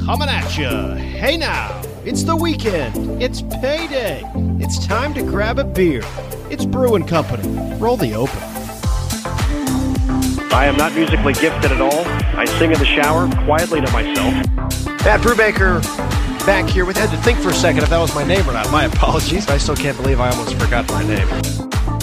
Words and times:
Coming 0.00 0.28
at 0.28 0.58
you. 0.58 0.94
Hey 0.96 1.36
now, 1.36 1.80
it's 2.04 2.24
the 2.24 2.34
weekend. 2.34 3.22
It's 3.22 3.42
payday. 3.42 4.22
It's 4.58 4.84
time 4.86 5.14
to 5.14 5.22
grab 5.22 5.58
a 5.58 5.64
beer. 5.64 6.02
It's 6.50 6.64
Brewing 6.64 7.06
Company. 7.06 7.76
Roll 7.76 7.96
the 7.96 8.14
open. 8.14 8.38
I 10.52 10.66
am 10.66 10.76
not 10.76 10.94
musically 10.94 11.34
gifted 11.34 11.70
at 11.70 11.80
all. 11.80 12.04
I 12.36 12.46
sing 12.58 12.72
in 12.72 12.78
the 12.78 12.86
shower 12.86 13.28
quietly 13.44 13.80
to 13.80 13.92
myself. 13.92 14.34
Matt 15.04 15.20
Brubaker 15.20 15.82
back 16.46 16.68
here 16.68 16.84
with. 16.84 16.96
I 16.96 17.00
had 17.00 17.10
to 17.10 17.22
think 17.22 17.38
for 17.38 17.50
a 17.50 17.54
second 17.54 17.82
if 17.82 17.90
that 17.90 17.98
was 17.98 18.14
my 18.14 18.24
name 18.24 18.48
or 18.48 18.54
not. 18.54 18.70
My 18.72 18.86
apologies. 18.86 19.48
I 19.48 19.58
still 19.58 19.76
can't 19.76 19.96
believe 19.96 20.20
I 20.20 20.30
almost 20.30 20.54
forgot 20.54 20.88
my 20.88 21.04
name. 21.04 21.28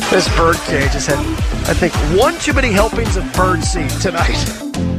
This 0.10 0.28
bird 0.38 0.56
cage 0.68 0.92
has 0.92 1.08
had, 1.08 1.20
I 1.68 1.74
think, 1.74 1.94
one 2.18 2.38
too 2.40 2.54
many 2.54 2.72
helpings 2.72 3.18
of 3.18 3.32
bird 3.34 3.64
seed 3.64 3.90
tonight. 4.02 4.96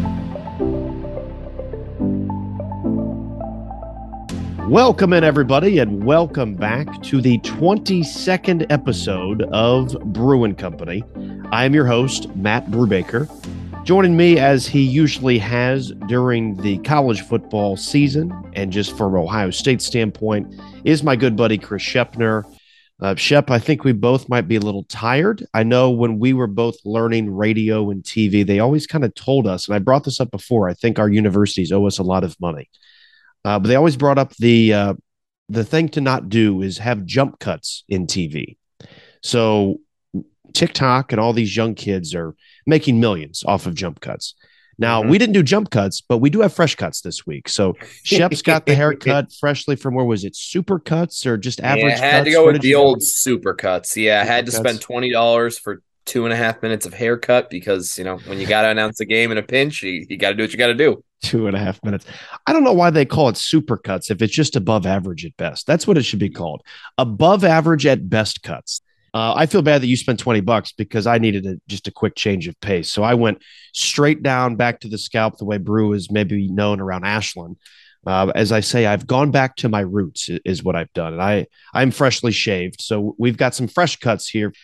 Welcome 4.71 5.13
in, 5.15 5.25
everybody, 5.25 5.79
and 5.79 6.05
welcome 6.05 6.55
back 6.55 7.03
to 7.03 7.21
the 7.21 7.39
22nd 7.39 8.71
episode 8.71 9.43
of 9.51 10.01
Brewing 10.13 10.55
Company. 10.55 11.03
I 11.51 11.65
am 11.65 11.75
your 11.75 11.87
host, 11.87 12.33
Matt 12.37 12.67
Brubaker. 12.67 13.29
Joining 13.85 14.17
me, 14.17 14.39
as 14.39 14.69
he 14.69 14.83
usually 14.83 15.41
has 15.41 15.91
during 16.07 16.55
the 16.59 16.79
college 16.79 17.23
football 17.23 17.77
season, 17.77 18.33
and 18.53 18.71
just 18.71 18.97
from 18.97 19.17
Ohio 19.17 19.51
State 19.51 19.83
standpoint, 19.83 20.55
is 20.85 21.03
my 21.03 21.17
good 21.17 21.35
buddy 21.35 21.59
Chris 21.59 21.83
Shepner. 21.83 22.45
Uh, 23.01 23.17
Schepp, 23.17 23.51
I 23.51 23.59
think 23.59 23.83
we 23.83 23.91
both 23.91 24.29
might 24.29 24.47
be 24.47 24.55
a 24.55 24.61
little 24.61 24.85
tired. 24.85 25.45
I 25.53 25.65
know 25.65 25.91
when 25.91 26.21
we 26.21 26.33
were 26.33 26.47
both 26.47 26.77
learning 26.85 27.35
radio 27.35 27.91
and 27.91 28.05
TV, 28.05 28.47
they 28.47 28.61
always 28.61 28.87
kind 28.87 29.03
of 29.03 29.17
told 29.17 29.49
us, 29.49 29.67
and 29.67 29.75
I 29.75 29.81
brought 29.81 30.05
this 30.05 30.21
up 30.21 30.31
before. 30.31 30.69
I 30.69 30.75
think 30.75 31.01
our 31.01 31.09
universities 31.09 31.73
owe 31.73 31.89
us 31.89 31.99
a 31.99 32.05
lot 32.05 32.23
of 32.23 32.41
money 32.41 32.69
uh, 33.45 33.59
but 33.59 33.69
they 33.69 33.77
always 33.77 33.97
brought 33.97 34.19
up 34.19 34.35
the 34.37 34.73
uh, 34.73 34.95
the 35.49 35.65
thing 35.65 35.89
to 35.91 36.01
not 36.01 36.29
do 36.29 36.63
is 36.63 36.79
have 36.79 37.05
jump 37.05 37.39
cuts 37.39 37.85
in 37.89 38.07
TV. 38.07 38.57
So 39.23 39.81
TikTok 40.55 41.13
and 41.13 41.21
all 41.21 41.33
these 41.33 41.57
young 41.57 41.75
kids 41.75 42.15
are 42.15 42.35
making 42.67 43.01
millions 43.01 43.43
off 43.47 43.67
of 43.67 43.75
jump 43.75 44.01
cuts. 44.01 44.35
Now 44.79 45.03
mm-hmm. 45.03 45.11
we 45.11 45.19
didn't 45.19 45.35
do 45.35 45.43
jump 45.43 45.71
cuts, 45.71 46.01
but 46.01 46.19
we 46.19 46.31
do 46.31 46.41
have 46.41 46.53
fresh 46.53 46.75
cuts 46.75 47.03
this 47.03 47.27
week. 47.27 47.49
So 47.49 47.75
Schepp's 48.05 48.43
got 48.43 48.65
the 48.65 48.75
haircut 48.75 49.33
freshly 49.33 49.77
from 49.77 49.95
where 49.95 50.07
was 50.07 50.25
it? 50.25 50.35
Super 50.37 50.79
cuts 50.79 51.27
or 51.27 51.37
just 51.37 51.61
average? 51.61 51.99
Yeah, 51.99 52.03
I 52.03 52.07
had 52.07 52.13
cuts? 52.13 52.25
to 52.27 52.31
go 52.31 52.47
with 52.47 52.63
the 52.63 52.75
old 52.75 53.03
super 53.03 53.55
cuts. 53.55 53.97
Yeah, 53.97 54.23
super 54.23 54.31
I 54.31 54.35
had 54.35 54.47
to 54.47 54.53
cuts? 54.53 54.61
spend 54.61 54.81
twenty 54.81 55.13
dollars 55.13 55.59
for 55.59 55.83
two 56.05 56.25
and 56.25 56.33
a 56.33 56.37
half 56.37 56.63
minutes 56.63 56.87
of 56.87 56.95
haircut 56.95 57.51
because 57.51 57.97
you 57.99 58.05
know 58.05 58.19
when 58.27 58.39
you 58.39 58.47
got 58.47 58.63
to 58.63 58.69
announce 58.69 59.01
a 59.01 59.05
game 59.07 59.33
in 59.33 59.39
a 59.39 59.43
pinch, 59.43 59.83
you, 59.83 60.07
you 60.09 60.17
got 60.17 60.31
to 60.31 60.35
do 60.37 60.43
what 60.43 60.53
you 60.53 60.59
got 60.59 60.69
to 60.69 60.75
do 60.75 61.03
two 61.23 61.47
and 61.47 61.57
a 61.57 61.59
half 61.59 61.83
minutes. 61.85 62.07
I 62.47 62.53
don't 62.53 62.65
know 62.65 62.73
why 62.73 62.91
they 62.91 63.05
call 63.05 63.29
it 63.29 63.37
super 63.37 63.77
cuts 63.77 64.11
if 64.11 64.23
it's 64.23 64.33
just 64.33 64.57
above 64.57 64.87
average 64.87 65.25
at 65.25 65.37
best. 65.37 65.67
That's 65.67 65.87
what 65.87 65.99
it 65.99 66.03
should 66.03 66.19
be 66.19 66.31
called. 66.31 66.63
Above 66.99 67.45
average 67.45 67.87
at 67.87 68.09
best 68.09 68.43
cuts. 68.43 68.83
Uh, 69.13 69.35
I 69.35 69.47
feel 69.47 69.63
bad 69.63 69.83
that 69.83 69.89
you 69.89 69.97
spent 69.97 70.21
20 70.21 70.41
bucks 70.41 70.73
because 70.73 71.07
I 71.07 71.19
needed 71.19 71.45
a, 71.45 71.61
just 71.67 71.89
a 71.89 71.93
quick 71.93 72.15
change 72.15 72.47
of 72.47 72.59
pace. 72.61 72.91
So 72.91 73.03
I 73.03 73.15
went 73.15 73.43
straight 73.73 74.23
down 74.23 74.57
back 74.57 74.81
to 74.81 74.89
the 74.89 74.99
scalp 74.99 75.37
the 75.37 75.45
way 75.45 75.59
Bru 75.59 75.93
is 75.95 76.11
maybe 76.11 76.49
known 76.49 76.81
around 76.81 77.05
Ashland. 77.05 77.57
Uh, 78.07 78.31
as 78.35 78.53
I 78.53 78.61
say, 78.61 78.87
I've 78.87 79.07
gone 79.07 79.31
back 79.31 79.57
to 79.57 79.69
my 79.69 79.81
roots 79.81 80.31
is 80.45 80.63
what 80.63 80.77
I've 80.77 80.93
done. 80.93 81.15
And 81.15 81.23
I, 81.23 81.49
I'm 81.75 81.91
freshly 81.91 82.33
shaved. 82.33 82.81
So 82.81 83.15
we've 83.19 83.37
got 83.37 83.55
some 83.55 83.69
fresh 83.69 83.97
cuts 83.97 84.29
here. 84.29 84.55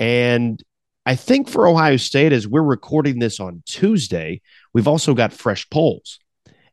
And 0.00 0.62
I 1.04 1.16
think 1.16 1.48
for 1.48 1.66
Ohio 1.66 1.96
State, 1.96 2.32
as 2.32 2.46
we're 2.46 2.62
recording 2.62 3.18
this 3.18 3.40
on 3.40 3.62
Tuesday, 3.66 4.40
we've 4.72 4.86
also 4.86 5.14
got 5.14 5.32
fresh 5.32 5.68
polls, 5.68 6.20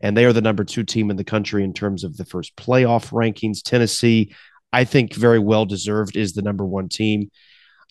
and 0.01 0.15
they 0.15 0.25
are 0.25 0.33
the 0.33 0.41
number 0.41 0.63
two 0.63 0.83
team 0.83 1.09
in 1.09 1.17
the 1.17 1.23
country 1.23 1.63
in 1.63 1.73
terms 1.73 2.03
of 2.03 2.15
the 2.15 2.25
first 2.25 2.55
playoff 2.55 3.11
rankings. 3.11 3.63
Tennessee, 3.63 4.35
I 4.71 4.83
think, 4.83 5.15
very 5.15 5.39
well 5.39 5.65
deserved, 5.65 6.15
is 6.15 6.33
the 6.33 6.43
number 6.43 6.63
one 6.65 6.89
team. 6.89 7.31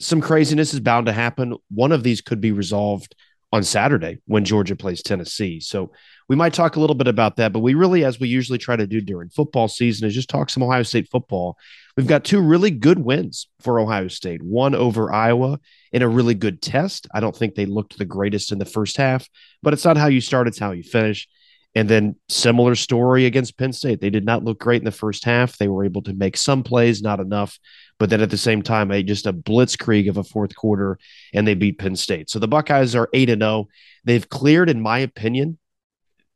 Some 0.00 0.20
craziness 0.20 0.72
is 0.74 0.80
bound 0.80 1.06
to 1.06 1.12
happen. 1.12 1.56
One 1.70 1.90
of 1.90 2.04
these 2.04 2.20
could 2.20 2.40
be 2.40 2.52
resolved 2.52 3.16
on 3.52 3.64
Saturday 3.64 4.18
when 4.26 4.44
Georgia 4.44 4.76
plays 4.76 5.02
Tennessee. 5.02 5.58
So 5.58 5.90
we 6.28 6.36
might 6.36 6.52
talk 6.52 6.76
a 6.76 6.80
little 6.80 6.94
bit 6.94 7.08
about 7.08 7.36
that, 7.36 7.52
but 7.52 7.60
we 7.60 7.74
really, 7.74 8.04
as 8.04 8.20
we 8.20 8.28
usually 8.28 8.58
try 8.58 8.76
to 8.76 8.86
do 8.86 9.00
during 9.00 9.30
football 9.30 9.66
season, 9.66 10.06
is 10.06 10.14
just 10.14 10.28
talk 10.28 10.50
some 10.50 10.62
Ohio 10.62 10.82
State 10.82 11.08
football. 11.10 11.56
We've 11.96 12.06
got 12.06 12.24
two 12.24 12.40
really 12.40 12.70
good 12.70 12.98
wins 12.98 13.48
for 13.60 13.80
Ohio 13.80 14.08
State 14.08 14.42
one 14.42 14.74
over 14.74 15.12
Iowa 15.12 15.58
in 15.90 16.02
a 16.02 16.08
really 16.08 16.34
good 16.34 16.60
test. 16.60 17.08
I 17.12 17.20
don't 17.20 17.34
think 17.34 17.54
they 17.54 17.66
looked 17.66 17.98
the 17.98 18.04
greatest 18.04 18.52
in 18.52 18.58
the 18.58 18.66
first 18.66 18.98
half, 18.98 19.26
but 19.62 19.72
it's 19.72 19.84
not 19.84 19.96
how 19.96 20.06
you 20.06 20.20
start, 20.20 20.48
it's 20.48 20.58
how 20.58 20.72
you 20.72 20.82
finish. 20.82 21.26
And 21.74 21.88
then 21.88 22.16
similar 22.28 22.74
story 22.74 23.26
against 23.26 23.56
Penn 23.56 23.72
State. 23.72 24.00
They 24.00 24.10
did 24.10 24.24
not 24.24 24.42
look 24.42 24.58
great 24.58 24.80
in 24.80 24.86
the 24.86 24.90
first 24.90 25.24
half. 25.24 25.58
They 25.58 25.68
were 25.68 25.84
able 25.84 26.02
to 26.02 26.14
make 26.14 26.36
some 26.36 26.62
plays, 26.62 27.02
not 27.02 27.20
enough. 27.20 27.58
But 27.98 28.10
then 28.10 28.20
at 28.20 28.30
the 28.30 28.38
same 28.38 28.62
time, 28.62 28.90
a 28.90 29.02
just 29.02 29.26
a 29.26 29.32
blitzkrieg 29.32 30.08
of 30.08 30.16
a 30.16 30.24
fourth 30.24 30.56
quarter, 30.56 30.98
and 31.34 31.46
they 31.46 31.54
beat 31.54 31.78
Penn 31.78 31.94
State. 31.94 32.30
So 32.30 32.38
the 32.38 32.48
Buckeyes 32.48 32.94
are 32.94 33.08
eight 33.12 33.30
and 33.30 33.42
zero. 33.42 33.50
Oh. 33.50 33.68
They've 34.04 34.28
cleared, 34.28 34.70
in 34.70 34.80
my 34.80 34.98
opinion, 35.00 35.58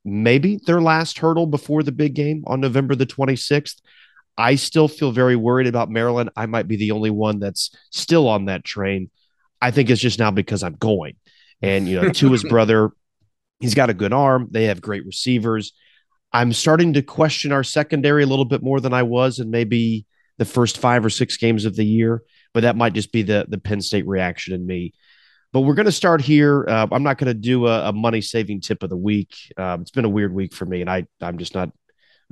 maybe 0.04 0.58
their 0.66 0.80
last 0.80 1.18
hurdle 1.18 1.46
before 1.46 1.82
the 1.82 1.92
big 1.92 2.14
game 2.14 2.44
on 2.46 2.60
November 2.60 2.94
the 2.94 3.06
twenty 3.06 3.36
sixth. 3.36 3.80
I 4.36 4.54
still 4.54 4.88
feel 4.88 5.12
very 5.12 5.36
worried 5.36 5.66
about 5.66 5.90
Maryland. 5.90 6.30
I 6.36 6.46
might 6.46 6.66
be 6.66 6.76
the 6.76 6.92
only 6.92 7.10
one 7.10 7.38
that's 7.38 7.70
still 7.90 8.28
on 8.28 8.46
that 8.46 8.64
train. 8.64 9.10
I 9.60 9.70
think 9.70 9.90
it's 9.90 10.00
just 10.00 10.18
now 10.18 10.30
because 10.30 10.62
I'm 10.62 10.74
going. 10.74 11.16
And, 11.60 11.86
you 11.86 12.00
know, 12.00 12.08
to 12.08 12.32
his 12.32 12.42
brother, 12.48 12.90
he's 13.60 13.74
got 13.74 13.90
a 13.90 13.94
good 13.94 14.12
arm. 14.12 14.48
They 14.50 14.64
have 14.64 14.80
great 14.80 15.04
receivers. 15.06 15.72
I'm 16.32 16.52
starting 16.52 16.94
to 16.94 17.02
question 17.02 17.52
our 17.52 17.62
secondary 17.62 18.22
a 18.22 18.26
little 18.26 18.44
bit 18.44 18.62
more 18.62 18.80
than 18.80 18.94
I 18.94 19.02
was 19.02 19.38
in 19.38 19.50
maybe 19.50 20.06
the 20.38 20.44
first 20.44 20.78
five 20.78 21.04
or 21.04 21.10
six 21.10 21.36
games 21.36 21.64
of 21.64 21.76
the 21.76 21.84
year, 21.84 22.22
but 22.54 22.62
that 22.62 22.76
might 22.76 22.94
just 22.94 23.12
be 23.12 23.22
the 23.22 23.44
the 23.48 23.58
Penn 23.58 23.82
State 23.82 24.06
reaction 24.06 24.54
in 24.54 24.66
me. 24.66 24.94
But 25.52 25.60
we're 25.60 25.74
going 25.74 25.86
to 25.86 25.92
start 25.92 26.22
here. 26.22 26.64
Uh, 26.66 26.86
I'm 26.90 27.02
not 27.02 27.18
going 27.18 27.28
to 27.28 27.34
do 27.34 27.66
a, 27.66 27.90
a, 27.90 27.92
money 27.92 28.22
saving 28.22 28.62
tip 28.62 28.82
of 28.82 28.88
the 28.88 28.96
week. 28.96 29.34
Um, 29.58 29.82
it's 29.82 29.90
been 29.90 30.06
a 30.06 30.08
weird 30.08 30.32
week 30.32 30.54
for 30.54 30.64
me, 30.64 30.80
and 30.80 30.88
I 30.88 31.06
I'm 31.20 31.36
just 31.36 31.54
not 31.54 31.70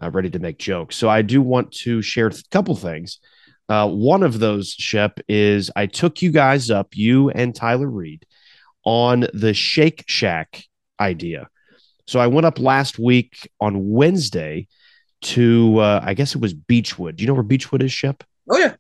uh, 0.03 0.11
ready 0.11 0.31
to 0.31 0.39
make 0.39 0.59
jokes. 0.59 0.97
So 0.97 1.09
I 1.09 1.23
do 1.23 1.43
want 1.43 1.73
to 1.73 2.01
share 2.03 2.29
a 2.29 2.33
couple 2.51 2.75
things. 2.77 3.19
Uh, 3.69 3.89
one 3.89 4.23
of 4.23 4.39
those, 4.39 4.75
Schepp, 4.75 5.21
is 5.29 5.71
I 5.77 5.87
took 5.87 6.23
you 6.23 6.33
guys 6.33 6.71
up, 6.71 6.97
you 6.97 7.31
and 7.31 7.55
Tyler 7.55 7.89
Reed, 7.89 8.27
on 8.85 9.27
the 9.33 9.55
Shake 9.55 10.05
Shack 10.09 10.65
idea. 10.99 11.49
So 12.07 12.19
I 12.19 12.27
went 12.27 12.47
up 12.47 12.59
last 12.59 12.99
week 12.99 13.49
on 13.61 13.91
Wednesday 13.91 14.67
to, 15.23 15.79
uh, 15.79 16.01
I 16.03 16.15
guess 16.15 16.35
it 16.35 16.41
was 16.41 16.55
Beechwood. 16.55 17.17
Do 17.17 17.23
you 17.23 17.29
know 17.29 17.35
where 17.35 17.43
Beechwood 17.43 17.83
is, 17.83 17.93
Schepp? 17.93 18.23
Oh, 18.51 18.59
yeah. 18.59 18.75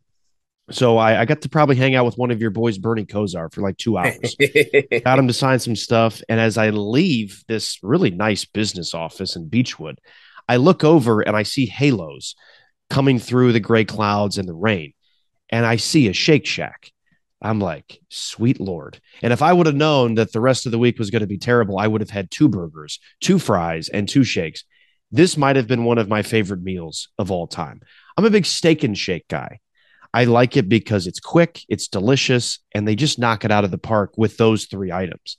So 0.70 0.98
I, 0.98 1.20
I, 1.20 1.24
got 1.24 1.40
to 1.42 1.48
probably 1.48 1.76
hang 1.76 1.94
out 1.94 2.04
with 2.04 2.16
one 2.16 2.30
of 2.30 2.40
your 2.40 2.50
boys, 2.50 2.78
Bernie 2.78 3.04
Kosar, 3.04 3.52
for 3.52 3.60
like 3.60 3.76
two 3.76 3.98
hours. 3.98 4.36
got 5.04 5.18
him 5.18 5.26
to 5.26 5.32
sign 5.32 5.58
some 5.58 5.74
stuff. 5.74 6.22
And 6.28 6.38
as 6.38 6.56
I 6.56 6.70
leave 6.70 7.42
this 7.48 7.78
really 7.82 8.10
nice 8.10 8.44
business 8.44 8.94
office 8.94 9.36
in 9.36 9.48
Beechwood, 9.48 10.00
I 10.48 10.56
look 10.56 10.84
over 10.84 11.20
and 11.20 11.36
I 11.36 11.42
see 11.42 11.66
halos 11.66 12.34
coming 12.88 13.18
through 13.18 13.52
the 13.52 13.60
gray 13.60 13.84
clouds 13.84 14.36
and 14.36 14.48
the 14.48 14.54
rain, 14.54 14.92
and 15.48 15.64
I 15.64 15.76
see 15.76 16.08
a 16.08 16.12
Shake 16.12 16.46
Shack. 16.46 16.92
I'm 17.42 17.60
like, 17.60 18.00
sweet 18.10 18.60
Lord. 18.60 19.00
And 19.22 19.32
if 19.32 19.40
I 19.40 19.52
would 19.52 19.66
have 19.66 19.74
known 19.76 20.16
that 20.16 20.32
the 20.32 20.40
rest 20.40 20.66
of 20.66 20.72
the 20.72 20.78
week 20.78 20.98
was 20.98 21.10
going 21.10 21.20
to 21.20 21.26
be 21.26 21.38
terrible, 21.38 21.78
I 21.78 21.86
would 21.86 22.02
have 22.02 22.10
had 22.10 22.30
two 22.30 22.48
burgers, 22.48 22.98
two 23.20 23.38
fries, 23.38 23.88
and 23.88 24.08
two 24.08 24.24
shakes. 24.24 24.64
This 25.10 25.36
might 25.36 25.56
have 25.56 25.66
been 25.66 25.84
one 25.84 25.98
of 25.98 26.08
my 26.08 26.22
favorite 26.22 26.62
meals 26.62 27.08
of 27.18 27.30
all 27.30 27.46
time. 27.46 27.80
I'm 28.16 28.26
a 28.26 28.30
big 28.30 28.44
steak 28.44 28.84
and 28.84 28.96
shake 28.96 29.26
guy. 29.28 29.60
I 30.12 30.24
like 30.24 30.56
it 30.56 30.68
because 30.68 31.06
it's 31.06 31.20
quick, 31.20 31.60
it's 31.68 31.88
delicious, 31.88 32.58
and 32.74 32.86
they 32.86 32.96
just 32.96 33.18
knock 33.18 33.44
it 33.44 33.50
out 33.50 33.64
of 33.64 33.70
the 33.70 33.78
park 33.78 34.14
with 34.16 34.36
those 34.36 34.66
three 34.66 34.90
items. 34.90 35.38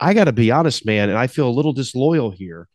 I 0.00 0.14
got 0.14 0.24
to 0.24 0.32
be 0.32 0.50
honest, 0.50 0.86
man, 0.86 1.10
and 1.10 1.18
I 1.18 1.26
feel 1.26 1.48
a 1.48 1.50
little 1.50 1.72
disloyal 1.72 2.30
here. 2.30 2.68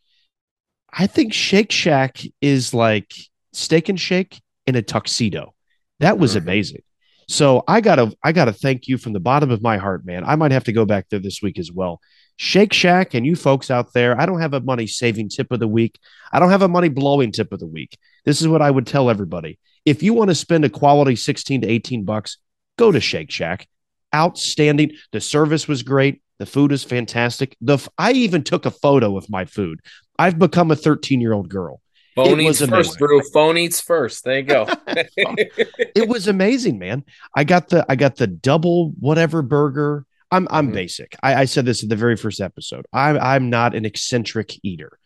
I 0.92 1.06
think 1.06 1.32
Shake 1.32 1.72
Shack 1.72 2.20
is 2.40 2.74
like 2.74 3.12
Steak 3.52 3.88
and 3.88 4.00
Shake 4.00 4.40
in 4.66 4.76
a 4.76 4.82
tuxedo. 4.82 5.54
That 5.98 6.18
was 6.18 6.32
mm-hmm. 6.32 6.48
amazing. 6.48 6.82
So 7.28 7.62
I 7.68 7.80
gotta 7.80 8.12
I 8.24 8.32
gotta 8.32 8.52
thank 8.52 8.88
you 8.88 8.98
from 8.98 9.12
the 9.12 9.20
bottom 9.20 9.52
of 9.52 9.62
my 9.62 9.76
heart, 9.76 10.04
man. 10.04 10.24
I 10.24 10.34
might 10.34 10.50
have 10.50 10.64
to 10.64 10.72
go 10.72 10.84
back 10.84 11.08
there 11.08 11.20
this 11.20 11.40
week 11.40 11.60
as 11.60 11.70
well. 11.70 12.00
Shake 12.36 12.72
Shack 12.72 13.14
and 13.14 13.24
you 13.24 13.36
folks 13.36 13.70
out 13.70 13.92
there, 13.92 14.20
I 14.20 14.26
don't 14.26 14.40
have 14.40 14.54
a 14.54 14.60
money 14.60 14.88
saving 14.88 15.28
tip 15.28 15.52
of 15.52 15.60
the 15.60 15.68
week. 15.68 15.98
I 16.32 16.40
don't 16.40 16.50
have 16.50 16.62
a 16.62 16.68
money 16.68 16.88
blowing 16.88 17.30
tip 17.30 17.52
of 17.52 17.60
the 17.60 17.68
week. 17.68 17.96
This 18.24 18.40
is 18.40 18.48
what 18.48 18.62
I 18.62 18.70
would 18.70 18.86
tell 18.86 19.10
everybody. 19.10 19.60
If 19.84 20.02
you 20.02 20.14
want 20.14 20.30
to 20.30 20.34
spend 20.34 20.64
a 20.64 20.70
quality 20.70 21.16
16 21.16 21.62
to 21.62 21.68
18 21.68 22.04
bucks, 22.04 22.38
go 22.78 22.92
to 22.92 23.00
Shake 23.00 23.30
Shack. 23.30 23.66
Outstanding. 24.14 24.92
The 25.12 25.20
service 25.20 25.68
was 25.68 25.82
great. 25.82 26.20
The 26.38 26.46
food 26.46 26.72
is 26.72 26.82
fantastic. 26.82 27.56
The 27.60 27.78
I 27.98 28.12
even 28.12 28.42
took 28.42 28.66
a 28.66 28.70
photo 28.70 29.16
of 29.16 29.28
my 29.30 29.44
food. 29.44 29.80
I've 30.18 30.38
become 30.38 30.70
a 30.70 30.76
13 30.76 31.20
year 31.20 31.32
old 31.32 31.48
girl. 31.48 31.80
Phone 32.16 32.40
eats 32.40 32.64
first, 32.64 32.98
Bru. 32.98 33.22
Phone 33.32 33.56
eats 33.56 33.80
first. 33.80 34.24
There 34.24 34.38
you 34.38 34.42
go. 34.42 34.66
it 34.88 36.08
was 36.08 36.28
amazing, 36.28 36.78
man. 36.78 37.04
I 37.34 37.44
got 37.44 37.68
the 37.68 37.86
I 37.88 37.96
got 37.96 38.16
the 38.16 38.26
double 38.26 38.92
whatever 38.98 39.42
burger. 39.42 40.06
I'm 40.30 40.48
I'm 40.50 40.66
mm-hmm. 40.66 40.74
basic. 40.74 41.16
I, 41.22 41.42
I 41.42 41.44
said 41.44 41.66
this 41.66 41.82
in 41.82 41.88
the 41.88 41.96
very 41.96 42.16
first 42.16 42.40
episode. 42.40 42.86
I'm 42.92 43.18
I'm 43.18 43.50
not 43.50 43.74
an 43.74 43.84
eccentric 43.84 44.58
eater. 44.62 44.98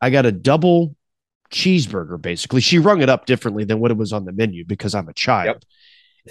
I 0.00 0.10
got 0.10 0.26
a 0.26 0.32
double 0.32 0.96
cheeseburger, 1.50 2.20
basically. 2.20 2.60
She 2.60 2.78
rung 2.78 3.02
it 3.02 3.08
up 3.08 3.26
differently 3.26 3.64
than 3.64 3.80
what 3.80 3.90
it 3.90 3.96
was 3.96 4.12
on 4.12 4.24
the 4.24 4.32
menu 4.32 4.64
because 4.64 4.94
I'm 4.94 5.08
a 5.08 5.14
child. 5.14 5.46
Yep. 5.46 5.64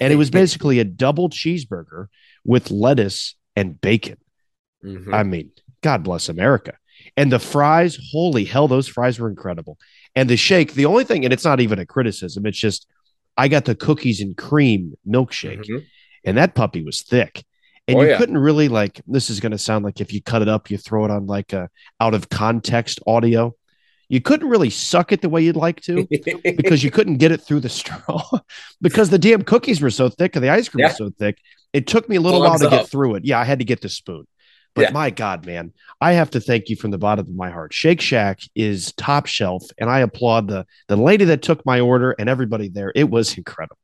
And 0.01 0.13
it 0.13 0.17
was 0.17 0.29
basically 0.29 0.79
a 0.79 0.83
double 0.83 1.29
cheeseburger 1.29 2.07
with 2.43 2.69
lettuce 2.69 3.35
and 3.55 3.79
bacon. 3.79 4.17
Mm-hmm. 4.83 5.13
I 5.13 5.23
mean, 5.23 5.51
God 5.81 6.03
bless 6.03 6.29
America. 6.29 6.73
And 7.15 7.31
the 7.31 7.39
fries, 7.39 7.97
holy 8.11 8.43
hell, 8.43 8.67
those 8.67 8.87
fries 8.87 9.19
were 9.19 9.29
incredible. 9.29 9.77
And 10.15 10.29
the 10.29 10.37
shake, 10.37 10.73
the 10.73 10.85
only 10.85 11.03
thing, 11.03 11.23
and 11.23 11.33
it's 11.33 11.45
not 11.45 11.59
even 11.59 11.79
a 11.79 11.85
criticism, 11.85 12.45
it's 12.45 12.57
just 12.57 12.87
I 13.37 13.47
got 13.47 13.65
the 13.65 13.75
cookies 13.75 14.21
and 14.21 14.35
cream 14.35 14.95
milkshake, 15.07 15.59
mm-hmm. 15.59 15.85
and 16.23 16.37
that 16.37 16.55
puppy 16.55 16.83
was 16.83 17.01
thick. 17.01 17.43
And 17.87 17.97
oh, 17.97 18.01
you 18.01 18.09
yeah. 18.09 18.17
couldn't 18.17 18.37
really 18.37 18.67
like 18.67 19.01
this 19.05 19.29
is 19.29 19.39
going 19.39 19.51
to 19.51 19.57
sound 19.57 19.85
like 19.85 20.01
if 20.01 20.11
you 20.11 20.21
cut 20.21 20.41
it 20.41 20.47
up, 20.47 20.71
you 20.71 20.77
throw 20.77 21.05
it 21.05 21.11
on 21.11 21.27
like 21.27 21.53
a 21.53 21.69
out 21.99 22.13
of 22.13 22.29
context 22.29 22.99
audio. 23.05 23.55
You 24.09 24.21
couldn't 24.21 24.49
really 24.49 24.69
suck 24.69 25.11
it 25.11 25.21
the 25.21 25.29
way 25.29 25.41
you'd 25.41 25.55
like 25.55 25.81
to 25.81 26.07
because 26.43 26.83
you 26.83 26.91
couldn't 26.91 27.17
get 27.17 27.31
it 27.31 27.41
through 27.41 27.61
the 27.61 27.69
straw 27.81 28.21
because 28.81 29.09
the 29.09 29.19
damn 29.19 29.43
cookies 29.43 29.81
were 29.81 29.89
so 29.89 30.09
thick 30.09 30.35
and 30.35 30.43
the 30.43 30.49
ice 30.49 30.69
cream 30.69 30.81
yeah. 30.81 30.87
was 30.87 30.97
so 30.97 31.09
thick. 31.17 31.37
It 31.73 31.87
took 31.87 32.07
me 32.07 32.15
a 32.15 32.21
little 32.21 32.41
Thumbs 32.41 32.61
while 32.61 32.69
to 32.69 32.75
up. 32.75 32.81
get 32.83 32.91
through 32.91 33.15
it. 33.15 33.25
Yeah, 33.25 33.39
I 33.39 33.43
had 33.43 33.59
to 33.59 33.65
get 33.65 33.81
the 33.81 33.89
spoon. 33.89 34.25
But 34.75 34.81
yeah. 34.83 34.91
my 34.91 35.09
God, 35.09 35.45
man, 35.45 35.71
I 36.01 36.13
have 36.13 36.31
to 36.31 36.41
thank 36.41 36.67
you 36.67 36.75
from 36.75 36.91
the 36.91 36.97
bottom 36.97 37.25
of 37.25 37.33
my 37.33 37.49
heart. 37.49 37.73
Shake 37.73 38.01
Shack 38.01 38.41
is 38.55 38.91
top 38.97 39.25
shelf, 39.25 39.63
and 39.77 39.89
I 39.89 39.99
applaud 39.99 40.49
the 40.49 40.65
the 40.89 40.97
lady 40.97 41.25
that 41.25 41.41
took 41.41 41.65
my 41.65 41.79
order 41.79 42.11
and 42.11 42.29
everybody 42.29 42.67
there. 42.67 42.91
It 42.93 43.09
was 43.09 43.37
incredible. 43.37 43.77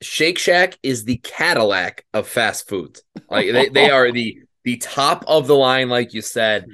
Shake 0.00 0.38
Shack 0.38 0.78
is 0.82 1.04
the 1.04 1.18
Cadillac 1.18 2.04
of 2.14 2.26
fast 2.26 2.66
foods. 2.66 3.02
Like 3.28 3.52
they, 3.52 3.68
they 3.68 3.90
are 3.90 4.10
the 4.10 4.38
the 4.64 4.78
top 4.78 5.24
of 5.26 5.46
the 5.46 5.54
line, 5.54 5.90
like 5.90 6.14
you 6.14 6.22
said. 6.22 6.66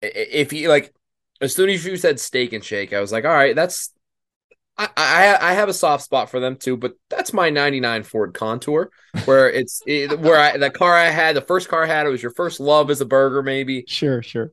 If 0.00 0.52
you 0.52 0.68
like, 0.68 0.94
as 1.44 1.54
soon 1.54 1.70
as 1.70 1.84
you 1.84 1.96
said 1.96 2.20
steak 2.20 2.52
and 2.52 2.64
shake, 2.64 2.92
I 2.92 3.00
was 3.00 3.12
like, 3.12 3.24
all 3.24 3.32
right, 3.32 3.54
that's 3.54 3.92
I, 4.76 4.88
I, 4.96 5.50
I 5.50 5.52
have 5.54 5.68
a 5.68 5.74
soft 5.74 6.04
spot 6.04 6.30
for 6.30 6.40
them 6.40 6.56
too, 6.56 6.76
but 6.76 6.94
that's 7.08 7.32
my 7.32 7.50
'99 7.50 8.02
Ford 8.02 8.34
Contour, 8.34 8.90
where 9.24 9.50
it's 9.50 9.82
it, 9.86 10.18
where 10.18 10.38
I 10.38 10.56
the 10.56 10.70
car 10.70 10.94
I 10.94 11.10
had, 11.10 11.36
the 11.36 11.42
first 11.42 11.68
car 11.68 11.84
I 11.84 11.86
had, 11.86 12.06
it 12.06 12.10
was 12.10 12.22
your 12.22 12.32
first 12.32 12.60
love 12.60 12.90
as 12.90 13.00
a 13.00 13.06
burger, 13.06 13.42
maybe. 13.42 13.84
Sure, 13.86 14.22
sure. 14.22 14.52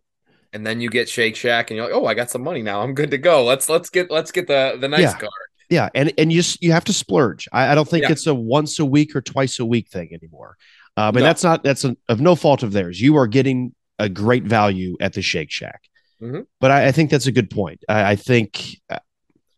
And 0.54 0.68
then 0.68 0.82
you 0.82 0.90
get 0.90 1.08
Shake 1.08 1.36
Shack, 1.36 1.72
and 1.72 1.78
you're 1.78 1.86
like, 1.86 1.96
oh, 1.96 2.06
I 2.06 2.14
got 2.14 2.30
some 2.30 2.44
money 2.44 2.62
now, 2.62 2.82
I'm 2.82 2.94
good 2.94 3.12
to 3.12 3.18
go. 3.18 3.46
Let's 3.46 3.70
let's 3.70 3.90
get 3.90 4.12
let's 4.12 4.32
get 4.32 4.48
the 4.48 4.78
the 4.80 4.88
nice 4.88 5.02
yeah. 5.02 5.18
car. 5.18 5.30
Yeah, 5.70 5.90
and 5.96 6.14
and 6.18 6.32
you 6.32 6.44
you 6.60 6.72
have 6.72 6.84
to 6.86 6.94
splurge. 6.94 7.48
I, 7.52 7.72
I 7.72 7.76
don't 7.76 7.88
think 7.88 8.04
yeah. 8.04 8.12
it's 8.12 8.28
a 8.28 8.36
once 8.36 8.78
a 8.80 8.86
week 8.86 9.16
or 9.16 9.22
twice 9.22 9.60
a 9.60 9.66
week 9.66 9.88
thing 9.88 10.10
anymore. 10.14 10.58
Um, 10.98 11.16
and 11.16 11.20
no. 11.20 11.24
that's 11.24 11.44
not 11.44 11.64
that's 11.64 11.86
a, 11.86 11.96
of 12.10 12.20
no 12.20 12.36
fault 12.36 12.62
of 12.62 12.74
theirs. 12.74 13.00
You 13.00 13.16
are 13.16 13.28
getting 13.28 13.74
a 13.98 14.10
great 14.10 14.44
value 14.44 14.98
at 15.00 15.14
the 15.14 15.22
Shake 15.22 15.50
Shack. 15.50 15.82
Mm-hmm. 16.22 16.42
But 16.60 16.72
I, 16.72 16.88
I, 16.88 16.92
think 16.92 17.10
that's 17.10 17.28
a 17.28 17.32
good 17.32 17.50
point. 17.50 17.84
I, 17.90 18.12
I 18.12 18.16
think 18.16 18.80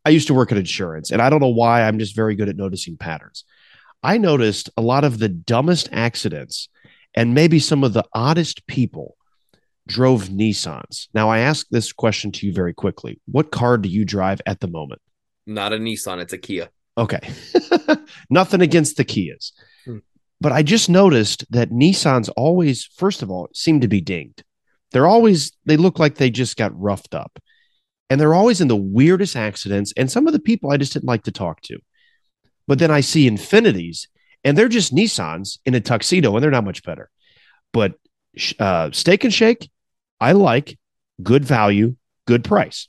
I 0.05 0.09
used 0.09 0.27
to 0.27 0.33
work 0.33 0.51
at 0.51 0.57
insurance, 0.57 1.11
and 1.11 1.21
I 1.21 1.29
don't 1.29 1.41
know 1.41 1.49
why 1.49 1.83
I'm 1.83 1.99
just 1.99 2.15
very 2.15 2.35
good 2.35 2.49
at 2.49 2.55
noticing 2.55 2.97
patterns. 2.97 3.43
I 4.01 4.17
noticed 4.17 4.69
a 4.75 4.81
lot 4.81 5.03
of 5.03 5.19
the 5.19 5.29
dumbest 5.29 5.89
accidents 5.91 6.69
and 7.15 7.33
maybe 7.33 7.59
some 7.59 7.83
of 7.83 7.93
the 7.93 8.03
oddest 8.13 8.65
people 8.67 9.15
drove 9.87 10.29
Nissans. 10.29 11.07
Now, 11.13 11.29
I 11.29 11.39
ask 11.39 11.67
this 11.69 11.93
question 11.93 12.31
to 12.33 12.47
you 12.47 12.53
very 12.53 12.73
quickly. 12.73 13.19
What 13.31 13.51
car 13.51 13.77
do 13.77 13.89
you 13.89 14.05
drive 14.05 14.41
at 14.45 14.59
the 14.59 14.67
moment? 14.67 15.01
Not 15.45 15.73
a 15.73 15.77
Nissan, 15.77 16.21
it's 16.21 16.33
a 16.33 16.37
Kia. 16.37 16.69
Okay. 16.97 17.19
Nothing 18.29 18.61
against 18.61 18.97
the 18.97 19.05
Kias. 19.05 19.51
Hmm. 19.85 19.99
But 20.39 20.51
I 20.51 20.63
just 20.63 20.89
noticed 20.89 21.45
that 21.51 21.71
Nissans 21.71 22.29
always, 22.35 22.85
first 22.85 23.21
of 23.21 23.31
all, 23.31 23.49
seem 23.53 23.81
to 23.81 23.87
be 23.87 24.01
dinged. 24.01 24.43
They're 24.93 25.07
always, 25.07 25.51
they 25.65 25.75
look 25.77 25.99
like 25.99 26.15
they 26.15 26.29
just 26.29 26.55
got 26.55 26.79
roughed 26.79 27.13
up 27.13 27.39
and 28.09 28.21
they're 28.21 28.33
always 28.33 28.61
in 28.61 28.67
the 28.67 28.75
weirdest 28.75 29.35
accidents. 29.35 29.91
And 29.97 30.11
some 30.11 30.27
of 30.27 30.33
the 30.33 30.39
people 30.39 30.71
I 30.71 30.77
just 30.77 30.93
didn't 30.93 31.07
like 31.07 31.23
to 31.23 31.31
talk 31.31 31.61
to. 31.63 31.79
But 32.67 32.79
then 32.79 32.91
I 32.91 33.01
see 33.01 33.29
Infinitis, 33.29 34.07
and 34.43 34.57
they're 34.57 34.69
just 34.69 34.93
Nissans 34.93 35.57
in 35.65 35.73
a 35.73 35.81
tuxedo, 35.81 36.33
and 36.35 36.43
they're 36.43 36.51
not 36.51 36.63
much 36.63 36.83
better. 36.83 37.09
But 37.71 37.95
uh, 38.59 38.91
Steak 38.91 39.23
and 39.23 39.33
Shake, 39.33 39.69
I 40.19 40.33
like 40.33 40.77
good 41.21 41.43
value, 41.43 41.95
good 42.27 42.43
price. 42.43 42.87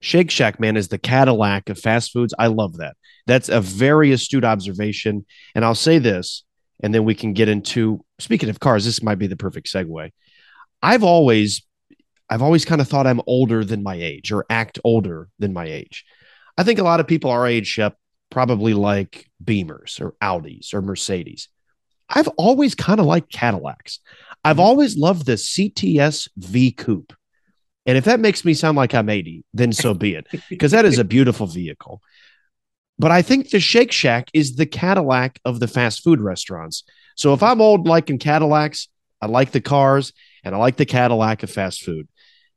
Shake 0.00 0.30
Shack, 0.30 0.58
man, 0.58 0.76
is 0.76 0.88
the 0.88 0.98
Cadillac 0.98 1.68
of 1.68 1.78
fast 1.78 2.10
foods. 2.10 2.34
I 2.38 2.46
love 2.46 2.78
that. 2.78 2.96
That's 3.26 3.48
a 3.48 3.60
very 3.60 4.12
astute 4.12 4.44
observation. 4.44 5.26
And 5.54 5.64
I'll 5.64 5.74
say 5.74 5.98
this, 5.98 6.44
and 6.82 6.94
then 6.94 7.04
we 7.04 7.14
can 7.14 7.34
get 7.34 7.48
into 7.48 8.04
speaking 8.18 8.48
of 8.48 8.58
cars, 8.58 8.84
this 8.84 9.02
might 9.02 9.18
be 9.18 9.26
the 9.26 9.36
perfect 9.36 9.66
segue. 9.66 10.10
I've 10.82 11.04
always 11.04 11.62
I've 12.28 12.42
always 12.42 12.64
kind 12.64 12.80
of 12.80 12.88
thought 12.88 13.06
I'm 13.06 13.20
older 13.26 13.64
than 13.64 13.82
my 13.82 13.96
age 13.96 14.30
or 14.30 14.46
act 14.48 14.78
older 14.84 15.28
than 15.38 15.52
my 15.52 15.66
age. 15.66 16.04
I 16.56 16.62
think 16.62 16.78
a 16.78 16.84
lot 16.84 17.00
of 17.00 17.08
people 17.08 17.30
our 17.30 17.46
age, 17.46 17.74
Schepp, 17.74 17.94
probably 18.30 18.72
like 18.72 19.28
Beamers 19.42 20.00
or 20.00 20.14
Audis 20.22 20.72
or 20.72 20.80
Mercedes. 20.80 21.48
I've 22.08 22.28
always 22.36 22.74
kind 22.74 23.00
of 23.00 23.06
liked 23.06 23.32
Cadillacs. 23.32 23.98
I've 24.44 24.56
mm-hmm. 24.56 24.60
always 24.60 24.96
loved 24.96 25.26
the 25.26 25.32
CTS 25.32 26.28
V 26.36 26.70
Coupe. 26.72 27.12
And 27.86 27.98
if 27.98 28.04
that 28.04 28.20
makes 28.20 28.44
me 28.44 28.54
sound 28.54 28.76
like 28.76 28.94
I'm 28.94 29.08
80, 29.08 29.44
then 29.54 29.72
so 29.72 29.94
be 29.94 30.14
it, 30.14 30.26
because 30.48 30.72
that 30.72 30.84
is 30.84 30.98
a 30.98 31.04
beautiful 31.04 31.46
vehicle. 31.46 32.00
But 32.98 33.10
I 33.10 33.22
think 33.22 33.50
the 33.50 33.58
Shake 33.58 33.90
Shack 33.90 34.28
is 34.34 34.56
the 34.56 34.66
Cadillac 34.66 35.40
of 35.44 35.58
the 35.58 35.66
fast 35.66 36.04
food 36.04 36.20
restaurants. 36.20 36.84
So 37.16 37.32
if 37.32 37.42
I'm 37.42 37.60
old 37.60 37.88
liking 37.88 38.18
Cadillacs, 38.18 38.88
I 39.20 39.26
like 39.26 39.52
the 39.52 39.60
cars 39.60 40.12
and 40.44 40.54
I 40.54 40.58
like 40.58 40.76
the 40.76 40.86
Cadillac 40.86 41.42
of 41.42 41.50
fast 41.50 41.82
food. 41.82 42.08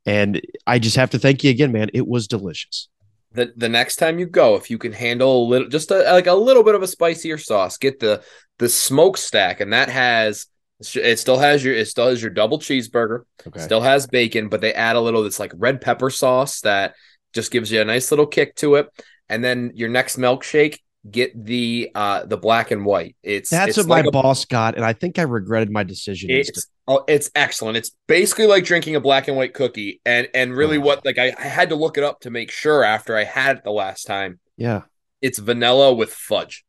And 0.06 0.40
I 0.66 0.78
just 0.78 0.96
have 0.96 1.10
to 1.10 1.18
thank 1.18 1.44
you 1.44 1.50
again, 1.50 1.72
man. 1.72 1.90
It 1.94 2.06
was 2.06 2.28
delicious. 2.28 2.88
The 3.32 3.52
the 3.56 3.68
next 3.68 3.96
time 3.96 4.18
you 4.18 4.26
go, 4.26 4.54
if 4.54 4.70
you 4.70 4.78
can 4.78 4.92
handle 4.92 5.44
a 5.44 5.48
little, 5.48 5.68
just 5.68 5.90
a, 5.90 6.12
like 6.12 6.26
a 6.26 6.34
little 6.34 6.62
bit 6.62 6.74
of 6.74 6.82
a 6.82 6.86
spicier 6.86 7.38
sauce, 7.38 7.78
get 7.78 8.00
the 8.00 8.22
the 8.58 8.68
smokestack, 8.68 9.60
and 9.60 9.72
that 9.72 9.88
has 9.88 10.46
it 10.94 11.18
still 11.18 11.38
has 11.38 11.64
your 11.64 11.74
it 11.74 11.88
still 11.88 12.08
has 12.08 12.20
your 12.20 12.30
double 12.30 12.58
cheeseburger, 12.58 13.22
okay. 13.46 13.60
still 13.60 13.80
has 13.80 14.06
bacon, 14.06 14.48
but 14.48 14.60
they 14.60 14.74
add 14.74 14.96
a 14.96 15.00
little 15.00 15.22
this 15.22 15.40
like 15.40 15.52
red 15.56 15.80
pepper 15.80 16.10
sauce 16.10 16.60
that 16.60 16.94
just 17.32 17.50
gives 17.50 17.72
you 17.72 17.80
a 17.80 17.84
nice 17.84 18.12
little 18.12 18.26
kick 18.26 18.54
to 18.56 18.76
it. 18.76 18.88
And 19.28 19.42
then 19.42 19.72
your 19.74 19.88
next 19.88 20.16
milkshake 20.16 20.78
get 21.10 21.44
the 21.44 21.90
uh 21.94 22.24
the 22.24 22.36
black 22.36 22.70
and 22.70 22.84
white. 22.84 23.16
It's 23.22 23.50
that's 23.50 23.70
it's 23.70 23.78
what 23.78 23.88
like 23.88 24.04
my 24.04 24.08
a, 24.08 24.12
boss 24.12 24.44
got, 24.44 24.76
and 24.76 24.84
I 24.84 24.92
think 24.92 25.18
I 25.18 25.22
regretted 25.22 25.70
my 25.70 25.82
decision. 25.82 26.30
It's 26.30 26.68
oh, 26.86 27.04
it's 27.06 27.30
excellent. 27.34 27.76
It's 27.76 27.90
basically 28.06 28.46
like 28.46 28.64
drinking 28.64 28.96
a 28.96 29.00
black 29.00 29.28
and 29.28 29.36
white 29.36 29.54
cookie, 29.54 30.00
and 30.04 30.28
and 30.34 30.56
really 30.56 30.78
oh. 30.78 30.82
what 30.82 31.04
like 31.04 31.18
I, 31.18 31.34
I 31.38 31.44
had 31.44 31.68
to 31.70 31.74
look 31.74 31.98
it 31.98 32.04
up 32.04 32.20
to 32.20 32.30
make 32.30 32.50
sure 32.50 32.82
after 32.82 33.16
I 33.16 33.24
had 33.24 33.58
it 33.58 33.64
the 33.64 33.70
last 33.70 34.04
time. 34.04 34.40
Yeah, 34.56 34.82
it's 35.20 35.38
vanilla 35.38 35.92
with 35.92 36.12
fudge. 36.12 36.64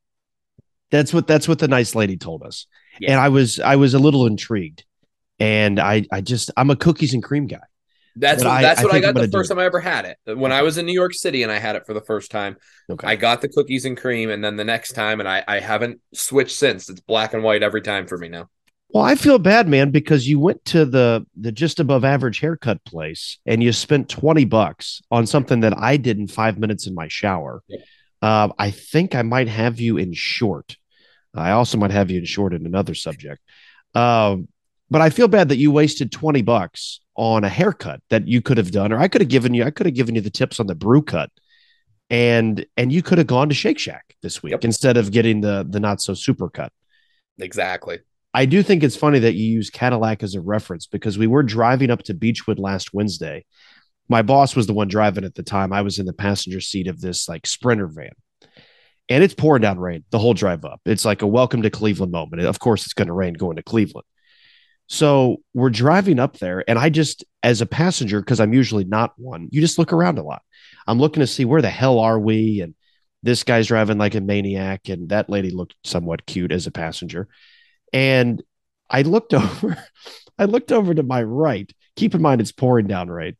That's 0.91 1.13
what 1.13 1.27
that's 1.27 1.47
what 1.47 1.59
the 1.59 1.67
nice 1.67 1.95
lady 1.95 2.17
told 2.17 2.43
us, 2.43 2.67
yeah. 2.99 3.11
and 3.11 3.19
I 3.19 3.29
was 3.29 3.59
I 3.59 3.77
was 3.77 3.93
a 3.93 3.99
little 3.99 4.25
intrigued, 4.25 4.83
and 5.39 5.79
I 5.79 6.05
I 6.11 6.21
just 6.21 6.51
I'm 6.57 6.69
a 6.69 6.75
cookies 6.75 7.13
and 7.13 7.23
cream 7.23 7.47
guy. 7.47 7.61
That's 8.15 8.43
what, 8.43 8.51
I, 8.51 8.61
that's 8.61 8.81
what 8.83 8.93
I, 8.93 8.97
I 8.97 9.01
got 9.01 9.15
the 9.15 9.27
first 9.27 9.49
time 9.49 9.59
I 9.59 9.65
ever 9.65 9.79
had 9.79 10.05
it. 10.05 10.37
When. 10.37 10.51
I 10.51 10.61
was 10.61 10.77
in 10.77 10.85
New 10.85 10.93
York 10.93 11.13
City 11.13 11.43
and 11.43 11.51
I 11.51 11.59
had 11.59 11.75
it 11.75 11.85
for 11.85 11.93
the 11.93 12.01
first 12.01 12.31
time, 12.31 12.55
okay. 12.89 13.05
I 13.05 13.15
got 13.17 13.41
the 13.41 13.49
cookies 13.49 13.83
and 13.83 13.97
cream, 13.97 14.29
and 14.29 14.43
then 14.43 14.55
the 14.55 14.63
next 14.63 14.93
time, 14.93 15.19
and 15.19 15.27
I, 15.27 15.43
I 15.47 15.59
haven't 15.59 15.99
switched 16.13 16.55
since. 16.55 16.89
It's 16.89 17.01
black 17.01 17.33
and 17.33 17.43
white 17.43 17.61
every 17.61 17.81
time 17.81 18.07
for 18.07 18.17
me 18.17 18.29
now. 18.29 18.49
Well, 18.89 19.03
I 19.03 19.15
feel 19.15 19.37
bad, 19.37 19.67
man, 19.67 19.91
because 19.91 20.27
you 20.27 20.39
went 20.39 20.63
to 20.65 20.85
the 20.85 21.25
the 21.35 21.51
just 21.51 21.81
above 21.81 22.05
average 22.05 22.39
haircut 22.39 22.83
place 22.85 23.39
and 23.45 23.61
you 23.61 23.73
spent 23.73 24.07
twenty 24.07 24.45
bucks 24.45 25.01
on 25.11 25.27
something 25.27 25.59
that 25.61 25.77
I 25.77 25.97
did 25.97 26.17
in 26.17 26.27
five 26.27 26.57
minutes 26.57 26.87
in 26.87 26.95
my 26.95 27.09
shower. 27.09 27.61
Yeah. 27.67 27.79
Uh, 28.21 28.49
I 28.57 28.71
think 28.71 29.13
I 29.13 29.23
might 29.23 29.49
have 29.49 29.79
you 29.81 29.97
in 29.97 30.13
short. 30.13 30.77
I 31.33 31.51
also 31.51 31.77
might 31.77 31.91
have 31.91 32.09
you 32.09 32.19
in 32.19 32.25
short 32.25 32.53
in 32.53 32.65
another 32.65 32.95
subject. 32.95 33.41
Um, 33.93 34.47
but 34.89 35.01
I 35.01 35.09
feel 35.09 35.27
bad 35.27 35.49
that 35.49 35.57
you 35.57 35.71
wasted 35.71 36.11
20 36.11 36.41
bucks 36.41 37.01
on 37.15 37.43
a 37.43 37.49
haircut 37.49 38.01
that 38.09 38.27
you 38.27 38.41
could 38.41 38.57
have 38.57 38.71
done, 38.71 38.91
or 38.91 38.97
I 38.97 39.07
could 39.07 39.21
have 39.21 39.29
given 39.29 39.53
you, 39.53 39.63
I 39.63 39.71
could 39.71 39.85
have 39.85 39.95
given 39.95 40.15
you 40.15 40.21
the 40.21 40.29
tips 40.29 40.59
on 40.59 40.67
the 40.67 40.75
brew 40.75 41.01
cut 41.01 41.29
and 42.09 42.65
and 42.77 42.91
you 42.91 43.01
could 43.01 43.17
have 43.17 43.27
gone 43.27 43.49
to 43.49 43.55
Shake 43.55 43.79
Shack 43.79 44.15
this 44.21 44.43
week 44.43 44.51
yep. 44.51 44.63
instead 44.63 44.97
of 44.97 45.11
getting 45.11 45.41
the 45.41 45.65
the 45.67 45.79
not 45.79 46.01
so 46.01 46.13
super 46.13 46.49
cut. 46.49 46.71
Exactly. 47.39 47.99
I 48.33 48.45
do 48.45 48.61
think 48.61 48.83
it's 48.83 48.97
funny 48.97 49.19
that 49.19 49.35
you 49.35 49.45
use 49.45 49.69
Cadillac 49.69 50.21
as 50.21 50.35
a 50.35 50.41
reference 50.41 50.87
because 50.87 51.17
we 51.17 51.27
were 51.27 51.43
driving 51.43 51.89
up 51.89 52.03
to 52.03 52.13
Beechwood 52.13 52.59
last 52.59 52.93
Wednesday. 52.93 53.45
My 54.09 54.21
boss 54.21 54.55
was 54.55 54.67
the 54.67 54.73
one 54.73 54.87
driving 54.87 55.23
at 55.23 55.35
the 55.35 55.43
time. 55.43 55.71
I 55.71 55.81
was 55.81 55.99
in 55.99 56.05
the 56.05 56.13
passenger 56.13 56.59
seat 56.59 56.87
of 56.87 56.99
this 56.99 57.29
like 57.29 57.47
sprinter 57.47 57.87
van. 57.87 58.11
And 59.07 59.23
it's 59.23 59.33
pouring 59.33 59.61
down 59.61 59.79
rain 59.79 60.03
the 60.09 60.19
whole 60.19 60.33
drive 60.33 60.65
up. 60.65 60.81
It's 60.85 61.05
like 61.05 61.21
a 61.21 61.27
welcome 61.27 61.61
to 61.61 61.69
Cleveland 61.69 62.11
moment. 62.11 62.41
Of 62.43 62.59
course, 62.59 62.85
it's 62.85 62.93
going 62.93 63.07
to 63.07 63.13
rain 63.13 63.35
going 63.35 63.55
to 63.55 63.63
Cleveland. 63.63 64.05
So 64.87 65.37
we're 65.53 65.71
driving 65.71 66.19
up 66.19 66.37
there, 66.37 66.63
and 66.69 66.77
I 66.77 66.89
just, 66.89 67.23
as 67.41 67.61
a 67.61 67.65
passenger, 67.65 68.19
because 68.19 68.39
I'm 68.39 68.53
usually 68.53 68.83
not 68.83 69.13
one, 69.17 69.49
you 69.51 69.61
just 69.61 69.79
look 69.79 69.93
around 69.93 70.19
a 70.19 70.23
lot. 70.23 70.43
I'm 70.87 70.99
looking 70.99 71.21
to 71.21 71.27
see 71.27 71.45
where 71.45 71.61
the 71.61 71.69
hell 71.69 71.99
are 71.99 72.19
we? 72.19 72.61
And 72.61 72.75
this 73.23 73.43
guy's 73.43 73.67
driving 73.67 73.97
like 73.97 74.15
a 74.15 74.21
maniac, 74.21 74.89
and 74.89 75.09
that 75.09 75.29
lady 75.29 75.49
looked 75.49 75.75
somewhat 75.83 76.25
cute 76.25 76.51
as 76.51 76.67
a 76.67 76.71
passenger. 76.71 77.27
And 77.91 78.43
I 78.89 79.01
looked 79.01 79.33
over, 79.33 79.77
I 80.37 80.45
looked 80.45 80.71
over 80.71 80.93
to 80.93 81.03
my 81.03 81.23
right. 81.23 81.71
Keep 81.95 82.13
in 82.13 82.21
mind, 82.21 82.41
it's 82.41 82.51
pouring 82.51 82.87
down 82.87 83.09
rain. 83.09 83.37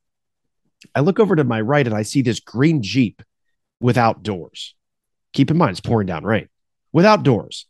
I 0.94 1.02
look 1.02 1.20
over 1.20 1.36
to 1.36 1.44
my 1.44 1.62
right 1.62 1.86
and 1.86 1.96
I 1.96 2.04
see 2.04 2.22
this 2.22 2.40
green 2.40 2.82
Jeep 2.82 3.22
without 3.80 4.24
doors. 4.24 4.76
Keep 5.34 5.52
in 5.52 5.58
mind, 5.58 5.72
it's 5.72 5.82
pouring 5.82 6.08
down 6.08 6.24
rain 6.24 6.48
without 6.96 7.24
doors. 7.24 7.66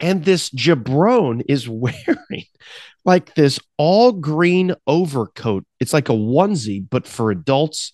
And 0.00 0.24
this 0.24 0.50
jabron 0.50 1.42
is 1.48 1.68
wearing 1.68 2.46
like 3.04 3.34
this 3.34 3.58
all 3.76 4.12
green 4.12 4.74
overcoat. 4.86 5.64
It's 5.78 5.92
like 5.92 6.08
a 6.08 6.12
onesie, 6.12 6.84
but 6.88 7.06
for 7.06 7.30
adults. 7.30 7.92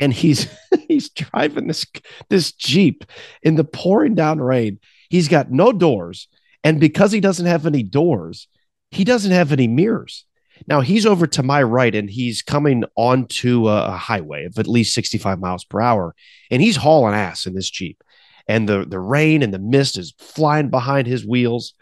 And 0.00 0.12
he's 0.12 0.48
he's 0.88 1.10
driving 1.10 1.68
this 1.68 1.86
this 2.28 2.52
Jeep 2.52 3.04
in 3.42 3.56
the 3.56 3.64
pouring 3.64 4.14
down 4.14 4.40
rain. 4.40 4.80
He's 5.10 5.28
got 5.28 5.50
no 5.50 5.72
doors. 5.72 6.28
And 6.64 6.80
because 6.80 7.12
he 7.12 7.20
doesn't 7.20 7.46
have 7.46 7.66
any 7.66 7.82
doors, 7.82 8.48
he 8.90 9.04
doesn't 9.04 9.32
have 9.32 9.52
any 9.52 9.66
mirrors. 9.66 10.24
Now 10.68 10.80
he's 10.80 11.06
over 11.06 11.26
to 11.26 11.42
my 11.42 11.62
right 11.62 11.94
and 11.94 12.08
he's 12.08 12.42
coming 12.42 12.84
onto 12.94 13.68
a, 13.68 13.90
highway 13.92 14.44
of 14.44 14.58
at 14.58 14.68
least 14.68 14.94
65 14.94 15.40
miles 15.40 15.64
per 15.64 15.80
hour. 15.80 16.14
And 16.50 16.62
he's 16.62 16.76
hauling 16.76 17.14
ass 17.14 17.46
in 17.46 17.54
this 17.54 17.70
Jeep. 17.70 18.02
And 18.48 18.68
the, 18.68 18.84
the 18.84 18.98
rain 18.98 19.42
and 19.42 19.52
the 19.52 19.58
mist 19.58 19.98
is 19.98 20.14
flying 20.18 20.68
behind 20.68 21.06
his 21.06 21.26
wheels. 21.26 21.74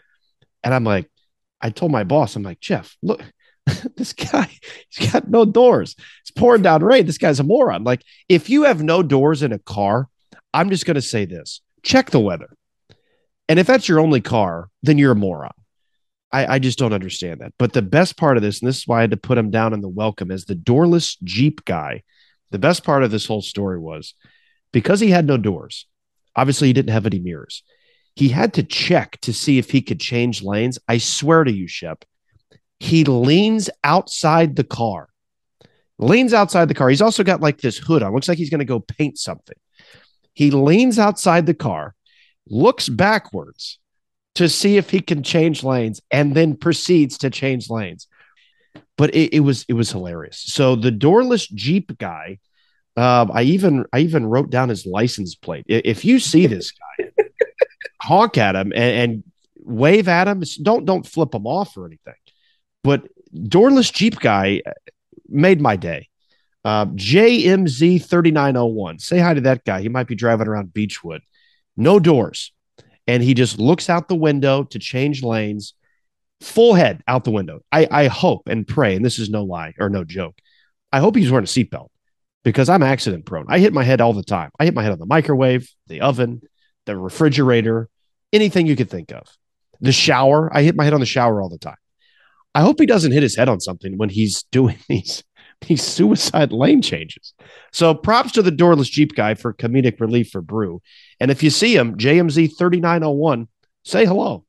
And 0.63 0.73
I'm 0.73 0.83
like, 0.83 1.09
I 1.59 1.69
told 1.69 1.91
my 1.91 2.03
boss, 2.03 2.35
I'm 2.35 2.43
like, 2.43 2.59
Jeff, 2.59 2.95
look, 3.01 3.23
this 3.97 4.13
guy, 4.13 4.49
he's 4.89 5.11
got 5.11 5.27
no 5.27 5.45
doors. 5.45 5.95
It's 6.21 6.31
pouring 6.31 6.61
down 6.61 6.83
rain. 6.83 7.05
This 7.05 7.17
guy's 7.17 7.39
a 7.39 7.43
moron. 7.43 7.83
Like, 7.83 8.03
if 8.29 8.49
you 8.49 8.63
have 8.63 8.83
no 8.83 9.03
doors 9.03 9.43
in 9.43 9.51
a 9.51 9.59
car, 9.59 10.07
I'm 10.53 10.69
just 10.69 10.85
going 10.85 10.95
to 10.95 11.01
say 11.01 11.25
this 11.25 11.61
check 11.83 12.11
the 12.11 12.19
weather. 12.19 12.49
And 13.49 13.59
if 13.59 13.67
that's 13.67 13.89
your 13.89 13.99
only 13.99 14.21
car, 14.21 14.69
then 14.83 14.97
you're 14.97 15.11
a 15.11 15.15
moron. 15.15 15.51
I, 16.31 16.55
I 16.55 16.59
just 16.59 16.77
don't 16.77 16.93
understand 16.93 17.41
that. 17.41 17.53
But 17.57 17.73
the 17.73 17.81
best 17.81 18.17
part 18.17 18.37
of 18.37 18.43
this, 18.43 18.61
and 18.61 18.69
this 18.69 18.77
is 18.77 18.87
why 18.87 18.99
I 18.99 19.01
had 19.01 19.11
to 19.11 19.17
put 19.17 19.37
him 19.37 19.51
down 19.51 19.73
in 19.73 19.81
the 19.81 19.89
welcome 19.89 20.31
as 20.31 20.45
the 20.45 20.55
doorless 20.55 21.17
Jeep 21.23 21.65
guy. 21.65 22.03
The 22.51 22.59
best 22.59 22.83
part 22.83 23.03
of 23.03 23.11
this 23.11 23.25
whole 23.25 23.41
story 23.41 23.79
was 23.79 24.13
because 24.71 24.99
he 24.99 25.09
had 25.09 25.25
no 25.25 25.37
doors, 25.37 25.87
obviously 26.35 26.67
he 26.67 26.73
didn't 26.73 26.93
have 26.93 27.05
any 27.05 27.19
mirrors. 27.19 27.63
He 28.15 28.29
had 28.29 28.53
to 28.55 28.63
check 28.63 29.19
to 29.21 29.33
see 29.33 29.57
if 29.57 29.71
he 29.71 29.81
could 29.81 29.99
change 29.99 30.43
lanes. 30.43 30.77
I 30.87 30.97
swear 30.97 31.43
to 31.43 31.51
you, 31.51 31.67
Schepp, 31.67 32.03
he 32.79 33.03
leans 33.03 33.69
outside 33.83 34.55
the 34.55 34.63
car, 34.63 35.09
leans 35.97 36.33
outside 36.33 36.67
the 36.67 36.73
car. 36.73 36.89
He's 36.89 37.01
also 37.01 37.23
got 37.23 37.41
like 37.41 37.61
this 37.61 37.77
hood 37.77 38.03
on. 38.03 38.13
Looks 38.13 38.27
like 38.27 38.37
he's 38.37 38.49
going 38.49 38.59
to 38.59 38.65
go 38.65 38.79
paint 38.79 39.17
something. 39.17 39.57
He 40.33 40.51
leans 40.51 40.99
outside 40.99 41.45
the 41.45 41.53
car, 41.53 41.95
looks 42.47 42.89
backwards, 42.89 43.79
to 44.35 44.47
see 44.47 44.77
if 44.77 44.89
he 44.89 45.01
can 45.01 45.23
change 45.23 45.63
lanes 45.63 46.01
and 46.09 46.35
then 46.35 46.55
proceeds 46.55 47.17
to 47.19 47.29
change 47.29 47.69
lanes. 47.69 48.07
But 48.97 49.13
it, 49.15 49.33
it 49.33 49.39
was 49.41 49.65
it 49.67 49.73
was 49.73 49.91
hilarious. 49.91 50.41
So 50.45 50.75
the 50.75 50.91
doorless 50.91 51.47
Jeep 51.47 51.97
guy, 51.97 52.39
um, 52.97 53.31
I 53.33 53.43
even 53.43 53.85
I 53.93 53.99
even 53.99 54.25
wrote 54.25 54.49
down 54.49 54.69
his 54.69 54.85
license 54.85 55.35
plate. 55.35 55.65
If 55.67 56.03
you 56.05 56.19
see 56.19 56.47
this 56.47 56.71
guy, 56.71 57.11
honk 58.01 58.37
at 58.37 58.55
him 58.55 58.71
and, 58.73 59.11
and 59.11 59.23
wave 59.55 60.07
at 60.07 60.27
him. 60.27 60.43
Don't 60.61 60.85
don't 60.85 61.07
flip 61.07 61.33
him 61.33 61.47
off 61.47 61.77
or 61.77 61.85
anything. 61.85 62.13
But 62.83 63.07
doorless 63.33 63.91
Jeep 63.91 64.19
guy 64.19 64.61
uh, 64.65 64.71
made 65.29 65.61
my 65.61 65.75
day. 65.75 66.09
Uh, 66.63 66.85
JMZ 66.87 68.05
3901. 68.05 68.99
Say 68.99 69.19
hi 69.19 69.33
to 69.33 69.41
that 69.41 69.65
guy. 69.65 69.81
He 69.81 69.89
might 69.89 70.07
be 70.07 70.15
driving 70.15 70.47
around 70.47 70.73
Beechwood. 70.73 71.21
No 71.75 71.99
doors 71.99 72.51
and 73.07 73.23
he 73.23 73.33
just 73.33 73.59
looks 73.59 73.89
out 73.89 74.07
the 74.07 74.15
window 74.15 74.63
to 74.63 74.79
change 74.79 75.23
lanes, 75.23 75.73
full 76.39 76.73
head 76.73 77.03
out 77.07 77.23
the 77.23 77.31
window. 77.31 77.59
I, 77.71 77.87
I 77.89 78.07
hope 78.07 78.47
and 78.47 78.67
pray, 78.67 78.95
and 78.95 79.03
this 79.03 79.19
is 79.19 79.29
no 79.29 79.43
lie 79.43 79.73
or 79.79 79.89
no 79.89 80.03
joke. 80.03 80.35
I 80.91 80.99
hope 80.99 81.15
he's 81.15 81.31
wearing 81.31 81.43
a 81.43 81.47
seatbelt 81.47 81.89
because 82.43 82.69
I'm 82.69 82.83
accident 82.83 83.25
prone. 83.25 83.45
I 83.47 83.59
hit 83.59 83.73
my 83.73 83.83
head 83.83 84.01
all 84.01 84.13
the 84.13 84.23
time. 84.23 84.51
I 84.59 84.65
hit 84.65 84.73
my 84.73 84.83
head 84.83 84.91
on 84.91 84.99
the 84.99 85.05
microwave, 85.05 85.69
the 85.87 86.01
oven, 86.01 86.41
the 86.85 86.97
refrigerator, 86.97 87.89
anything 88.33 88.67
you 88.67 88.75
could 88.75 88.89
think 88.89 89.11
of. 89.11 89.27
The 89.79 89.91
shower, 89.91 90.49
I 90.53 90.63
hit 90.63 90.75
my 90.75 90.83
head 90.83 90.93
on 90.93 90.99
the 90.99 91.05
shower 91.05 91.41
all 91.41 91.49
the 91.49 91.57
time. 91.57 91.75
I 92.53 92.61
hope 92.61 92.79
he 92.79 92.85
doesn't 92.85 93.11
hit 93.11 93.23
his 93.23 93.35
head 93.35 93.49
on 93.49 93.59
something 93.59 93.97
when 93.97 94.09
he's 94.09 94.43
doing 94.51 94.77
these 94.87 95.23
these 95.67 95.83
suicide 95.83 96.51
lane 96.51 96.81
changes. 96.81 97.35
So 97.71 97.93
props 97.93 98.31
to 98.31 98.41
the 98.41 98.49
doorless 98.49 98.89
Jeep 98.89 99.13
guy 99.13 99.35
for 99.35 99.53
comedic 99.53 99.99
relief 99.99 100.31
for 100.31 100.41
Bru. 100.41 100.81
And 101.19 101.29
if 101.29 101.43
you 101.43 101.51
see 101.51 101.75
him, 101.75 101.97
JMZ 101.97 102.57
3901, 102.57 103.47
say 103.85 104.05
hello. 104.05 104.43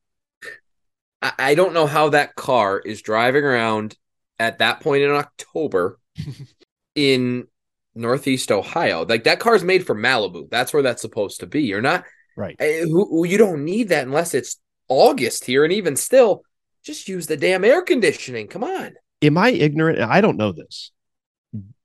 I 1.20 1.54
don't 1.54 1.74
know 1.74 1.86
how 1.86 2.08
that 2.08 2.34
car 2.34 2.80
is 2.80 3.02
driving 3.02 3.44
around 3.44 3.94
at 4.40 4.58
that 4.58 4.80
point 4.80 5.04
in 5.04 5.10
October 5.10 5.98
in 6.94 7.46
Northeast 7.94 8.50
Ohio. 8.50 9.04
Like 9.04 9.24
that 9.24 9.40
car's 9.40 9.64
made 9.64 9.86
for 9.86 9.94
Malibu. 9.94 10.50
That's 10.50 10.72
where 10.72 10.82
that's 10.82 11.02
supposed 11.02 11.40
to 11.40 11.46
be. 11.46 11.62
You're 11.62 11.80
not 11.80 12.04
right. 12.36 12.56
Eh, 12.58 12.84
you 12.84 13.36
don't 13.38 13.64
need 13.64 13.90
that 13.90 14.06
unless 14.06 14.34
it's 14.34 14.58
August 14.88 15.44
here. 15.44 15.64
And 15.64 15.72
even 15.72 15.96
still, 15.96 16.42
just 16.82 17.08
use 17.08 17.26
the 17.26 17.36
damn 17.36 17.64
air 17.64 17.82
conditioning. 17.82 18.48
Come 18.48 18.64
on. 18.64 18.94
Am 19.22 19.38
I 19.38 19.50
ignorant? 19.50 20.00
I 20.00 20.20
don't 20.20 20.36
know 20.36 20.52
this 20.52 20.90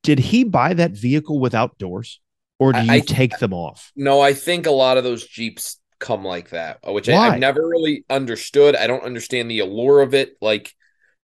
did 0.02 0.18
he 0.18 0.44
buy 0.44 0.74
that 0.74 0.92
vehicle 0.92 1.38
without 1.38 1.78
doors 1.78 2.20
or 2.58 2.72
do 2.72 2.80
you 2.80 2.92
I, 2.92 3.00
take 3.00 3.38
them 3.38 3.52
off? 3.52 3.92
No, 3.94 4.20
I 4.20 4.32
think 4.32 4.66
a 4.66 4.70
lot 4.70 4.96
of 4.96 5.04
those 5.04 5.26
Jeeps 5.26 5.78
come 5.98 6.24
like 6.24 6.50
that, 6.50 6.78
uh, 6.86 6.92
which 6.92 7.08
I, 7.08 7.30
have 7.30 7.38
never 7.38 7.60
really 7.60 8.04
understood. 8.08 8.74
I 8.74 8.86
don't 8.86 9.04
understand 9.04 9.50
the 9.50 9.60
allure 9.60 10.00
of 10.00 10.14
it. 10.14 10.32
Like, 10.40 10.74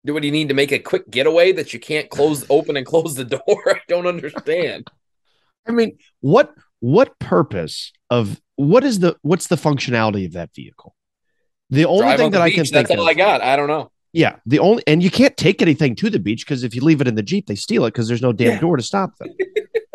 do 0.05 0.15
what 0.15 0.25
you 0.25 0.31
need 0.31 0.49
to 0.49 0.55
make 0.55 0.73
a 0.73 0.79
quick 0.79 1.11
getaway 1.11 1.53
that 1.53 1.73
you 1.73 1.81
can't 1.81 2.11
close, 2.11 2.45
open, 2.51 2.77
and 2.77 2.87
close 2.87 3.15
the 3.15 3.25
door? 3.25 3.41
I 3.67 3.81
don't 3.89 4.07
understand. 4.07 4.91
I 5.67 5.73
mean, 5.73 5.99
what 6.21 6.55
what 6.81 7.19
purpose 7.19 7.93
of 8.11 8.41
what 8.57 8.85
is 8.85 8.99
the 8.99 9.17
what's 9.23 9.47
the 9.47 9.57
functionality 9.57 10.27
of 10.27 10.33
that 10.33 10.55
vehicle? 10.55 10.95
The 11.71 11.87
only 11.87 12.03
Drive 12.03 12.19
thing 12.19 12.31
that 12.33 12.45
beach, 12.45 12.53
I 12.53 12.55
can 12.55 12.65
think 12.65 12.89
that's 12.89 12.91
all 12.99 13.09
of, 13.09 13.09
I 13.09 13.15
got. 13.15 13.41
I 13.41 13.57
don't 13.57 13.69
know. 13.69 13.91
Yeah, 14.13 14.37
the 14.45 14.59
only 14.59 14.83
and 14.87 15.03
you 15.03 15.11
can't 15.11 15.37
take 15.37 15.63
anything 15.63 15.95
to 15.97 16.11
the 16.11 16.19
beach 16.19 16.45
because 16.45 16.65
if 16.65 16.75
you 16.75 16.83
leave 16.83 17.01
it 17.01 17.09
in 17.09 17.15
the 17.15 17.23
jeep, 17.23 17.47
they 17.47 17.55
steal 17.55 17.87
it 17.87 17.93
because 17.93 18.09
there's 18.09 18.21
no 18.21 18.33
damn 18.33 18.55
yeah. 18.55 18.61
door 18.61 18.77
to 18.77 18.83
stop 18.83 19.17
them. 19.17 19.29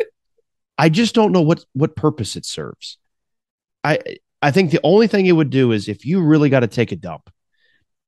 I 0.78 0.88
just 0.88 1.14
don't 1.14 1.32
know 1.32 1.42
what 1.42 1.64
what 1.74 1.94
purpose 1.94 2.34
it 2.34 2.44
serves. 2.44 2.98
I 3.84 4.00
I 4.42 4.50
think 4.50 4.70
the 4.70 4.80
only 4.82 5.06
thing 5.06 5.26
it 5.26 5.32
would 5.32 5.50
do 5.50 5.72
is 5.72 5.88
if 5.88 6.04
you 6.04 6.20
really 6.20 6.48
got 6.48 6.60
to 6.60 6.66
take 6.66 6.90
a 6.90 6.96
dump, 6.96 7.30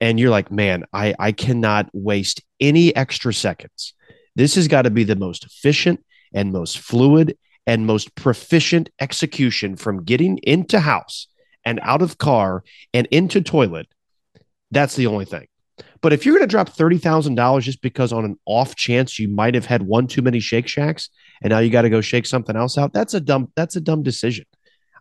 and 0.00 0.18
you're 0.18 0.30
like, 0.30 0.50
man, 0.50 0.84
I 0.92 1.14
I 1.18 1.32
cannot 1.32 1.90
waste 1.92 2.42
any 2.60 2.94
extra 2.94 3.32
seconds. 3.32 3.94
This 4.36 4.54
has 4.54 4.68
got 4.68 4.82
to 4.82 4.90
be 4.90 5.04
the 5.04 5.16
most 5.16 5.44
efficient 5.44 6.04
and 6.32 6.52
most 6.52 6.78
fluid 6.78 7.36
and 7.66 7.86
most 7.86 8.14
proficient 8.14 8.88
execution 9.00 9.76
from 9.76 10.04
getting 10.04 10.38
into 10.38 10.80
house 10.80 11.28
and 11.64 11.78
out 11.82 12.02
of 12.02 12.18
car 12.18 12.64
and 12.94 13.06
into 13.10 13.40
toilet. 13.40 13.86
That's 14.70 14.96
the 14.96 15.06
only 15.06 15.24
thing. 15.24 15.46
But 16.00 16.12
if 16.12 16.24
you're 16.24 16.36
going 16.36 16.48
to 16.48 16.50
drop 16.50 16.70
$30,000 16.70 17.60
just 17.60 17.82
because 17.82 18.12
on 18.12 18.24
an 18.24 18.38
off 18.46 18.74
chance 18.74 19.18
you 19.18 19.28
might 19.28 19.54
have 19.54 19.66
had 19.66 19.82
one 19.82 20.06
too 20.06 20.22
many 20.22 20.40
Shake 20.40 20.66
Shacks 20.66 21.10
and 21.42 21.50
now 21.50 21.58
you 21.58 21.70
got 21.70 21.82
to 21.82 21.90
go 21.90 22.00
shake 22.00 22.26
something 22.26 22.56
else 22.56 22.78
out, 22.78 22.92
that's 22.92 23.14
a 23.14 23.20
dumb 23.20 23.52
that's 23.54 23.76
a 23.76 23.80
dumb 23.80 24.02
decision. 24.02 24.46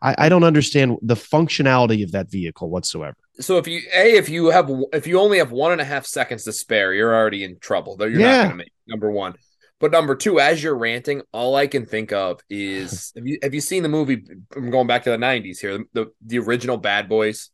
I, 0.02 0.16
I 0.18 0.30
don't 0.30 0.44
understand 0.44 0.98
the 1.02 1.16
functionality 1.16 2.04
of 2.04 2.12
that 2.12 2.30
vehicle 2.30 2.70
whatsoever. 2.70 3.18
So 3.40 3.58
if 3.58 3.68
you 3.68 3.82
a 3.94 4.16
if 4.16 4.30
you 4.30 4.48
have 4.48 4.70
if 4.94 5.08
you 5.08 5.20
only 5.20 5.38
have 5.38 5.52
one 5.52 5.72
and 5.72 5.82
a 5.82 5.86
half 5.86 6.06
seconds 6.06 6.44
to 6.44 6.54
spare, 6.54 6.94
you're 6.94 7.16
already 7.16 7.44
in 7.44 7.58
trouble. 7.60 7.96
Though 7.96 8.06
you're 8.06 8.20
yeah. 8.20 8.38
not 8.38 8.44
going 8.44 8.52
to 8.52 8.58
make 8.58 8.72
number 8.88 9.12
one. 9.12 9.36
But 9.80 9.92
number 9.92 10.16
two, 10.16 10.42
as 10.42 10.62
you're 10.62 10.78
ranting, 10.78 11.22
all 11.32 11.56
I 11.56 11.68
can 11.68 11.86
think 11.86 12.12
of 12.12 12.42
is 12.50 13.14
have 13.16 13.26
you 13.26 13.40
have 13.42 13.54
you 13.54 13.62
seen 13.62 13.84
the 13.84 13.90
movie? 13.90 14.24
I'm 14.56 14.70
going 14.70 14.88
back 14.88 15.04
to 15.04 15.12
the 15.12 15.18
'90s 15.18 15.60
here. 15.60 15.84
The 15.94 16.12
the, 16.26 16.40
original 16.40 16.78
Bad 16.78 17.08
Boys. 17.08 17.50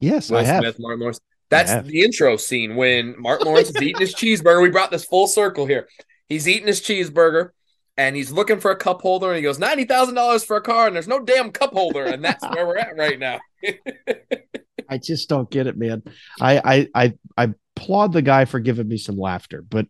Yes, 0.00 0.30
Will 0.30 0.38
I 0.38 0.44
have. 0.44 0.62
Smith, 0.62 0.76
Martin 0.78 1.00
Lawrence. 1.00 1.20
That's 1.48 1.86
the 1.86 2.02
intro 2.02 2.36
scene 2.36 2.74
when 2.74 3.14
Martin 3.18 3.46
Lawrence 3.46 3.70
is 3.70 3.80
eating 3.80 4.00
his 4.00 4.14
cheeseburger. 4.16 4.62
We 4.62 4.70
brought 4.70 4.90
this 4.90 5.04
full 5.04 5.28
circle 5.28 5.64
here. 5.64 5.88
He's 6.28 6.48
eating 6.48 6.66
his 6.66 6.80
cheeseburger 6.80 7.50
and 7.96 8.14
he's 8.14 8.30
looking 8.30 8.60
for 8.60 8.70
a 8.70 8.76
cup 8.76 9.00
holder 9.00 9.28
and 9.28 9.36
he 9.36 9.42
goes 9.42 9.58
ninety 9.58 9.84
thousand 9.84 10.14
dollars 10.14 10.44
for 10.44 10.56
a 10.56 10.62
car 10.62 10.86
and 10.86 10.96
there's 10.96 11.08
no 11.08 11.20
damn 11.20 11.50
cup 11.50 11.72
holder 11.72 12.04
and 12.04 12.24
that's 12.24 12.44
where 12.54 12.66
we're 12.66 12.78
at 12.78 12.96
right 12.96 13.18
now. 13.18 13.40
I 14.88 14.98
just 14.98 15.28
don't 15.28 15.50
get 15.50 15.66
it, 15.66 15.76
man. 15.76 16.02
I, 16.40 16.58
I 16.58 16.88
I 16.94 17.14
I 17.36 17.54
applaud 17.76 18.12
the 18.12 18.22
guy 18.22 18.44
for 18.44 18.60
giving 18.60 18.88
me 18.88 18.98
some 18.98 19.18
laughter, 19.18 19.62
but 19.62 19.86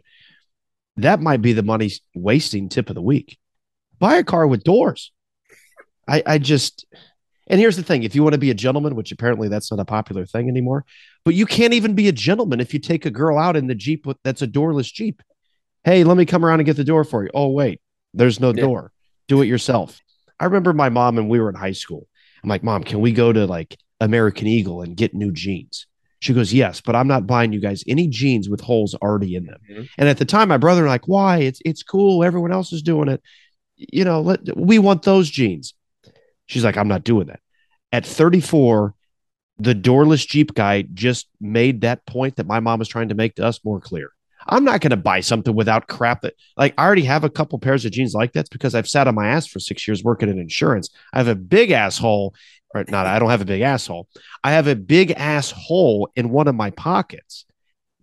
that 0.96 1.20
might 1.20 1.42
be 1.42 1.52
the 1.52 1.62
money 1.62 1.90
wasting 2.14 2.68
tip 2.68 2.88
of 2.88 2.94
the 2.94 3.02
week. 3.02 3.38
Buy 3.98 4.16
a 4.16 4.24
car 4.24 4.46
with 4.46 4.64
doors. 4.64 5.12
I 6.08 6.22
I 6.24 6.38
just 6.38 6.86
and 7.48 7.60
here's 7.60 7.76
the 7.76 7.82
thing 7.82 8.02
if 8.02 8.14
you 8.14 8.22
want 8.22 8.32
to 8.32 8.38
be 8.38 8.50
a 8.50 8.54
gentleman, 8.54 8.94
which 8.94 9.12
apparently 9.12 9.48
that's 9.48 9.70
not 9.70 9.80
a 9.80 9.84
popular 9.84 10.26
thing 10.26 10.48
anymore, 10.48 10.84
but 11.24 11.34
you 11.34 11.46
can't 11.46 11.74
even 11.74 11.94
be 11.94 12.08
a 12.08 12.12
gentleman 12.12 12.60
if 12.60 12.72
you 12.72 12.80
take 12.80 13.06
a 13.06 13.10
girl 13.10 13.38
out 13.38 13.56
in 13.56 13.66
the 13.66 13.74
Jeep 13.74 14.06
that's 14.24 14.42
a 14.42 14.46
doorless 14.46 14.90
Jeep. 14.90 15.22
Hey, 15.84 16.02
let 16.02 16.16
me 16.16 16.26
come 16.26 16.44
around 16.44 16.60
and 16.60 16.66
get 16.66 16.76
the 16.76 16.84
door 16.84 17.04
for 17.04 17.22
you. 17.22 17.30
Oh, 17.32 17.48
wait, 17.48 17.80
there's 18.16 18.40
no 18.40 18.48
yeah. 18.48 18.62
door. 18.62 18.92
Do 19.28 19.42
it 19.42 19.46
yourself. 19.46 20.00
I 20.38 20.44
remember 20.44 20.72
my 20.72 20.88
mom 20.88 21.18
and 21.18 21.28
we 21.28 21.40
were 21.40 21.48
in 21.48 21.54
high 21.54 21.72
school. 21.72 22.06
I'm 22.42 22.48
like, 22.48 22.62
Mom, 22.62 22.84
can 22.84 23.00
we 23.00 23.12
go 23.12 23.32
to 23.32 23.46
like 23.46 23.76
American 24.00 24.46
Eagle 24.46 24.82
and 24.82 24.96
get 24.96 25.14
new 25.14 25.32
jeans? 25.32 25.86
She 26.20 26.34
goes, 26.34 26.52
Yes, 26.52 26.80
but 26.80 26.96
I'm 26.96 27.08
not 27.08 27.26
buying 27.26 27.52
you 27.52 27.60
guys 27.60 27.84
any 27.86 28.08
jeans 28.08 28.48
with 28.48 28.60
holes 28.60 28.94
already 28.94 29.34
in 29.34 29.46
them. 29.46 29.58
Mm-hmm. 29.70 29.82
And 29.98 30.08
at 30.08 30.18
the 30.18 30.24
time, 30.24 30.48
my 30.48 30.56
brother 30.56 30.82
and 30.82 30.90
like, 30.90 31.08
Why? 31.08 31.38
It's 31.38 31.60
it's 31.64 31.82
cool. 31.82 32.24
Everyone 32.24 32.52
else 32.52 32.72
is 32.72 32.82
doing 32.82 33.08
it. 33.08 33.22
you 33.76 34.04
know, 34.04 34.20
let, 34.20 34.56
we 34.56 34.78
want 34.78 35.02
those 35.02 35.28
jeans. 35.30 35.74
She's 36.46 36.64
like, 36.64 36.76
I'm 36.76 36.88
not 36.88 37.04
doing 37.04 37.26
that. 37.26 37.40
At 37.92 38.06
34, 38.06 38.94
the 39.58 39.74
doorless 39.74 40.24
Jeep 40.24 40.54
guy 40.54 40.82
just 40.82 41.28
made 41.40 41.80
that 41.80 42.06
point 42.06 42.36
that 42.36 42.46
my 42.46 42.60
mom 42.60 42.78
was 42.78 42.88
trying 42.88 43.08
to 43.08 43.14
make 43.14 43.34
to 43.36 43.44
us 43.44 43.64
more 43.64 43.80
clear. 43.80 44.10
I'm 44.48 44.64
not 44.64 44.80
going 44.80 44.90
to 44.90 44.96
buy 44.96 45.20
something 45.20 45.54
without 45.54 45.88
crap 45.88 46.22
that, 46.22 46.34
like, 46.56 46.74
I 46.78 46.84
already 46.84 47.04
have 47.04 47.24
a 47.24 47.30
couple 47.30 47.58
pairs 47.58 47.84
of 47.84 47.92
jeans 47.92 48.14
like 48.14 48.32
that 48.32 48.48
because 48.50 48.74
I've 48.74 48.88
sat 48.88 49.08
on 49.08 49.14
my 49.14 49.28
ass 49.28 49.46
for 49.46 49.58
six 49.58 49.86
years 49.86 50.04
working 50.04 50.28
in 50.28 50.38
insurance. 50.38 50.90
I 51.12 51.18
have 51.18 51.28
a 51.28 51.34
big 51.34 51.70
asshole, 51.70 52.34
or 52.74 52.84
not, 52.88 53.06
I 53.06 53.18
don't 53.18 53.30
have 53.30 53.40
a 53.40 53.46
big 53.46 53.62
asshole. 53.62 54.08
I 54.44 54.52
have 54.52 54.68
a 54.68 54.76
big 54.76 55.12
asshole 55.12 56.10
in 56.16 56.30
one 56.30 56.48
of 56.48 56.54
my 56.54 56.70
pockets 56.70 57.44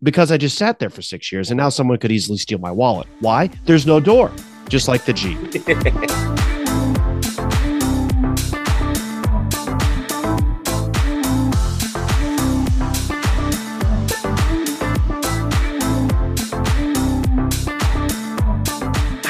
because 0.01 0.31
I 0.31 0.37
just 0.37 0.57
sat 0.57 0.79
there 0.79 0.89
for 0.89 1.01
six 1.01 1.31
years 1.31 1.49
and 1.49 1.57
now 1.57 1.69
someone 1.69 1.97
could 1.97 2.11
easily 2.11 2.37
steal 2.37 2.59
my 2.59 2.71
wallet. 2.71 3.07
Why? 3.19 3.49
There's 3.65 3.87
no 3.87 3.99
door, 3.99 4.31
just 4.67 4.87
like 4.87 5.05
the 5.05 5.13
Jeep. 5.13 5.39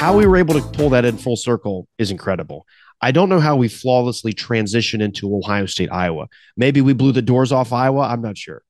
how 0.04 0.18
we 0.18 0.26
were 0.26 0.36
able 0.36 0.54
to 0.54 0.62
pull 0.78 0.90
that 0.90 1.06
in 1.06 1.18
full 1.18 1.38
circle 1.38 1.88
is 1.98 2.12
incredible. 2.12 2.68
I 3.00 3.14
don't 3.14 3.30
know 3.30 3.40
how 3.40 3.56
we 3.56 3.70
flawlessly 3.70 4.34
transition 4.34 5.00
into 5.00 5.34
Ohio 5.34 5.66
State, 5.66 5.94
Iowa. 5.94 6.28
Maybe 6.58 6.82
we 6.82 6.92
blew 6.92 7.14
the 7.14 7.22
doors 7.22 7.54
off 7.54 7.72
Iowa. 7.72 8.02
I'm 8.02 8.22
not 8.22 8.38
sure. 8.38 8.64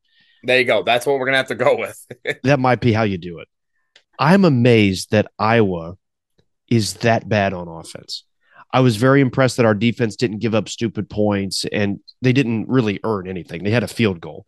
There 0.44 0.60
you 0.60 0.66
go. 0.66 0.84
That's 0.84 1.08
what 1.08 1.14
we're 1.14 1.26
going 1.26 1.34
to 1.34 1.38
have 1.38 1.48
to 1.48 1.56
go 1.56 1.76
with. 1.76 2.08
that 2.44 2.60
might 2.60 2.82
be 2.82 2.94
how 2.94 3.02
you 3.02 3.18
do 3.18 3.40
it. 3.40 3.48
I'm 4.20 4.46
amazed 4.46 5.10
that 5.10 5.32
Iowa 5.40 5.96
is 6.70 6.94
that 6.98 7.28
bad 7.28 7.52
on 7.52 7.68
offense. 7.68 8.26
I 8.72 8.82
was 8.82 8.98
very 8.98 9.20
impressed 9.20 9.58
that 9.58 9.66
our 9.66 9.74
defense 9.74 10.16
didn't 10.16 10.38
give 10.38 10.54
up 10.54 10.70
stupid 10.70 11.10
points 11.10 11.66
and 11.72 12.00
they 12.22 12.34
didn't 12.34 12.70
really 12.70 13.00
earn 13.04 13.28
anything. 13.28 13.64
They 13.64 13.72
had 13.72 13.82
a 13.82 13.88
field 13.88 14.22
goal. 14.22 14.46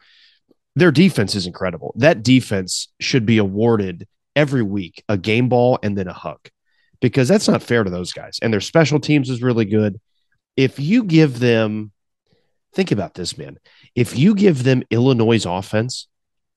Their 0.75 0.91
defense 0.91 1.33
is 1.33 1.47
incredible. 1.47 1.95
That 1.97 2.21
defense 2.21 2.89
should 2.99 3.25
be 3.25 3.39
awarded 3.39 4.07
every 4.35 4.61
week 4.61 5.03
a 5.09 5.17
game 5.17 5.49
ball 5.49 5.79
and 5.81 5.97
then 5.97 6.07
a 6.07 6.13
hug 6.13 6.49
because 7.01 7.27
that's 7.27 7.47
not 7.47 7.63
fair 7.63 7.83
to 7.83 7.89
those 7.89 8.13
guys. 8.13 8.39
And 8.41 8.51
their 8.51 8.61
special 8.61 8.99
teams 8.99 9.29
is 9.29 9.41
really 9.41 9.65
good. 9.65 9.99
If 10.55 10.79
you 10.79 11.03
give 11.03 11.39
them, 11.39 11.91
think 12.73 12.91
about 12.91 13.13
this, 13.13 13.37
man. 13.37 13.57
If 13.95 14.17
you 14.17 14.35
give 14.35 14.63
them 14.63 14.83
Illinois' 14.89 15.45
offense 15.45 16.07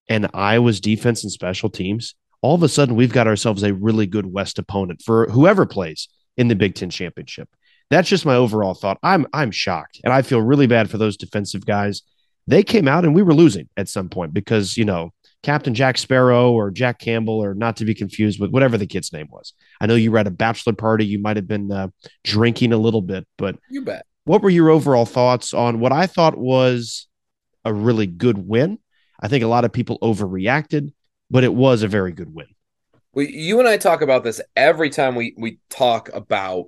and 0.09 0.29
Iowa's 0.35 0.81
defense 0.81 1.25
and 1.25 1.33
special 1.33 1.71
teams, 1.71 2.15
all 2.41 2.55
of 2.55 2.63
a 2.63 2.69
sudden 2.69 2.95
we've 2.95 3.13
got 3.13 3.27
ourselves 3.27 3.63
a 3.63 3.75
really 3.75 4.07
good 4.07 4.27
West 4.27 4.59
opponent 4.59 5.03
for 5.03 5.29
whoever 5.29 5.67
plays 5.67 6.09
in 6.37 6.49
the 6.49 6.55
Big 6.55 6.75
Ten 6.75 6.91
championship. 6.91 7.49
That's 7.91 8.09
just 8.09 8.27
my 8.27 8.37
overall 8.37 8.75
thought. 8.75 8.99
I'm 9.03 9.27
I'm 9.33 9.51
shocked, 9.51 10.01
and 10.05 10.13
I 10.13 10.23
feel 10.23 10.43
really 10.43 10.67
bad 10.67 10.91
for 10.91 10.99
those 10.99 11.17
defensive 11.17 11.65
guys. 11.65 12.03
They 12.47 12.63
came 12.63 12.89
out 12.89 13.05
and 13.05 13.15
we 13.15 13.23
were 13.23 13.35
losing 13.35 13.69
at 13.77 13.89
some 13.89 14.09
point 14.09 14.33
because 14.33 14.77
you 14.77 14.85
know 14.85 15.13
Captain 15.43 15.75
Jack 15.75 15.99
Sparrow 15.99 16.53
or 16.53 16.71
Jack 16.71 16.99
Campbell, 16.99 17.43
or 17.43 17.55
not 17.55 17.77
to 17.77 17.85
be 17.85 17.95
confused 17.95 18.41
with 18.41 18.51
whatever 18.51 18.77
the 18.77 18.87
kid's 18.87 19.13
name 19.13 19.29
was. 19.31 19.53
I 19.81 19.87
know 19.87 19.95
you 19.95 20.11
were 20.11 20.19
at 20.19 20.27
a 20.27 20.33
bachelor 20.33 20.73
party. 20.73 21.07
You 21.07 21.21
might 21.21 21.37
have 21.37 21.47
been 21.47 21.71
uh, 21.71 21.89
drinking 22.25 22.73
a 22.73 22.79
little 22.79 23.03
bit, 23.03 23.27
but 23.37 23.57
you 23.71 23.83
bet. 23.83 24.05
What 24.25 24.43
were 24.43 24.51
your 24.51 24.69
overall 24.69 25.07
thoughts 25.07 25.55
on 25.55 25.81
what 25.81 25.93
I 25.93 26.07
thought 26.07 26.37
was 26.37 27.07
a 27.65 27.73
really 27.73 28.07
good 28.07 28.37
win? 28.37 28.79
I 29.21 29.29
think 29.29 29.43
a 29.43 29.49
lot 29.49 29.65
of 29.65 29.73
people 29.73 29.99
overreacted, 30.01 30.93
but 31.31 31.45
it 31.45 31.55
was 31.55 31.83
a 31.83 31.89
very 31.89 32.13
good 32.13 32.35
win. 32.35 32.47
We, 33.15 33.33
you 33.33 33.59
and 33.59 33.69
I 33.69 33.79
talk 33.79 34.03
about 34.03 34.25
this 34.25 34.41
every 34.55 34.91
time 34.91 35.15
we 35.15 35.35
we 35.37 35.59
talk 35.71 36.11
about 36.13 36.67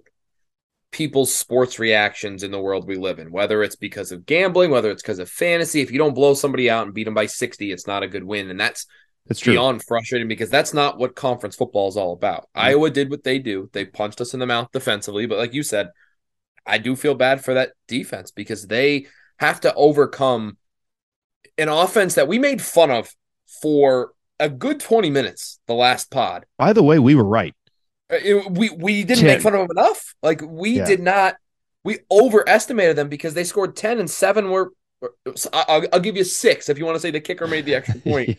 people's 0.92 1.34
sports 1.34 1.78
reactions 1.78 2.42
in 2.42 2.50
the 2.50 2.60
world 2.60 2.86
we 2.86 2.96
live 2.96 3.18
in, 3.18 3.30
whether 3.30 3.62
it's 3.62 3.76
because 3.76 4.12
of 4.12 4.26
gambling, 4.26 4.70
whether 4.70 4.90
it's 4.90 5.02
because 5.02 5.18
of 5.18 5.30
fantasy. 5.30 5.80
If 5.80 5.90
you 5.90 5.98
don't 5.98 6.14
blow 6.14 6.34
somebody 6.34 6.68
out 6.68 6.86
and 6.86 6.94
beat 6.94 7.04
them 7.04 7.14
by 7.14 7.26
60, 7.26 7.70
it's 7.70 7.86
not 7.86 8.02
a 8.02 8.08
good 8.08 8.24
win. 8.24 8.50
And 8.50 8.58
that's 8.58 8.86
true. 9.38 9.52
beyond 9.52 9.82
frustrating 9.84 10.28
because 10.28 10.50
that's 10.50 10.74
not 10.74 10.98
what 10.98 11.14
conference 11.14 11.56
football 11.56 11.88
is 11.88 11.96
all 11.96 12.12
about. 12.12 12.42
Mm-hmm. 12.42 12.60
Iowa 12.60 12.90
did 12.90 13.10
what 13.10 13.24
they 13.24 13.38
do. 13.38 13.70
They 13.72 13.84
punched 13.84 14.20
us 14.20 14.34
in 14.34 14.40
the 14.40 14.46
mouth 14.46 14.68
defensively. 14.72 15.26
But 15.26 15.38
like 15.38 15.54
you 15.54 15.62
said, 15.62 15.90
I 16.66 16.78
do 16.78 16.96
feel 16.96 17.14
bad 17.14 17.44
for 17.44 17.54
that 17.54 17.72
defense 17.86 18.30
because 18.30 18.66
they 18.66 19.06
have 19.38 19.60
to 19.60 19.74
overcome 19.74 20.58
an 21.56 21.68
offense 21.68 22.14
that 22.14 22.28
we 22.28 22.38
made 22.38 22.60
fun 22.60 22.90
of 22.90 23.14
for 23.62 24.12
a 24.38 24.48
good 24.48 24.80
20 24.80 25.10
minutes 25.10 25.60
the 25.66 25.74
last 25.74 26.10
pod. 26.10 26.46
By 26.58 26.72
the 26.72 26.82
way, 26.82 26.98
we 26.98 27.14
were 27.14 27.24
right. 27.24 27.54
Uh, 28.10 28.16
it, 28.22 28.50
we 28.50 28.70
we 28.70 29.04
didn't 29.04 29.24
10. 29.24 29.26
make 29.26 29.40
fun 29.42 29.54
of 29.54 29.60
them 29.60 29.70
enough. 29.78 30.14
Like 30.22 30.42
we 30.42 30.78
yeah. 30.78 30.84
did 30.84 31.00
not. 31.00 31.36
We 31.84 31.98
overestimated 32.10 32.96
them 32.96 33.08
because 33.08 33.34
they 33.34 33.44
scored 33.44 33.76
ten 33.76 33.98
and 33.98 34.10
seven 34.10 34.50
were. 34.50 34.72
I'll, 35.52 35.86
I'll 35.92 36.00
give 36.00 36.16
you 36.16 36.24
six 36.24 36.68
if 36.68 36.76
you 36.76 36.84
want 36.84 36.96
to 36.96 37.00
say 37.00 37.10
the 37.10 37.20
kicker 37.20 37.46
made 37.46 37.64
the 37.64 37.74
extra 37.74 38.00
point. 38.00 38.38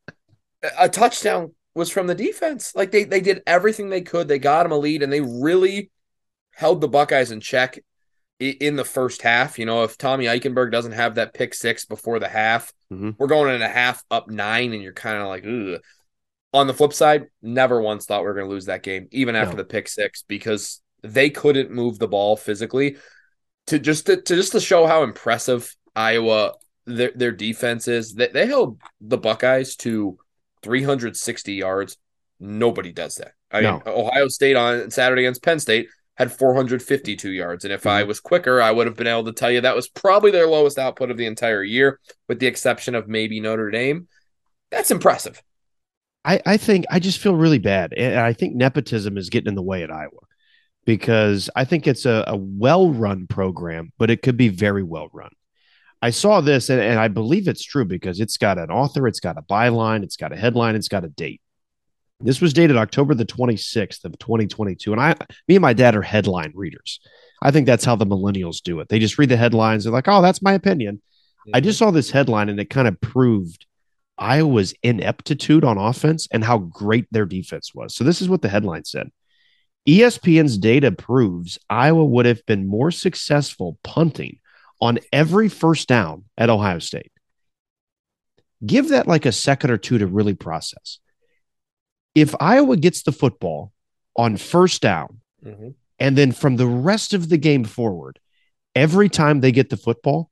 a 0.78 0.88
touchdown 0.88 1.54
was 1.74 1.90
from 1.90 2.08
the 2.08 2.14
defense. 2.14 2.74
Like 2.74 2.90
they 2.90 3.04
they 3.04 3.20
did 3.20 3.42
everything 3.46 3.90
they 3.90 4.00
could. 4.00 4.26
They 4.26 4.38
got 4.38 4.64
them 4.64 4.72
a 4.72 4.76
lead 4.76 5.02
and 5.02 5.12
they 5.12 5.20
really 5.20 5.90
held 6.52 6.80
the 6.80 6.88
Buckeyes 6.88 7.30
in 7.30 7.40
check 7.40 7.78
in 8.40 8.76
the 8.76 8.84
first 8.84 9.22
half. 9.22 9.58
You 9.58 9.66
know, 9.66 9.84
if 9.84 9.98
Tommy 9.98 10.26
Eichenberg 10.26 10.70
doesn't 10.70 10.92
have 10.92 11.16
that 11.16 11.34
pick 11.34 11.54
six 11.54 11.84
before 11.84 12.18
the 12.18 12.28
half, 12.28 12.72
mm-hmm. 12.92 13.10
we're 13.18 13.26
going 13.26 13.54
in 13.54 13.62
a 13.62 13.68
half 13.68 14.02
up 14.10 14.28
nine, 14.28 14.72
and 14.72 14.82
you're 14.82 14.92
kind 14.92 15.18
of 15.18 15.28
like, 15.28 15.44
Ugh. 15.44 15.80
On 16.54 16.66
the 16.66 16.72
flip 16.72 16.94
side, 16.94 17.26
never 17.42 17.82
once 17.82 18.06
thought 18.06 18.22
we 18.22 18.28
were 18.28 18.34
going 18.34 18.46
to 18.46 18.52
lose 18.52 18.66
that 18.66 18.82
game, 18.82 19.08
even 19.10 19.36
after 19.36 19.56
no. 19.56 19.58
the 19.58 19.64
pick 19.64 19.88
six, 19.88 20.24
because 20.26 20.80
they 21.02 21.28
couldn't 21.28 21.70
move 21.70 21.98
the 21.98 22.08
ball 22.08 22.36
physically. 22.36 22.96
To 23.66 23.78
just 23.78 24.06
to, 24.06 24.16
to 24.16 24.36
just 24.36 24.52
to 24.52 24.60
show 24.60 24.86
how 24.86 25.02
impressive 25.02 25.74
Iowa 25.94 26.54
their 26.86 27.12
their 27.14 27.32
defense 27.32 27.88
is, 27.88 28.14
they, 28.14 28.28
they 28.28 28.46
held 28.46 28.80
the 29.00 29.18
Buckeyes 29.18 29.76
to 29.76 30.16
360 30.62 31.54
yards. 31.54 31.96
Nobody 32.40 32.92
does 32.92 33.16
that. 33.16 33.32
I 33.50 33.60
no. 33.60 33.72
mean, 33.72 33.82
Ohio 33.86 34.28
State 34.28 34.56
on 34.56 34.90
Saturday 34.90 35.22
against 35.22 35.42
Penn 35.42 35.60
State 35.60 35.88
had 36.16 36.32
452 36.32 37.30
yards. 37.30 37.64
And 37.64 37.72
if 37.72 37.80
mm-hmm. 37.80 37.88
I 37.88 38.02
was 38.04 38.20
quicker, 38.20 38.60
I 38.60 38.70
would 38.70 38.86
have 38.86 38.96
been 38.96 39.06
able 39.06 39.24
to 39.24 39.32
tell 39.32 39.50
you 39.50 39.60
that 39.60 39.76
was 39.76 39.88
probably 39.88 40.30
their 40.30 40.46
lowest 40.46 40.78
output 40.78 41.10
of 41.10 41.16
the 41.16 41.26
entire 41.26 41.62
year, 41.62 42.00
with 42.28 42.38
the 42.38 42.46
exception 42.46 42.94
of 42.94 43.08
maybe 43.08 43.40
Notre 43.40 43.70
Dame. 43.70 44.08
That's 44.70 44.90
impressive. 44.90 45.42
I, 46.24 46.40
I 46.46 46.56
think 46.56 46.86
I 46.90 46.98
just 46.98 47.18
feel 47.18 47.34
really 47.34 47.58
bad. 47.58 47.92
And 47.92 48.18
I 48.18 48.32
think 48.32 48.54
nepotism 48.54 49.18
is 49.18 49.30
getting 49.30 49.48
in 49.48 49.54
the 49.54 49.62
way 49.62 49.82
at 49.82 49.90
Iowa 49.90 50.10
because 50.84 51.50
I 51.54 51.64
think 51.64 51.86
it's 51.86 52.06
a, 52.06 52.24
a 52.26 52.36
well 52.36 52.90
run 52.90 53.26
program, 53.26 53.92
but 53.98 54.10
it 54.10 54.22
could 54.22 54.36
be 54.36 54.48
very 54.48 54.82
well 54.82 55.08
run. 55.12 55.30
I 56.02 56.10
saw 56.10 56.40
this 56.40 56.68
and, 56.68 56.80
and 56.80 56.98
I 56.98 57.08
believe 57.08 57.48
it's 57.48 57.64
true 57.64 57.84
because 57.84 58.20
it's 58.20 58.36
got 58.36 58.58
an 58.58 58.70
author, 58.70 59.06
it's 59.06 59.20
got 59.20 59.38
a 59.38 59.42
byline, 59.42 60.02
it's 60.02 60.16
got 60.16 60.32
a 60.32 60.36
headline, 60.36 60.76
it's 60.76 60.88
got 60.88 61.04
a 61.04 61.08
date. 61.08 61.40
This 62.20 62.40
was 62.40 62.52
dated 62.52 62.76
October 62.76 63.14
the 63.14 63.26
26th 63.26 64.04
of 64.04 64.18
2022. 64.18 64.92
And 64.92 65.00
I, 65.00 65.14
me 65.48 65.56
and 65.56 65.62
my 65.62 65.72
dad 65.72 65.96
are 65.96 66.02
headline 66.02 66.52
readers. 66.54 67.00
I 67.42 67.50
think 67.50 67.66
that's 67.66 67.84
how 67.84 67.96
the 67.96 68.06
millennials 68.06 68.62
do 68.62 68.80
it. 68.80 68.88
They 68.88 68.98
just 68.98 69.18
read 69.18 69.28
the 69.28 69.36
headlines. 69.36 69.84
They're 69.84 69.92
like, 69.92 70.08
oh, 70.08 70.22
that's 70.22 70.42
my 70.42 70.52
opinion. 70.52 70.96
Mm-hmm. 70.96 71.50
I 71.54 71.60
just 71.60 71.78
saw 71.78 71.90
this 71.90 72.10
headline 72.10 72.48
and 72.48 72.60
it 72.60 72.70
kind 72.70 72.88
of 72.88 73.00
proved 73.00 73.66
Iowa's 74.18 74.74
ineptitude 74.82 75.64
on 75.64 75.78
offense 75.78 76.28
and 76.30 76.44
how 76.44 76.58
great 76.58 77.06
their 77.10 77.26
defense 77.26 77.74
was. 77.74 77.94
So 77.94 78.04
this 78.04 78.20
is 78.22 78.28
what 78.28 78.42
the 78.42 78.48
headline 78.48 78.84
said. 78.84 79.10
ESPN's 79.88 80.56
data 80.56 80.92
proves 80.92 81.58
Iowa 81.68 82.04
would 82.04 82.26
have 82.26 82.44
been 82.46 82.66
more 82.66 82.90
successful 82.90 83.78
punting 83.82 84.38
on 84.80 84.98
every 85.12 85.48
first 85.48 85.88
down 85.88 86.24
at 86.38 86.50
Ohio 86.50 86.78
State. 86.78 87.12
Give 88.64 88.88
that 88.88 89.06
like 89.06 89.26
a 89.26 89.32
second 89.32 89.70
or 89.70 89.76
two 89.76 89.98
to 89.98 90.06
really 90.06 90.34
process. 90.34 91.00
If 92.14 92.34
Iowa 92.40 92.76
gets 92.76 93.02
the 93.02 93.12
football 93.12 93.72
on 94.16 94.36
first 94.36 94.80
down, 94.80 95.20
mm-hmm. 95.44 95.70
and 95.98 96.16
then 96.16 96.32
from 96.32 96.56
the 96.56 96.66
rest 96.66 97.12
of 97.12 97.28
the 97.28 97.36
game 97.36 97.64
forward, 97.64 98.18
every 98.74 99.08
time 99.08 99.40
they 99.40 99.52
get 99.52 99.68
the 99.68 99.76
football, 99.76 100.30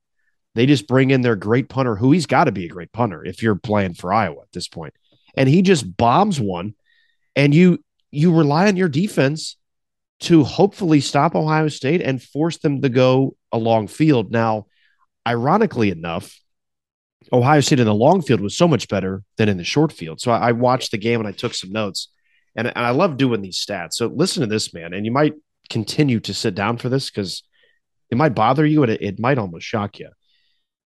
they 0.55 0.67
just 0.67 0.87
bring 0.87 1.11
in 1.11 1.23
their 1.23 1.37
great 1.37 1.69
punter, 1.69 1.97
who 1.97 2.12
he's 2.12 2.27
got 2.27 2.45
to 2.45 2.53
be 2.53 2.67
a 2.67 2.71
great 2.71 2.93
punter 2.93 3.25
if 3.25 3.43
you're 3.43 3.55
playing 3.55 3.95
for 3.95 4.12
Iowa 4.12 4.43
at 4.43 4.53
this 4.53 4.69
point. 4.69 4.95
And 5.35 5.49
he 5.49 5.62
just 5.62 5.97
bombs 5.97 6.38
one, 6.41 6.75
and 7.35 7.55
you 7.55 7.83
you 8.11 8.35
rely 8.35 8.69
on 8.69 8.77
your 8.77 8.91
defense 8.91 9.57
to 10.21 10.45
hopefully 10.45 11.01
stop 11.01 11.35
Ohio 11.35 11.69
State 11.69 12.03
and 12.03 12.23
force 12.23 12.59
them 12.59 12.83
to 12.83 12.88
go 12.88 13.35
a 13.51 13.59
long 13.59 13.88
field. 13.88 14.31
Now, 14.31 14.67
ironically 15.27 15.91
enough, 15.91 16.38
Ohio 17.33 17.61
State 17.61 17.81
in 17.81 17.87
the 17.87 17.95
long 17.95 18.21
field 18.21 18.41
was 18.41 18.57
so 18.57 18.69
much 18.69 18.88
better 18.88 19.23
than 19.38 19.49
in 19.49 19.57
the 19.57 19.65
short 19.65 19.91
field. 19.91 20.21
So 20.21 20.31
I, 20.31 20.49
I 20.49 20.53
watched 20.53 20.91
the 20.91 20.99
game 20.99 21.19
and 21.19 21.29
I 21.29 21.33
took 21.33 21.55
some 21.55 21.73
notes, 21.73 22.09
and, 22.55 22.67
and 22.67 22.79
I 22.79 22.91
love 22.91 23.17
doing 23.17 23.41
these 23.41 23.65
stats. 23.65 23.95
So 23.95 24.09
listen 24.09 24.43
to 24.43 24.47
this, 24.47 24.75
man, 24.75 24.93
and 24.93 25.07
you 25.07 25.12
might 25.12 25.33
continue 25.71 26.21
to 26.21 26.35
sit 26.35 26.55
down 26.55 26.77
for 26.77 26.91
this 26.91 27.11
because 27.11 27.43
it 28.11 28.19
might 28.19 28.35
bother 28.35 28.67
you 28.67 28.83
and 28.83 28.93
it, 28.93 29.01
it 29.01 29.19
might 29.19 29.38
almost 29.38 29.67
shock 29.67 29.99
you 29.99 30.11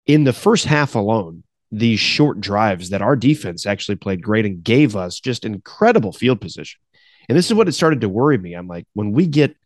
in 0.07 0.25
the 0.25 0.33
first 0.33 0.65
half 0.65 0.95
alone, 0.95 1.45
these 1.71 2.01
short 2.01 2.41
drives 2.41 2.91
that 2.91 3.03
our 3.03 3.17
defense 3.17 3.67
actually 3.67 3.97
played 3.97 4.23
great 4.23 4.47
and 4.47 4.63
gave 4.63 4.95
us 4.97 5.21
just 5.21 5.45
incredible 5.45 6.13
field 6.13 6.41
position. 6.41 6.81
And 7.29 7.37
this 7.37 7.47
is 7.47 7.55
what 7.55 7.69
it 7.69 7.73
started 7.73 8.03
to 8.03 8.09
worry 8.09 8.39
me. 8.39 8.55
I'm 8.55 8.69
like, 8.69 8.87
when 8.93 9.13
we 9.13 9.27
get 9.27 9.57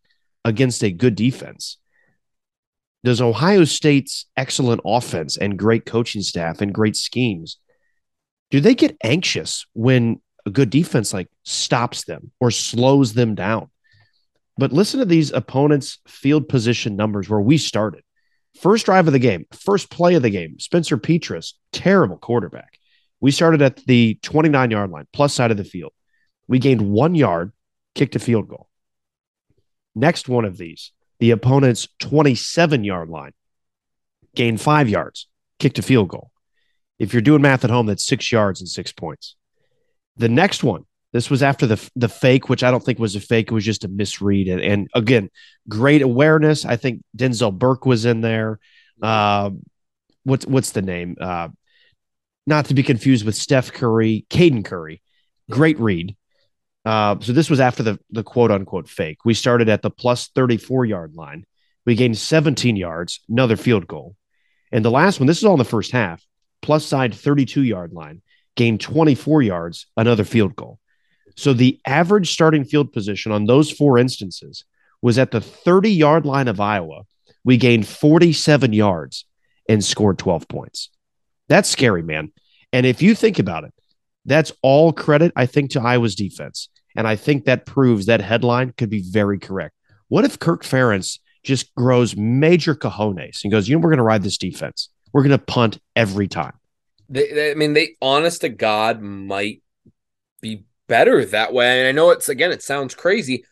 against 0.45 0.83
a 0.83 0.91
good 0.91 1.15
defense. 1.15 1.77
Does 3.05 3.21
Ohio 3.21 3.65
State's 3.65 4.27
excellent 4.37 4.81
offense 4.85 5.37
and 5.37 5.59
great 5.59 5.87
coaching 5.87 6.23
staff 6.23 6.61
and 6.61 6.75
great 6.75 6.97
schemes 6.97 7.59
do 8.51 8.61
they 8.61 8.75
get 8.75 8.97
anxious 9.03 9.67
when 9.75 10.21
a 10.47 10.51
good 10.51 10.71
defense 10.71 11.13
like 11.13 11.29
stops 11.45 12.05
them 12.05 12.33
or 12.41 12.51
slows 12.51 13.13
them 13.13 13.35
down? 13.35 13.71
But 14.57 14.73
listen 14.73 15.01
to 15.01 15.07
these 15.07 15.31
opponents' 15.33 15.99
field 16.09 16.49
position 16.49 16.97
numbers 16.97 17.29
where 17.29 17.41
we 17.41 17.59
started. 17.59 18.03
First 18.61 18.87
drive 18.87 19.07
of 19.07 19.13
the 19.13 19.21
game, 19.21 19.47
first 19.53 19.89
play 19.89 20.15
of 20.15 20.23
the 20.23 20.31
game, 20.31 20.59
Spencer 20.59 20.97
Petras, 20.97 21.53
terrible 21.73 22.17
quarterback. 22.17 22.79
We 23.21 23.31
started 23.31 23.63
at 23.63 23.77
the 23.87 24.19
29 24.23 24.71
yard 24.71 24.91
line, 24.91 25.07
plus 25.13 25.33
side 25.33 25.53
of 25.53 25.57
the 25.57 25.65
field. 25.65 25.93
We 26.49 26.59
gained 26.59 26.91
one 26.91 27.15
yard, 27.15 27.53
kicked 27.95 28.17
a 28.17 28.19
field 28.19 28.49
goal. 28.49 28.69
Next 29.95 30.29
one 30.29 30.45
of 30.45 30.57
these, 30.57 30.93
the 31.21 31.31
opponent's 31.31 31.87
27 32.01 32.83
yard 32.83 33.09
line, 33.09 33.33
gained 34.35 34.61
five 34.61 34.89
yards, 34.89 35.29
kicked 35.61 35.79
a 35.79 35.83
field 35.83 36.09
goal. 36.09 36.33
If 36.99 37.13
you're 37.13 37.23
doing 37.23 37.43
math 37.43 37.65
at 37.65 37.71
home, 37.71 37.87
that's 37.87 38.07
six 38.07 38.33
yards 38.33 38.61
and 38.61 38.69
six 38.69 38.91
points. 38.91 39.37
The 40.17 40.29
next 40.29 40.65
one, 40.65 40.85
this 41.13 41.31
was 41.31 41.43
after 41.43 41.67
the 41.67 41.91
the 41.97 42.09
fake, 42.09 42.49
which 42.49 42.63
I 42.63 42.71
don't 42.71 42.85
think 42.85 42.99
was 42.99 43.17
a 43.17 43.21
fake. 43.21 43.51
It 43.51 43.55
was 43.55 43.65
just 43.65 43.85
a 43.85 43.89
misread. 43.89 44.49
And, 44.49 44.61
and 44.61 44.89
again, 44.95 45.31
great 45.69 46.03
awareness. 46.03 46.65
I 46.65 46.77
think 46.77 47.03
Denzel 47.17 47.57
Burke 47.57 47.87
was 47.87 48.05
in 48.05 48.21
there. 48.21 48.59
Uh, 49.03 49.51
what's 50.25 50.47
what's 50.47 50.73
the 50.73 50.83
name? 50.83 51.17
Uh, 51.21 51.49
not 52.47 52.67
to 52.67 52.75
be 52.75 52.83
confused 52.83 53.25
with 53.25 53.35
Steph 53.35 53.73
Curry, 53.73 54.27
Caden 54.31 54.65
Curry. 54.65 55.03
Great 55.51 55.79
read. 55.81 56.17
Uh, 56.85 57.17
so 57.21 57.33
this 57.33 57.51
was 57.51 57.61
after 57.61 57.83
the 57.83 57.99
the 58.11 58.23
quote 58.23 58.51
unquote 58.51 58.89
fake. 58.89 59.19
We 59.25 59.35
started 59.35 59.69
at 59.69 59.83
the 59.83 59.91
plus 59.91 60.29
34 60.29 60.85
yard 60.85 61.15
line. 61.15 61.45
We 61.87 61.95
gained 61.95 62.19
17 62.19 62.77
yards, 62.77 63.21
another 63.31 63.57
field 63.57 63.87
goal. 63.87 64.15
And 64.71 64.85
the 64.85 64.91
last 64.91 65.21
one, 65.21 65.27
this 65.27 65.39
is 65.39 65.45
all 65.45 65.55
in 65.55 65.59
the 65.59 65.65
first 65.65 65.93
half, 65.93 66.23
plus 66.61 66.85
side 66.85 67.15
32 67.15 67.63
yard 67.63 67.95
line, 67.95 68.21
gained 68.57 68.83
24 68.83 69.41
yards, 69.41 69.87
another 69.97 70.25
field 70.25 70.55
goal. 70.55 70.79
So 71.39 71.53
the 71.53 71.79
average 71.87 72.33
starting 72.33 72.65
field 72.65 72.93
position 72.93 73.31
on 73.31 73.45
those 73.45 73.71
four 73.71 73.97
instances 73.97 74.65
was 75.01 75.19
at 75.19 75.31
the 75.31 75.41
30 75.41 75.89
yard 75.89 76.27
line 76.27 76.49
of 76.49 76.59
Iowa. 76.59 77.03
We 77.45 77.57
gained 77.57 77.87
47 77.87 78.73
yards 78.73 79.25
and 79.69 79.85
scored 79.85 80.19
12 80.19 80.49
points. 80.49 80.91
That's 81.49 81.69
scary, 81.69 82.03
man. 82.03 82.33
And 82.73 82.85
if 82.85 83.03
you 83.03 83.15
think 83.15 83.39
about 83.39 83.63
it, 83.63 83.73
that's 84.25 84.51
all 84.63 84.93
credit, 84.93 85.33
I 85.37 85.47
think, 85.47 85.71
to 85.71 85.81
Iowa's 85.81 86.17
defense. 86.17 86.71
And 86.97 87.07
I 87.07 87.15
think 87.15 87.45
that 87.45 87.67
proves 87.67 88.07
that 88.07 88.21
headline 88.21 88.75
could 88.77 88.91
be 88.91 89.09
very 89.09 89.39
correct. 89.39 89.77
What 90.09 90.25
if 90.25 90.41
Kirk 90.41 90.65
Ferentz 90.65 91.21
just 91.45 91.73
grows 91.77 92.17
major 92.17 92.75
cojones 92.75 93.45
and 93.45 93.53
goes, 93.53 93.69
you 93.69 93.77
know, 93.77 93.81
we're 93.81 93.91
going 93.91 93.99
to 93.99 94.03
ride 94.03 94.25
this 94.25 94.39
defense. 94.39 94.89
We're 95.13 95.23
going 95.23 95.39
to 95.39 95.45
punt 95.45 95.79
every 95.95 96.27
time. 96.27 96.55
They, 97.09 97.33
they, 97.33 97.51
I 97.53 97.55
mean, 97.55 97.75
they 97.75 97.95
honest 98.03 98.41
to 98.41 98.49
God 98.49 99.01
might 99.01 99.63
be 100.41 100.65
better 100.89 101.25
that 101.27 101.53
way. 101.53 101.81
And 101.81 101.89
I 101.89 101.93
know 101.93 102.11
it's 102.11 102.29
again, 102.29 102.51
it 102.51 102.63
sounds 102.63 102.95
crazy. 102.95 103.45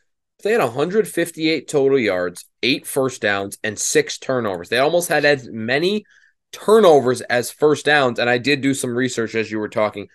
They 0.42 0.53
had 0.53 0.61
158 0.61 1.68
total 1.68 1.99
yards, 1.99 2.44
eight 2.62 2.87
first 2.87 3.22
downs, 3.22 3.59
and 3.62 3.79
six 3.79 4.18
turnovers. 4.18 4.68
They 4.68 4.79
almost 4.79 5.09
had 5.09 5.25
as 5.25 5.49
many 5.49 6.05
turnovers 6.53 7.20
as 7.22 7.51
first 7.51 7.85
downs. 7.85 8.18
And 8.18 8.29
I 8.29 8.38
did 8.38 8.61
do 8.61 8.75
some 8.75 8.94
research 8.94 9.35
as 9.35 9.51
you 9.51 9.59
were 9.59 9.68
talking. 9.68 10.09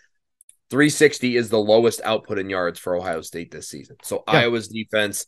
360 0.69 1.35
is 1.35 1.49
the 1.49 1.59
lowest 1.59 2.01
output 2.03 2.39
in 2.39 2.49
yards 2.49 2.79
for 2.79 2.95
Ohio 2.95 3.21
State 3.21 3.51
this 3.51 3.67
season. 3.67 3.97
So 4.03 4.23
yeah. 4.27 4.35
Iowa's 4.35 4.69
defense, 4.69 5.25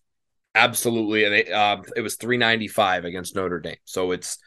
absolutely, 0.55 1.25
and 1.25 1.33
it, 1.33 1.51
uh, 1.51 1.81
it 1.97 2.01
was 2.01 2.15
395 2.15 3.03
against 3.03 3.35
Notre 3.35 3.59
Dame. 3.59 3.75
So 3.83 4.11
it's 4.11 4.37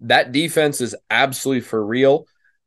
that 0.00 0.30
defense 0.30 0.80
is 0.80 0.94
absolutely 1.10 1.62
for 1.62 1.84
real. 1.84 2.26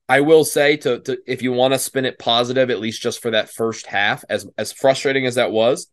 I 0.09 0.21
will 0.21 0.43
say 0.43 0.75
to, 0.77 0.99
to 1.01 1.19
if 1.27 1.43
you 1.43 1.53
want 1.53 1.75
to 1.75 1.79
spin 1.79 2.03
it 2.03 2.17
positive, 2.17 2.71
at 2.71 2.79
least 2.79 3.01
just 3.01 3.21
for 3.21 3.31
that 3.31 3.51
first 3.51 3.85
half, 3.85 4.25
as 4.27 4.47
as 4.57 4.73
frustrating 4.73 5.27
as 5.27 5.35
that 5.35 5.51
was, 5.51 5.87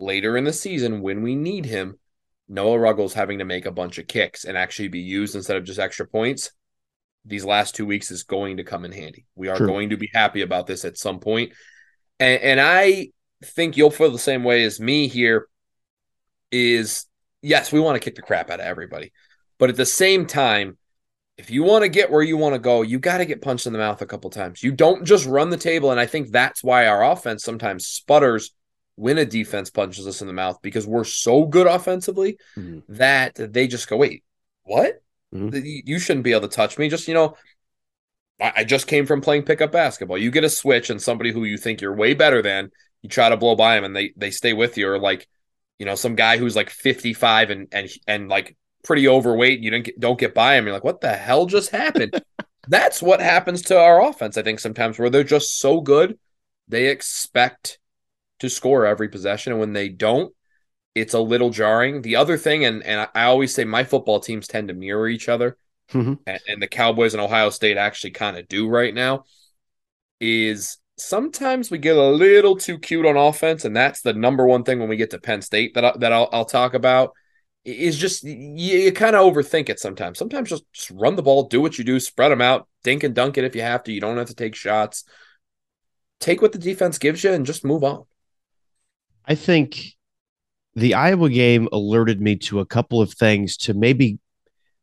later 0.00 0.36
in 0.36 0.42
the 0.42 0.52
season 0.52 1.00
when 1.00 1.22
we 1.22 1.36
need 1.36 1.64
him, 1.64 1.98
Noah 2.48 2.78
Ruggles 2.78 3.14
having 3.14 3.38
to 3.38 3.44
make 3.44 3.64
a 3.64 3.70
bunch 3.70 3.98
of 3.98 4.08
kicks 4.08 4.44
and 4.44 4.58
actually 4.58 4.88
be 4.88 5.00
used 5.00 5.36
instead 5.36 5.56
of 5.56 5.64
just 5.64 5.78
extra 5.78 6.06
points. 6.06 6.50
These 7.24 7.44
last 7.44 7.76
two 7.76 7.86
weeks 7.86 8.10
is 8.10 8.24
going 8.24 8.56
to 8.56 8.64
come 8.64 8.84
in 8.84 8.92
handy. 8.92 9.26
We 9.36 9.48
are 9.48 9.56
True. 9.56 9.68
going 9.68 9.90
to 9.90 9.96
be 9.96 10.10
happy 10.12 10.42
about 10.42 10.66
this 10.66 10.84
at 10.84 10.98
some 10.98 11.20
point. 11.20 11.52
And, 12.18 12.40
and 12.40 12.60
I 12.60 13.10
think 13.44 13.76
you'll 13.76 13.90
feel 13.90 14.10
the 14.10 14.18
same 14.18 14.42
way 14.42 14.64
as 14.64 14.80
me 14.80 15.06
here. 15.06 15.46
Is 16.50 17.04
yes, 17.42 17.70
we 17.70 17.78
want 17.78 17.96
to 17.96 18.00
kick 18.00 18.16
the 18.16 18.22
crap 18.22 18.50
out 18.50 18.60
of 18.60 18.66
everybody. 18.66 19.12
But 19.58 19.68
at 19.68 19.76
the 19.76 19.86
same 19.86 20.26
time, 20.26 20.78
if 21.38 21.50
you 21.50 21.62
want 21.62 21.84
to 21.84 21.88
get 21.88 22.10
where 22.10 22.22
you 22.22 22.36
want 22.36 22.56
to 22.56 22.58
go, 22.58 22.82
you 22.82 22.98
got 22.98 23.18
to 23.18 23.24
get 23.24 23.40
punched 23.40 23.66
in 23.66 23.72
the 23.72 23.78
mouth 23.78 24.02
a 24.02 24.06
couple 24.06 24.28
times. 24.28 24.62
You 24.62 24.72
don't 24.72 25.04
just 25.04 25.24
run 25.24 25.50
the 25.50 25.56
table. 25.56 25.92
And 25.92 26.00
I 26.00 26.04
think 26.06 26.30
that's 26.30 26.64
why 26.64 26.88
our 26.88 27.04
offense 27.04 27.44
sometimes 27.44 27.86
sputters 27.86 28.50
when 28.96 29.18
a 29.18 29.24
defense 29.24 29.70
punches 29.70 30.08
us 30.08 30.20
in 30.20 30.26
the 30.26 30.32
mouth 30.32 30.58
because 30.60 30.84
we're 30.84 31.04
so 31.04 31.46
good 31.46 31.68
offensively 31.68 32.38
mm-hmm. 32.56 32.80
that 32.92 33.36
they 33.36 33.68
just 33.68 33.88
go, 33.88 33.96
wait, 33.96 34.24
what? 34.64 35.00
Mm-hmm. 35.32 35.60
You 35.62 36.00
shouldn't 36.00 36.24
be 36.24 36.32
able 36.32 36.48
to 36.48 36.56
touch 36.56 36.76
me. 36.76 36.88
Just, 36.88 37.06
you 37.06 37.14
know, 37.14 37.36
I 38.40 38.64
just 38.64 38.88
came 38.88 39.06
from 39.06 39.20
playing 39.20 39.44
pickup 39.44 39.70
basketball. 39.70 40.18
You 40.18 40.30
get 40.30 40.44
a 40.44 40.50
switch 40.50 40.90
and 40.90 41.00
somebody 41.00 41.32
who 41.32 41.44
you 41.44 41.56
think 41.56 41.80
you're 41.80 41.94
way 41.94 42.14
better 42.14 42.42
than, 42.42 42.70
you 43.02 43.08
try 43.08 43.28
to 43.28 43.36
blow 43.36 43.54
by 43.54 43.76
them 43.76 43.84
and 43.84 43.94
they 43.96 44.12
they 44.16 44.30
stay 44.30 44.52
with 44.52 44.76
you, 44.76 44.88
or 44.88 44.98
like, 44.98 45.28
you 45.78 45.86
know, 45.86 45.94
some 45.94 46.14
guy 46.14 46.36
who's 46.36 46.54
like 46.54 46.70
55 46.70 47.50
and 47.50 47.68
and 47.72 47.88
and 48.06 48.28
like 48.28 48.56
pretty 48.84 49.08
overweight, 49.08 49.58
and 49.58 49.64
you 49.64 49.70
don't 49.70 49.82
get, 49.82 50.00
don't 50.00 50.18
get 50.18 50.34
by 50.34 50.56
him. 50.56 50.64
You're 50.64 50.74
like, 50.74 50.84
what 50.84 51.00
the 51.00 51.14
hell 51.14 51.46
just 51.46 51.70
happened? 51.70 52.20
That's 52.68 53.02
what 53.02 53.20
happens 53.20 53.62
to 53.62 53.78
our 53.78 54.02
offense. 54.02 54.36
I 54.36 54.42
think 54.42 54.60
sometimes 54.60 54.98
where 54.98 55.10
they're 55.10 55.24
just 55.24 55.58
so 55.58 55.80
good, 55.80 56.18
they 56.68 56.88
expect 56.88 57.78
to 58.40 58.50
score 58.50 58.86
every 58.86 59.08
possession, 59.08 59.52
and 59.52 59.60
when 59.60 59.72
they 59.72 59.88
don't, 59.88 60.34
it's 60.94 61.14
a 61.14 61.20
little 61.20 61.50
jarring. 61.50 62.02
The 62.02 62.16
other 62.16 62.36
thing, 62.36 62.64
and 62.64 62.82
and 62.82 63.08
I 63.14 63.24
always 63.24 63.54
say 63.54 63.64
my 63.64 63.84
football 63.84 64.20
teams 64.20 64.48
tend 64.48 64.68
to 64.68 64.74
mirror 64.74 65.08
each 65.08 65.28
other, 65.28 65.56
mm-hmm. 65.92 66.14
and, 66.26 66.40
and 66.46 66.62
the 66.62 66.66
Cowboys 66.66 67.14
and 67.14 67.20
Ohio 67.20 67.50
State 67.50 67.76
actually 67.76 68.10
kind 68.10 68.36
of 68.36 68.48
do 68.48 68.68
right 68.68 68.94
now. 68.94 69.24
Is 70.20 70.78
sometimes 70.96 71.70
we 71.70 71.78
get 71.78 71.96
a 71.96 72.10
little 72.10 72.56
too 72.56 72.78
cute 72.78 73.06
on 73.06 73.16
offense, 73.16 73.64
and 73.64 73.74
that's 73.74 74.02
the 74.02 74.12
number 74.12 74.46
one 74.46 74.64
thing 74.64 74.78
when 74.78 74.88
we 74.88 74.96
get 74.96 75.10
to 75.10 75.20
Penn 75.20 75.42
State 75.42 75.74
that 75.74 75.84
I, 75.84 75.92
that 75.98 76.12
I'll, 76.12 76.28
I'll 76.32 76.44
talk 76.44 76.74
about 76.74 77.12
is 77.72 77.98
just 77.98 78.24
you, 78.24 78.78
you 78.78 78.92
kind 78.92 79.16
of 79.16 79.32
overthink 79.32 79.68
it 79.68 79.78
sometimes. 79.78 80.18
Sometimes 80.18 80.50
just, 80.50 80.64
just 80.72 80.90
run 80.90 81.16
the 81.16 81.22
ball, 81.22 81.44
do 81.44 81.60
what 81.60 81.78
you 81.78 81.84
do, 81.84 82.00
spread 82.00 82.30
them 82.30 82.40
out, 82.40 82.68
dink 82.84 83.04
and 83.04 83.14
dunk 83.14 83.38
it 83.38 83.44
if 83.44 83.54
you 83.54 83.62
have 83.62 83.82
to. 83.84 83.92
You 83.92 84.00
don't 84.00 84.16
have 84.16 84.28
to 84.28 84.34
take 84.34 84.54
shots. 84.54 85.04
Take 86.20 86.42
what 86.42 86.52
the 86.52 86.58
defense 86.58 86.98
gives 86.98 87.22
you 87.22 87.32
and 87.32 87.46
just 87.46 87.64
move 87.64 87.84
on. 87.84 88.04
I 89.24 89.34
think 89.34 89.94
the 90.74 90.94
Iowa 90.94 91.28
game 91.28 91.68
alerted 91.72 92.20
me 92.20 92.36
to 92.36 92.60
a 92.60 92.66
couple 92.66 93.00
of 93.00 93.12
things 93.12 93.56
to 93.58 93.74
maybe 93.74 94.18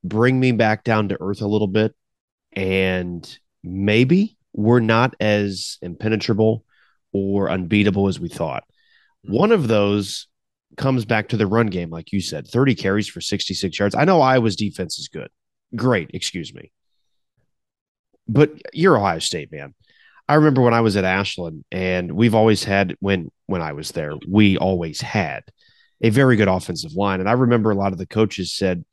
bring 0.04 0.39
me 0.39 0.52
back 0.52 0.84
down 0.84 1.10
to 1.10 1.17
earth 1.19 1.41
a 1.41 1.48
little 1.48 1.67
bit. 1.67 1.95
And 2.54 3.38
maybe 3.63 4.38
we're 4.54 4.80
not 4.80 5.15
as 5.19 5.78
impenetrable 5.82 6.63
or 7.12 7.50
unbeatable 7.50 8.08
as 8.08 8.19
we 8.19 8.30
thought. 8.30 8.63
Mm-hmm. 9.26 9.36
One 9.36 9.52
of 9.52 9.67
those 9.67 10.28
comes 10.77 11.05
back 11.05 11.29
to 11.29 11.38
the 11.38 11.47
run 11.47 11.67
game, 11.67 11.89
like 11.89 12.11
you 12.11 12.21
said 12.21 12.47
30 12.47 12.75
carries 12.75 13.07
for 13.07 13.21
66 13.21 13.77
yards. 13.77 13.95
I 13.95 14.05
know 14.05 14.21
Iowa's 14.21 14.55
defense 14.55 14.99
is 14.99 15.07
good. 15.07 15.29
Great, 15.75 16.11
excuse 16.13 16.53
me. 16.53 16.71
But 18.27 18.51
you're 18.73 18.97
Ohio 18.97 19.19
State, 19.19 19.51
man. 19.51 19.73
I 20.27 20.35
remember 20.35 20.61
when 20.61 20.73
I 20.73 20.81
was 20.81 20.97
at 20.97 21.03
Ashland, 21.03 21.63
and 21.71 22.11
we've 22.13 22.33
always 22.33 22.63
had 22.63 22.95
when 22.99 23.31
when 23.45 23.61
I 23.61 23.73
was 23.73 23.91
there, 23.91 24.13
we 24.27 24.57
always 24.57 24.99
had 25.01 25.43
a 26.01 26.09
very 26.09 26.35
good 26.35 26.47
offensive 26.47 26.93
line. 26.93 27.19
And 27.19 27.29
I 27.29 27.33
remember 27.33 27.71
a 27.71 27.75
lot 27.75 27.91
of 27.91 27.99
the 27.99 28.07
coaches 28.07 28.53
said 28.53 28.83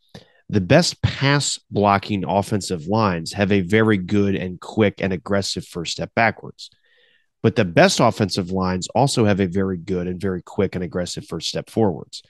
the 0.49 0.61
best 0.61 1.01
pass 1.03 1.59
blocking 1.71 2.25
offensive 2.25 2.87
lines 2.87 3.33
have 3.33 3.51
a 3.51 3.63
very 3.63 3.97
good 3.97 4.35
and 4.35 4.61
quick 4.61 5.01
and 5.01 5.13
aggressive 5.13 5.67
first 5.67 5.93
step 5.93 6.11
backwards. 6.15 6.69
But 7.43 7.57
the 7.57 7.65
best 7.65 8.01
offensive 8.01 8.53
lines 8.53 8.89
also 8.95 9.25
have 9.25 9.41
a 9.41 9.47
very 9.47 9.77
good 9.77 10.07
and 10.07 10.21
very 10.21 10.43
quick 10.43 10.75
and 10.75 10.85
aggressive 10.85 11.27
first 11.27 11.49
step 11.49 11.69
forwards. 11.69 12.23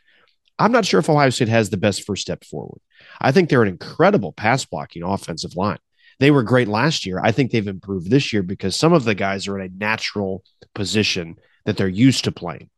I'm 0.58 0.72
not 0.72 0.84
sure 0.84 1.00
if 1.00 1.10
Ohio 1.10 1.30
State 1.30 1.48
has 1.48 1.70
the 1.70 1.76
best 1.76 2.04
first 2.04 2.22
step 2.22 2.44
forward. 2.44 2.80
I 3.20 3.32
think 3.32 3.48
they're 3.48 3.62
an 3.62 3.68
incredible 3.68 4.32
pass 4.32 4.64
blocking 4.64 5.02
offensive 5.02 5.56
line. 5.56 5.78
They 6.18 6.30
were 6.30 6.42
great 6.42 6.68
last 6.68 7.04
year. 7.04 7.20
I 7.22 7.32
think 7.32 7.50
they've 7.50 7.66
improved 7.66 8.10
this 8.10 8.32
year 8.32 8.42
because 8.42 8.76
some 8.76 8.92
of 8.92 9.04
the 9.04 9.14
guys 9.14 9.48
are 9.48 9.58
in 9.58 9.66
a 9.66 9.76
natural 9.76 10.44
position 10.74 11.36
that 11.64 11.76
they're 11.76 11.88
used 11.88 12.24
to 12.24 12.32
playing. 12.32 12.70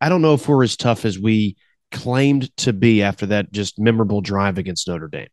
I 0.00 0.08
don't 0.08 0.22
know 0.22 0.34
if 0.34 0.46
we're 0.48 0.64
as 0.64 0.76
tough 0.76 1.04
as 1.04 1.18
we 1.18 1.56
claimed 1.90 2.54
to 2.58 2.72
be 2.72 3.02
after 3.02 3.26
that 3.26 3.52
just 3.52 3.78
memorable 3.78 4.20
drive 4.20 4.58
against 4.58 4.88
Notre 4.88 5.08
Dame. 5.08 5.28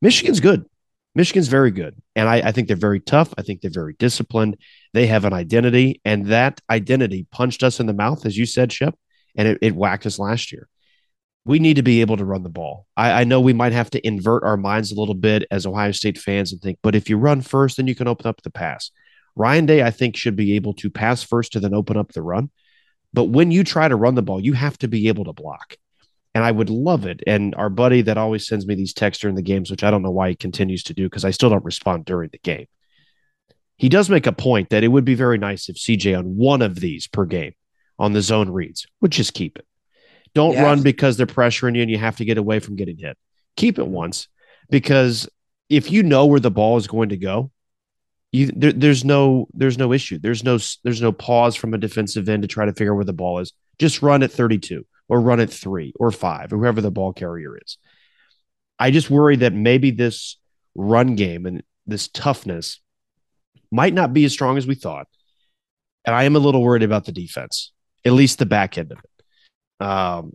Michigan's 0.00 0.40
good. 0.40 0.64
Michigan's 1.14 1.48
very 1.48 1.70
good. 1.70 2.00
And 2.16 2.28
I, 2.28 2.36
I, 2.36 2.52
think 2.52 2.68
they're 2.68 2.76
very 2.76 3.00
tough. 3.00 3.34
I 3.36 3.42
think 3.42 3.60
they're 3.60 3.70
very 3.70 3.94
disciplined. 3.98 4.56
They 4.94 5.06
have 5.06 5.24
an 5.24 5.32
identity, 5.32 6.00
and 6.04 6.26
that 6.26 6.60
identity 6.70 7.26
punched 7.30 7.62
us 7.62 7.80
in 7.80 7.86
the 7.86 7.92
mouth, 7.92 8.24
as 8.24 8.36
you 8.36 8.46
said, 8.46 8.70
Schepp, 8.70 8.94
and 9.36 9.48
it, 9.48 9.58
it 9.60 9.74
whacked 9.74 10.06
us 10.06 10.18
last 10.18 10.52
year. 10.52 10.68
we 11.44 11.58
need 11.58 11.74
to 11.74 11.82
be 11.82 12.00
able 12.00 12.16
to 12.16 12.24
run 12.24 12.42
the 12.42 12.48
ball. 12.48 12.86
I, 12.96 13.22
I, 13.22 13.24
know 13.24 13.40
we 13.40 13.52
might 13.52 13.72
have 13.72 13.90
to 13.90 14.06
invert 14.06 14.44
our 14.44 14.56
minds 14.56 14.92
a 14.92 14.98
little 14.98 15.14
bit 15.14 15.44
as 15.50 15.66
Ohio 15.66 15.92
State 15.92 16.18
fans 16.18 16.52
and 16.52 16.60
think, 16.62 16.78
but 16.82 16.94
if 16.94 17.10
you 17.10 17.18
run 17.18 17.42
first, 17.42 17.76
then 17.76 17.86
you 17.86 17.94
can 17.94 18.08
open 18.08 18.26
up 18.26 18.42
the 18.42 18.50
pass. 18.50 18.90
Ryan 19.34 19.66
Day, 19.66 19.82
I 19.82 19.90
think, 19.90 20.16
should 20.16 20.36
be 20.36 20.54
able 20.56 20.74
to 20.74 20.90
pass 20.90 21.22
first 21.22 21.52
to 21.52 21.60
then 21.60 21.74
open 21.74 21.96
up 21.96 22.12
the 22.12 22.22
run. 22.22 22.50
But 23.12 23.24
when 23.24 23.50
you 23.50 23.64
try 23.64 23.88
to 23.88 23.96
run 23.96 24.14
the 24.14 24.22
ball, 24.22 24.40
you 24.40 24.52
have 24.54 24.78
to 24.78 24.88
be 24.88 25.08
able 25.08 25.24
to 25.24 25.32
block. 25.32 25.76
And 26.34 26.44
I 26.44 26.50
would 26.50 26.70
love 26.70 27.04
it. 27.04 27.22
And 27.26 27.54
our 27.56 27.68
buddy 27.68 28.02
that 28.02 28.16
always 28.16 28.46
sends 28.46 28.66
me 28.66 28.74
these 28.74 28.94
texts 28.94 29.20
during 29.20 29.36
the 29.36 29.42
games, 29.42 29.70
which 29.70 29.84
I 29.84 29.90
don't 29.90 30.02
know 30.02 30.10
why 30.10 30.30
he 30.30 30.34
continues 30.34 30.82
to 30.84 30.94
do 30.94 31.04
because 31.04 31.24
I 31.24 31.30
still 31.30 31.50
don't 31.50 31.64
respond 31.64 32.06
during 32.06 32.30
the 32.30 32.38
game. 32.38 32.66
He 33.76 33.88
does 33.88 34.08
make 34.08 34.26
a 34.26 34.32
point 34.32 34.70
that 34.70 34.84
it 34.84 34.88
would 34.88 35.04
be 35.04 35.14
very 35.14 35.38
nice 35.38 35.68
if 35.68 35.76
CJ 35.76 36.18
on 36.18 36.36
one 36.36 36.62
of 36.62 36.76
these 36.76 37.06
per 37.06 37.26
game 37.26 37.52
on 37.98 38.12
the 38.12 38.22
zone 38.22 38.48
reads 38.48 38.86
would 39.00 39.10
just 39.10 39.34
keep 39.34 39.58
it. 39.58 39.66
Don't 40.34 40.54
yes. 40.54 40.62
run 40.62 40.82
because 40.82 41.16
they're 41.16 41.26
pressuring 41.26 41.76
you 41.76 41.82
and 41.82 41.90
you 41.90 41.98
have 41.98 42.16
to 42.16 42.24
get 42.24 42.38
away 42.38 42.60
from 42.60 42.76
getting 42.76 42.96
hit. 42.96 43.18
Keep 43.56 43.78
it 43.78 43.86
once 43.86 44.28
because 44.70 45.28
if 45.68 45.90
you 45.90 46.02
know 46.02 46.26
where 46.26 46.40
the 46.40 46.50
ball 46.50 46.76
is 46.76 46.86
going 46.86 47.10
to 47.10 47.16
go, 47.16 47.50
you 48.30 48.46
there, 48.46 48.72
there's 48.72 49.04
no 49.04 49.46
there's 49.52 49.78
no 49.78 49.92
issue. 49.92 50.18
There's 50.18 50.42
no 50.42 50.58
there's 50.84 51.02
no 51.02 51.12
pause 51.12 51.54
from 51.54 51.74
a 51.74 51.78
defensive 51.78 52.28
end 52.28 52.42
to 52.42 52.48
try 52.48 52.64
to 52.64 52.72
figure 52.72 52.94
where 52.94 53.04
the 53.04 53.12
ball 53.12 53.40
is. 53.40 53.52
Just 53.78 54.02
run 54.02 54.22
at 54.22 54.32
32 54.32 54.86
or 55.12 55.20
run 55.20 55.40
at 55.40 55.50
3 55.50 55.92
or 56.00 56.10
5 56.10 56.54
or 56.54 56.56
whoever 56.56 56.80
the 56.80 56.90
ball 56.90 57.12
carrier 57.12 57.58
is. 57.62 57.76
I 58.78 58.90
just 58.90 59.10
worry 59.10 59.36
that 59.36 59.52
maybe 59.52 59.90
this 59.90 60.38
run 60.74 61.16
game 61.16 61.44
and 61.44 61.62
this 61.86 62.08
toughness 62.08 62.80
might 63.70 63.92
not 63.92 64.14
be 64.14 64.24
as 64.24 64.32
strong 64.32 64.56
as 64.56 64.66
we 64.66 64.74
thought. 64.74 65.06
And 66.06 66.16
I 66.16 66.24
am 66.24 66.34
a 66.34 66.38
little 66.38 66.62
worried 66.62 66.82
about 66.82 67.04
the 67.04 67.12
defense, 67.12 67.72
at 68.06 68.14
least 68.14 68.38
the 68.38 68.46
back 68.46 68.78
end 68.78 68.90
of 68.90 69.00
it. 69.00 69.86
Um, 69.86 70.32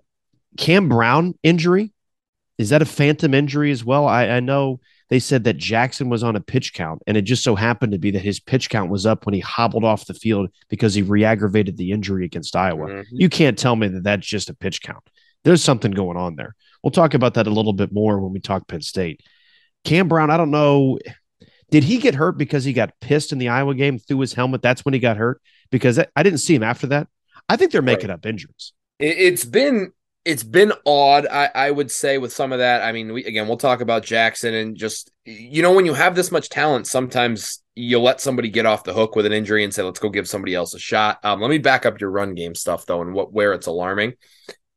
Cam 0.57 0.89
Brown 0.89 1.33
injury 1.41 1.91
is 2.59 2.69
that 2.69 2.83
a 2.83 2.85
phantom 2.85 3.33
injury 3.33 3.71
as 3.71 3.83
well? 3.83 4.07
I, 4.07 4.27
I 4.27 4.39
know 4.41 4.79
they 5.09 5.19
said 5.19 5.45
that 5.45 5.57
Jaxon 5.57 6.09
was 6.09 6.23
on 6.23 6.35
a 6.35 6.41
pitch 6.41 6.73
count, 6.73 7.01
and 7.07 7.15
it 7.15 7.23
just 7.23 7.43
so 7.43 7.55
happened 7.55 7.93
to 7.93 7.97
be 7.97 8.11
that 8.11 8.21
his 8.21 8.39
pitch 8.39 8.69
count 8.69 8.91
was 8.91 9.05
up 9.05 9.25
when 9.25 9.33
he 9.33 9.39
hobbled 9.39 9.83
off 9.83 10.05
the 10.05 10.13
field 10.13 10.49
because 10.69 10.93
he 10.93 11.01
re-aggravated 11.01 11.77
the 11.77 11.91
injury 11.91 12.25
against 12.25 12.55
Iowa. 12.55 12.87
Mm-hmm. 12.87 13.15
You 13.15 13.29
can't 13.29 13.57
tell 13.57 13.75
me 13.75 13.87
that 13.87 14.03
that's 14.03 14.27
just 14.27 14.49
a 14.49 14.53
pitch 14.53 14.81
count. 14.81 15.03
There's 15.43 15.63
something 15.63 15.91
going 15.91 16.17
on 16.17 16.35
there. 16.35 16.55
We'll 16.83 16.91
talk 16.91 17.13
about 17.13 17.35
that 17.35 17.47
a 17.47 17.51
little 17.51 17.73
bit 17.73 17.93
more 17.93 18.19
when 18.19 18.33
we 18.33 18.39
talk 18.39 18.67
Penn 18.67 18.81
State. 18.81 19.21
Cam 19.83 20.07
Brown, 20.07 20.29
I 20.29 20.37
don't 20.37 20.51
know. 20.51 20.99
Did 21.71 21.83
he 21.83 21.97
get 21.97 22.15
hurt 22.15 22.37
because 22.37 22.63
he 22.63 22.73
got 22.73 22.99
pissed 22.99 23.31
in 23.31 23.37
the 23.37 23.49
Iowa 23.49 23.75
game, 23.75 23.99
threw 23.99 24.19
his 24.19 24.33
helmet? 24.33 24.61
That's 24.61 24.83
when 24.83 24.93
he 24.93 24.99
got 24.99 25.17
hurt? 25.17 25.41
Because 25.69 25.99
I 25.99 26.23
didn't 26.23 26.39
see 26.39 26.55
him 26.55 26.63
after 26.63 26.87
that. 26.87 27.07
I 27.49 27.55
think 27.55 27.71
they're 27.71 27.81
making 27.81 28.09
right. 28.09 28.15
up 28.15 28.25
injuries 28.25 28.73
it's 28.99 29.45
been 29.45 29.91
it's 30.27 30.43
been 30.43 30.73
odd 30.85 31.25
I, 31.25 31.49
I 31.55 31.71
would 31.71 31.89
say 31.89 32.17
with 32.17 32.33
some 32.33 32.51
of 32.51 32.59
that. 32.59 32.83
I 32.83 32.91
mean 32.91 33.13
we, 33.13 33.23
again 33.23 33.47
we'll 33.47 33.57
talk 33.57 33.79
about 33.79 34.03
Jaxon 34.03 34.61
and 34.61 34.75
just 34.75 35.09
you 35.25 35.61
know 35.61 35.71
when 35.71 35.85
you 35.85 35.93
have 35.93 36.15
this 36.15 36.31
much 36.31 36.49
talent 36.49 36.85
sometimes 36.85 37.63
you'll 37.75 38.03
let 38.03 38.19
somebody 38.19 38.49
get 38.49 38.65
off 38.65 38.83
the 38.83 38.93
hook 38.93 39.15
with 39.15 39.25
an 39.25 39.31
injury 39.31 39.63
and 39.63 39.73
say 39.73 39.83
let's 39.83 39.99
go 39.99 40.09
give 40.09 40.27
somebody 40.27 40.53
else 40.53 40.73
a 40.73 40.79
shot. 40.79 41.23
Um, 41.23 41.39
let 41.39 41.49
me 41.49 41.59
back 41.59 41.85
up 41.85 42.01
your 42.01 42.11
run 42.11 42.35
game 42.35 42.55
stuff 42.55 42.85
though 42.85 43.01
and 43.01 43.13
what 43.13 43.31
where 43.31 43.53
it's 43.53 43.67
alarming. 43.67 44.13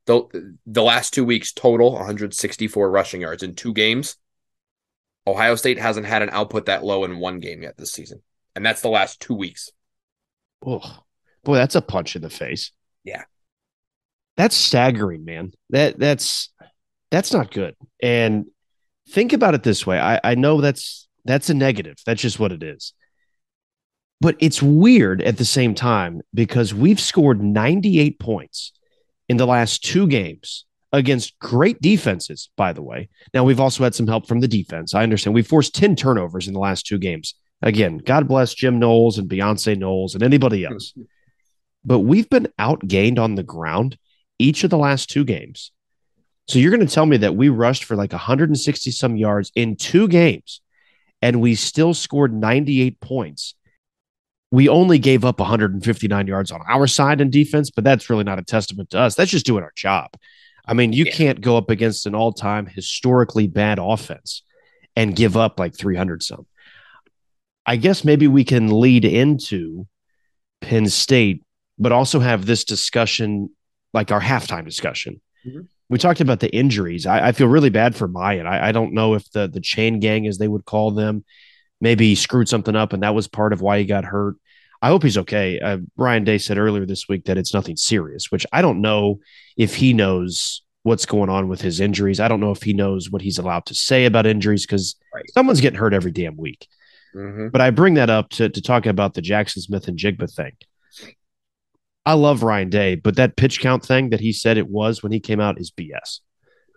The, 0.07 0.57
the 0.67 0.83
last 0.83 1.13
two 1.13 1.25
weeks 1.25 1.53
total 1.53 1.93
164 1.93 2.91
rushing 2.91 3.21
yards 3.21 3.43
in 3.43 3.55
two 3.55 3.73
games. 3.73 4.17
Ohio 5.27 5.55
state 5.57 5.79
hasn't 5.79 6.07
had 6.07 6.23
an 6.23 6.31
output 6.33 6.67
that 6.67 6.85
low 6.85 7.05
in 7.05 7.19
one 7.19 7.41
game 7.41 7.63
yet 7.63 7.77
this 7.77 7.93
season 7.93 8.23
and 8.55 8.65
that's 8.65 8.83
the 8.83 8.89
last 8.89 9.21
two 9.21 9.35
weeks. 9.35 9.71
Oh 10.65 11.01
boy 11.43 11.57
that's 11.57 11.75
a 11.75 11.83
punch 11.83 12.15
in 12.15 12.23
the 12.23 12.31
face. 12.31 12.71
Yeah 13.03 13.25
that's 14.41 14.57
staggering, 14.57 15.25
man. 15.27 15.53
That 15.69 15.99
that's 15.99 16.49
that's 17.11 17.33
not 17.33 17.53
good. 17.53 17.75
And 18.03 18.47
think 19.11 19.35
about 19.35 19.55
it 19.55 19.63
this 19.63 19.87
way. 19.87 20.01
I, 20.01 20.19
I 20.25 20.35
know 20.35 20.63
that's 20.63 21.09
that's 21.27 21.51
a 21.51 21.55
negative. 21.55 21.97
That's 22.07 22.23
just 22.23 22.41
what 22.41 22.51
it 22.51 22.63
is. 22.63 22.95
But 24.23 24.37
it's 24.39 24.63
weird 24.63 25.21
at 25.23 25.37
the 25.37 25.45
same 25.45 25.75
time 25.75 26.23
because 26.33 26.73
we've 26.73 27.01
scored 27.01 27.43
98 27.43 28.19
points 28.19 28.73
in 29.29 29.37
the 29.37 29.47
last 29.47 29.85
two 29.85 30.07
games 30.07 30.65
against 30.93 31.39
great 31.39 31.81
defenses, 31.81 32.51
by 32.57 32.73
the 32.73 32.83
way. 32.83 33.09
Now, 33.33 33.45
we've 33.45 33.61
also 33.61 33.85
had 33.85 33.95
some 33.95 34.07
help 34.07 34.27
from 34.27 34.41
the 34.41 34.49
defense. 34.49 34.95
I 34.95 35.03
understand 35.03 35.35
we 35.35 35.43
forced 35.43 35.75
10 35.75 35.97
turnovers 35.97 36.49
in 36.49 36.55
the 36.55 36.61
last 36.61 36.87
two 36.87 36.99
games. 36.99 37.35
Again, 37.63 37.99
God 37.99 38.27
bless 38.27 38.55
Jim 38.55 38.79
Knowles 38.79 39.19
and 39.19 39.29
Beyonce 39.29 39.79
Knowles 39.79 40.15
and 40.15 40.23
anybody 40.23 40.65
else. 40.65 40.93
but 41.85 42.01
we've 42.01 42.29
been 42.29 42.49
outgained 42.59 43.19
on 43.19 43.37
the 43.37 43.43
ground 43.43 43.97
each 44.41 44.65
of 44.65 44.71
the 44.71 44.79
last 44.79 45.11
two 45.11 45.25
games. 45.25 45.73
So 46.49 46.59
you're 46.59 46.75
going 46.75 46.87
to 46.87 46.93
tell 46.93 47.07
me 47.07 47.19
that 47.19 47.37
we 47.37 47.49
rushed 47.49 47.85
for 47.85 47.95
like 47.95 48.13
160 48.13 48.91
some 48.91 49.17
yards 49.17 49.53
in 49.55 49.77
two 49.77 50.09
games 50.09 50.61
and 51.23 51.41
we 51.41 51.55
still 51.55 51.95
scored 51.95 52.35
98 52.35 53.01
points. 53.01 53.55
We 54.51 54.69
only 54.69 54.99
gave 54.99 55.25
up 55.25 55.39
159 55.39 56.27
yards 56.27 56.51
on 56.51 56.61
our 56.69 56.89
side 56.89 57.21
in 57.21 57.31
defense, 57.31 57.71
but 57.71 57.85
that's 57.85 58.11
really 58.11 58.25
not 58.25 58.41
a 58.41 58.43
testament 58.43 58.91
to 58.91 58.99
us. 58.99 59.15
That's 59.15 59.31
just 59.31 59.47
doing 59.47 59.63
our 59.63 59.73
job. 59.77 60.11
I 60.67 60.75
mean, 60.75 60.93
you 60.93 61.05
yeah. 61.05 61.13
can't 61.13 61.41
go 61.41 61.57
up 61.57 61.71
against 61.71 62.07
an 62.07 62.15
all 62.15 62.33
time 62.33 62.67
historically 62.67 63.47
bad 63.47 63.79
offense 63.81 64.43
and 64.97 65.15
give 65.15 65.37
up 65.37 65.61
like 65.61 65.77
300 65.77 66.23
some. 66.23 66.47
I 67.65 67.77
guess 67.77 68.05
maybe 68.05 68.27
we 68.27 68.45
can 68.45 68.81
lead 68.81 69.05
into 69.05 69.87
Penn 70.61 70.89
State, 70.89 71.45
but 71.79 71.93
also 71.93 72.19
have 72.19 72.45
this 72.45 72.65
discussion 72.65 73.51
like 73.93 74.13
our 74.13 74.21
halftime 74.21 74.65
discussion. 74.65 75.21
Mm-hmm. 75.47 75.63
We 75.89 75.99
talked 75.99 76.21
about 76.21 76.41
the 76.41 76.55
injuries. 76.55 77.07
I, 77.07 77.29
I, 77.29 77.33
feel 77.33 77.49
really 77.49 77.71
bad 77.71 77.97
for 77.97 78.09
Miyan. 78.09 78.47
I, 78.47 78.69
I 78.69 78.73
don't 78.73 78.95
know 78.95 79.15
if 79.15 79.31
the 79.33 79.49
the 79.49 79.61
chain 79.61 79.99
gang, 79.99 80.27
as 80.27 80.39
they 80.39 80.47
would 80.47 80.65
call 80.65 80.93
them, 80.93 81.25
maybe 81.81 82.15
screwed 82.15 82.49
something 82.49 82.77
up, 82.77 82.93
and 82.93 83.03
that 83.03 83.15
was 83.15 83.27
part 83.27 83.53
of 83.53 83.61
why 83.61 83.79
he 83.79 83.85
got 83.85 84.05
hurt. 84.05 84.37
I 84.83 84.89
hope 84.89 85.03
he's 85.03 85.19
okay. 85.19 85.59
Uh, 85.59 85.79
Ryan 85.97 86.25
Day 86.25 86.39
said 86.39 86.59
earlier 86.59 86.87
this 86.87 87.09
week 87.09 87.25
that 87.25 87.37
it's 87.37 87.53
nothing 87.53 87.77
serious, 87.77 88.31
which 88.31 88.47
I 88.53 88.63
don't 88.63 88.81
know 88.81 89.21
if 89.57 89.75
he 89.75 89.93
knows 89.93 90.63
what's 90.83 91.05
going 91.05 91.29
on 91.29 91.49
with 91.49 91.61
his 91.61 91.81
injuries. 91.81 92.21
I 92.21 92.29
don't 92.29 92.41
know 92.41 92.53
if 92.53 92.63
he 92.63 92.73
knows 92.73 93.11
what 93.11 93.21
he's 93.21 93.39
allowed 93.39 93.67
to 93.67 93.75
say 93.75 94.07
about 94.07 94.27
injuries 94.27 94.65
because 94.65 94.97
right. 95.15 95.25
someone's 95.33 95.61
getting 95.61 95.79
hurt 95.79 95.93
every 95.93 96.13
damn 96.13 96.37
week. 96.37 96.67
Mm-hmm. 97.15 97.49
But 97.49 97.61
I 97.61 97.71
bring 97.71 97.95
that 97.95 98.09
up 98.09 98.31
to, 98.31 98.49
to 98.49 98.63
talk 98.63 98.87
about 98.87 99.15
the 99.15 99.23
Jaxon 99.23 99.59
Smith-Njigba 99.59 100.33
thing. 100.33 100.53
I 102.07 102.15
love 102.15 102.43
Ryan 102.43 102.71
Day, 102.71 102.95
but 102.95 103.17
that 103.17 103.37
pitch 103.37 103.61
count 103.61 103.85
thing 103.85 104.11
that 104.11 104.21
he 104.21 104.33
said 104.33 104.57
it 104.57 104.69
was 104.69 105.03
when 105.03 105.13
he 105.13 105.21
came 105.21 105.41
out 105.41 105.61
is 105.61 105.71
BS. 105.71 106.21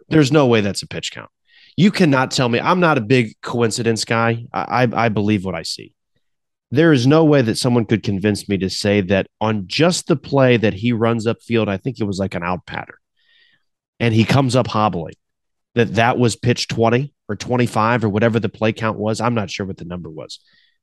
There's 0.10 0.32
no 0.32 0.46
way 0.46 0.62
that's 0.62 0.82
a 0.82 0.88
pitch 0.88 1.12
count. 1.12 1.30
You 1.78 1.92
cannot 1.92 2.32
tell 2.32 2.50
me. 2.50 2.60
I'm 2.60 2.80
not 2.80 2.98
a 2.98 3.02
big 3.02 3.34
coincidence 3.42 4.06
guy. 4.06 4.46
I, 4.54 4.84
I, 4.84 5.06
I 5.06 5.10
believe 5.10 5.46
what 5.46 5.56
I 5.56 5.64
see. 5.64 5.96
There 6.72 6.92
is 6.92 7.08
no 7.08 7.24
way 7.24 7.42
that 7.42 7.58
someone 7.58 7.86
could 7.86 8.04
convince 8.04 8.50
me 8.50 8.58
to 8.58 8.70
say 8.70 9.02
that 9.02 9.28
on 9.40 9.68
just 9.68 10.08
the 10.08 10.16
play 10.16 10.58
that 10.58 10.74
he 10.74 10.92
runs 10.92 11.26
upfield, 11.26 11.68
I 11.68 11.78
think 11.78 12.00
it 12.00 12.06
was 12.06 12.20
like 12.20 12.36
an 12.36 12.44
out 12.44 12.66
pattern, 12.66 12.98
and 14.00 14.14
he 14.14 14.26
comes 14.26 14.56
up 14.56 14.68
hobbling, 14.68 15.14
that 15.76 15.96
that 15.96 16.18
was 16.18 16.36
pitch 16.36 16.68
20 16.68 17.14
or 17.30 17.36
25 17.36 18.04
or 18.04 18.10
whatever 18.10 18.40
the 18.40 18.50
play 18.50 18.74
count 18.74 18.98
was. 18.98 19.22
I'm 19.22 19.36
not 19.36 19.50
sure 19.50 19.66
what 19.66 19.78
the 19.78 19.86
number 19.86 20.10
was. 20.10 20.40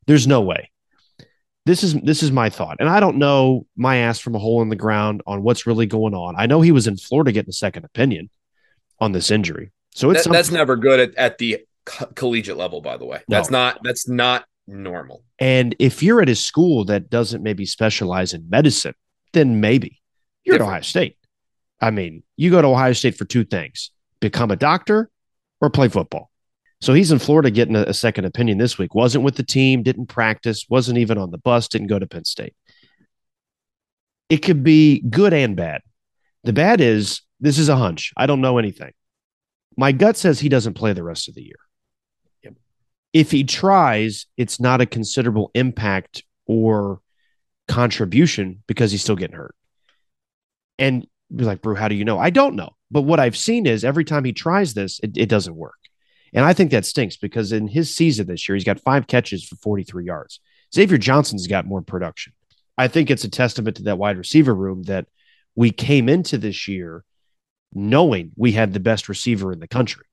There's 0.07 0.27
no 0.27 0.41
way 0.41 0.71
this 1.67 1.85
is 1.85 1.95
this 2.03 2.23
is 2.23 2.33
my 2.33 2.49
thought, 2.49 2.77
and 2.81 2.89
I 2.89 3.01
don't 3.01 3.17
know 3.17 3.67
my 3.77 3.97
ass 3.97 4.19
from 4.19 4.35
a 4.35 4.39
hole 4.39 4.63
in 4.63 4.71
the 4.71 4.77
ground 4.77 5.23
on 5.27 5.43
what's 5.43 5.67
really 5.67 5.87
going 5.87 6.15
on. 6.15 6.35
I 6.37 6.47
know 6.47 6.61
he 6.61 6.73
was 6.73 6.87
in 6.87 6.97
Florida 6.97 7.33
getting 7.33 7.51
a 7.51 7.55
second 7.55 7.85
opinion 7.85 8.31
on 8.99 9.13
this 9.13 9.31
injury, 9.31 9.73
so 9.95 10.11
it's 10.11 10.25
that, 10.25 10.33
that's 10.33 10.51
never 10.51 10.77
good 10.77 11.01
at, 11.01 11.15
at 11.17 11.39
the 11.39 11.59
co- 11.85 12.07
collegiate 12.15 12.57
level. 12.57 12.81
By 12.81 12.97
the 12.97 13.05
way, 13.05 13.21
that's 13.29 13.51
no. 13.51 13.59
not 13.59 13.81
that's 13.83 14.09
not 14.09 14.47
normal. 14.67 15.23
And 15.39 15.77
if 15.79 16.03
you're 16.03 16.23
at 16.23 16.29
a 16.29 16.35
school 16.35 16.85
that 16.87 17.11
doesn't 17.11 17.43
maybe 17.43 17.67
specialize 17.67 18.33
in 18.33 18.49
medicine, 18.49 18.95
then 19.33 19.61
maybe 19.61 20.01
you're 20.45 20.55
Different. 20.55 20.69
at 20.69 20.73
Ohio 20.73 20.83
State. 20.83 21.17
I 21.81 21.91
mean, 21.91 22.23
you 22.37 22.51
go 22.51 22.63
to 22.63 22.69
Ohio 22.69 22.95
State 22.95 23.17
for 23.17 23.27
two 23.27 23.45
things: 23.45 23.91
become 24.21 24.51
a 24.51 24.57
doctor 24.57 25.11
or 25.61 25.69
play 25.69 25.89
football. 25.89 26.30
So 26.81 26.95
he's 26.95 27.13
in 27.13 27.19
Florida 27.19 27.51
getting 27.51 27.77
a, 27.77 27.83
a, 27.83 27.95
second 27.95 28.25
opinion 28.25 28.57
this 28.59 28.79
week. 28.79 28.95
Wasn't 28.95 29.23
with 29.23 29.37
the 29.37 29.43
team, 29.43 29.83
didn't 29.83 30.07
practice, 30.07 30.67
wasn't 30.69 30.99
even 30.99 31.19
on 31.19 31.31
the 31.31 31.39
bus, 31.39 31.69
didn't 31.69 31.89
go 31.89 31.99
to 31.99 32.07
Penn 32.07 32.25
State. 32.25 32.55
It 34.31 34.39
could 34.39 34.63
be 34.63 35.01
good 35.01 35.35
and 35.35 35.57
bad. 35.57 35.83
The 36.45 36.53
bad 36.53 36.81
is 36.81 37.23
this 37.41 37.59
is 37.59 37.69
a 37.69 37.77
hunch. 37.77 38.13
I 38.17 38.27
don't 38.27 38.41
know 38.41 38.59
anything. 38.59 38.93
My 39.77 39.93
gut 39.93 40.17
says 40.17 40.41
he 40.41 40.49
doesn't 40.49 40.75
play 40.75 40.93
the 40.93 41.03
rest 41.03 41.29
of 41.29 41.35
the 41.35 41.43
year. 41.43 41.57
If 43.13 43.33
he 43.33 43.43
tries, 43.43 44.27
it's 44.37 44.61
not 44.61 44.81
a 44.81 44.87
considerable 44.87 45.51
impact 45.55 46.23
or 46.47 47.01
contribution 47.67 48.63
because 48.69 48.93
he's 48.93 49.03
still 49.03 49.17
getting 49.17 49.37
hurt. 49.37 49.55
And 50.79 51.07
be 51.35 51.45
like, 51.45 51.61
Bru, 51.61 51.75
how 51.75 51.89
do 51.89 51.97
you 51.97 52.05
know? 52.05 52.19
I 52.19 52.31
don't 52.31 52.55
know. 52.55 52.71
But 52.91 53.03
what 53.03 53.19
I've 53.19 53.37
seen 53.37 53.67
is 53.67 53.85
every 53.85 54.05
time 54.05 54.25
he 54.25 54.33
tries 54.33 54.75
this, 54.75 55.01
it, 55.03 55.17
it 55.17 55.29
doesn't 55.29 55.57
work. 55.57 55.75
And 56.33 56.45
I 56.45 56.53
think 56.53 56.71
that 56.71 56.87
stinks 56.87 57.17
because 57.17 57.53
in 57.53 57.69
his 57.69 57.95
season 57.95 58.27
this 58.27 58.49
year, 58.49 58.55
he's 58.57 58.65
got 58.65 58.81
five 58.81 59.07
catches 59.07 59.45
for 59.45 59.57
43 59.57 60.05
yards. 60.05 60.41
Xavier 60.73 60.99
Johnson's 60.99 61.47
got 61.47 61.67
more 61.67 61.83
production. 61.83 62.33
I 62.79 62.89
think 62.89 63.11
it's 63.11 63.25
a 63.25 63.29
testament 63.29 63.77
to 63.79 63.83
that 63.85 63.99
wide 63.99 64.17
receiver 64.17 64.55
room 64.55 64.85
that 64.85 65.07
we 65.55 65.71
came 65.71 66.09
into 66.09 66.39
this 66.39 66.69
year 66.69 67.05
knowing 67.73 68.33
we 68.37 68.53
had 68.53 68.73
the 68.73 68.81
best 68.81 69.09
receiver 69.09 69.53
in 69.53 69.61
the 69.61 69.69
country. 69.69 70.05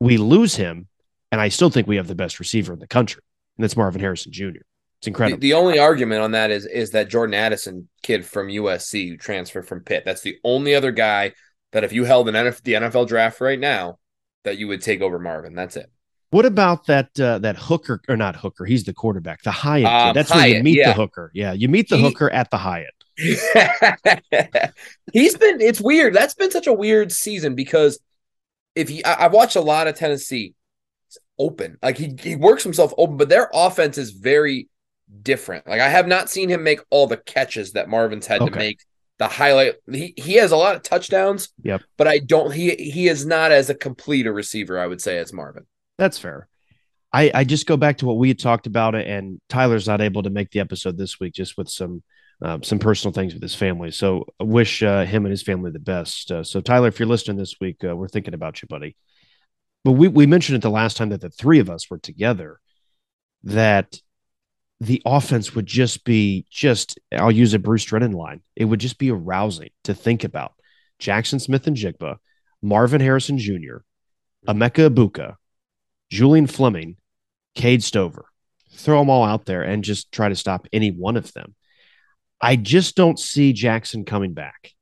We 0.00 0.16
lose 0.16 0.56
him, 0.56 0.88
and 1.32 1.40
I 1.40 1.48
still 1.48 1.70
think 1.70 1.86
we 1.86 1.96
have 1.96 2.06
the 2.06 2.14
best 2.14 2.38
receiver 2.38 2.72
in 2.72 2.78
the 2.78 2.86
country, 2.86 3.22
and 3.56 3.64
that's 3.64 3.76
Marvin 3.76 4.00
Harrison 4.00 4.32
Jr. 4.32 4.62
It's 4.98 5.08
incredible. 5.08 5.38
The, 5.38 5.50
the, 5.50 5.54
only 5.54 5.78
argument 5.78 6.22
on 6.22 6.30
that 6.30 6.50
is 6.50 6.64
is 6.64 6.92
that 6.92 7.10
Jordan 7.10 7.34
Addison 7.34 7.88
kid 8.02 8.24
from 8.24 8.48
USC 8.48 9.10
who 9.10 9.16
transferred 9.16 9.68
from 9.68 9.80
Pitt. 9.80 10.04
That's 10.04 10.22
the 10.22 10.38
only 10.44 10.74
other 10.74 10.92
guy 10.92 11.32
that 11.72 11.84
if 11.84 11.92
you 11.92 12.04
held 12.04 12.28
an 12.28 12.34
NFL, 12.34 12.62
the 12.62 12.72
NFL 12.74 13.08
draft 13.08 13.40
right 13.40 13.58
now, 13.58 13.98
that 14.44 14.58
you 14.58 14.68
would 14.68 14.82
take 14.82 15.00
over 15.00 15.18
Marvin. 15.18 15.54
That's 15.54 15.76
it. 15.76 15.90
What 16.30 16.46
about 16.46 16.86
that 16.86 17.18
uh, 17.20 17.38
that 17.40 17.56
hooker 17.56 18.00
or 18.08 18.16
not 18.16 18.34
hooker? 18.36 18.64
He's 18.64 18.84
the 18.84 18.92
quarterback, 18.92 19.42
the 19.42 19.52
Hyatt. 19.52 19.86
Um, 20.08 20.14
That's 20.14 20.30
Hyatt, 20.30 20.48
where 20.50 20.56
you 20.56 20.62
meet 20.64 20.78
yeah. 20.78 20.88
the 20.88 20.94
hooker. 20.94 21.30
Yeah, 21.32 21.52
you 21.52 21.68
meet 21.68 21.88
the 21.88 21.96
He- 21.96 22.02
hooker 22.02 22.28
at 22.30 22.50
the 22.50 22.58
Hyatt. 22.58 22.94
He's 25.12 25.36
been 25.36 25.60
it's 25.60 25.80
weird. 25.80 26.14
That's 26.14 26.34
been 26.34 26.50
such 26.50 26.66
a 26.66 26.72
weird 26.72 27.12
season 27.12 27.54
because 27.54 28.00
if 28.74 28.88
he 28.88 29.04
I, 29.04 29.26
I've 29.26 29.32
watched 29.32 29.54
a 29.56 29.60
lot 29.60 29.86
of 29.86 29.94
Tennessee 29.94 30.54
he's 31.08 31.18
open. 31.38 31.78
Like 31.82 31.96
he 31.96 32.16
he 32.20 32.34
works 32.34 32.64
himself 32.64 32.92
open, 32.98 33.16
but 33.16 33.28
their 33.28 33.48
offense 33.54 33.98
is 33.98 34.10
very 34.10 34.68
different. 35.22 35.68
Like 35.68 35.80
I 35.80 35.88
have 35.88 36.08
not 36.08 36.28
seen 36.28 36.48
him 36.48 36.64
make 36.64 36.80
all 36.90 37.06
the 37.06 37.16
catches 37.16 37.72
that 37.72 37.88
Marvin's 37.88 38.26
had 38.26 38.42
Okay. 38.42 38.50
to 38.50 38.58
make. 38.58 38.80
The 39.18 39.28
highlight 39.28 39.74
he 39.90 40.14
he 40.16 40.34
has 40.34 40.50
a 40.50 40.56
lot 40.56 40.74
of 40.74 40.82
touchdowns. 40.82 41.50
Yep. 41.62 41.82
But 41.96 42.08
I 42.08 42.18
don't 42.18 42.52
he 42.52 42.74
he 42.74 43.08
is 43.08 43.24
not 43.24 43.52
as 43.52 43.70
a 43.70 43.74
complete 43.74 44.26
a 44.26 44.32
receiver, 44.32 44.78
I 44.78 44.86
would 44.86 45.00
say, 45.00 45.18
as 45.18 45.32
Marvin. 45.32 45.66
That's 45.98 46.18
fair. 46.18 46.48
I, 47.12 47.30
I 47.32 47.44
just 47.44 47.66
go 47.66 47.76
back 47.76 47.98
to 47.98 48.06
what 48.06 48.18
we 48.18 48.26
had 48.26 48.40
talked 48.40 48.66
about, 48.66 48.96
it, 48.96 49.06
and 49.06 49.40
Tyler's 49.48 49.86
not 49.86 50.00
able 50.00 50.24
to 50.24 50.30
make 50.30 50.50
the 50.50 50.58
episode 50.58 50.98
this 50.98 51.20
week, 51.20 51.32
just 51.32 51.56
with 51.56 51.68
some 51.68 52.02
um, 52.42 52.64
some 52.64 52.80
personal 52.80 53.12
things 53.12 53.32
with 53.32 53.42
his 53.42 53.54
family. 53.54 53.92
So 53.92 54.26
I 54.40 54.44
wish 54.44 54.82
uh, 54.82 55.04
him 55.04 55.24
and 55.24 55.30
his 55.30 55.42
family 55.42 55.70
the 55.70 55.78
best. 55.78 56.32
Uh, 56.32 56.42
so 56.42 56.60
Tyler, 56.60 56.88
if 56.88 56.98
you're 56.98 57.06
listening 57.06 57.36
this 57.36 57.54
week, 57.60 57.84
uh, 57.84 57.94
we're 57.94 58.08
thinking 58.08 58.34
about 58.34 58.60
you, 58.60 58.68
buddy. 58.68 58.96
But 59.84 59.92
we 59.92 60.08
we 60.08 60.26
mentioned 60.26 60.56
it 60.56 60.62
the 60.62 60.70
last 60.70 60.96
time 60.96 61.10
that 61.10 61.20
the 61.20 61.30
three 61.30 61.60
of 61.60 61.70
us 61.70 61.88
were 61.88 61.98
together, 61.98 62.58
that 63.44 64.00
the 64.80 65.02
offense 65.06 65.54
would 65.54 65.66
just 65.66 66.04
be 66.04 66.46
just 66.50 66.98
I'll 67.12 67.30
use 67.30 67.54
a 67.54 67.58
Bruce 67.58 67.84
Drennan 67.84 68.12
line. 68.12 68.42
It 68.56 68.64
would 68.64 68.80
just 68.80 68.98
be 68.98 69.10
arousing 69.10 69.70
to 69.84 69.94
think 69.94 70.24
about. 70.24 70.52
Jaxon 71.00 71.40
Smith-Njigba, 71.40 72.16
Marvin 72.62 73.00
Harrison 73.00 73.38
Jr., 73.38 73.78
Emeka 74.46 74.88
Egbuka, 74.88 75.36
Julian 76.10 76.46
Fleming, 76.46 76.96
Cade 77.54 77.82
Stover. 77.82 78.26
Throw 78.72 78.98
them 78.98 79.10
all 79.10 79.24
out 79.24 79.46
there 79.46 79.62
and 79.62 79.84
just 79.84 80.12
try 80.12 80.28
to 80.28 80.34
stop 80.34 80.66
any 80.72 80.90
one 80.90 81.16
of 81.16 81.32
them. 81.32 81.54
I 82.40 82.56
just 82.56 82.96
don't 82.96 83.18
see 83.18 83.52
Jaxon 83.52 84.06
coming 84.06 84.34
back. 84.34 84.72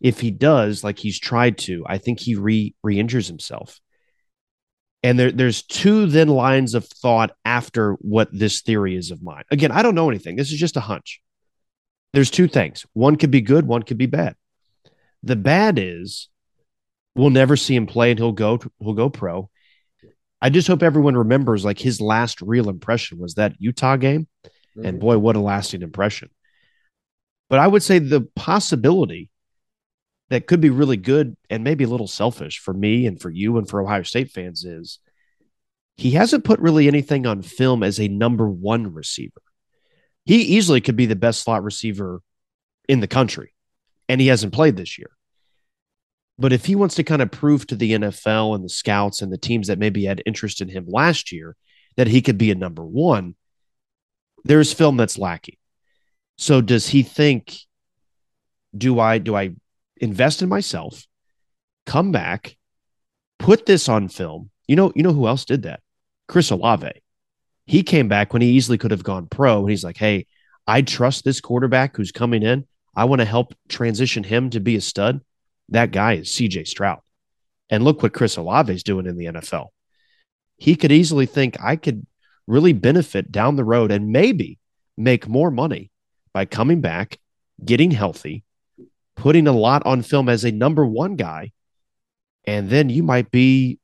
If 0.00 0.20
he 0.20 0.30
does, 0.30 0.82
like 0.82 0.98
he's 0.98 1.18
tried 1.18 1.58
to, 1.58 1.84
I 1.86 1.98
think 1.98 2.20
he 2.20 2.34
re 2.34 2.74
re 2.82 2.98
injures 2.98 3.28
himself. 3.28 3.80
And 5.04 5.18
there, 5.18 5.30
there's 5.30 5.62
two 5.62 6.06
then 6.06 6.28
lines 6.28 6.72
of 6.72 6.86
thought 6.86 7.36
after 7.44 7.92
what 8.00 8.30
this 8.32 8.62
theory 8.62 8.96
is 8.96 9.10
of 9.10 9.22
mine. 9.22 9.44
Again, 9.50 9.70
I 9.70 9.82
don't 9.82 9.94
know 9.94 10.08
anything. 10.08 10.34
This 10.34 10.50
is 10.50 10.58
just 10.58 10.78
a 10.78 10.80
hunch. 10.80 11.20
There's 12.14 12.30
two 12.30 12.48
things. 12.48 12.86
One 12.94 13.16
could 13.16 13.30
be 13.30 13.42
good, 13.42 13.66
one 13.66 13.82
could 13.82 13.98
be 13.98 14.06
bad. 14.06 14.34
The 15.22 15.36
bad 15.36 15.78
is 15.78 16.28
we'll 17.14 17.30
never 17.30 17.54
see 17.54 17.76
him 17.76 17.86
play 17.86 18.10
and 18.10 18.18
he'll 18.18 18.32
go 18.32 18.58
he'll 18.80 18.94
go 18.94 19.10
pro. 19.10 19.50
I 20.40 20.48
just 20.48 20.68
hope 20.68 20.82
everyone 20.82 21.16
remembers 21.16 21.66
like 21.66 21.78
his 21.78 22.00
last 22.00 22.40
real 22.40 22.70
impression 22.70 23.18
was 23.18 23.34
that 23.34 23.54
Utah 23.58 23.96
game. 23.96 24.26
And 24.74 24.84
mm-hmm. 24.84 24.98
boy, 24.98 25.18
what 25.18 25.36
a 25.36 25.40
lasting 25.40 25.82
impression. 25.82 26.30
But 27.50 27.58
I 27.58 27.66
would 27.66 27.82
say 27.82 27.98
the 27.98 28.22
possibility 28.36 29.28
that 30.34 30.48
could 30.48 30.60
be 30.60 30.70
really 30.70 30.96
good 30.96 31.36
and 31.48 31.62
maybe 31.62 31.84
a 31.84 31.88
little 31.88 32.08
selfish 32.08 32.58
for 32.58 32.74
me 32.74 33.06
and 33.06 33.20
for 33.20 33.30
you 33.30 33.56
and 33.56 33.68
for 33.68 33.80
Ohio 33.80 34.02
State 34.02 34.32
fans 34.32 34.64
is 34.64 34.98
he 35.96 36.10
hasn't 36.10 36.44
put 36.44 36.58
really 36.58 36.88
anything 36.88 37.24
on 37.24 37.40
film 37.40 37.84
as 37.84 38.00
a 38.00 38.08
number 38.08 38.48
one 38.48 38.92
receiver. 38.92 39.40
He 40.24 40.42
easily 40.42 40.80
could 40.80 40.96
be 40.96 41.06
the 41.06 41.14
best 41.14 41.42
slot 41.42 41.62
receiver 41.62 42.20
in 42.88 42.98
the 42.98 43.06
country, 43.06 43.54
and 44.08 44.20
he 44.20 44.26
hasn't 44.26 44.52
played 44.52 44.76
this 44.76 44.98
year. 44.98 45.10
But 46.36 46.52
if 46.52 46.64
he 46.64 46.74
wants 46.74 46.96
to 46.96 47.04
kind 47.04 47.22
of 47.22 47.30
prove 47.30 47.64
to 47.68 47.76
the 47.76 47.92
NFL 47.92 48.56
and 48.56 48.64
the 48.64 48.68
scouts 48.68 49.22
and 49.22 49.32
the 49.32 49.38
teams 49.38 49.68
that 49.68 49.78
maybe 49.78 50.04
had 50.04 50.20
interest 50.26 50.60
in 50.60 50.68
him 50.68 50.86
last 50.88 51.30
year 51.30 51.54
that 51.96 52.08
he 52.08 52.20
could 52.20 52.38
be 52.38 52.50
a 52.50 52.56
number 52.56 52.84
one, 52.84 53.36
there's 54.44 54.72
film 54.72 54.96
that's 54.96 55.16
lacking. 55.16 55.58
So 56.38 56.60
does 56.60 56.88
he 56.88 57.04
think, 57.04 57.56
do 58.76 58.98
I 58.98 59.18
do 59.18 59.36
I 59.36 59.54
invest 60.04 60.42
in 60.42 60.48
myself, 60.48 61.06
come 61.86 62.12
back, 62.12 62.56
put 63.38 63.66
this 63.66 63.88
on 63.88 64.08
film? 64.08 64.50
You 64.68 64.76
know, 64.76 64.92
you 64.94 65.02
know 65.02 65.12
who 65.12 65.26
else 65.26 65.44
did 65.44 65.62
that? 65.62 65.80
Chris 66.28 66.50
Olave. 66.50 66.90
He 67.66 67.82
came 67.82 68.08
back 68.08 68.32
when 68.32 68.42
he 68.42 68.50
easily 68.50 68.78
could 68.78 68.90
have 68.90 69.04
gone 69.04 69.26
pro, 69.26 69.60
and 69.60 69.70
he's 69.70 69.84
like, 69.84 69.96
"Hey, 69.96 70.26
I 70.66 70.82
trust 70.82 71.24
this 71.24 71.40
quarterback 71.40 71.96
who's 71.96 72.12
coming 72.12 72.42
in. 72.42 72.66
I 72.94 73.04
want 73.04 73.20
to 73.20 73.26
help 73.26 73.54
transition 73.68 74.22
him 74.22 74.50
to 74.50 74.60
be 74.60 74.76
a 74.76 74.80
stud." 74.80 75.20
That 75.70 75.90
guy 75.90 76.14
is 76.14 76.34
C.J. 76.34 76.64
Stroud, 76.64 77.00
and 77.70 77.82
look 77.82 78.02
what 78.02 78.12
Chris 78.12 78.36
Olave 78.36 78.72
is 78.72 78.82
doing 78.82 79.06
in 79.06 79.16
the 79.16 79.26
NFL. 79.26 79.68
He 80.58 80.76
could 80.76 80.92
easily 80.92 81.26
think 81.26 81.56
I 81.60 81.76
could 81.76 82.06
really 82.46 82.74
benefit 82.74 83.32
down 83.32 83.56
the 83.56 83.64
road 83.64 83.90
and 83.90 84.12
maybe 84.12 84.58
make 84.96 85.26
more 85.26 85.50
money 85.50 85.90
by 86.32 86.44
coming 86.44 86.80
back, 86.80 87.18
getting 87.64 87.90
healthy, 87.90 88.44
putting 89.16 89.46
a 89.46 89.52
lot 89.52 89.84
on 89.86 90.02
film 90.02 90.28
as 90.28 90.44
a 90.44 90.52
number 90.52 90.84
one 90.84 91.16
guy, 91.16 91.52
and 92.46 92.68
then 92.68 92.88
you 92.88 93.02
might 93.02 93.30
be, 93.30 93.78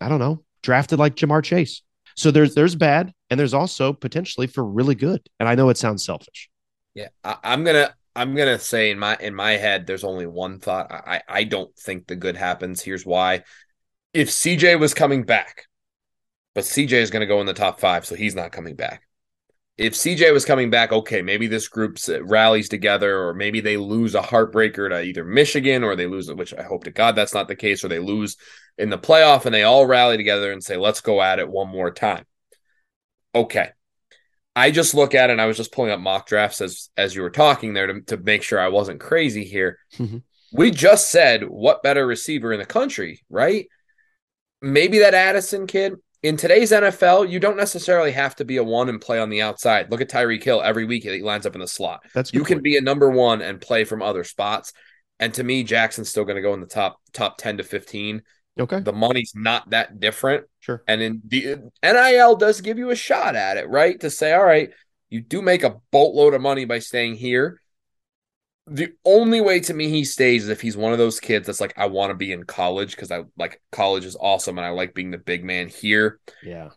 I 0.00 0.08
don't 0.08 0.18
know, 0.18 0.44
drafted 0.62 0.98
like 0.98 1.16
Ja'Marr 1.16 1.42
Chase. 1.42 1.82
So 2.16 2.30
there's 2.30 2.54
there's 2.54 2.74
bad, 2.74 3.12
and 3.30 3.38
there's 3.38 3.54
also 3.54 3.92
potentially 3.92 4.46
for 4.46 4.64
really 4.64 4.94
good. 4.94 5.26
And 5.38 5.48
I 5.48 5.54
know 5.54 5.68
it 5.70 5.78
sounds 5.78 6.04
selfish. 6.04 6.50
Yeah, 6.94 7.08
I, 7.24 7.36
I'm 7.42 7.64
gonna 7.64 7.94
I'm 8.14 8.34
gonna 8.34 8.58
say 8.58 8.90
in 8.90 8.98
my 8.98 9.16
in 9.20 9.34
my 9.34 9.52
head, 9.52 9.86
there's 9.86 10.04
only 10.04 10.26
one 10.26 10.58
thought. 10.58 10.90
I 10.92 11.22
I 11.28 11.44
don't 11.44 11.74
think 11.76 12.06
the 12.06 12.16
good 12.16 12.36
happens. 12.36 12.82
Here's 12.82 13.06
why: 13.06 13.44
if 14.12 14.28
CJ 14.28 14.78
was 14.78 14.94
coming 14.94 15.22
back, 15.22 15.64
but 16.54 16.64
CJ 16.64 16.92
is 16.92 17.10
gonna 17.10 17.26
go 17.26 17.40
in 17.40 17.46
the 17.46 17.54
top 17.54 17.80
five, 17.80 18.04
so 18.04 18.14
he's 18.14 18.34
not 18.34 18.52
coming 18.52 18.76
back. 18.76 19.06
If 19.80 19.94
CJ 19.94 20.30
was 20.32 20.44
coming 20.44 20.68
back, 20.68 20.92
okay, 20.92 21.22
maybe 21.22 21.46
this 21.46 21.66
group 21.66 21.98
rallies 22.20 22.68
together, 22.68 23.18
or 23.18 23.32
maybe 23.32 23.60
they 23.60 23.78
lose 23.78 24.14
a 24.14 24.20
heartbreaker 24.20 24.90
to 24.90 25.02
either 25.02 25.24
Michigan, 25.24 25.82
or 25.82 25.96
they 25.96 26.06
lose, 26.06 26.30
which 26.30 26.52
I 26.52 26.62
hope 26.62 26.84
to 26.84 26.90
God 26.90 27.16
that's 27.16 27.32
not 27.32 27.48
the 27.48 27.56
case, 27.56 27.82
or 27.82 27.88
they 27.88 27.98
lose 27.98 28.36
in 28.76 28.90
the 28.90 28.98
playoff, 28.98 29.46
and 29.46 29.54
they 29.54 29.62
all 29.62 29.86
rally 29.86 30.18
together 30.18 30.52
and 30.52 30.62
say, 30.62 30.76
"Let's 30.76 31.00
go 31.00 31.22
at 31.22 31.38
it 31.38 31.48
one 31.48 31.68
more 31.68 31.90
time." 31.90 32.26
Okay, 33.34 33.70
I 34.54 34.70
just 34.70 34.92
look 34.92 35.14
at 35.14 35.30
it 35.30 35.32
and 35.32 35.40
I 35.40 35.46
was 35.46 35.56
just 35.56 35.72
pulling 35.72 35.92
up 35.92 36.00
mock 36.00 36.26
drafts 36.26 36.60
as 36.60 36.90
as 36.96 37.14
you 37.14 37.22
were 37.22 37.30
talking 37.30 37.72
there 37.72 37.86
to, 37.86 38.00
to 38.02 38.16
make 38.18 38.42
sure 38.42 38.60
I 38.60 38.68
wasn't 38.68 39.00
crazy 39.00 39.44
here. 39.44 39.78
Mhm. 39.96 40.22
We 40.52 40.72
just 40.72 41.10
said 41.10 41.48
what 41.48 41.82
better 41.82 42.06
receiver 42.06 42.52
in 42.52 42.58
the 42.58 42.66
country, 42.66 43.22
right? 43.30 43.66
Maybe 44.60 44.98
that 44.98 45.14
Addison 45.14 45.66
kid. 45.66 45.94
In 46.22 46.36
today's 46.36 46.70
NFL, 46.70 47.30
you 47.30 47.40
don't 47.40 47.56
necessarily 47.56 48.12
have 48.12 48.36
to 48.36 48.44
be 48.44 48.58
a 48.58 48.64
one 48.64 48.90
and 48.90 49.00
play 49.00 49.18
on 49.18 49.30
the 49.30 49.40
outside. 49.40 49.90
Look 49.90 50.02
at 50.02 50.10
Tyreek 50.10 50.42
Hill 50.42 50.60
every 50.62 50.84
week 50.84 51.02
he 51.04 51.22
lines 51.22 51.46
up 51.46 51.54
in 51.54 51.60
the 51.60 51.66
slot. 51.68 52.04
That's 52.14 52.32
You 52.34 52.44
can 52.44 52.56
point. 52.56 52.64
be 52.64 52.76
a 52.76 52.82
number 52.82 53.08
one 53.10 53.40
and 53.40 53.58
play 53.60 53.84
from 53.84 54.02
other 54.02 54.22
spots. 54.24 54.72
And 55.18 55.32
to 55.34 55.42
me, 55.44 55.64
Jaxon's 55.64 56.10
still 56.10 56.24
going 56.24 56.36
to 56.36 56.42
go 56.42 56.52
in 56.54 56.60
the 56.60 56.66
top 56.66 57.00
top 57.12 57.38
10 57.38 57.58
to 57.58 57.64
15. 57.64 58.22
okay. 58.58 58.80
The 58.80 58.92
money's 58.92 59.32
not 59.34 59.70
that 59.70 59.98
different. 59.98 60.44
Sure. 60.60 60.82
And 60.86 61.00
in 61.00 61.22
the 61.26 61.56
NIL 61.82 62.36
does 62.36 62.60
give 62.60 62.76
you 62.78 62.90
a 62.90 62.96
shot 62.96 63.34
at 63.34 63.56
it, 63.56 63.68
right? 63.68 63.98
To 64.00 64.10
say, 64.10 64.34
all 64.34 64.44
right, 64.44 64.70
you 65.08 65.22
do 65.22 65.40
make 65.40 65.62
a 65.62 65.76
boatload 65.90 66.34
of 66.34 66.42
money 66.42 66.66
by 66.66 66.80
staying 66.80 67.14
here. 67.14 67.60
The 68.72 68.92
only 69.04 69.40
way 69.40 69.60
to 69.60 69.74
me 69.74 69.88
he 69.88 70.04
stays 70.04 70.44
is 70.44 70.48
if 70.48 70.60
he's 70.60 70.76
one 70.76 70.92
of 70.92 70.98
those 70.98 71.18
kids 71.18 71.46
that's 71.46 71.60
like, 71.60 71.74
I 71.76 71.86
want 71.86 72.10
to 72.10 72.14
be 72.14 72.32
in 72.32 72.44
college 72.44 72.94
because 72.94 73.10
I 73.10 73.24
like 73.36 73.60
college 73.72 74.04
is 74.04 74.16
awesome 74.18 74.58
and 74.58 74.66
I 74.66 74.70
like 74.70 74.94
being 74.94 75.10
the 75.10 75.18
big 75.18 75.44
man 75.44 75.68
here. 75.68 76.20
Yeah. 76.42 76.70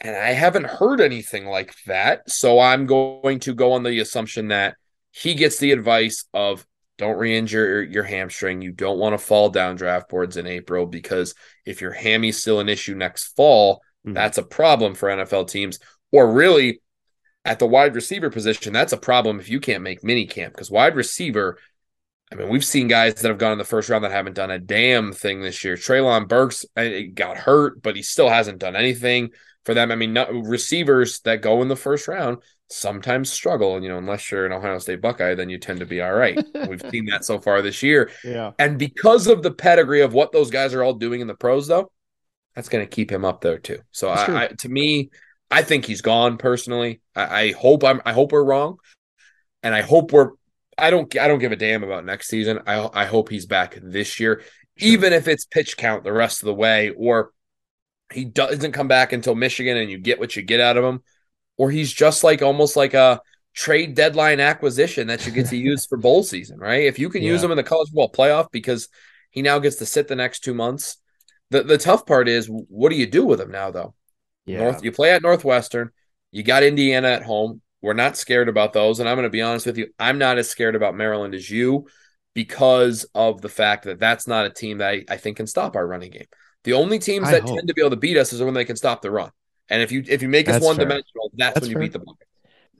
And 0.00 0.14
I 0.14 0.30
haven't 0.30 0.66
heard 0.66 1.00
anything 1.00 1.46
like 1.46 1.74
that. 1.86 2.30
So 2.30 2.60
I'm 2.60 2.86
going 2.86 3.40
to 3.40 3.54
go 3.54 3.72
on 3.72 3.82
the 3.82 3.98
assumption 3.98 4.48
that 4.48 4.76
he 5.10 5.34
gets 5.34 5.58
the 5.58 5.72
advice 5.72 6.24
of 6.32 6.64
don't 6.98 7.18
re-injure 7.18 7.66
your, 7.66 7.82
your 7.82 8.02
hamstring. 8.04 8.62
You 8.62 8.70
don't 8.70 8.98
want 8.98 9.14
to 9.14 9.18
fall 9.24 9.48
down 9.48 9.74
draft 9.74 10.08
boards 10.08 10.36
in 10.36 10.46
April 10.46 10.86
because 10.86 11.34
if 11.66 11.80
your 11.80 11.92
hammy's 11.92 12.38
still 12.38 12.60
an 12.60 12.68
issue 12.68 12.94
next 12.94 13.34
fall, 13.36 13.82
Mhm. 14.06 14.14
that's 14.14 14.38
a 14.38 14.42
problem 14.42 14.94
for 14.94 15.08
NFL 15.08 15.46
teams. 15.48 15.78
Or 16.12 16.30
really, 16.30 16.80
at 17.44 17.58
the 17.58 17.66
wide 17.66 17.94
receiver 17.94 18.30
position, 18.30 18.72
that's 18.72 18.92
a 18.92 18.98
problem 18.98 19.38
if 19.38 19.48
you 19.48 19.60
can't 19.60 19.82
make 19.82 20.02
mini 20.02 20.26
camp 20.26 20.54
because 20.54 20.70
wide 20.70 20.96
receiver, 20.96 21.58
I 22.32 22.36
mean, 22.36 22.48
we've 22.48 22.64
seen 22.64 22.88
guys 22.88 23.14
that 23.14 23.28
have 23.28 23.38
gone 23.38 23.52
in 23.52 23.58
the 23.58 23.64
first 23.64 23.88
round 23.88 24.04
that 24.04 24.12
haven't 24.12 24.34
done 24.34 24.50
a 24.50 24.58
damn 24.58 25.12
thing 25.12 25.42
this 25.42 25.62
year. 25.62 25.76
Treylon 25.76 26.26
Burks 26.26 26.64
eh, 26.76 27.02
got 27.12 27.36
hurt, 27.36 27.82
but 27.82 27.96
he 27.96 28.02
still 28.02 28.28
hasn't 28.28 28.58
done 28.58 28.76
anything 28.76 29.30
for 29.64 29.74
them. 29.74 29.92
I 29.92 29.96
mean, 29.96 30.14
no, 30.14 30.26
receivers 30.30 31.20
that 31.20 31.42
go 31.42 31.62
in 31.62 31.68
the 31.68 31.76
first 31.76 32.08
round 32.08 32.38
sometimes 32.70 33.30
struggle. 33.30 33.74
And, 33.76 33.84
you 33.84 33.90
know, 33.90 33.98
unless 33.98 34.30
you're 34.30 34.46
an 34.46 34.52
Ohio 34.52 34.78
State 34.78 35.00
Buckeye, 35.00 35.34
then 35.34 35.50
you 35.50 35.58
tend 35.58 35.80
to 35.80 35.86
be 35.86 36.00
all 36.00 36.12
right. 36.12 36.38
We've 36.68 36.82
seen 36.90 37.06
that 37.06 37.24
so 37.24 37.40
far 37.40 37.62
this 37.62 37.82
year. 37.82 38.10
Yeah. 38.24 38.52
And 38.58 38.78
because 38.78 39.26
of 39.26 39.42
the 39.42 39.52
pedigree 39.52 40.00
of 40.00 40.14
what 40.14 40.32
those 40.32 40.50
guys 40.50 40.74
are 40.74 40.82
all 40.82 40.94
doing 40.94 41.20
in 41.20 41.26
the 41.26 41.34
pros, 41.34 41.66
though, 41.66 41.90
that's 42.54 42.68
going 42.68 42.84
to 42.84 42.90
keep 42.90 43.10
him 43.10 43.24
up 43.24 43.40
there 43.40 43.58
too. 43.58 43.80
So 43.90 44.08
I, 44.08 44.44
I, 44.44 44.46
to 44.60 44.68
me, 44.68 45.10
I 45.54 45.62
think 45.62 45.84
he's 45.84 46.02
gone 46.02 46.36
personally. 46.36 47.00
I, 47.14 47.42
I 47.42 47.52
hope 47.52 47.84
I'm 47.84 48.02
I 48.04 48.12
hope 48.12 48.32
we're 48.32 48.42
wrong. 48.42 48.78
And 49.62 49.72
I 49.72 49.82
hope 49.82 50.10
we're 50.10 50.32
I 50.76 50.90
don't 50.90 51.16
I 51.16 51.28
don't 51.28 51.38
give 51.38 51.52
a 51.52 51.56
damn 51.56 51.84
about 51.84 52.04
next 52.04 52.26
season. 52.26 52.58
I 52.66 52.90
I 52.92 53.04
hope 53.04 53.28
he's 53.28 53.46
back 53.46 53.78
this 53.80 54.18
year, 54.18 54.40
sure. 54.40 54.88
even 54.88 55.12
if 55.12 55.28
it's 55.28 55.44
pitch 55.44 55.76
count 55.76 56.02
the 56.02 56.12
rest 56.12 56.42
of 56.42 56.46
the 56.46 56.54
way, 56.54 56.90
or 56.90 57.30
he 58.12 58.24
doesn't 58.24 58.72
come 58.72 58.88
back 58.88 59.12
until 59.12 59.36
Michigan 59.36 59.76
and 59.76 59.88
you 59.88 59.96
get 59.96 60.18
what 60.18 60.34
you 60.34 60.42
get 60.42 60.58
out 60.58 60.76
of 60.76 60.82
him, 60.82 61.04
or 61.56 61.70
he's 61.70 61.92
just 61.92 62.24
like 62.24 62.42
almost 62.42 62.74
like 62.74 62.94
a 62.94 63.20
trade 63.54 63.94
deadline 63.94 64.40
acquisition 64.40 65.06
that 65.06 65.24
you 65.24 65.30
get 65.30 65.46
to 65.50 65.56
use 65.70 65.86
for 65.86 65.96
bowl 65.96 66.24
season, 66.24 66.58
right? 66.58 66.82
If 66.82 66.98
you 66.98 67.08
can 67.08 67.22
yeah. 67.22 67.30
use 67.30 67.44
him 67.44 67.52
in 67.52 67.56
the 67.56 67.62
college 67.62 67.90
football 67.90 68.10
playoff 68.10 68.50
because 68.50 68.88
he 69.30 69.40
now 69.40 69.60
gets 69.60 69.76
to 69.76 69.86
sit 69.86 70.08
the 70.08 70.16
next 70.16 70.40
two 70.40 70.54
months. 70.54 70.96
The 71.50 71.62
the 71.62 71.78
tough 71.78 72.06
part 72.06 72.28
is 72.28 72.48
what 72.48 72.88
do 72.88 72.96
you 72.96 73.06
do 73.06 73.24
with 73.24 73.40
him 73.40 73.52
now 73.52 73.70
though? 73.70 73.94
Yeah. 74.46 74.58
North 74.58 74.84
you 74.84 74.92
play 74.92 75.12
at 75.12 75.22
Northwestern, 75.22 75.90
you 76.30 76.42
got 76.42 76.62
Indiana 76.62 77.08
at 77.08 77.22
home. 77.22 77.60
We're 77.80 77.92
not 77.92 78.16
scared 78.16 78.48
about 78.48 78.72
those. 78.72 79.00
And 79.00 79.08
I'm 79.08 79.16
going 79.16 79.24
to 79.24 79.30
be 79.30 79.42
honest 79.42 79.66
with 79.66 79.78
you, 79.78 79.88
I'm 79.98 80.18
not 80.18 80.38
as 80.38 80.48
scared 80.48 80.74
about 80.74 80.94
Maryland 80.94 81.34
as 81.34 81.50
you 81.50 81.86
because 82.34 83.04
of 83.14 83.40
the 83.40 83.48
fact 83.48 83.84
that 83.84 84.00
that's 84.00 84.26
not 84.26 84.46
a 84.46 84.50
team 84.50 84.78
that 84.78 84.88
I, 84.88 85.04
I 85.08 85.16
think 85.16 85.36
can 85.36 85.46
stop 85.46 85.76
our 85.76 85.86
running 85.86 86.10
game. 86.10 86.26
The 86.64 86.72
only 86.72 86.98
teams 86.98 87.28
I 87.28 87.32
that 87.32 87.42
hope. 87.42 87.56
tend 87.56 87.68
to 87.68 87.74
be 87.74 87.82
able 87.82 87.90
to 87.90 87.96
beat 87.96 88.16
us 88.16 88.32
is 88.32 88.42
when 88.42 88.54
they 88.54 88.64
can 88.64 88.76
stop 88.76 89.02
the 89.02 89.10
run. 89.10 89.30
And 89.68 89.82
if 89.82 89.92
you 89.92 90.02
if 90.06 90.22
you 90.22 90.28
make 90.28 90.48
us 90.48 90.62
one 90.62 90.76
dimensional, 90.76 91.30
that's, 91.34 91.54
that's, 91.54 91.60
when 91.60 91.70
you 91.70 91.74
fair. 91.74 91.82
beat 91.82 91.92
the 91.92 91.98
Buckeyes. 92.00 92.28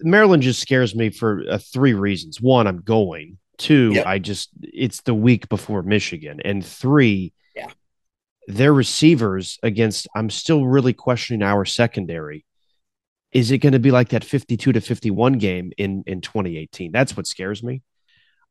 Maryland 0.00 0.42
just 0.42 0.60
scares 0.60 0.94
me 0.94 1.10
for 1.10 1.44
uh, 1.48 1.58
three 1.58 1.94
reasons. 1.94 2.40
One, 2.40 2.66
I'm 2.66 2.80
going. 2.80 3.38
Two, 3.56 3.92
yep. 3.94 4.06
I 4.06 4.18
just 4.18 4.50
it's 4.62 5.02
the 5.02 5.14
week 5.14 5.48
before 5.48 5.82
Michigan, 5.82 6.40
and 6.44 6.64
three, 6.64 7.32
their 8.46 8.72
receivers 8.72 9.58
against. 9.62 10.08
I'm 10.14 10.30
still 10.30 10.66
really 10.66 10.92
questioning 10.92 11.42
our 11.42 11.64
secondary. 11.64 12.44
Is 13.32 13.50
it 13.50 13.58
going 13.58 13.72
to 13.72 13.78
be 13.78 13.90
like 13.90 14.10
that 14.10 14.24
52 14.24 14.72
to 14.72 14.80
51 14.80 15.34
game 15.34 15.72
in 15.76 16.04
in 16.06 16.20
2018 16.20 16.92
that's 16.92 17.16
what 17.16 17.26
scares 17.26 17.62
me. 17.62 17.82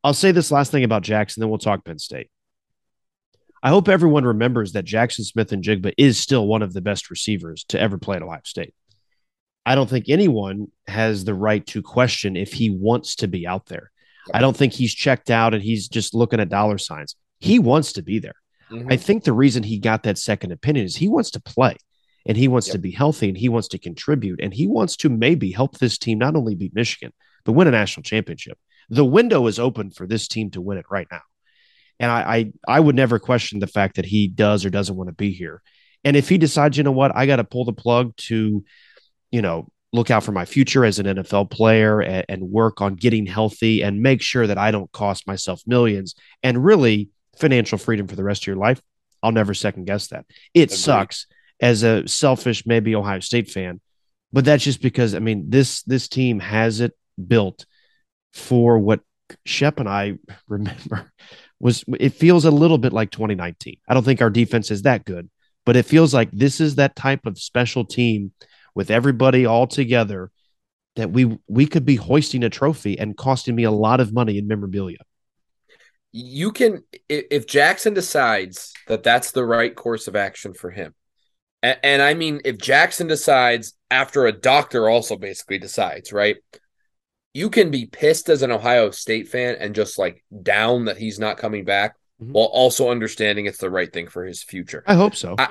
I'll 0.04 0.14
say 0.14 0.32
this 0.32 0.52
last 0.52 0.72
thing 0.72 0.84
about 0.84 1.04
jaxon 1.04 1.38
then 1.38 1.50
we'll 1.50 1.58
talk 1.58 1.86
penn 1.86 2.00
state. 2.00 2.30
I 3.62 3.70
hope 3.70 3.88
everyone 3.88 4.26
remembers 4.26 4.74
that 4.74 4.86
jaxon 4.86 5.24
smith-njigba 5.24 5.94
is 5.98 6.20
still 6.20 6.46
one 6.46 6.62
of 6.62 6.74
the 6.74 6.82
best 6.82 7.10
receivers 7.10 7.64
to 7.70 7.80
ever 7.80 7.98
play 7.98 8.18
at 8.18 8.24
ohio 8.24 8.42
state. 8.44 8.74
I 9.66 9.76
don't 9.76 9.90
think 9.90 10.10
anyone 10.10 10.68
has 10.88 11.24
the 11.24 11.34
right 11.34 11.66
to 11.68 11.82
question 11.82 12.36
if 12.36 12.52
he 12.52 12.70
wants 12.70 13.16
to 13.16 13.30
be 13.30 13.48
out 13.48 13.68
there. 13.68 13.92
I 14.34 14.40
don't 14.40 14.56
think 14.56 14.74
he's 14.74 14.94
checked 14.94 15.30
out 15.30 15.54
and 15.54 15.64
he's 15.64 15.88
just 15.88 16.14
looking 16.14 16.42
at 16.42 16.50
dollar 16.50 16.78
signs. 16.78 17.16
He 17.40 17.60
wants 17.60 17.94
to 17.94 18.04
be 18.04 18.20
there 18.20 18.36
mm-hmm. 18.72 18.92
i 18.92 18.98
think 18.98 19.24
the 19.24 19.34
reason 19.34 19.64
he 19.64 19.80
got 19.80 20.04
that 20.04 20.18
second 20.18 20.52
opinion 20.52 20.86
is 20.86 20.96
he 20.96 21.08
wants 21.08 21.32
to 21.32 21.40
play 21.40 21.76
and 22.26 22.38
he 22.38 22.48
wants 22.48 22.68
yep. 22.68 22.74
to 22.74 22.80
be 22.80 22.92
healthy 22.92 23.28
and 23.28 23.38
he 23.38 23.50
wants 23.50 23.68
to 23.70 23.78
contribute 23.78 24.40
and 24.42 24.54
he 24.54 24.68
wants 24.68 24.96
to 24.98 25.10
maybe 25.10 25.52
help 25.52 25.78
this 25.78 25.98
team 25.98 26.20
not 26.20 26.36
only 26.36 26.56
beat 26.56 26.76
Michigan, 26.76 27.12
but 27.44 27.54
win 27.54 27.68
a 27.68 27.72
national 27.72 28.04
championship. 28.04 28.58
The 28.90 29.06
window 29.06 29.48
is 29.48 29.60
open 29.60 29.92
for 29.92 30.08
this 30.08 30.28
team 30.28 30.52
to 30.52 30.62
win 30.62 30.78
it 30.78 30.86
right 30.90 31.08
now. 31.12 31.22
And 32.00 32.12
I, 32.12 32.52
I, 32.68 32.78
I 32.78 32.80
would 32.80 32.96
never 32.96 33.20
question 33.20 33.60
the 33.60 33.68
fact 33.68 33.96
that 33.96 34.06
he 34.06 34.28
does 34.28 34.66
or 34.66 34.70
doesn't 34.70 34.96
want 34.96 35.10
to 35.10 35.16
be 35.16 35.32
here. 35.32 35.62
And 36.04 36.18
if 36.18 36.28
he 36.28 36.38
decides, 36.38 36.78
you 36.78 36.84
know 36.84 36.92
what, 36.92 37.16
I 37.16 37.26
got 37.26 37.38
to 37.38 37.44
pull 37.44 37.66
the 37.66 37.74
plug 37.74 38.16
to, 38.18 38.64
you 39.32 39.42
know, 39.42 39.68
look 39.94 40.10
out 40.10 40.24
for 40.24 40.32
my 40.32 40.44
future 40.44 40.84
as 40.84 41.00
an 41.00 41.06
NFL 41.06 41.52
player 41.52 42.02
and, 42.02 42.26
and, 42.28 42.42
work 42.50 42.82
on 42.82 42.96
getting 42.96 43.28
healthy 43.28 43.84
and 43.84 44.02
make 44.02 44.24
sure 44.24 44.48
that 44.48 44.58
I 44.58 44.72
don't 44.72 44.92
cost 44.92 45.28
myself 45.28 45.62
millions 45.68 46.16
and 46.42 46.66
really 46.66 47.10
financial 47.38 47.78
freedom 47.78 48.08
for 48.08 48.16
the 48.16 48.24
rest 48.24 48.44
of 48.44 48.48
your 48.48 48.56
life, 48.56 48.82
I'll 49.22 49.32
never 49.32 49.54
second 49.54 49.86
guess 49.86 50.08
that. 50.08 50.26
It 50.54 50.70
Agreed. 50.70 50.78
sucks 50.78 51.28
as 51.62 51.84
a 51.84 52.08
selfish 52.08 52.66
maybe 52.66 52.96
Ohio 52.96 53.20
State 53.20 53.50
fan, 53.50 53.80
but 54.32 54.46
that's 54.46 54.64
just 54.64 54.82
because 54.82 55.16
I 55.16 55.20
mean 55.20 55.50
this 55.50 55.84
this 55.84 56.08
team 56.08 56.40
has 56.40 56.82
it 56.82 56.94
built 57.28 57.66
for 58.34 58.80
what 58.80 59.02
Schepp 59.48 59.80
and 59.80 59.90
I 59.90 60.18
remember 60.48 61.12
was 61.60 61.86
it 62.00 62.14
feels 62.14 62.46
a 62.46 62.52
little 62.52 62.78
bit 62.78 62.94
like 62.94 63.12
2019. 63.12 63.78
I 63.88 63.94
don't 63.94 64.04
think 64.04 64.22
our 64.22 64.30
defense 64.30 64.70
is 64.70 64.82
that 64.82 65.06
good, 65.06 65.30
but 65.66 65.78
it 65.78 65.86
feels 65.86 66.14
like 66.14 66.30
this 66.32 66.60
is 66.60 66.76
that 66.76 66.96
type 66.96 67.26
of 67.26 67.40
special 67.40 67.86
team 67.86 68.34
with 68.76 68.92
everybody 68.92 69.46
all 69.46 69.68
together 69.68 70.32
that 70.96 71.12
we 71.12 71.38
we 71.48 71.66
could 71.66 71.86
be 71.86 71.96
hoisting 71.96 72.44
a 72.44 72.50
trophy 72.50 73.00
and 73.00 73.18
costing 73.18 73.56
me 73.56 73.64
a 73.64 73.72
lot 73.72 74.00
of 74.00 74.14
money 74.14 74.38
in 74.38 74.48
memorabilia. 74.48 75.00
You 76.14 76.52
can 76.52 76.84
if 77.10 77.48
Jaxon 77.48 77.94
decides 77.94 78.72
that 78.88 79.04
that's 79.04 79.32
the 79.32 79.46
right 79.46 79.76
course 79.76 80.08
of 80.08 80.16
action 80.16 80.54
for 80.54 80.72
him 80.72 80.94
and, 81.64 81.80
and 81.82 82.02
I 82.02 82.14
mean, 82.14 82.42
if 82.46 82.58
Jaxon 82.58 83.08
decides 83.08 83.74
after 83.90 84.28
a 84.28 84.32
doctor 84.32 84.88
also 84.90 85.16
basically 85.16 85.58
decides, 85.58 86.14
right? 86.14 86.36
You 87.34 87.50
can 87.50 87.72
be 87.72 87.88
pissed 87.88 88.30
as 88.30 88.44
an 88.44 88.52
Ohio 88.52 88.92
State 88.92 89.30
fan 89.30 89.56
and 89.60 89.74
just 89.74 89.98
like 89.98 90.24
down 90.44 90.86
that 90.86 90.98
he's 90.98 91.18
not 91.18 91.38
coming 91.38 91.66
back 91.66 91.96
mm-hmm. 92.22 92.34
while 92.34 92.46
also 92.46 92.92
understanding 92.92 93.48
it's 93.48 93.58
the 93.58 93.72
right 93.72 93.92
thing 93.92 94.08
for 94.08 94.24
his 94.26 94.44
future. 94.44 94.84
I 94.86 94.94
hope 94.94 95.16
so. 95.16 95.36
I, 95.40 95.48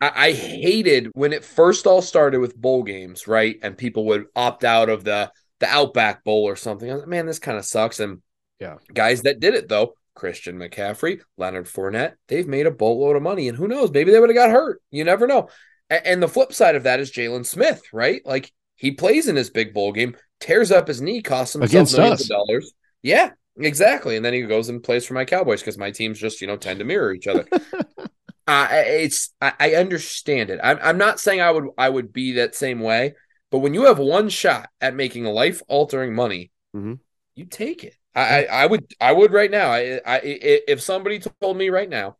I, 0.00 0.10
I 0.14 0.32
hated 0.32 1.10
when 1.14 1.32
it 1.32 1.44
first 1.44 1.86
all 1.86 2.02
started 2.02 2.40
with 2.40 2.60
bowl 2.60 2.82
games, 2.82 3.26
right? 3.26 3.56
And 3.62 3.78
people 3.78 4.04
would 4.06 4.26
opt 4.36 4.64
out 4.64 4.90
of 4.90 5.04
the 5.04 5.30
the 5.60 5.68
Outback 5.68 6.24
Bowl 6.24 6.42
or 6.42 6.56
something. 6.56 6.90
I 6.90 6.94
was 6.94 7.02
like, 7.02 7.08
man, 7.08 7.24
this 7.24 7.38
kind 7.38 7.56
of 7.56 7.64
sucks. 7.64 8.00
And 8.00 8.20
yeah, 8.58 8.78
guys 8.92 9.22
that 9.22 9.38
did 9.38 9.54
it 9.54 9.68
though 9.68 9.94
Christian 10.14 10.58
McCaffrey, 10.58 11.20
Leonard 11.36 11.66
Fournette, 11.66 12.14
they've 12.28 12.46
made 12.46 12.66
a 12.66 12.70
boatload 12.70 13.16
of 13.16 13.22
money. 13.22 13.48
And 13.48 13.56
who 13.56 13.68
knows? 13.68 13.90
Maybe 13.90 14.12
they 14.12 14.20
would 14.20 14.30
have 14.30 14.36
got 14.36 14.50
hurt. 14.50 14.80
You 14.90 15.04
never 15.04 15.26
know. 15.26 15.48
And 15.90 16.22
the 16.22 16.28
flip 16.28 16.52
side 16.52 16.74
of 16.74 16.84
that 16.84 17.00
is 17.00 17.12
Jaylon 17.12 17.44
Smith, 17.44 17.82
right? 17.92 18.22
Like 18.24 18.52
he 18.76 18.92
plays 18.92 19.28
in 19.28 19.36
his 19.36 19.50
big 19.50 19.74
bowl 19.74 19.92
game, 19.92 20.16
tears 20.40 20.72
up 20.72 20.88
his 20.88 21.00
knee, 21.00 21.22
costs 21.22 21.52
himself 21.52 21.70
Against 21.70 21.96
millions 21.96 22.20
us. 22.20 22.24
of 22.24 22.28
dollars. 22.28 22.72
Yeah, 23.02 23.30
exactly. 23.56 24.16
And 24.16 24.24
then 24.24 24.32
he 24.32 24.42
goes 24.42 24.68
and 24.68 24.82
plays 24.82 25.04
for 25.04 25.14
my 25.14 25.24
Cowboys 25.24 25.60
because 25.60 25.78
my 25.78 25.90
teams 25.90 26.18
just, 26.18 26.40
you 26.40 26.46
know, 26.46 26.56
tend 26.56 26.78
to 26.78 26.84
mirror 26.84 27.12
each 27.12 27.26
other. 27.26 27.46
uh, 28.46 28.68
it's 28.70 29.34
I, 29.40 29.52
I, 29.60 29.74
understand 29.74 30.50
it. 30.50 30.60
I'm, 30.62 30.78
I'm 30.82 30.98
not 30.98 31.20
saying 31.20 31.40
I 31.40 31.50
would 31.50 31.68
I 31.76 31.88
would 31.88 32.12
be 32.12 32.32
that 32.32 32.54
same 32.54 32.80
way, 32.80 33.14
but 33.50 33.58
when 33.58 33.74
you 33.74 33.84
have 33.84 33.98
one 33.98 34.28
shot 34.28 34.68
at 34.80 34.94
making 34.94 35.24
life 35.24 35.62
altering 35.68 36.14
money, 36.14 36.50
mm-hmm. 36.74 36.94
you 37.34 37.44
take 37.44 37.84
it. 37.84 37.94
I, 38.14 38.44
I, 38.44 38.66
would 38.66 38.92
I 39.00 39.12
would 39.12 39.32
right 39.32 39.50
now. 39.50 39.70
I, 39.70 40.00
I 40.04 40.20
if 40.22 40.80
somebody 40.80 41.20
told 41.40 41.56
me 41.56 41.70
right 41.70 41.88
now, 41.88 42.16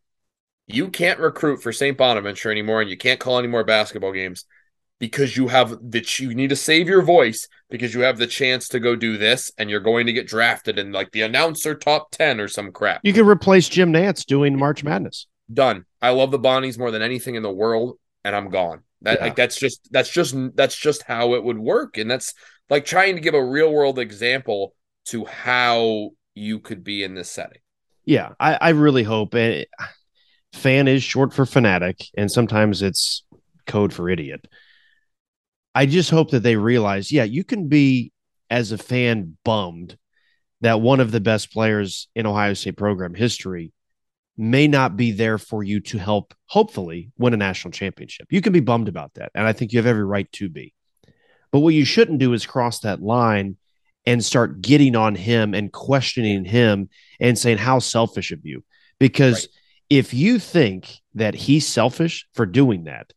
you 0.66 0.88
can't 0.88 1.20
recruit 1.20 1.62
for 1.62 1.72
St. 1.72 1.96
Bonaventure 1.96 2.50
anymore, 2.50 2.80
and 2.80 2.88
you 2.88 2.96
can't 2.96 3.20
call 3.20 3.38
any 3.38 3.48
more 3.48 3.64
basketball 3.64 4.12
games 4.12 4.46
because 4.98 5.36
you 5.36 5.48
have 5.48 5.76
that 5.90 6.18
you 6.18 6.34
need 6.34 6.50
to 6.50 6.56
save 6.56 6.88
your 6.88 7.02
voice 7.02 7.48
because 7.68 7.92
you 7.92 8.02
have 8.02 8.18
the 8.18 8.26
chance 8.26 8.68
to 8.68 8.80
go 8.80 8.96
do 8.96 9.18
this, 9.18 9.50
and 9.58 9.68
you're 9.68 9.80
going 9.80 10.06
to 10.06 10.12
get 10.12 10.26
drafted 10.26 10.78
in 10.78 10.92
like 10.92 11.10
the 11.12 11.22
announcer 11.22 11.74
top 11.74 12.10
ten 12.10 12.40
or 12.40 12.48
some 12.48 12.72
crap. 12.72 13.00
You 13.02 13.12
can 13.12 13.26
replace 13.26 13.68
Jim 13.68 13.92
Nantz 13.92 14.24
doing 14.24 14.56
March 14.56 14.82
Madness. 14.82 15.26
Done. 15.52 15.84
I 16.00 16.10
love 16.10 16.30
the 16.30 16.38
Bonnies 16.38 16.78
more 16.78 16.90
than 16.90 17.02
anything 17.02 17.34
in 17.34 17.42
the 17.42 17.52
world, 17.52 17.98
and 18.24 18.34
I'm 18.34 18.48
gone. 18.48 18.82
That 19.02 19.18
yeah. 19.18 19.24
like 19.26 19.36
that's 19.36 19.58
just 19.58 19.88
that's 19.90 20.10
just 20.10 20.34
that's 20.54 20.76
just 20.76 21.02
how 21.02 21.34
it 21.34 21.44
would 21.44 21.58
work, 21.58 21.98
and 21.98 22.10
that's 22.10 22.32
like 22.70 22.86
trying 22.86 23.16
to 23.16 23.20
give 23.20 23.34
a 23.34 23.44
real 23.44 23.70
world 23.70 23.98
example 23.98 24.74
to 25.06 25.24
how 25.24 26.10
you 26.34 26.58
could 26.58 26.84
be 26.84 27.02
in 27.02 27.14
this 27.14 27.30
setting. 27.30 27.60
Yeah, 28.04 28.30
I, 28.40 28.54
I 28.54 28.68
really 28.70 29.02
hope 29.02 29.34
it. 29.34 29.68
Fan 30.52 30.88
is 30.88 31.02
short 31.02 31.32
for 31.32 31.46
fanatic, 31.46 32.04
and 32.16 32.30
sometimes 32.30 32.82
it's 32.82 33.24
code 33.66 33.92
for 33.92 34.08
idiot. 34.08 34.46
I 35.74 35.86
just 35.86 36.10
hope 36.10 36.30
that 36.32 36.42
they 36.42 36.56
realize, 36.56 37.10
yeah, 37.10 37.24
you 37.24 37.44
can 37.44 37.68
be 37.68 38.12
as 38.50 38.72
a 38.72 38.78
fan 38.78 39.38
bummed 39.44 39.96
that 40.60 40.80
one 40.80 41.00
of 41.00 41.10
the 41.10 41.20
best 41.20 41.52
players 41.52 42.08
in 42.14 42.26
Ohio 42.26 42.54
State 42.54 42.76
program 42.76 43.14
history 43.14 43.72
may 44.36 44.68
not 44.68 44.96
be 44.96 45.12
there 45.12 45.38
for 45.38 45.62
you 45.62 45.80
to 45.80 45.98
help, 45.98 46.34
hopefully, 46.46 47.10
win 47.18 47.34
a 47.34 47.36
national 47.36 47.72
championship. 47.72 48.26
You 48.30 48.40
can 48.40 48.52
be 48.52 48.60
bummed 48.60 48.88
about 48.88 49.14
that. 49.14 49.30
And 49.34 49.46
I 49.46 49.52
think 49.52 49.72
you 49.72 49.78
have 49.78 49.86
every 49.86 50.04
right 50.04 50.30
to 50.32 50.48
be. 50.48 50.74
But 51.50 51.60
what 51.60 51.74
you 51.74 51.84
shouldn't 51.84 52.18
do 52.18 52.32
is 52.32 52.46
cross 52.46 52.80
that 52.80 53.02
line 53.02 53.56
and 54.04 54.24
start 54.24 54.60
getting 54.60 54.96
on 54.96 55.14
him 55.14 55.54
and 55.54 55.72
questioning 55.72 56.44
him 56.44 56.88
and 57.20 57.38
saying, 57.38 57.58
How 57.58 57.78
selfish 57.78 58.32
of 58.32 58.44
you. 58.44 58.64
Because 58.98 59.42
right. 59.42 59.48
if 59.90 60.14
you 60.14 60.38
think 60.38 61.00
that 61.14 61.34
he's 61.34 61.66
selfish 61.66 62.26
for 62.34 62.46
doing 62.46 62.84
that, 62.84 63.12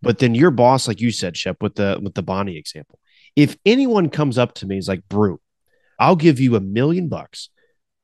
but 0.00 0.18
then 0.18 0.34
your 0.34 0.50
boss, 0.50 0.88
like 0.88 1.00
you 1.00 1.10
said, 1.10 1.34
Schepp, 1.34 1.56
with 1.60 1.74
the 1.74 1.98
with 2.02 2.14
the 2.14 2.22
Bonnie 2.22 2.56
example, 2.56 2.98
if 3.36 3.56
anyone 3.64 4.08
comes 4.08 4.38
up 4.38 4.54
to 4.54 4.66
me 4.66 4.78
is 4.78 4.88
like, 4.88 5.06
Bru, 5.08 5.40
I'll 5.98 6.16
give 6.16 6.40
you 6.40 6.56
a 6.56 6.60
million 6.60 7.08
bucks 7.08 7.50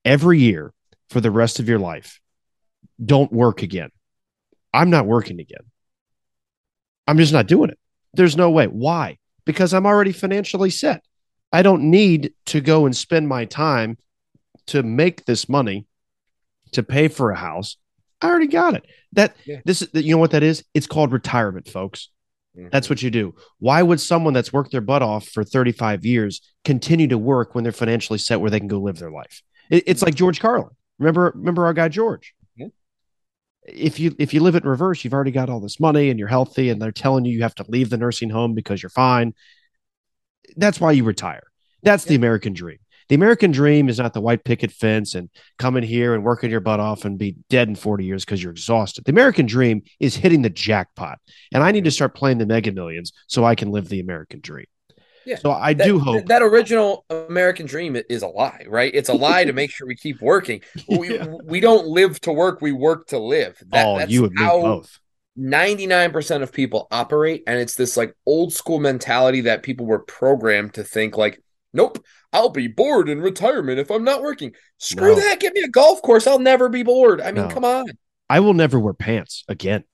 every 0.04 0.38
year 0.38 0.72
for 1.10 1.20
the 1.20 1.30
rest 1.30 1.58
of 1.58 1.68
your 1.68 1.78
life, 1.78 2.20
don't 3.04 3.32
work 3.32 3.62
again. 3.62 3.90
I'm 4.72 4.90
not 4.90 5.06
working 5.06 5.40
again. 5.40 5.62
I'm 7.06 7.16
just 7.16 7.32
not 7.32 7.46
doing 7.46 7.70
it. 7.70 7.78
There's 8.12 8.36
no 8.36 8.50
way. 8.50 8.66
Why? 8.66 9.18
Because 9.44 9.72
I'm 9.72 9.86
already 9.86 10.12
financially 10.12 10.70
set. 10.70 11.02
I 11.52 11.62
don't 11.62 11.90
need 11.90 12.32
to 12.46 12.60
go 12.60 12.86
and 12.86 12.96
spend 12.96 13.28
my 13.28 13.44
time 13.44 13.96
to 14.66 14.82
make 14.82 15.24
this 15.24 15.48
money 15.48 15.86
to 16.72 16.82
pay 16.82 17.08
for 17.08 17.30
a 17.30 17.36
house. 17.36 17.76
I 18.20 18.28
already 18.28 18.48
got 18.48 18.74
it. 18.74 18.84
That 19.12 19.36
Yeah. 19.46 19.60
this 19.64 19.82
is 19.82 19.88
you 19.94 20.12
know 20.12 20.18
what 20.18 20.32
that 20.32 20.42
is? 20.42 20.64
It's 20.74 20.86
called 20.86 21.12
retirement, 21.12 21.68
folks. 21.68 22.10
That's 22.54 22.86
mm-hmm. 22.86 22.92
what 22.92 23.02
you 23.02 23.10
do. 23.10 23.34
Why 23.60 23.82
would 23.82 24.00
someone 24.00 24.34
that's 24.34 24.52
worked 24.52 24.72
their 24.72 24.80
butt 24.80 25.02
off 25.02 25.28
for 25.28 25.44
35 25.44 26.04
years 26.04 26.40
continue 26.64 27.06
to 27.08 27.18
work 27.18 27.54
when 27.54 27.62
they're 27.62 27.72
financially 27.72 28.18
set 28.18 28.40
where 28.40 28.50
they 28.50 28.58
can 28.58 28.68
go 28.68 28.80
live 28.80 28.98
their 28.98 29.12
life? 29.12 29.42
It- 29.70 29.84
it's 29.86 30.02
like 30.02 30.14
George 30.14 30.40
Carlin. 30.40 30.74
Remember, 30.98 31.32
remember 31.34 31.66
our 31.66 31.74
guy 31.74 31.88
George. 31.88 32.34
Yeah. 32.56 32.68
If 33.62 34.00
you 34.00 34.14
if 34.18 34.34
you 34.34 34.40
live 34.40 34.56
it 34.56 34.64
in 34.64 34.68
reverse, 34.68 35.04
you've 35.04 35.14
already 35.14 35.30
got 35.30 35.48
all 35.48 35.60
this 35.60 35.78
money 35.78 36.10
and 36.10 36.18
you're 36.18 36.28
healthy, 36.28 36.70
and 36.70 36.82
they're 36.82 36.90
telling 36.90 37.24
you 37.24 37.32
you 37.32 37.42
have 37.42 37.54
to 37.56 37.64
leave 37.68 37.90
the 37.90 37.96
nursing 37.96 38.30
home 38.30 38.54
because 38.54 38.82
you're 38.82 38.90
fine. 38.90 39.34
That's 40.56 40.80
why 40.80 40.92
you 40.92 41.04
retire. 41.04 41.42
That's 41.82 42.04
the 42.04 42.14
American 42.14 42.52
dream. 42.52 42.78
The 43.08 43.14
American 43.14 43.52
dream 43.52 43.88
is 43.88 43.98
not 43.98 44.12
the 44.12 44.20
white 44.20 44.44
picket 44.44 44.70
fence 44.70 45.14
and 45.14 45.30
coming 45.58 45.82
here 45.82 46.14
and 46.14 46.22
working 46.22 46.50
your 46.50 46.60
butt 46.60 46.78
off 46.78 47.06
and 47.06 47.16
be 47.18 47.36
dead 47.48 47.66
in 47.68 47.74
40 47.74 48.04
years 48.04 48.24
because 48.24 48.42
you're 48.42 48.52
exhausted. 48.52 49.04
The 49.04 49.12
American 49.12 49.46
dream 49.46 49.82
is 49.98 50.14
hitting 50.14 50.42
the 50.42 50.50
jackpot. 50.50 51.18
And 51.52 51.62
I 51.62 51.72
need 51.72 51.84
to 51.84 51.90
start 51.90 52.14
playing 52.14 52.36
the 52.36 52.44
mega 52.46 52.70
millions 52.70 53.12
so 53.26 53.44
I 53.44 53.54
can 53.54 53.70
live 53.70 53.88
the 53.88 54.00
American 54.00 54.40
dream. 54.40 54.66
Yeah. 55.24 55.36
So 55.36 55.50
I 55.52 55.72
That, 55.74 55.84
do 55.84 55.98
hope. 55.98 56.26
that 56.26 56.42
original 56.42 57.06
American 57.08 57.64
dream 57.66 57.96
is 58.10 58.22
a 58.22 58.26
lie, 58.28 58.64
right? 58.68 58.90
It's 58.94 59.08
a 59.08 59.14
lie 59.14 59.44
to 59.44 59.52
make 59.54 59.70
sure 59.70 59.86
we 59.86 59.96
keep 59.96 60.20
working. 60.20 60.60
We, 60.88 61.14
Yeah. 61.14 61.26
we 61.44 61.60
don't 61.60 61.86
live 61.86 62.20
to 62.22 62.32
work, 62.32 62.60
we 62.60 62.72
work 62.72 63.06
to 63.08 63.18
live. 63.18 63.56
That, 63.70 63.86
oh, 63.86 63.98
that's 63.98 64.10
you 64.10 64.24
and 64.24 64.34
me 64.34 64.42
how 64.42 64.60
both. 64.60 64.98
99% 65.38 66.42
of 66.42 66.52
people 66.52 66.88
operate. 66.90 67.44
And 67.46 67.58
it's 67.58 67.74
this 67.76 67.96
like 67.96 68.14
old 68.26 68.52
school 68.52 68.80
mentality 68.80 69.42
that 69.42 69.62
people 69.62 69.86
were 69.86 70.00
programmed 70.00 70.74
to 70.74 70.84
think 70.84 71.16
like, 71.16 71.42
nope, 71.72 72.04
I'll 72.32 72.50
be 72.50 72.66
bored 72.66 73.08
in 73.08 73.20
retirement 73.20 73.78
if 73.78 73.90
I'm 73.90 74.04
not 74.04 74.22
working. 74.22 74.52
Screw 74.78 75.14
No. 75.14 75.20
that. 75.20 75.40
Give 75.40 75.52
me 75.52 75.62
a 75.62 75.68
golf 75.68 76.02
course. 76.02 76.26
I'll 76.26 76.38
never 76.38 76.68
be 76.68 76.82
bored. 76.82 77.20
I 77.20 77.32
mean, 77.32 77.48
No. 77.48 77.54
come 77.54 77.64
on. 77.64 77.86
I 78.28 78.40
will 78.40 78.54
never 78.54 78.78
wear 78.78 78.92
pants 78.94 79.44
again. 79.48 79.84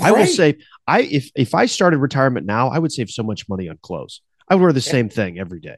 I 0.00 0.12
will 0.12 0.26
say, 0.26 0.58
I 0.86 1.00
if 1.02 1.30
if 1.34 1.56
I 1.56 1.66
started 1.66 1.98
retirement 1.98 2.46
now, 2.46 2.68
I 2.68 2.78
would 2.78 2.92
save 2.92 3.10
so 3.10 3.24
much 3.24 3.48
money 3.48 3.68
on 3.68 3.78
clothes. 3.82 4.20
I 4.48 4.54
would 4.54 4.62
wear 4.62 4.72
the 4.72 4.78
Yeah. 4.78 4.92
same 4.92 5.08
thing 5.08 5.40
every 5.40 5.58
day. 5.58 5.74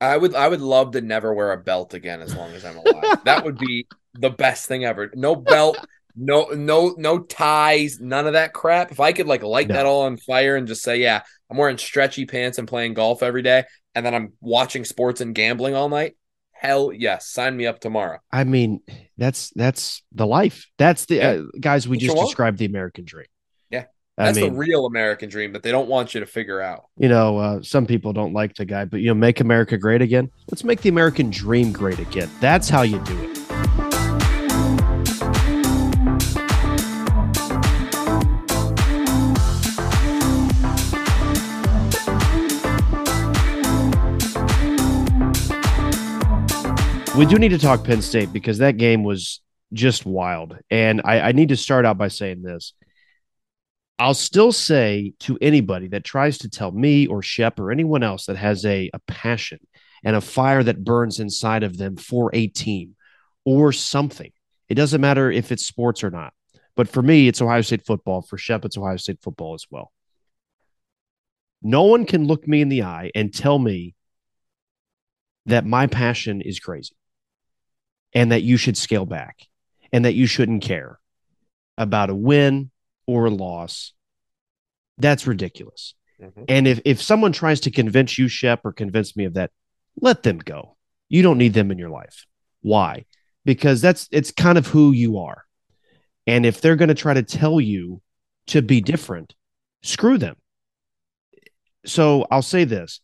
I 0.00 0.16
would 0.16 0.34
I 0.34 0.48
would 0.48 0.62
love 0.62 0.92
to 0.92 1.02
never 1.02 1.34
wear 1.34 1.52
a 1.52 1.58
belt 1.58 1.92
again 1.92 2.22
as 2.22 2.34
long 2.34 2.50
as 2.52 2.64
I'm 2.64 2.78
alive. 2.78 3.18
that 3.26 3.44
would 3.44 3.58
be 3.58 3.86
the 4.14 4.30
best 4.30 4.66
thing 4.66 4.86
ever. 4.86 5.10
No 5.14 5.36
belt, 5.36 5.76
no 6.16 6.44
no 6.54 6.94
no 6.98 7.20
ties, 7.20 8.00
none 8.00 8.26
of 8.26 8.34
that 8.34 8.52
crap. 8.52 8.92
If 8.92 9.00
I 9.00 9.12
could 9.12 9.26
like 9.26 9.42
light 9.42 9.68
No. 9.68 9.74
that 9.74 9.86
all 9.86 10.02
on 10.02 10.16
fire 10.16 10.56
and 10.56 10.66
just 10.68 10.82
say, 10.82 10.96
yeah, 11.00 11.22
I'm 11.50 11.56
wearing 11.56 11.78
stretchy 11.78 12.26
pants 12.26 12.58
and 12.58 12.66
playing 12.68 12.94
golf 12.94 13.22
every 13.22 13.42
day, 13.42 13.64
and 13.94 14.04
then 14.04 14.14
I'm 14.14 14.32
watching 14.40 14.84
sports 14.84 15.20
and 15.20 15.34
gambling 15.34 15.74
all 15.74 15.88
night. 15.88 16.16
Hell 16.52 16.92
yes, 16.92 17.26
sign 17.28 17.56
me 17.56 17.66
up 17.66 17.80
tomorrow. 17.80 18.18
I 18.30 18.44
mean, 18.44 18.80
that's 19.18 19.50
that's 19.56 20.02
the 20.12 20.26
life. 20.26 20.68
That's 20.78 21.06
the 21.06 21.14
Yeah. 21.16 21.28
uh, 21.30 21.42
guys. 21.60 21.88
We 21.88 21.98
you 21.98 22.06
just 22.08 22.18
described 22.20 22.58
the 22.58 22.66
American 22.66 23.04
dream. 23.04 23.26
Yeah. 23.68 23.86
I 24.18 24.26
That's 24.26 24.38
mean, 24.38 24.52
the 24.52 24.58
real 24.58 24.86
American 24.86 25.28
dream 25.30 25.54
that 25.54 25.62
they 25.64 25.70
don't 25.72 25.88
want 25.88 26.14
you 26.14 26.20
to 26.20 26.26
figure 26.26 26.60
out. 26.60 26.84
you 26.98 27.08
know, 27.08 27.38
uh, 27.38 27.62
some 27.62 27.86
people 27.86 28.12
don't 28.12 28.32
like 28.34 28.54
the 28.54 28.64
guy, 28.66 28.84
but 28.84 29.00
you 29.00 29.06
know, 29.08 29.14
make 29.14 29.40
America 29.40 29.76
great 29.78 30.02
again. 30.02 30.30
Let's 30.50 30.62
make 30.62 30.82
the 30.82 30.90
American 30.90 31.30
dream 31.30 31.72
great 31.72 31.98
again. 31.98 32.30
That's 32.38 32.68
how 32.68 32.82
you 32.82 33.00
do 33.00 33.18
it. 33.22 33.41
We 47.14 47.26
do 47.26 47.38
need 47.38 47.50
to 47.50 47.58
talk 47.58 47.84
Penn 47.84 48.00
State 48.00 48.32
because 48.32 48.56
that 48.58 48.78
game 48.78 49.04
was 49.04 49.42
just 49.74 50.06
wild. 50.06 50.56
And 50.70 51.02
I, 51.04 51.20
I 51.20 51.32
need 51.32 51.50
to 51.50 51.58
start 51.58 51.84
out 51.84 51.98
by 51.98 52.08
saying 52.08 52.40
this. 52.42 52.72
I'll 53.98 54.14
still 54.14 54.50
say 54.50 55.12
to 55.20 55.36
anybody 55.42 55.88
that 55.88 56.04
tries 56.04 56.38
to 56.38 56.48
tell 56.48 56.72
me 56.72 57.06
or 57.06 57.20
Schepp 57.20 57.58
or 57.58 57.70
anyone 57.70 58.02
else 58.02 58.24
that 58.26 58.38
has 58.38 58.64
a, 58.64 58.90
a 58.94 58.98
passion 59.00 59.58
and 60.02 60.16
a 60.16 60.22
fire 60.22 60.62
that 60.62 60.84
burns 60.84 61.20
inside 61.20 61.62
of 61.64 61.76
them 61.76 61.96
for 61.96 62.30
a 62.34 62.46
team 62.46 62.96
or 63.44 63.72
something, 63.72 64.32
it 64.70 64.74
doesn't 64.76 65.02
matter 65.02 65.30
if 65.30 65.52
it's 65.52 65.66
sports 65.66 66.02
or 66.02 66.10
not. 66.10 66.32
But 66.76 66.88
for 66.88 67.02
me, 67.02 67.28
it's 67.28 67.42
Ohio 67.42 67.60
State 67.60 67.84
football. 67.84 68.22
For 68.22 68.38
Schepp, 68.38 68.64
it's 68.64 68.78
Ohio 68.78 68.96
State 68.96 69.20
football 69.20 69.52
as 69.52 69.66
well. 69.70 69.92
No 71.60 71.82
one 71.82 72.06
can 72.06 72.26
look 72.26 72.48
me 72.48 72.62
in 72.62 72.70
the 72.70 72.84
eye 72.84 73.10
and 73.14 73.34
tell 73.34 73.58
me 73.58 73.94
that 75.44 75.66
my 75.66 75.86
passion 75.86 76.40
is 76.40 76.58
crazy 76.58 76.94
and 78.14 78.32
that 78.32 78.42
you 78.42 78.56
should 78.56 78.76
scale 78.76 79.06
back 79.06 79.46
and 79.92 80.04
that 80.04 80.14
you 80.14 80.26
shouldn't 80.26 80.62
care 80.62 80.98
about 81.78 82.10
a 82.10 82.14
win 82.14 82.70
or 83.06 83.26
a 83.26 83.30
loss. 83.30 83.92
That's 84.98 85.26
ridiculous. 85.26 85.94
Mhm. 86.20 86.44
And 86.48 86.68
if, 86.68 86.80
if 86.84 87.02
someone 87.02 87.32
tries 87.32 87.60
to 87.60 87.70
convince 87.70 88.18
you, 88.18 88.26
Schepp, 88.26 88.60
or 88.64 88.72
convince 88.72 89.16
me 89.16 89.24
of 89.24 89.34
that, 89.34 89.50
let 90.00 90.22
them 90.22 90.38
go. 90.38 90.76
You 91.08 91.22
don't 91.22 91.38
need 91.38 91.54
them 91.54 91.70
in 91.70 91.78
your 91.78 91.90
life. 91.90 92.26
Why? 92.60 93.04
Because 93.44 93.80
that's 93.80 94.08
it's 94.12 94.30
kind 94.30 94.56
of 94.56 94.68
who 94.68 94.92
you 94.92 95.18
are. 95.18 95.44
And 96.26 96.46
if 96.46 96.60
they're 96.60 96.76
going 96.76 96.88
to 96.88 96.94
try 96.94 97.14
to 97.14 97.22
tell 97.22 97.60
you 97.60 98.00
to 98.46 98.62
be 98.62 98.80
different, 98.80 99.34
screw 99.82 100.16
them. 100.16 100.36
So 101.84 102.26
I'll 102.30 102.42
say 102.42 102.64
this 102.64 103.00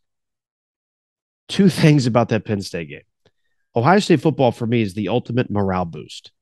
two 1.48 1.68
things 1.82 2.06
about 2.06 2.28
that 2.28 2.44
Penn 2.44 2.62
State 2.62 2.88
game. 2.88 3.02
Ohio 3.76 3.98
State 3.98 4.20
football 4.20 4.52
for 4.52 4.66
me 4.66 4.82
is 4.82 4.94
the 4.94 5.08
ultimate 5.08 5.50
morale 5.50 5.84
boost. 5.84 6.32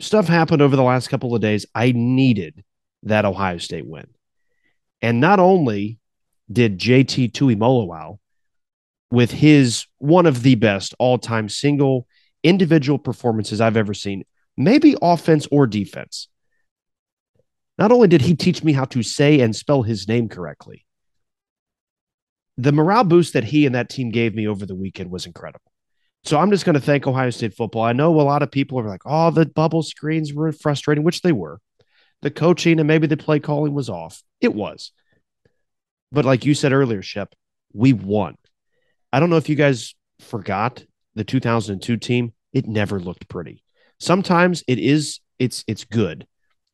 Stuff 0.00 0.28
happened 0.28 0.60
over 0.60 0.76
the 0.76 0.82
last 0.82 1.08
couple 1.08 1.34
of 1.34 1.40
days. 1.40 1.64
I 1.74 1.92
needed 1.92 2.62
that 3.04 3.24
Ohio 3.24 3.58
State 3.58 3.86
win. 3.86 4.06
And 5.00 5.20
not 5.20 5.40
only 5.40 5.98
did 6.50 6.78
JT 6.78 7.32
Tuimoloau 7.32 8.18
with 9.10 9.30
his 9.30 9.86
one 9.98 10.26
of 10.26 10.42
the 10.42 10.56
best 10.56 10.94
all-time 10.98 11.48
single 11.48 12.06
individual 12.42 12.98
performances 12.98 13.60
I've 13.60 13.76
ever 13.76 13.94
seen, 13.94 14.24
maybe 14.56 14.96
offense 15.00 15.46
or 15.50 15.66
defense. 15.66 16.28
Not 17.78 17.92
only 17.92 18.08
did 18.08 18.22
he 18.22 18.34
teach 18.34 18.64
me 18.64 18.72
how 18.72 18.86
to 18.86 19.02
say 19.02 19.40
and 19.40 19.54
spell 19.54 19.82
his 19.82 20.08
name 20.08 20.28
correctly, 20.28 20.85
the 22.56 22.72
morale 22.72 23.04
boost 23.04 23.34
that 23.34 23.44
he 23.44 23.66
and 23.66 23.74
that 23.74 23.88
team 23.88 24.10
gave 24.10 24.34
me 24.34 24.46
over 24.46 24.66
the 24.66 24.74
weekend 24.74 25.10
was 25.10 25.26
incredible. 25.26 25.70
So 26.24 26.38
I'm 26.38 26.50
just 26.50 26.64
going 26.64 26.74
to 26.74 26.80
thank 26.80 27.06
Ohio 27.06 27.30
State 27.30 27.54
football. 27.54 27.82
I 27.82 27.92
know 27.92 28.20
a 28.20 28.22
lot 28.22 28.42
of 28.42 28.50
people 28.50 28.80
are 28.80 28.88
like, 28.88 29.02
oh, 29.04 29.30
the 29.30 29.46
bubble 29.46 29.82
screens 29.82 30.34
were 30.34 30.50
frustrating, 30.52 31.04
which 31.04 31.22
they 31.22 31.32
were. 31.32 31.60
The 32.22 32.30
coaching 32.30 32.80
and 32.80 32.88
maybe 32.88 33.06
the 33.06 33.16
play 33.16 33.38
calling 33.38 33.74
was 33.74 33.88
off. 33.88 34.22
It 34.40 34.54
was. 34.54 34.90
But 36.10 36.24
like 36.24 36.44
you 36.44 36.54
said 36.54 36.72
earlier, 36.72 37.02
Schepp, 37.02 37.32
we 37.72 37.92
won. 37.92 38.36
I 39.12 39.20
don't 39.20 39.30
know 39.30 39.36
if 39.36 39.48
you 39.48 39.54
guys 39.54 39.94
forgot 40.20 40.84
the 41.14 41.24
2002 41.24 41.96
team. 41.98 42.32
It 42.52 42.66
never 42.66 42.98
looked 42.98 43.28
pretty. 43.28 43.62
Sometimes 44.00 44.64
it 44.66 44.78
is 44.78 45.20
it's 45.38 45.64
it's 45.66 45.84
good 45.84 46.26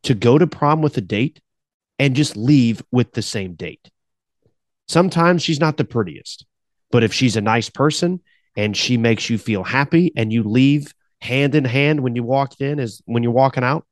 to 0.05 0.15
go 0.15 0.39
to 0.39 0.47
prom 0.47 0.83
with 0.83 0.97
a 0.97 1.01
date 1.01 1.41
and 1.99 2.17
just 2.17 2.37
leave 2.37 2.83
with 2.91 3.13
the 3.13 3.23
same 3.23 3.55
date. 3.55 3.91
Sometimes 4.89 5.43
she's 5.43 5.61
not 5.61 5.77
the 5.77 5.85
prettiest, 5.85 6.47
but 6.91 7.03
if 7.03 7.13
she's 7.13 7.37
a 7.37 7.41
nice 7.41 7.71
person 7.71 8.21
and 8.57 8.77
she 8.77 8.97
makes 8.97 9.31
you 9.31 9.39
feel 9.39 9.63
happy 9.63 10.13
and 10.17 10.33
you 10.33 10.43
leave 10.43 10.93
hand 11.21 11.55
in 11.55 11.65
hand 11.65 12.01
when 12.01 12.17
you 12.17 12.23
walked 12.23 12.61
in 12.61 12.79
as 12.81 13.01
when 13.07 13.23
you're 13.23 13.33
walking 13.33 13.65
out, 13.65 13.87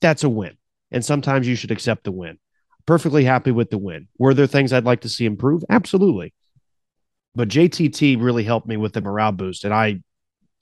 that's 0.00 0.24
a 0.24 0.28
win. 0.28 0.56
And 0.90 1.04
sometimes 1.04 1.46
you 1.46 1.54
should 1.54 1.70
accept 1.70 2.04
the 2.04 2.12
win. 2.12 2.38
Perfectly 2.86 3.24
happy 3.24 3.52
with 3.52 3.70
the 3.70 3.78
win. 3.78 4.08
Were 4.18 4.34
there 4.34 4.46
things 4.46 4.72
I'd 4.72 4.84
like 4.84 5.02
to 5.02 5.08
see 5.08 5.24
improve? 5.24 5.64
Absolutely. 5.70 6.34
But 7.34 7.48
JTT 7.48 8.20
really 8.20 8.44
helped 8.44 8.66
me 8.66 8.76
with 8.76 8.92
the 8.92 9.00
morale 9.00 9.32
boost. 9.32 9.64
And 9.64 9.72
I 9.72 10.00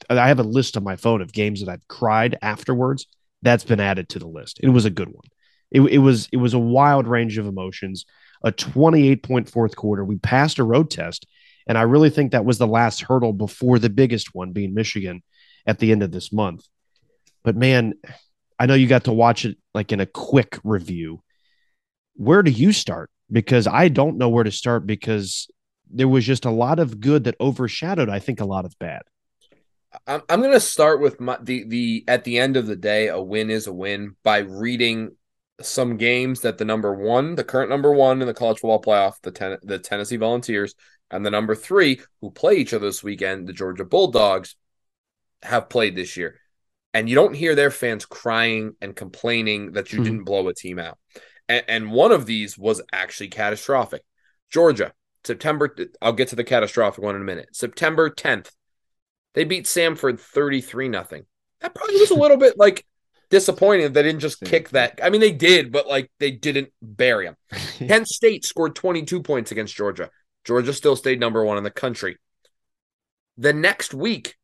I 0.08 0.28
have 0.28 0.38
a 0.38 0.44
list 0.44 0.76
on 0.76 0.84
my 0.84 0.96
phone 0.96 1.20
of 1.20 1.32
games 1.32 1.60
that 1.60 1.70
I've 1.70 1.86
cried 1.88 2.38
afterwards. 2.40 3.06
That's 3.42 3.64
been 3.64 3.80
added 3.80 4.08
to 4.10 4.18
the 4.18 4.28
list. 4.28 4.60
It 4.62 4.68
was 4.68 4.84
a 4.84 4.90
good 4.90 5.08
one. 5.08 5.26
It, 5.70 5.80
it 5.82 5.98
was 5.98 6.28
it 6.32 6.36
was 6.36 6.54
a 6.54 6.58
wild 6.58 7.06
range 7.06 7.38
of 7.38 7.46
emotions. 7.46 8.06
A 8.42 8.52
28 8.52 9.22
point 9.22 9.50
fourth 9.50 9.76
quarter. 9.76 10.04
We 10.04 10.16
passed 10.16 10.58
a 10.58 10.64
road 10.64 10.90
test, 10.90 11.26
and 11.66 11.76
I 11.76 11.82
really 11.82 12.10
think 12.10 12.32
that 12.32 12.44
was 12.44 12.58
the 12.58 12.66
last 12.66 13.02
hurdle 13.02 13.32
before 13.32 13.78
the 13.78 13.90
biggest 13.90 14.34
one 14.34 14.52
being 14.52 14.74
Michigan 14.74 15.22
at 15.66 15.78
the 15.78 15.92
end 15.92 16.02
of 16.02 16.10
this 16.10 16.32
month. 16.32 16.66
But 17.42 17.56
man, 17.56 17.94
I 18.58 18.66
know 18.66 18.74
you 18.74 18.86
got 18.86 19.04
to 19.04 19.12
watch 19.12 19.44
it 19.44 19.56
like 19.74 19.92
in 19.92 20.00
a 20.00 20.06
quick 20.06 20.58
review. 20.64 21.22
Where 22.14 22.42
do 22.42 22.50
you 22.50 22.72
start? 22.72 23.10
Because 23.30 23.66
I 23.66 23.88
don't 23.88 24.18
know 24.18 24.28
where 24.28 24.44
to 24.44 24.50
start 24.50 24.86
because 24.86 25.48
there 25.90 26.08
was 26.08 26.24
just 26.24 26.44
a 26.44 26.50
lot 26.50 26.78
of 26.78 27.00
good 27.00 27.24
that 27.24 27.36
overshadowed, 27.40 28.08
I 28.08 28.18
think, 28.18 28.40
a 28.40 28.44
lot 28.44 28.64
of 28.64 28.78
bad. 28.78 29.02
I'm, 30.06 30.22
going 30.28 30.52
to 30.52 30.60
start 30.60 31.00
with 31.00 31.20
my, 31.20 31.36
the 31.42 31.64
the 31.64 32.04
at 32.06 32.22
the 32.22 32.38
end 32.38 32.56
of 32.56 32.66
the 32.66 32.76
day, 32.76 33.08
a 33.08 33.20
win 33.20 33.50
is 33.50 33.66
a 33.66 33.72
win 33.72 34.14
by 34.22 34.38
reading 34.38 35.16
some 35.62 35.96
games 35.96 36.40
that 36.40 36.58
the 36.58 36.64
number 36.64 36.94
one, 36.94 37.34
the 37.34 37.44
current 37.44 37.70
number 37.70 37.92
one 37.92 38.20
in 38.20 38.26
the 38.26 38.34
college 38.34 38.58
football 38.58 38.82
playoff, 38.82 39.14
the 39.22 39.30
ten, 39.30 39.58
the 39.62 39.78
Tennessee 39.78 40.16
Volunteers, 40.16 40.74
and 41.10 41.24
the 41.24 41.30
number 41.30 41.54
three 41.54 42.00
who 42.20 42.30
play 42.30 42.56
each 42.56 42.72
other 42.72 42.86
this 42.86 43.02
weekend, 43.02 43.46
the 43.46 43.52
Georgia 43.52 43.84
Bulldogs, 43.84 44.56
have 45.42 45.68
played 45.68 45.96
this 45.96 46.16
year. 46.16 46.38
And 46.92 47.08
you 47.08 47.14
don't 47.14 47.34
hear 47.34 47.54
their 47.54 47.70
fans 47.70 48.04
crying 48.04 48.74
and 48.80 48.96
complaining 48.96 49.72
that 49.72 49.92
you 49.92 49.98
hmm. 49.98 50.04
didn't 50.04 50.24
blow 50.24 50.48
a 50.48 50.54
team 50.54 50.78
out. 50.78 50.98
And, 51.48 51.64
and 51.68 51.92
one 51.92 52.12
of 52.12 52.26
these 52.26 52.58
was 52.58 52.82
actually 52.92 53.28
catastrophic. 53.28 54.02
Georgia, 54.50 54.92
September, 55.24 55.74
I'll 56.02 56.12
get 56.12 56.28
to 56.28 56.36
the 56.36 56.44
catastrophic 56.44 57.02
one 57.02 57.14
in 57.14 57.22
a 57.22 57.24
minute. 57.24 57.48
September 57.52 58.10
10th, 58.10 58.50
they 59.34 59.44
beat 59.44 59.66
Samford 59.66 60.18
33 60.18 60.88
nothing. 60.88 61.24
That 61.60 61.74
probably 61.74 61.96
was 61.96 62.10
a 62.10 62.14
little 62.14 62.36
bit 62.36 62.58
like 62.58 62.84
disappointing 63.30 63.92
they 63.92 64.02
didn't 64.02 64.20
just 64.20 64.40
kick 64.42 64.70
that. 64.70 65.00
I 65.02 65.10
mean, 65.10 65.20
they 65.20 65.32
did, 65.32 65.72
but 65.72 65.86
like 65.86 66.10
they 66.18 66.30
didn't 66.30 66.70
bury 66.82 67.26
him. 67.26 67.36
Kent 67.78 68.08
State 68.08 68.44
scored 68.44 68.74
22 68.74 69.22
points 69.22 69.52
against 69.52 69.74
Georgia. 69.74 70.10
Georgia 70.44 70.72
still 70.72 70.96
stayed 70.96 71.20
number 71.20 71.44
one 71.44 71.58
in 71.58 71.64
the 71.64 71.70
country. 71.70 72.18
The 73.38 73.52
next 73.52 73.94
week 73.94 74.36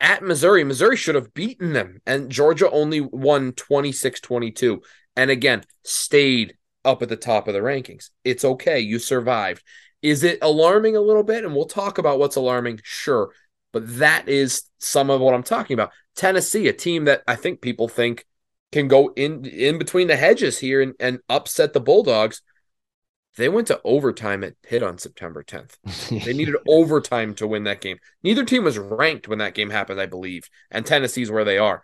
at 0.00 0.22
Missouri, 0.22 0.64
Missouri 0.64 0.96
should 0.96 1.14
have 1.14 1.34
beaten 1.34 1.72
them, 1.72 2.00
and 2.06 2.30
Georgia 2.30 2.70
only 2.70 3.00
won 3.00 3.52
26 3.52 4.20
22. 4.20 4.82
And 5.16 5.30
again, 5.30 5.64
stayed 5.84 6.56
up 6.84 7.02
at 7.02 7.08
the 7.08 7.16
top 7.16 7.48
of 7.48 7.54
the 7.54 7.60
rankings. 7.60 8.10
It's 8.24 8.44
okay. 8.44 8.80
You 8.80 8.98
survived. 8.98 9.62
Is 10.00 10.22
it 10.22 10.38
alarming 10.42 10.96
a 10.96 11.00
little 11.00 11.24
bit? 11.24 11.44
And 11.44 11.54
we'll 11.54 11.66
talk 11.66 11.98
about 11.98 12.20
what's 12.20 12.36
alarming, 12.36 12.80
sure. 12.84 13.32
But 13.72 13.98
that 13.98 14.28
is 14.28 14.62
some 14.78 15.10
of 15.10 15.20
what 15.20 15.34
I'm 15.34 15.42
talking 15.42 15.74
about. 15.74 15.92
Tennessee, 16.18 16.66
a 16.66 16.72
team 16.72 17.04
that 17.04 17.22
I 17.28 17.36
think 17.36 17.60
people 17.60 17.86
think 17.86 18.26
can 18.72 18.88
go 18.88 19.12
in 19.14 19.44
in 19.44 19.78
between 19.78 20.08
the 20.08 20.16
hedges 20.16 20.58
here 20.58 20.82
and, 20.82 20.94
and 20.98 21.20
upset 21.28 21.72
the 21.72 21.80
Bulldogs. 21.80 22.42
They 23.36 23.48
went 23.48 23.68
to 23.68 23.80
overtime 23.84 24.42
at 24.42 24.60
Pitt 24.62 24.82
on 24.82 24.98
September 24.98 25.44
10th. 25.44 25.76
they 26.24 26.32
needed 26.32 26.56
overtime 26.66 27.34
to 27.34 27.46
win 27.46 27.64
that 27.64 27.80
game. 27.80 27.98
Neither 28.24 28.44
team 28.44 28.64
was 28.64 28.78
ranked 28.78 29.28
when 29.28 29.38
that 29.38 29.54
game 29.54 29.70
happened, 29.70 30.00
I 30.00 30.06
believe. 30.06 30.50
And 30.72 30.84
Tennessee's 30.84 31.30
where 31.30 31.44
they 31.44 31.56
are. 31.56 31.82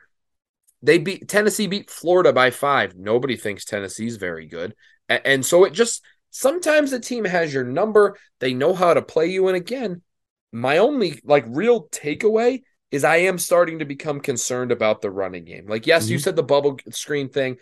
They 0.82 0.98
beat 0.98 1.28
Tennessee 1.28 1.68
beat 1.68 1.88
Florida 1.88 2.32
by 2.32 2.50
five. 2.50 2.96
Nobody 2.96 3.36
thinks 3.36 3.64
Tennessee's 3.64 4.16
very 4.16 4.46
good. 4.46 4.74
And, 5.08 5.20
and 5.24 5.46
so 5.46 5.62
it 5.62 5.72
just 5.72 6.02
sometimes 6.30 6.90
the 6.90 6.98
team 6.98 7.24
has 7.24 7.54
your 7.54 7.64
number. 7.64 8.18
They 8.40 8.52
know 8.52 8.74
how 8.74 8.94
to 8.94 9.00
play 9.00 9.28
you. 9.28 9.46
And 9.46 9.56
again, 9.56 10.02
my 10.50 10.78
only 10.78 11.20
like 11.24 11.44
real 11.46 11.86
takeaway 11.88 12.62
is 12.94 13.02
I 13.02 13.16
am 13.16 13.38
starting 13.38 13.80
to 13.80 13.84
become 13.84 14.20
concerned 14.20 14.70
about 14.70 15.02
the 15.02 15.10
running 15.10 15.44
game. 15.44 15.66
Like, 15.66 15.84
yes, 15.84 16.04
mm-hmm. 16.04 16.12
you 16.12 16.18
said 16.20 16.36
the 16.36 16.44
bubble 16.44 16.78
screen 16.90 17.28
thing. 17.28 17.56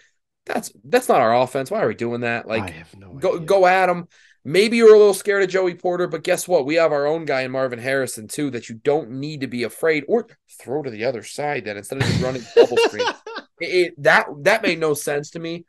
That's 0.45 0.71
that's 0.85 1.09
not 1.09 1.23
our 1.23 1.35
offense. 1.35 1.71
Why 1.71 1.83
are 1.83 1.89
we 1.89 1.95
doing 1.95 2.21
that? 2.21 2.47
Like, 2.47 2.75
no 2.99 3.15
go 3.15 3.37
idea. 3.37 3.47
go 3.47 3.67
at 3.67 3.87
them. 3.87 4.09
Maybe 4.45 4.77
you're 4.77 4.95
a 4.95 4.99
little 4.99 5.15
scared 5.15 5.43
of 5.43 5.49
Joey 5.49 5.75
Porter, 5.75 6.07
but 6.07 6.23
guess 6.23 6.47
what? 6.47 6.67
We 6.67 6.75
have 6.75 6.93
our 6.93 7.07
own 7.07 7.25
guy 7.25 7.43
in 7.43 7.51
Marvin 7.51 7.79
Harrison 7.79 8.29
too 8.29 8.51
that 8.51 8.69
you 8.69 8.75
don't 8.75 9.13
need 9.13 9.41
to 9.41 9.47
be 9.47 9.63
afraid 9.63 10.05
or 10.07 10.27
throw 10.61 10.83
to 10.83 10.91
the 10.91 11.07
other 11.07 11.23
side. 11.23 11.65
Then 11.65 11.79
instead 11.79 12.03
of 12.03 12.09
just 12.09 12.23
running 12.23 12.43
bubble 12.55 12.77
screen, 12.77 13.07
it, 13.61 13.65
it, 13.65 14.03
that 14.03 14.27
that 14.43 14.63
made 14.63 14.81
no 14.81 14.93
sense 14.93 15.31
to 15.31 15.39
me. 15.39 15.65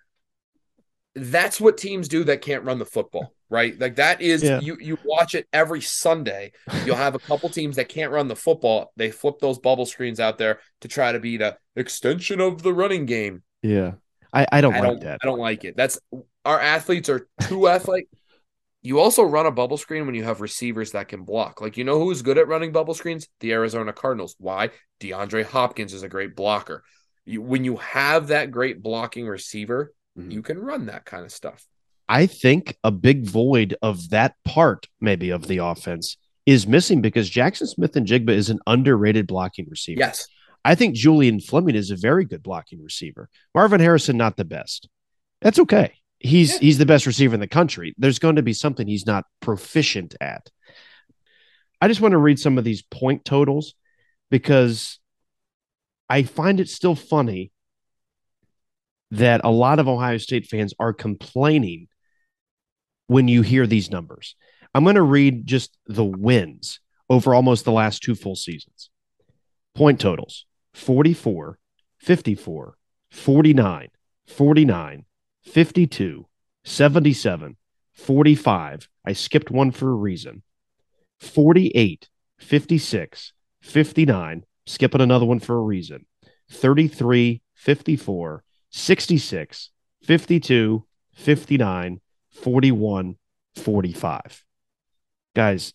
That's 1.15 1.61
what 1.61 1.77
teams 1.77 2.07
do 2.07 2.23
that 2.25 2.41
can't 2.41 2.63
run 2.63 2.79
the 2.79 2.85
football 2.85 3.33
right? 3.53 3.79
Like 3.79 3.97
that 3.97 4.19
is 4.19 4.41
yeah. 4.41 4.59
you 4.59 4.77
you 4.81 4.97
watch 5.05 5.35
it 5.35 5.47
every 5.53 5.79
Sunday. 5.79 6.53
You'll 6.85 6.95
have 6.95 7.13
a 7.13 7.19
couple 7.19 7.49
teams 7.49 7.75
that 7.75 7.87
can't 7.87 8.11
run 8.11 8.27
the 8.27 8.35
football. 8.35 8.91
They 8.97 9.11
flip 9.11 9.35
those 9.39 9.59
bubble 9.59 9.85
screens 9.85 10.19
out 10.19 10.39
there 10.39 10.59
to 10.81 10.87
try 10.87 11.11
to 11.11 11.19
be 11.19 11.37
the 11.37 11.57
extension 11.75 12.41
of 12.41 12.63
the 12.63 12.73
running 12.73 13.05
game. 13.05 13.43
Yeah. 13.61 13.93
I, 14.33 14.47
I 14.51 14.61
don't 14.61 14.73
I 14.73 14.79
like 14.79 14.89
don't, 14.89 15.01
that. 15.01 15.19
I 15.21 15.25
don't 15.27 15.39
like 15.39 15.63
it. 15.65 15.77
That's 15.77 15.99
our 16.43 16.59
athletes 16.59 17.09
are 17.09 17.27
too 17.43 17.69
athletic. 17.69 18.07
You 18.81 18.99
also 18.99 19.21
run 19.21 19.45
a 19.45 19.51
bubble 19.51 19.77
screen 19.77 20.07
when 20.07 20.15
you 20.15 20.23
have 20.23 20.41
receivers 20.41 20.93
that 20.93 21.07
can 21.07 21.23
block. 21.23 21.61
Like 21.61 21.77
you 21.77 21.83
know 21.83 21.99
who's 21.99 22.23
good 22.23 22.39
at 22.39 22.47
running 22.47 22.71
bubble 22.71 22.95
screens? 22.95 23.27
The 23.39 23.53
Arizona 23.53 23.93
Cardinals. 23.93 24.35
Why? 24.39 24.71
DeAndre 24.99 25.45
Hopkins 25.45 25.93
is 25.93 26.01
a 26.01 26.09
great 26.09 26.35
blocker. 26.35 26.83
You, 27.23 27.43
when 27.43 27.63
you 27.63 27.77
have 27.77 28.29
that 28.29 28.49
great 28.49 28.81
blocking 28.81 29.27
receiver, 29.27 29.93
mm-hmm. 30.17 30.31
you 30.31 30.41
can 30.41 30.59
run 30.59 30.87
that 30.87 31.05
kind 31.05 31.25
of 31.25 31.31
stuff. 31.31 31.65
I 32.07 32.25
think 32.25 32.77
a 32.83 32.91
big 32.91 33.25
void 33.25 33.75
of 33.81 34.09
that 34.09 34.35
part, 34.43 34.87
maybe 34.99 35.29
of 35.29 35.47
the 35.47 35.59
offense, 35.59 36.17
is 36.45 36.67
missing 36.67 37.01
because 37.01 37.29
Jaxon 37.29 37.67
Smith-Njigba 37.67 38.29
is 38.29 38.49
an 38.49 38.59
underrated 38.67 39.27
blocking 39.27 39.67
receiver. 39.69 39.99
Yes. 39.99 40.27
I 40.65 40.75
think 40.75 40.95
Julian 40.95 41.39
Fleming 41.39 41.75
is 41.75 41.91
a 41.91 41.95
very 41.95 42.25
good 42.25 42.43
blocking 42.43 42.81
receiver. 42.81 43.29
Marvin 43.55 43.79
Harrison, 43.81 44.17
not 44.17 44.37
the 44.37 44.45
best. 44.45 44.87
That's 45.41 45.59
okay. 45.59 45.93
He's 46.19 46.53
yeah. 46.53 46.59
he's 46.59 46.77
the 46.77 46.85
best 46.85 47.05
receiver 47.05 47.33
in 47.33 47.41
the 47.41 47.47
country. 47.47 47.93
There's 47.97 48.19
going 48.19 48.37
to 48.37 48.41
be 48.41 48.53
something 48.53 48.87
he's 48.87 49.05
not 49.05 49.25
proficient 49.41 50.15
at. 50.21 50.49
I 51.81 51.89
just 51.89 51.99
want 51.99 52.13
to 52.13 52.17
read 52.17 52.39
some 52.39 52.57
of 52.57 52.63
these 52.63 52.81
point 52.81 53.25
totals 53.25 53.75
because 54.31 54.99
I 56.09 56.23
find 56.23 56.61
it 56.61 56.69
still 56.69 56.95
funny 56.95 57.51
that 59.13 59.41
a 59.43 59.51
lot 59.51 59.77
of 59.77 59.87
Ohio 59.87 60.17
State 60.17 60.47
fans 60.47 60.73
are 60.79 60.91
complaining 60.91 61.87
when 63.05 63.27
you 63.27 63.43
hear 63.43 63.67
these 63.67 63.91
numbers. 63.91 64.35
I'm 64.73 64.83
going 64.83 64.95
to 64.95 65.03
read 65.03 65.45
just 65.45 65.77
the 65.85 66.03
wins 66.03 66.79
over 67.09 67.35
almost 67.35 67.63
the 67.63 67.71
last 67.71 68.01
two 68.01 68.15
full 68.15 68.35
seasons. 68.35 68.89
Point 69.75 69.99
totals 69.99 70.45
44, 70.73 71.59
54, 71.99 72.77
49, 73.11 73.87
49, 74.25 75.05
52, 75.43 76.27
77, 76.63 77.57
45. 77.93 78.89
I 79.05 79.13
skipped 79.13 79.51
one 79.51 79.69
for 79.69 79.91
a 79.91 79.95
reason. 79.95 80.41
48, 81.19 82.09
56, 82.39 83.33
59, 83.61 84.45
skipping 84.65 85.01
another 85.01 85.25
one 85.25 85.39
for 85.39 85.55
a 85.55 85.61
reason. 85.61 86.07
33, 86.49 87.43
54, 87.53 88.43
66, 88.73 89.69
52, 90.01 90.85
59, 91.13 92.01
41 92.31 93.15
45. 93.55 94.43
Guys, 95.35 95.73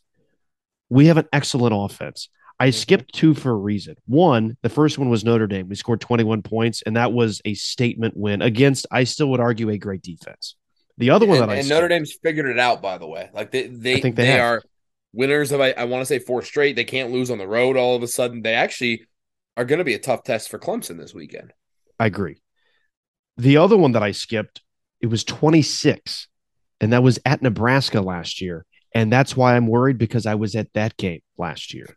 we 0.91 1.07
have 1.07 1.17
an 1.17 1.29
excellent 1.33 1.75
offense. 1.77 2.29
I 2.59 2.69
mm-hmm. 2.69 2.73
skipped 2.73 3.15
two 3.15 3.35
for 3.35 3.53
a 3.53 3.57
reason. 3.57 3.95
One, 4.07 4.57
the 4.63 4.69
first 4.69 4.99
one 4.99 5.11
was 5.11 5.25
Notre 5.25 5.47
Dame. 5.47 5.69
We 5.69 5.77
scored 5.77 6.01
21 6.01 6.43
points, 6.43 6.83
and 6.83 6.97
that 6.97 7.13
was 7.13 7.41
a 7.45 7.55
statement 7.55 8.17
win 8.17 8.43
against, 8.43 8.87
I 8.91 9.05
still 9.05 9.31
would 9.31 9.41
argue, 9.41 9.71
a 9.71 9.79
great 9.79 10.03
defense. 10.03 10.57
The 10.97 11.11
other 11.11 11.25
one 11.25 11.39
and, 11.39 11.49
that 11.49 11.55
I 11.55 11.59
and 11.59 11.69
Notre 11.69 11.87
Dame's 11.87 12.19
figured 12.21 12.47
it 12.47 12.59
out, 12.59 12.83
by 12.83 12.99
the 12.99 13.07
way. 13.07 13.31
Like 13.33 13.53
they 13.53 13.69
they, 13.69 14.01
they, 14.01 14.11
they 14.11 14.41
are 14.41 14.61
winners 15.13 15.53
of 15.53 15.61
I, 15.61 15.71
I 15.71 15.85
want 15.85 16.01
to 16.01 16.07
say 16.07 16.19
four 16.19 16.43
straight. 16.43 16.75
They 16.75 16.83
can't 16.83 17.13
lose 17.13 17.31
on 17.31 17.39
the 17.39 17.47
road 17.47 17.77
all 17.77 17.95
of 17.95 18.03
a 18.03 18.09
sudden. 18.09 18.43
They 18.43 18.55
actually 18.55 19.07
are 19.57 19.65
going 19.65 19.79
to 19.79 19.85
be 19.85 19.95
a 19.95 20.01
tough 20.01 20.25
test 20.25 20.49
for 20.49 20.59
Clemson 20.59 20.99
this 20.99 21.15
weekend. 21.15 21.53
I 22.01 22.07
agree. 22.07 22.43
The 23.39 23.57
other 23.57 23.77
one 23.77 23.93
that 23.93 24.03
I 24.03 24.11
skipped, 24.11 24.63
it 25.01 25.07
was 25.07 25.25
26 25.25 26.29
and 26.81 26.93
that 26.93 27.03
was 27.03 27.19
at 27.25 27.43
Nebraska 27.43 28.01
last 28.01 28.41
year. 28.41 28.65
And 28.95 29.13
that's 29.13 29.37
why 29.37 29.57
I'm 29.57 29.67
worried 29.67 29.99
because 29.99 30.27
I 30.27 30.35
was 30.35 30.55
at 30.55 30.73
that 30.75 30.97
game 30.97 31.21
last 31.37 31.75
year. 31.75 31.97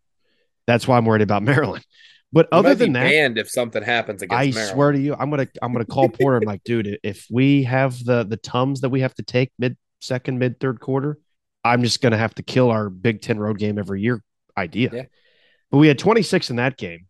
That's 0.68 0.88
why 0.88 0.98
I'm 0.98 1.06
worried 1.06 1.22
about 1.22 1.44
Maryland. 1.52 1.86
But 2.34 2.48
you 2.52 2.60
other 2.60 2.76
than 2.76 2.94
that, 2.94 3.08
and 3.12 3.38
if 3.38 3.50
something 3.50 3.84
happens 3.84 4.22
against, 4.22 4.40
I 4.40 4.46
Maryland. 4.52 4.74
swear 4.74 4.92
to 4.94 5.00
you, 5.00 5.16
I'm 5.20 5.30
gonna 5.30 5.48
I'm 5.62 5.74
gonna 5.74 5.84
call 5.86 6.08
Porter. 6.08 6.38
I'm 6.38 6.44
like, 6.44 6.64
dude, 6.64 6.98
if 7.04 7.28
we 7.30 7.64
have 7.64 8.02
the 8.06 8.24
the 8.24 8.38
tums 8.38 8.82
that 8.82 8.90
we 8.90 9.02
have 9.02 9.14
to 9.16 9.24
take 9.24 9.52
mid 9.60 9.76
second, 10.00 10.40
mid 10.40 10.58
third 10.58 10.80
quarter, 10.80 11.18
I'm 11.66 11.84
just 11.84 12.02
gonna 12.02 12.18
have 12.18 12.34
to 12.36 12.44
kill 12.44 12.72
our 12.72 12.90
Big 12.90 13.22
Ten 13.22 13.38
road 13.38 13.58
game 13.58 13.78
every 13.78 14.02
year 14.02 14.24
idea. 14.58 14.90
Yeah. 14.94 15.04
But 15.72 15.80
we 15.80 15.90
had 15.90 16.00
26 16.00 16.50
in 16.50 16.56
that 16.56 16.78
game. 16.78 17.08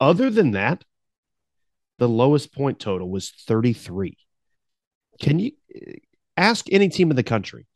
Other 0.00 0.28
than 0.28 0.50
that, 0.50 0.84
the 1.98 2.08
lowest 2.08 2.54
point 2.54 2.78
total 2.78 3.08
was 3.08 3.30
33. 3.46 4.16
Can 5.20 5.38
you 5.38 5.52
Ask 6.36 6.66
any 6.70 6.88
team 6.88 7.10
in 7.10 7.16
the 7.16 7.22
country. 7.22 7.66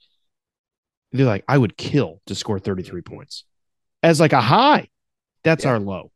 They're 1.13 1.27
like, 1.27 1.45
I 1.49 1.57
would 1.57 1.77
kill 1.77 2.21
to 2.27 2.35
score 2.35 2.59
33 2.59 3.01
points 3.03 3.45
as 4.03 4.21
like 4.21 4.33
a 4.33 4.41
high. 4.41 4.89
That's 5.43 5.65
yeah. 5.65 5.73
our 5.73 5.79
low. 5.79 6.13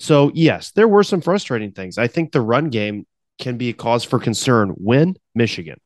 So, 0.00 0.32
yes, 0.34 0.72
there 0.72 0.88
were 0.88 1.04
some 1.04 1.20
frustrating 1.20 1.72
things. 1.72 1.98
I 1.98 2.08
think 2.08 2.32
the 2.32 2.40
run 2.40 2.70
game 2.70 3.06
can 3.38 3.56
be 3.56 3.68
a 3.68 3.72
cause 3.72 4.04
for 4.04 4.18
concern 4.18 4.70
when 4.70 5.14
Michigan, 5.34 5.80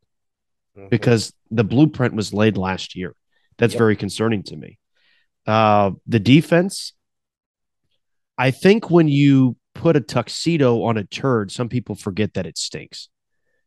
mm-hmm. 0.76 0.88
because 0.88 1.32
the 1.50 1.64
blueprint 1.64 2.14
was 2.14 2.32
laid 2.32 2.56
last 2.56 2.94
year. 2.94 3.14
That's 3.58 3.74
yep. 3.74 3.78
very 3.78 3.96
concerning 3.96 4.42
to 4.44 4.56
me. 4.56 4.78
Uh, 5.46 5.92
the 6.06 6.20
defense, 6.20 6.92
I 8.38 8.52
think 8.52 8.90
when 8.90 9.08
you 9.08 9.56
put 9.77 9.97
a 9.97 10.01
tuxedo 10.01 10.83
on 10.85 10.97
a 10.97 11.05
turd, 11.05 11.51
some 11.53 11.68
people 11.68 11.95
forget 11.95 12.35
that 12.35 12.47
it 12.47 12.59
stinks 12.59 13.09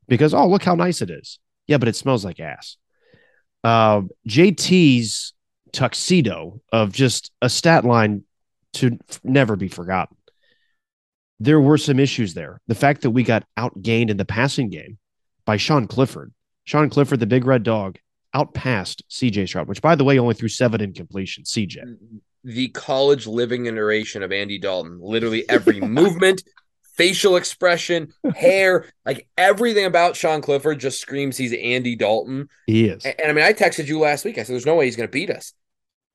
because, 0.07 0.33
oh, 0.33 0.47
look 0.47 0.63
how 0.63 0.75
nice 0.75 1.01
it 1.01 1.09
is. 1.09 1.39
Yeah, 1.67 1.77
but 1.77 1.87
it 1.87 1.95
smells 1.95 2.25
like 2.25 2.39
ass. 2.39 2.77
Uh, 3.63 4.01
JT's 4.27 5.33
tuxedo 5.71 6.61
of 6.71 6.91
just 6.91 7.31
a 7.41 7.49
stat 7.49 7.85
line 7.85 8.23
to 8.73 8.97
f- 9.09 9.19
never 9.23 9.55
be 9.55 9.67
forgotten. 9.67 10.17
There 11.39 11.59
were 11.59 11.77
some 11.77 11.99
issues 11.99 12.33
there. 12.33 12.59
The 12.67 12.75
fact 12.75 13.03
that 13.03 13.11
we 13.11 13.23
got 13.23 13.45
outgained 13.57 14.09
in 14.09 14.17
the 14.17 14.25
passing 14.25 14.69
game 14.69 14.97
by 15.45 15.57
Sean 15.57 15.87
Clifford. 15.87 16.33
Sean 16.65 16.89
Clifford, 16.89 17.19
the 17.19 17.25
big 17.25 17.45
red 17.45 17.63
dog, 17.63 17.97
outpassed 18.33 19.03
CJ 19.09 19.47
Stroud, 19.47 19.67
which 19.67 19.81
by 19.81 19.95
the 19.95 20.03
way 20.03 20.19
only 20.19 20.35
threw 20.35 20.49
seven 20.49 20.81
incompletions. 20.81 21.49
CJ. 21.49 21.77
The 22.43 22.69
college 22.69 23.27
living 23.27 23.65
iteration 23.65 24.23
of 24.23 24.31
Andy 24.31 24.57
Dalton. 24.59 24.99
Literally 25.01 25.47
every 25.49 25.79
movement, 25.81 26.43
facial 26.95 27.35
expression, 27.35 28.13
hair, 28.35 28.85
like 29.05 29.27
everything 29.37 29.85
about 29.85 30.15
Sean 30.15 30.41
Clifford 30.41 30.79
just 30.79 30.99
screams 31.01 31.37
he's 31.37 31.53
Andy 31.53 31.95
Dalton. 31.95 32.47
He 32.67 32.85
is. 32.85 33.05
And, 33.05 33.15
and 33.19 33.29
I 33.31 33.33
mean, 33.33 33.43
I 33.45 33.53
texted 33.53 33.87
you 33.87 33.99
last 33.99 34.25
week. 34.25 34.37
I 34.37 34.43
said, 34.43 34.53
"There's 34.53 34.65
no 34.65 34.75
way 34.75 34.85
he's 34.85 34.95
going 34.95 35.07
to 35.07 35.11
beat 35.11 35.29
us," 35.29 35.53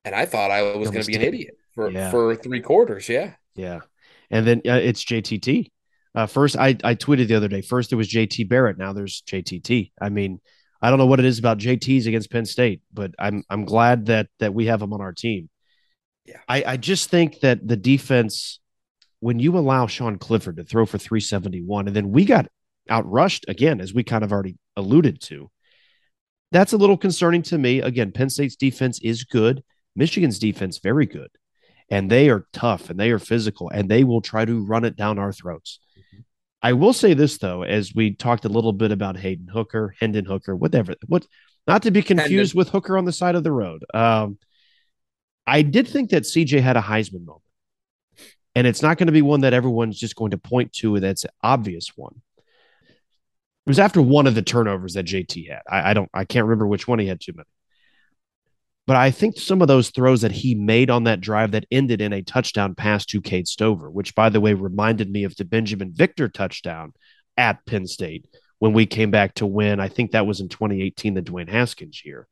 and 0.03 0.15
I 0.15 0.25
thought 0.25 0.51
I 0.51 0.75
was 0.75 0.89
going 0.89 1.03
to 1.03 1.07
be 1.07 1.15
an 1.15 1.21
idiot 1.21 1.55
for 1.73 1.89
Yeah. 1.91 2.11
for 2.11 2.35
three 2.35 2.61
quarters. 2.61 3.07
Yeah, 3.09 3.33
Yeah. 3.55 3.81
And 4.31 4.47
then 4.47 4.61
uh, 4.67 4.73
it's 4.81 5.05
JTT. 5.05 5.71
Uh, 6.15 6.25
first, 6.25 6.57
I, 6.57 6.69
I 6.83 6.95
tweeted 6.95 7.27
the 7.27 7.35
other 7.35 7.47
day. 7.49 7.61
First, 7.61 7.89
there 7.91 7.97
was 7.97 8.09
JT 8.09 8.47
Barrett. 8.49 8.77
Now 8.77 8.93
there's 8.93 9.21
JTT. 9.27 9.91
I 10.01 10.09
mean, 10.09 10.39
I 10.81 10.89
don't 10.89 10.97
know 10.97 11.05
what 11.05 11.19
it 11.19 11.25
is 11.25 11.39
about 11.39 11.57
JTs 11.59 12.07
against 12.07 12.31
Penn 12.31 12.45
State, 12.45 12.81
but 12.93 13.11
I'm 13.19 13.43
I'm 13.49 13.65
glad 13.65 14.05
that 14.07 14.27
that 14.39 14.53
we 14.53 14.65
have 14.67 14.81
him 14.81 14.93
on 14.93 15.01
our 15.01 15.13
team. 15.13 15.49
Yeah. 16.25 16.39
I, 16.47 16.63
I 16.65 16.77
just 16.77 17.09
think 17.09 17.41
that 17.41 17.67
the 17.67 17.77
defense, 17.77 18.59
when 19.19 19.39
you 19.39 19.57
allow 19.57 19.87
Sean 19.87 20.17
Clifford 20.17 20.57
to 20.57 20.63
throw 20.63 20.85
for 20.85 20.97
371, 20.97 21.87
and 21.87 21.95
then 21.95 22.11
we 22.11 22.25
got 22.25 22.47
outrushed 22.89 23.47
again, 23.47 23.79
as 23.79 23.93
we 23.93 24.03
kind 24.03 24.23
of 24.23 24.31
already 24.31 24.57
alluded 24.75 25.21
to, 25.21 25.49
that's 26.51 26.73
a 26.73 26.77
little 26.77 26.97
concerning 26.97 27.41
to 27.43 27.57
me. 27.57 27.79
Again, 27.79 28.11
Penn 28.11 28.29
State's 28.29 28.55
defense 28.55 28.99
is 29.01 29.23
good. 29.23 29.63
Michigan's 29.95 30.39
defense 30.39 30.79
very 30.79 31.05
good 31.05 31.29
and 31.89 32.09
they 32.09 32.29
are 32.29 32.47
tough 32.53 32.89
and 32.89 32.99
they 32.99 33.11
are 33.11 33.19
physical 33.19 33.69
and 33.69 33.89
they 33.89 34.03
will 34.03 34.21
try 34.21 34.45
to 34.45 34.65
run 34.65 34.85
it 34.85 34.95
down 34.95 35.19
our 35.19 35.31
throats. 35.31 35.79
I 36.61 36.73
will 36.73 36.93
say 36.93 37.13
this 37.13 37.37
though, 37.37 37.63
as 37.63 37.93
we 37.93 38.15
talked 38.15 38.45
a 38.45 38.49
little 38.49 38.73
bit 38.73 38.91
about 38.91 39.17
Hayden 39.17 39.47
Hooker, 39.47 39.93
Hendon 39.99 40.25
Hooker, 40.25 40.55
whatever, 40.55 40.95
what 41.07 41.25
not 41.67 41.83
to 41.83 41.91
be 41.91 42.01
confused 42.01 42.53
Hendon. 42.53 42.57
with 42.57 42.69
Hooker 42.69 42.97
on 42.97 43.05
the 43.05 43.11
side 43.11 43.35
of 43.35 43.43
the 43.43 43.51
road. 43.51 43.83
Um, 43.93 44.37
I 45.47 45.61
did 45.61 45.87
think 45.87 46.09
that 46.09 46.23
CJ 46.23 46.61
had 46.61 46.77
a 46.77 46.81
Heisman 46.81 47.25
moment, 47.25 47.43
and 48.55 48.65
it's 48.65 48.81
not 48.81 48.97
going 48.97 49.07
to 49.07 49.13
be 49.13 49.21
one 49.21 49.41
that 49.41 49.53
everyone's 49.53 49.99
just 49.99 50.15
going 50.15 50.31
to 50.31 50.37
point 50.37 50.73
to. 50.73 50.99
That's 50.99 51.23
an 51.23 51.31
obvious 51.43 51.91
one. 51.95 52.21
It 52.39 53.69
was 53.69 53.79
after 53.79 54.01
one 54.01 54.27
of 54.27 54.35
the 54.35 54.41
turnovers 54.41 54.93
that 54.93 55.05
JT 55.05 55.49
had. 55.49 55.61
I, 55.69 55.91
I 55.91 55.93
don't, 55.93 56.09
I 56.13 56.25
can't 56.25 56.45
remember 56.45 56.67
which 56.67 56.87
one 56.87 56.99
he 56.99 57.07
had 57.07 57.19
too 57.19 57.33
many. 57.35 57.47
But 58.87 58.97
I 58.97 59.09
think 59.09 59.39
some 59.39 59.61
of 59.61 59.67
those 59.67 59.89
throws 59.89 60.21
that 60.21 60.31
he 60.31 60.53
made 60.53 60.91
on 60.91 61.05
that 61.05 61.21
drive 61.21 61.51
that 61.51 61.65
ended 61.71 62.01
in 62.01 62.13
a 62.13 62.21
touchdown 62.21 62.75
pass 62.75 63.05
to 63.07 63.21
Cade 63.21 63.47
Stover, 63.47 63.89
which 63.89 64.13
by 64.13 64.29
the 64.29 64.39
way 64.39 64.53
reminded 64.53 65.09
me 65.09 65.23
of 65.23 65.35
the 65.35 65.43
Binjimen 65.43 65.91
Victor 65.91 66.29
touchdown 66.29 66.93
at 67.35 67.65
Penn 67.65 67.87
State 67.87 68.27
when 68.59 68.73
we 68.73 68.85
came 68.85 69.09
back 69.09 69.33
to 69.35 69.47
win. 69.47 69.79
I 69.79 69.87
think 69.87 70.11
that 70.11 70.27
was 70.27 70.39
in 70.39 70.49
2018, 70.49 71.15
the 71.15 71.21
Dwayne 71.23 71.49
Haskins 71.49 72.03
year. 72.05 72.27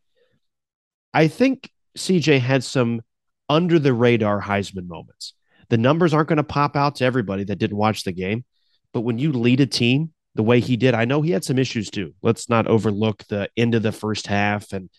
I 1.11 1.28
think 1.28 1.70
CJ 1.97 2.39
had 2.39 2.63
some 2.63 3.01
under 3.49 3.79
the 3.79 3.93
radar 3.93 4.41
Heisman 4.41 4.87
moments. 4.87 5.33
The 5.69 5.77
numbers 5.77 6.13
aren't 6.13 6.29
going 6.29 6.37
to 6.37 6.43
pop 6.43 6.75
out 6.75 6.95
to 6.95 7.05
everybody 7.05 7.43
that 7.45 7.57
didn't 7.57 7.77
watch 7.77 8.03
the 8.03 8.11
game, 8.11 8.45
but 8.93 9.01
when 9.01 9.17
you 9.17 9.31
lead 9.31 9.59
a 9.59 9.65
team 9.65 10.11
the 10.35 10.43
way 10.43 10.59
he 10.59 10.77
did, 10.77 10.93
I 10.93 11.05
know 11.05 11.21
he 11.21 11.31
had 11.31 11.43
some 11.43 11.59
issues 11.59 11.89
too. 11.89 12.13
Let's 12.21 12.49
not 12.49 12.67
overlook 12.67 13.23
the 13.25 13.49
end 13.57 13.75
of 13.75 13.83
the 13.83 13.91
first 13.91 14.27
half 14.27 14.73
and 14.73 14.89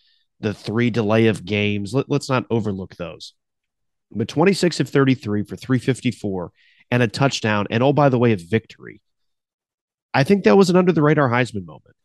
the 0.40 0.54
three 0.54 0.90
delay 0.90 1.26
of 1.26 1.44
games. 1.44 1.94
Let, 1.94 2.10
us 2.10 2.28
not 2.28 2.46
overlook 2.50 2.96
those. 2.96 3.34
But 4.10 4.28
26 4.28 4.80
of 4.80 4.88
33 4.88 5.44
for 5.44 5.56
354 5.56 6.52
and 6.90 7.02
a 7.02 7.08
touchdown. 7.08 7.66
And 7.70 7.82
oh, 7.82 7.92
by 7.92 8.08
the 8.08 8.18
way, 8.18 8.32
a 8.32 8.36
victory. 8.36 9.00
I 10.12 10.22
think 10.22 10.44
that 10.44 10.56
was 10.56 10.70
an 10.70 10.76
under 10.76 10.92
the 10.92 11.02
radar 11.02 11.28
Heisman 11.28 11.66
moment. 11.66 11.96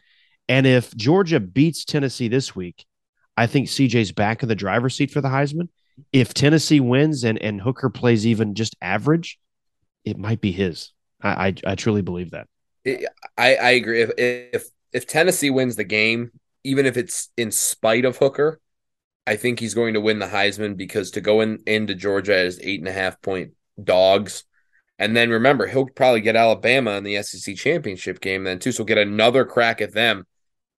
And 0.48 0.66
if 0.66 0.96
Georgia 0.96 1.40
beats 1.40 1.86
Tennessee 1.86 2.28
this 2.28 2.56
week, 2.56 2.86
I 3.40 3.48
think 3.48 3.70
CJ's 3.70 4.12
back 4.12 4.44
in 4.44 4.50
the 4.50 4.56
driver's 4.56 4.96
seat 4.96 5.12
for 5.12 5.22
the 5.22 5.30
Heisman. 5.30 5.70
If 6.12 6.34
Tennessee 6.34 6.82
wins 6.82 7.24
and, 7.24 7.42
and 7.42 7.62
Hooker 7.62 7.90
plays 7.90 8.28
even 8.28 8.54
just 8.54 8.76
average, 8.82 9.40
it 10.04 10.18
might 10.18 10.42
be 10.42 10.52
his. 10.52 10.92
I, 11.22 11.48
I, 11.48 11.54
I 11.68 11.76
truly 11.76 12.02
believe 12.02 12.32
that. 12.32 12.48
I, 12.86 13.56
I 13.56 13.70
agree. 13.72 14.02
If, 14.02 14.12
if 14.18 14.66
if 14.92 15.08
Tennessee 15.08 15.52
wins 15.52 15.78
the 15.78 15.86
game, 15.86 16.32
even 16.66 16.86
if 16.86 16.98
it's 16.98 17.30
in 17.38 17.52
spite 17.52 18.04
of 18.04 18.18
Hooker, 18.18 18.60
I 19.26 19.38
think 19.38 19.60
he's 19.62 19.74
going 19.74 19.94
to 19.94 20.02
win 20.02 20.20
the 20.20 20.28
Heisman 20.28 20.76
because 20.76 21.12
to 21.12 21.22
go 21.22 21.40
in 21.40 21.60
into 21.66 21.96
Georgia 21.96 22.36
as 22.36 22.60
eight 22.62 22.82
and 22.82 22.90
a 22.90 22.94
half 22.94 23.22
point 23.22 23.52
dogs, 23.82 24.44
and 24.98 25.16
then 25.16 25.30
remember 25.30 25.68
he'll 25.68 25.86
probably 25.86 26.20
get 26.20 26.36
Alabama 26.36 26.92
in 26.92 27.06
the 27.06 27.24
SEC 27.24 27.56
championship 27.56 28.20
game 28.20 28.44
then 28.44 28.60
too, 28.60 28.74
so 28.74 28.84
get 28.84 28.98
another 28.98 29.46
crack 29.46 29.80
at 29.80 29.94
them. 29.94 30.26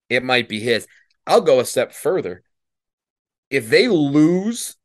It 0.10 0.24
might 0.24 0.48
be 0.48 0.60
his. 0.60 0.86
I'll 1.26 1.42
go 1.42 1.60
a 1.60 1.66
step 1.66 1.92
further. 1.92 2.44
If 3.52 3.70
they 3.70 3.88
lose 3.88 4.76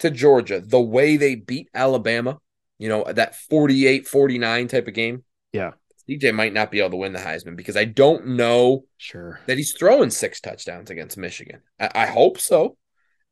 to 0.00 0.10
Georgia 0.10 0.60
the 0.60 0.80
way 0.80 1.16
they 1.16 1.34
beat 1.36 1.68
Alabama, 1.74 2.38
you 2.78 2.88
know, 2.88 3.04
that 3.04 3.34
48-49 3.50 4.68
type 4.68 4.88
of 4.88 4.94
game, 4.94 5.24
Yeah. 5.52 5.72
CJ 6.08 6.34
might 6.34 6.52
not 6.52 6.70
be 6.70 6.80
able 6.80 6.90
to 6.90 6.96
win 6.96 7.12
the 7.14 7.18
Heisman 7.18 7.56
because 7.56 7.76
I 7.78 7.84
don't 7.84 8.26
know 8.36 8.84
Sure. 8.98 9.40
that 9.46 9.56
he's 9.56 9.72
throwing 9.72 10.10
six 10.10 10.40
touchdowns 10.40 10.90
against 10.90 11.16
Michigan. 11.16 11.60
I, 11.80 11.90
I 11.94 12.06
hope 12.06 12.38
so. 12.40 12.76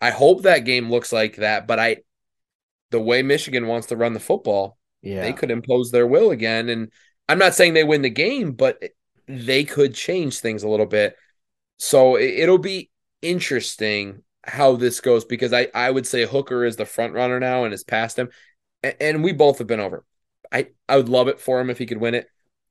I 0.00 0.10
hope 0.10 0.42
that 0.42 0.60
game 0.64 0.90
looks 0.90 1.12
like 1.12 1.36
that. 1.36 1.66
But 1.66 1.78
I, 1.78 1.98
the 2.90 3.00
way 3.00 3.22
Michigan 3.22 3.66
wants 3.66 3.88
to 3.88 3.96
run 3.96 4.14
the 4.14 4.20
football, 4.20 4.78
Yeah. 5.02 5.20
they 5.22 5.32
could 5.34 5.50
impose 5.50 5.90
their 5.90 6.06
will 6.06 6.30
again. 6.30 6.68
And 6.70 6.90
I'm 7.28 7.38
not 7.38 7.54
saying 7.54 7.74
they 7.74 7.84
win 7.84 8.02
the 8.02 8.08
game, 8.10 8.52
but 8.52 8.82
they 9.28 9.64
could 9.64 9.94
change 9.94 10.38
things 10.38 10.62
a 10.62 10.68
little 10.68 10.86
bit. 10.86 11.14
So 11.78 12.16
it, 12.16 12.30
it'll 12.40 12.58
be 12.58 12.90
interesting 13.20 14.22
how 14.44 14.76
this 14.76 15.00
goes 15.00 15.24
because 15.24 15.52
I, 15.52 15.68
I 15.74 15.90
would 15.90 16.06
say 16.06 16.26
Hooker 16.26 16.64
is 16.64 16.76
the 16.76 16.86
front 16.86 17.14
runner 17.14 17.38
now 17.38 17.64
and 17.64 17.72
is 17.72 17.84
past 17.84 18.18
him. 18.18 18.30
And, 18.82 18.94
and 19.00 19.24
we 19.24 19.32
both 19.32 19.58
have 19.58 19.66
been 19.66 19.80
over. 19.80 20.04
I, 20.50 20.68
I 20.88 20.96
would 20.96 21.08
love 21.08 21.28
it 21.28 21.40
for 21.40 21.60
him 21.60 21.70
if 21.70 21.78
he 21.78 21.86
could 21.86 21.98
win 21.98 22.14
it. 22.14 22.26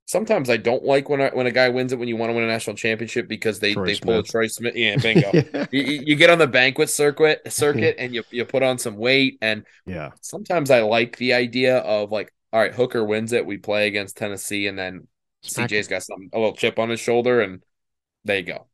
Sometimes 0.05 0.49
I 0.49 0.57
don't 0.57 0.83
like 0.83 1.07
when 1.07 1.21
I, 1.21 1.29
when 1.29 1.47
a 1.47 1.51
guy 1.51 1.69
wins 1.69 1.93
it 1.93 1.99
when 1.99 2.09
you 2.09 2.17
want 2.17 2.31
to 2.31 2.33
win 2.33 2.43
a 2.43 2.47
national 2.47 2.75
championship 2.75 3.29
because 3.29 3.59
they, 3.59 3.73
Troy 3.73 3.85
they 3.85 3.95
pull 3.95 4.19
a 4.19 4.23
Troy 4.23 4.47
Smith. 4.47 4.75
Yeah, 4.75 4.97
bingo. 4.97 5.31
you, 5.71 5.81
you 5.81 6.03
you 6.07 6.15
get 6.15 6.29
on 6.29 6.37
the 6.37 6.47
banquet 6.47 6.89
circuit 6.89 7.41
circuit 7.51 7.95
and 7.99 8.13
you, 8.13 8.23
you 8.29 8.43
put 8.43 8.61
on 8.61 8.77
some 8.77 8.97
weight 8.97 9.37
and 9.41 9.65
yeah. 9.85 10.09
sometimes 10.19 10.69
I 10.69 10.81
like 10.81 11.15
the 11.15 11.33
idea 11.33 11.77
of 11.77 12.11
like, 12.11 12.33
all 12.51 12.59
right, 12.59 12.73
Hooker 12.73 13.05
wins 13.05 13.31
it. 13.31 13.45
We 13.45 13.57
play 13.57 13.87
against 13.87 14.17
Tennessee, 14.17 14.67
and 14.67 14.77
then 14.77 15.07
Smack 15.43 15.69
CJ's 15.69 15.87
got 15.87 16.03
something 16.03 16.29
a 16.33 16.37
little 16.37 16.55
chip 16.55 16.79
on 16.79 16.89
his 16.89 16.99
shoulder, 16.99 17.39
and 17.39 17.63
there 18.25 18.39
you 18.39 18.43
go. 18.43 18.67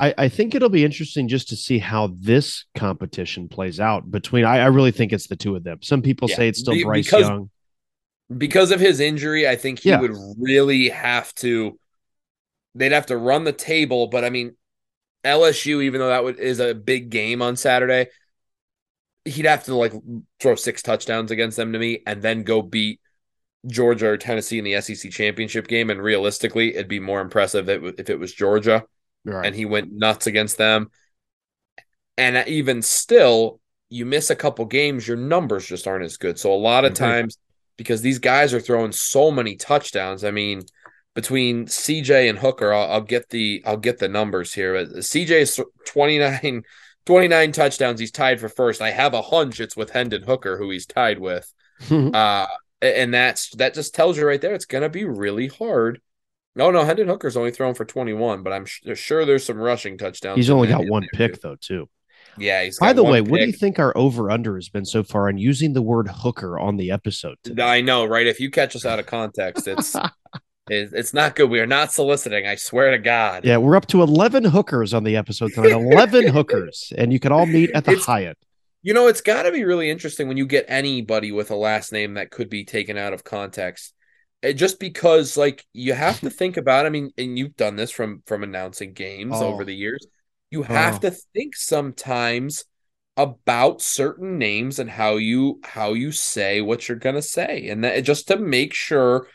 I, 0.00 0.14
I 0.16 0.28
think 0.28 0.54
it'll 0.54 0.68
be 0.68 0.84
interesting 0.84 1.26
just 1.28 1.48
to 1.48 1.56
see 1.56 1.78
how 1.78 2.14
this 2.20 2.64
competition 2.76 3.48
plays 3.48 3.80
out 3.80 4.10
between. 4.10 4.44
I, 4.44 4.58
I 4.60 4.66
really 4.66 4.92
think 4.92 5.12
it's 5.12 5.26
the 5.26 5.34
two 5.36 5.56
of 5.56 5.64
them. 5.64 5.78
Some 5.82 6.02
people 6.02 6.28
Yeah, 6.30 6.36
say 6.36 6.48
it's 6.48 6.60
still 6.60 6.74
be- 6.74 6.84
Bryce 6.84 7.04
because- 7.06 7.28
Young. 7.28 7.50
Because 8.36 8.72
of 8.72 8.78
his 8.78 9.00
injury, 9.00 9.48
I 9.48 9.56
think 9.56 9.78
he 9.80 9.88
Yeah. 9.88 10.00
would 10.00 10.12
really 10.38 10.90
have 10.90 11.34
to. 11.36 11.78
They'd 12.74 12.92
have 12.92 13.06
to 13.06 13.16
run 13.16 13.44
the 13.44 13.54
table, 13.54 14.08
but 14.08 14.22
I 14.22 14.28
mean, 14.28 14.54
LSU, 15.24 15.82
even 15.82 15.98
though 16.00 16.08
that 16.10 16.22
would, 16.24 16.38
is 16.38 16.60
a 16.60 16.74
big 16.74 17.08
game 17.08 17.40
on 17.40 17.56
Saturday, 17.56 18.08
he'd 19.24 19.46
have 19.46 19.64
to 19.64 19.74
like 19.74 19.94
throw 20.40 20.54
six 20.56 20.82
touchdowns 20.82 21.30
against 21.30 21.56
them 21.56 21.72
to 21.72 21.78
me, 21.78 22.02
and 22.06 22.20
then 22.20 22.42
go 22.42 22.60
beat 22.60 23.00
Georgia 23.66 24.08
or 24.08 24.18
Tennessee 24.18 24.58
in 24.58 24.64
the 24.64 24.78
SEC 24.82 25.10
championship 25.10 25.66
game. 25.66 25.88
And 25.88 26.00
realistically, 26.00 26.74
it'd 26.74 26.86
be 26.86 27.00
more 27.00 27.22
impressive 27.22 27.68
if 27.70 27.82
it, 27.82 27.94
if 27.98 28.10
it 28.10 28.18
was 28.18 28.34
Georgia. 28.34 28.84
Right. 29.24 29.46
and 29.46 29.54
he 29.54 29.64
went 29.66 29.92
nuts 29.92 30.26
against 30.26 30.56
them. 30.58 30.90
And 32.16 32.46
even 32.48 32.82
still, 32.82 33.60
you 33.90 34.04
miss 34.04 34.30
a 34.30 34.36
couple 34.36 34.64
games, 34.64 35.06
your 35.06 35.16
numbers 35.16 35.66
just 35.66 35.86
aren't 35.86 36.04
as 36.04 36.16
good. 36.16 36.38
So 36.38 36.52
a 36.52 36.56
lot 36.56 36.84
of 36.84 36.92
Agreed. 36.92 36.96
times, 36.96 37.38
because 37.76 38.02
these 38.02 38.18
guys 38.18 38.52
are 38.52 38.60
throwing 38.60 38.92
so 38.92 39.30
many 39.30 39.56
touchdowns, 39.56 40.24
I 40.24 40.30
mean, 40.30 40.62
between 41.14 41.66
CJ 41.66 42.28
and 42.28 42.38
Hooker, 42.38 42.72
I'll, 42.72 42.90
I'll 42.92 43.00
get 43.00 43.28
the 43.30 43.62
I'll 43.66 43.76
get 43.76 43.98
the 43.98 44.08
numbers 44.08 44.52
here. 44.54 44.74
CJ 44.84 45.30
is 45.30 45.60
29, 45.86 46.62
29 47.06 47.52
touchdowns. 47.52 48.00
He's 48.00 48.10
tied 48.12 48.40
for 48.40 48.48
first. 48.48 48.82
I 48.82 48.90
have 48.90 49.14
a 49.14 49.22
hunch 49.22 49.60
it's 49.60 49.76
with 49.76 49.90
Hendon 49.90 50.22
Hooker, 50.24 50.58
who 50.58 50.70
he's 50.70 50.86
tied 50.86 51.18
with. 51.18 51.52
Uh, 51.90 52.46
and 52.80 53.12
that's 53.12 53.50
that 53.56 53.74
just 53.74 53.94
tells 53.94 54.16
you 54.16 54.24
right 54.26 54.40
there 54.40 54.54
it's 54.54 54.64
going 54.64 54.82
to 54.82 54.88
be 54.88 55.04
really 55.04 55.48
hard. 55.48 56.00
No, 56.58 56.72
no, 56.72 56.84
Hendon 56.84 57.06
Hooker's 57.06 57.36
only 57.36 57.52
thrown 57.52 57.74
for 57.74 57.84
21, 57.84 58.42
but 58.42 58.52
I'm 58.52 58.66
sure 58.66 59.24
there's 59.24 59.44
some 59.44 59.58
rushing 59.58 59.96
touchdowns. 59.96 60.36
He's 60.36 60.50
only 60.50 60.66
got 60.66 60.88
one 60.88 61.06
pick 61.14 61.34
too. 61.34 61.40
though, 61.40 61.56
too. 61.60 61.88
Yeah, 62.36 62.64
he's 62.64 62.80
By 62.80 62.92
the 62.92 63.04
way, 63.04 63.20
what 63.20 63.38
do 63.38 63.46
you 63.46 63.52
think 63.52 63.78
our 63.78 63.96
over 63.96 64.28
under 64.28 64.56
has 64.56 64.68
been 64.68 64.84
so 64.84 65.04
far 65.04 65.28
in 65.28 65.38
using 65.38 65.72
the 65.72 65.82
word 65.82 66.08
hooker 66.08 66.58
on 66.58 66.76
the 66.76 66.90
episode? 66.90 67.36
Today? 67.44 67.62
I 67.62 67.80
know, 67.80 68.04
right? 68.04 68.26
If 68.26 68.40
you 68.40 68.50
catch 68.50 68.74
us 68.74 68.84
out 68.84 68.98
of 68.98 69.06
context, 69.06 69.68
it's 69.68 69.94
it's 70.68 71.14
not 71.14 71.36
good. 71.36 71.48
We 71.48 71.60
are 71.60 71.66
not 71.66 71.92
soliciting. 71.92 72.46
I 72.46 72.56
swear 72.56 72.90
to 72.90 72.98
God. 72.98 73.44
Yeah, 73.44 73.58
we're 73.58 73.76
up 73.76 73.86
to 73.86 74.02
11 74.02 74.44
hookers 74.44 74.94
on 74.94 75.04
the 75.04 75.16
episode 75.16 75.52
tonight. 75.52 75.70
11 75.70 76.26
hookers. 76.32 76.92
And 76.98 77.12
you 77.12 77.20
can 77.20 77.30
all 77.30 77.46
meet 77.46 77.70
at 77.70 77.84
the 77.84 77.92
It's- 77.92 78.06
Hyatt. 78.06 78.36
You 78.82 78.94
know, 78.94 79.08
it's 79.08 79.20
got 79.20 79.42
to 79.42 79.50
be 79.52 79.64
really 79.64 79.90
interesting 79.90 80.28
when 80.28 80.36
you 80.36 80.46
get 80.46 80.64
anybody 80.68 81.32
with 81.32 81.50
a 81.50 81.56
last 81.56 81.92
name 81.92 82.14
that 82.14 82.30
could 82.30 82.48
be 82.48 82.64
taken 82.64 82.96
out 82.96 83.12
of 83.12 83.24
context. 83.24 83.92
It, 84.42 84.54
just 84.54 84.78
because, 84.78 85.36
like, 85.36 85.64
you 85.72 85.94
have 85.94 86.20
to 86.20 86.30
think 86.30 86.56
about. 86.56 86.86
I 86.86 86.90
mean, 86.90 87.10
and 87.18 87.38
you've 87.38 87.56
done 87.56 87.76
this 87.76 87.90
from 87.90 88.22
from 88.26 88.42
announcing 88.44 88.92
games 88.92 89.34
Oh. 89.36 89.48
over 89.48 89.64
the 89.64 89.74
years. 89.74 90.06
You 90.50 90.62
have 90.62 90.96
Oh. 90.96 91.10
to 91.10 91.10
think 91.34 91.56
sometimes 91.56 92.64
about 93.16 93.82
certain 93.82 94.38
names 94.38 94.78
and 94.78 94.88
how 94.88 95.16
you 95.16 95.60
how 95.64 95.92
you 95.92 96.12
say 96.12 96.60
what 96.60 96.88
you're 96.88 96.98
gonna 96.98 97.22
say, 97.22 97.68
and 97.68 97.82
that 97.84 98.00
just 98.02 98.28
to 98.28 98.36
make 98.38 98.72
sure 98.74 99.26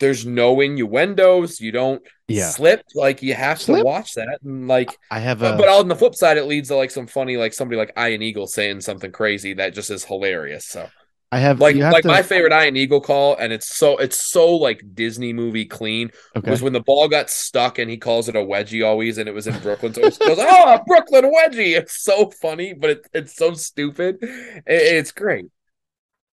there's 0.00 0.26
no 0.26 0.60
innuendos. 0.60 1.60
You 1.60 1.72
don't 1.72 2.02
Yeah. 2.28 2.50
slip. 2.50 2.82
Like 2.94 3.22
you 3.22 3.32
have 3.34 3.60
Slip? 3.60 3.78
to 3.78 3.84
watch 3.84 4.14
that, 4.14 4.40
and 4.44 4.68
like 4.68 4.90
I 5.10 5.20
have 5.20 5.40
a 5.42 5.56
but 5.56 5.68
on 5.68 5.88
the 5.88 5.96
flip 5.96 6.14
side, 6.14 6.36
it 6.36 6.44
leads 6.44 6.68
to 6.68 6.76
like 6.76 6.90
some 6.90 7.06
funny, 7.06 7.36
like 7.38 7.54
somebody 7.54 7.78
like 7.78 7.92
Iron 7.96 8.20
Eagle 8.22 8.48
saying 8.48 8.82
something 8.82 9.12
crazy 9.12 9.54
that 9.54 9.72
just 9.74 9.90
is 9.90 10.04
hilarious. 10.04 10.66
So, 10.66 10.88
I 11.32 11.38
have 11.40 11.60
like, 11.60 11.76
have 11.76 11.92
like 11.92 12.02
to, 12.02 12.08
my 12.08 12.22
favorite 12.22 12.52
Iron 12.52 12.76
Eagle 12.76 13.00
call, 13.00 13.36
and 13.36 13.52
it's 13.52 13.74
so 13.76 13.96
it's 13.98 14.16
so 14.16 14.54
like 14.56 14.82
Disney 14.94 15.32
movie 15.32 15.64
clean 15.64 16.10
okay. 16.36 16.50
was 16.50 16.62
when 16.62 16.72
the 16.72 16.80
ball 16.80 17.08
got 17.08 17.30
stuck 17.30 17.78
and 17.78 17.90
he 17.90 17.96
calls 17.96 18.28
it 18.28 18.36
a 18.36 18.40
wedgie 18.40 18.86
always, 18.86 19.18
and 19.18 19.28
it 19.28 19.32
was 19.32 19.46
in 19.46 19.58
Brooklyn. 19.58 19.92
So 19.94 20.02
it 20.02 20.18
goes, 20.18 20.38
oh, 20.40 20.78
Brooklyn 20.86 21.24
wedgie. 21.24 21.76
It's 21.76 22.02
so 22.02 22.30
funny, 22.30 22.74
but 22.74 22.90
it, 22.90 23.06
it's 23.12 23.36
so 23.36 23.54
stupid. 23.54 24.18
It- 24.22 24.62
it's 24.66 25.12
great. 25.12 25.46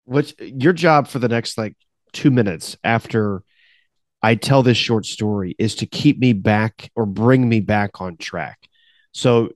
which 0.05 0.35
your 0.39 0.73
job 0.73 1.07
for 1.07 1.19
the 1.19 1.29
next 1.29 1.57
like 1.57 1.75
two 2.11 2.31
minutes 2.31 2.77
after 2.83 3.43
I 4.21 4.35
tell 4.35 4.63
this 4.63 4.77
short 4.77 5.05
story 5.05 5.55
is 5.59 5.75
to 5.75 5.85
keep 5.85 6.19
me 6.19 6.33
back 6.33 6.91
or 6.95 7.05
bring 7.05 7.47
me 7.47 7.59
back 7.59 8.01
on 8.01 8.17
track. 8.17 8.59
So 9.11 9.49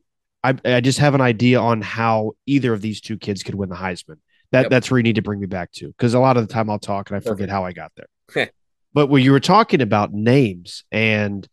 I, 0.44 0.56
I 0.66 0.82
just 0.82 1.00
have 1.00 1.16
an 1.16 1.22
idea 1.22 1.60
on 1.60 1.82
how 1.82 2.34
either 2.46 2.74
of 2.74 2.82
these 2.82 3.02
two 3.02 3.18
kids 3.18 3.44
could 3.44 3.56
win 3.56 3.70
the 3.70 3.76
Heisman. 3.76 4.18
That 4.52 4.64
Yep. 4.64 4.70
that's 4.70 4.92
where 4.92 4.98
you 4.98 5.04
need 5.04 5.16
to 5.16 5.22
bring 5.22 5.40
me 5.40 5.46
back 5.46 5.72
to 5.74 5.88
because 5.88 6.14
a 6.14 6.20
lot 6.20 6.38
of 6.38 6.48
the 6.48 6.54
time 6.54 6.70
I'll 6.70 6.80
talk 6.80 7.10
and 7.10 7.18
I 7.18 7.20
forget 7.20 7.50
Perfect. 7.50 7.52
how 7.52 7.66
I 7.66 7.74
got 7.74 7.92
there. 7.96 8.52
But 8.94 9.08
when 9.08 9.22
you 9.22 9.32
were 9.32 9.40
talking 9.40 9.82
about 9.82 10.12
names 10.12 10.84
and 10.92 11.48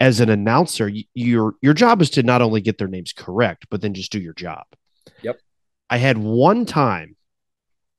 as 0.00 0.18
an 0.18 0.28
announcer, 0.28 0.86
y- 0.86 1.04
your 1.14 1.54
your 1.62 1.74
job 1.74 2.02
is 2.02 2.10
to 2.10 2.24
not 2.24 2.42
only 2.42 2.60
get 2.60 2.78
their 2.78 2.88
names 2.88 3.12
correct, 3.12 3.66
but 3.70 3.80
then 3.80 3.94
just 3.94 4.10
do 4.10 4.18
your 4.18 4.32
job. 4.32 4.64
Yep. 5.22 5.38
I 5.88 5.98
had 5.98 6.18
one 6.18 6.66
time 6.66 7.14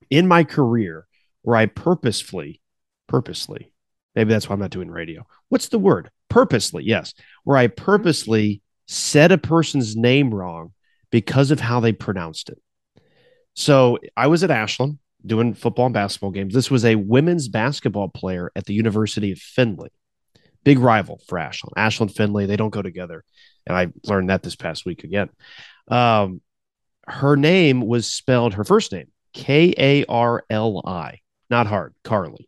in 0.09 0.27
my 0.27 0.43
career 0.43 1.07
where 1.43 1.55
I 1.55 1.67
purposefully, 1.67 2.59
purposely, 3.07 3.71
maybe 4.15 4.31
that's 4.33 4.49
why 4.49 4.55
I'm 4.55 4.59
not 4.59 4.71
doing 4.71 4.91
radio. 4.91 5.25
What's 5.49 5.69
the 5.69 5.79
word? 5.79 6.09
Purposely, 6.27 6.83
yes. 6.83 7.13
Where 7.45 7.57
I 7.57 7.67
mm-hmm. 7.67 7.83
purposely 7.83 8.61
said 8.87 9.31
a 9.31 9.37
person's 9.37 9.95
name 9.95 10.33
wrong 10.33 10.73
because 11.11 11.51
of 11.51 11.59
how 11.59 11.79
they 11.79 11.93
pronounced 11.93 12.49
it. 12.49 12.61
So 13.53 13.99
I 14.15 14.27
was 14.27 14.43
at 14.43 14.51
Ashland 14.51 14.99
doing 15.25 15.53
football 15.53 15.85
and 15.85 15.93
basketball 15.93 16.31
games. 16.31 16.53
This 16.53 16.71
was 16.71 16.85
a 16.85 16.95
women's 16.95 17.47
basketball 17.47 18.09
player 18.09 18.51
at 18.55 18.65
the 18.65 18.73
University 18.73 19.31
of 19.31 19.39
Findlay. 19.39 19.89
Big 20.63 20.79
rival 20.79 21.21
for 21.27 21.37
Ashland. 21.37 21.73
Ashland 21.75 22.15
Findlay, 22.15 22.45
they 22.45 22.55
don't 22.55 22.69
go 22.69 22.81
together. 22.81 23.23
And 23.67 23.75
I 23.75 23.87
learned 24.05 24.29
that 24.29 24.43
this 24.43 24.55
past 24.55 24.85
week 24.85 25.03
again. 25.03 25.29
Um, 25.87 26.41
her 27.07 27.35
name 27.35 27.81
was 27.81 28.07
spelled 28.07 28.53
her 28.53 28.63
first 28.63 28.91
name 28.91 29.07
K 29.33 29.73
A 29.77 30.05
R 30.05 30.43
L 30.49 30.81
I, 30.85 31.19
not 31.49 31.67
hard, 31.67 31.93
Carly. 32.03 32.47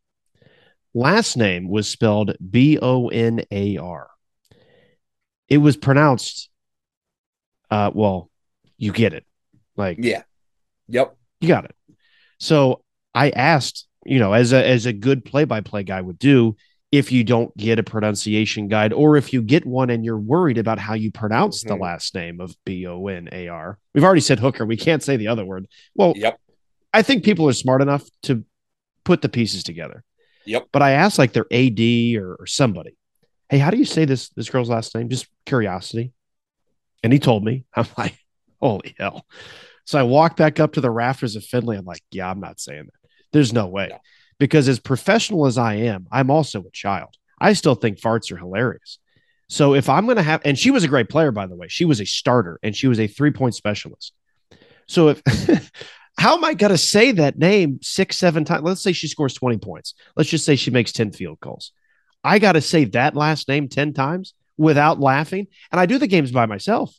Last 0.94 1.38
name 1.38 1.68
was 1.68 1.88
spelled 1.88 2.36
B 2.52 2.78
O 2.82 3.08
N 3.08 3.42
A 3.52 3.78
R. 3.78 4.10
It 5.50 5.58
was 5.58 5.76
pronounced, 5.76 6.50
uh, 7.70 7.92
well, 7.94 8.30
you 8.78 8.92
get 8.92 9.14
it. 9.14 9.26
Like, 9.76 9.98
Yeah. 10.00 10.24
Yep. 10.90 11.16
you 11.42 11.48
got 11.48 11.66
it. 11.66 11.76
So 12.40 12.84
I 13.14 13.30
asked, 13.30 13.88
you 14.06 14.20
know, 14.20 14.34
as 14.34 14.54
a 14.54 14.66
as 14.68 14.86
a 14.86 14.94
good 14.94 15.24
play 15.26 15.46
by 15.46 15.62
play 15.62 15.84
guy 15.84 16.02
would 16.02 16.20
do, 16.20 16.56
if 16.92 17.12
you 17.12 17.24
don't 17.24 17.56
get 17.58 17.80
a 17.80 17.84
pronunciation 17.84 18.68
guide, 18.68 18.94
or 18.94 19.18
if 19.18 19.34
you 19.34 19.42
get 19.42 19.66
one 19.66 19.90
and 19.90 20.04
you're 20.06 20.20
worried 20.20 20.58
about 20.58 20.78
how 20.80 20.94
you 20.94 21.12
pronounce 21.12 21.64
the 21.64 21.74
Mhm. 21.76 21.82
last 21.82 22.14
name 22.16 22.40
of 22.42 22.56
B 22.66 22.86
O 22.86 23.08
N 23.08 23.30
A 23.32 23.48
R. 23.48 23.78
We've 23.94 24.04
already 24.04 24.22
said 24.22 24.40
hooker. 24.40 24.66
We 24.66 24.78
can't 24.78 25.02
say 25.04 25.18
the 25.18 25.28
other 25.28 25.46
word. 25.46 25.68
Well, 25.96 26.14
Yep. 26.16 26.40
I 26.94 27.02
think 27.02 27.24
people 27.24 27.48
are 27.48 27.54
smart 27.54 27.82
enough 27.82 28.04
to 28.24 28.44
put 29.04 29.22
the 29.22 29.30
pieces 29.30 29.64
together. 29.64 30.04
Yep. 30.46 30.68
But 30.72 30.82
I 30.82 30.92
asked 30.92 31.18
like 31.18 31.34
their 31.34 31.48
AD 31.52 32.16
or, 32.18 32.36
or 32.36 32.46
somebody, 32.46 32.96
hey, 33.50 33.58
how 33.58 33.72
do 33.72 33.78
you 33.78 33.86
say 33.86 34.06
this 34.06 34.30
this 34.30 34.50
girl's 34.50 34.70
last 34.70 34.94
name? 34.94 35.10
Just 35.10 35.28
curiosity. 35.46 36.12
And 37.04 37.12
he 37.14 37.20
told 37.20 37.44
me. 37.44 37.66
I'm 37.74 37.88
like, 37.98 38.18
holy 38.62 38.96
hell. 39.00 39.26
So 39.86 40.00
I 40.00 40.04
walked 40.04 40.38
back 40.38 40.60
up 40.60 40.74
to 40.74 40.82
the 40.82 40.92
rafters 40.92 41.36
of 41.36 41.44
Findlay. 41.44 41.78
I'm 41.78 41.86
like, 41.86 42.04
yeah, 42.12 42.30
I'm 42.30 42.40
not 42.40 42.60
saying 42.60 42.86
that. 42.86 43.10
There's 43.32 43.54
no 43.54 43.68
way. 43.68 43.88
No. 43.90 43.98
Because 44.40 44.68
as 44.68 44.80
professional 44.80 45.46
as 45.46 45.58
I 45.58 45.76
am, 45.76 46.08
I'm 46.12 46.30
also 46.30 46.62
a 46.62 46.72
child. 46.72 47.16
I 47.40 47.54
still 47.54 47.76
think 47.76 48.00
farts 48.00 48.32
are 48.32 48.38
hilarious. 48.38 49.00
So 49.50 49.76
if 49.76 49.90
I'm 49.90 50.06
going 50.06 50.18
to 50.18 50.24
have, 50.24 50.42
and 50.46 50.58
she 50.58 50.72
was 50.72 50.84
a 50.84 50.88
great 50.88 51.10
player, 51.10 51.32
by 51.32 51.46
the 51.48 51.56
way, 51.56 51.68
she 51.68 51.86
was 51.86 52.00
a 52.00 52.06
starter 52.06 52.60
and 52.64 52.76
she 52.76 52.88
was 52.88 53.00
a 53.00 53.08
three 53.08 53.32
point 53.32 53.56
specialist. 53.56 54.14
So 54.88 55.10
if, 55.10 55.22
how 56.18 56.36
am 56.36 56.44
I 56.44 56.54
going 56.54 56.72
to 56.72 56.78
say 56.78 57.12
that 57.12 57.38
name 57.38 57.80
six, 57.82 58.18
seven 58.18 58.46
times? 58.46 58.64
Let's 58.64 58.82
say 58.82 58.94
she 58.94 59.08
scores 59.08 59.34
20 59.34 59.58
points. 59.58 59.94
Let's 60.16 60.30
just 60.30 60.46
say 60.46 60.56
she 60.56 60.72
makes 60.72 60.92
10 60.92 61.12
field 61.12 61.40
goals. 61.40 61.72
I 62.24 62.40
got 62.40 62.54
to 62.54 62.62
say 62.62 62.86
that 62.86 63.16
last 63.16 63.48
name 63.48 63.68
10 63.68 63.94
times 63.94 64.34
without 64.58 65.00
laughing. 65.00 65.48
And 65.72 65.80
I 65.80 65.86
do 65.86 65.98
the 65.98 66.08
games 66.08 66.32
by 66.32 66.46
myself. 66.46 66.96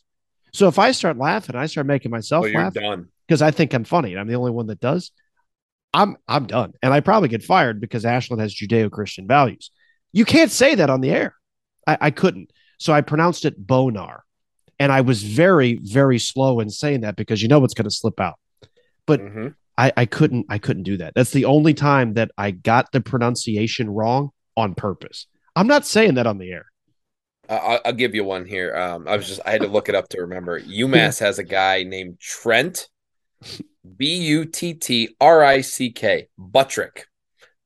So 0.55 0.67
if 0.67 0.79
I 0.79 0.91
start 0.91 1.17
laughing, 1.17 1.55
I 1.55 1.65
start 1.65 1.85
making 1.85 2.11
myself 2.11 2.45
you're 2.53 2.61
laugh 2.61 2.73
because 3.27 3.41
I 3.41 3.51
think 3.51 3.73
I'm 3.73 3.83
funny 3.83 4.11
and 4.11 4.19
I'm 4.19 4.27
the 4.27 4.35
only 4.35 4.51
one 4.51 4.67
that 4.67 4.79
does. 4.79 5.11
I'm 5.93 6.17
I'm 6.27 6.47
done. 6.47 6.73
And 6.81 6.93
I 6.93 7.01
probably 7.01 7.29
get 7.29 7.43
fired 7.43 7.81
because 7.81 8.05
Ashland 8.05 8.41
has 8.41 8.55
Judeo-Christian 8.55 9.27
values. 9.27 9.71
You 10.13 10.23
can't 10.23 10.51
say 10.51 10.75
that 10.75 10.89
on 10.89 11.01
the 11.01 11.11
air. 11.11 11.35
I, 11.85 11.97
I 12.01 12.11
couldn't. 12.11 12.51
So 12.79 12.93
I 12.93 13.01
pronounced 13.01 13.43
it 13.45 13.55
Bonar. 13.57 14.23
And 14.79 14.91
I 14.91 15.01
was 15.01 15.23
very, 15.23 15.79
very 15.81 16.19
slow 16.19 16.59
in 16.59 16.69
saying 16.69 17.01
that 17.01 17.15
because 17.15 17.41
you 17.41 17.47
know 17.47 17.59
what's 17.59 17.73
going 17.73 17.89
to 17.89 17.91
slip 17.91 18.19
out. 18.19 18.35
But 19.05 19.21
Mhm. 19.21 19.55
I, 19.77 19.91
I 19.97 20.05
couldn't 20.05 20.45
I 20.49 20.57
couldn't 20.57 20.83
do 20.83 20.97
that. 20.97 21.15
That's 21.15 21.31
the 21.31 21.45
only 21.45 21.73
time 21.73 22.13
that 22.13 22.31
I 22.37 22.51
got 22.51 22.93
the 22.93 23.01
pronunciation 23.01 23.89
wrong 23.89 24.29
on 24.55 24.73
purpose. 24.73 25.27
I'm 25.53 25.67
not 25.67 25.85
saying 25.85 26.13
that 26.15 26.27
on 26.27 26.37
the 26.37 26.51
air. 26.51 26.67
I'll, 27.49 27.79
I'll 27.85 27.93
give 27.93 28.15
you 28.15 28.23
one 28.23 28.45
here. 28.45 28.75
Um, 28.75 29.07
I 29.07 29.15
was 29.17 29.27
just 29.27 29.41
I 29.45 29.51
had 29.51 29.61
to 29.61 29.67
look 29.67 29.89
it 29.89 29.95
up 29.95 30.09
to 30.09 30.21
remember. 30.21 30.59
UMass 30.59 31.19
has 31.19 31.39
a 31.39 31.43
guy 31.43 31.83
named 31.83 32.19
Trent, 32.19 32.89
B 33.97 34.15
U 34.15 34.45
T 34.45 34.73
T 34.73 35.15
R 35.19 35.43
I 35.43 35.61
C 35.61 35.91
K 35.91 36.27
Buttrick. 36.37 37.07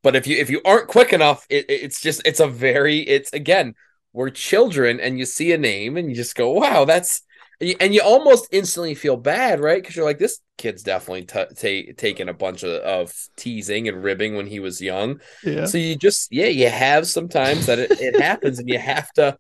But 0.03 0.15
if 0.15 0.27
you 0.27 0.38
if 0.38 0.49
you 0.49 0.61
aren't 0.65 0.88
quick 0.88 1.13
enough, 1.13 1.45
it, 1.49 1.65
it's 1.69 2.01
just 2.01 2.21
it's 2.25 2.39
a 2.39 2.47
very 2.47 2.99
it's 2.99 3.32
again 3.34 3.75
we're 4.13 4.30
children 4.30 4.99
and 4.99 5.19
you 5.19 5.25
see 5.25 5.51
a 5.53 5.57
name 5.57 5.95
and 5.97 6.09
you 6.09 6.15
just 6.15 6.36
go 6.36 6.51
wow 6.51 6.84
that's 6.86 7.21
and 7.61 7.93
you, 7.93 8.01
almost 8.01 8.47
instantly 8.51 8.95
feel 8.95 9.17
bad 9.17 9.59
right 9.59 9.82
because 9.82 9.95
you're 9.95 10.05
like 10.05 10.17
this 10.17 10.39
kid's 10.57 10.82
definitely 10.82 11.25
t- 11.25 11.86
ta 11.86 11.93
taking 11.97 12.30
a 12.30 12.34
bunch 12.34 12.63
of, 12.63 12.71
of 12.82 13.13
teasing 13.36 13.88
and 13.89 14.01
ribbing 14.03 14.36
when 14.36 14.47
he 14.47 14.59
was 14.59 14.82
young 14.82 15.19
Yeah. 15.43 15.65
so 15.65 15.77
you 15.77 15.95
just 15.97 16.30
yeah, 16.32 16.47
you 16.47 16.69
have 16.69 17.05
sometimes 17.05 17.65
that 17.67 17.77
it, 17.80 17.91
it 17.99 18.19
happens 18.21 18.59
and 18.59 18.69
you 18.69 18.80
have 18.80 19.11
to 19.13 19.38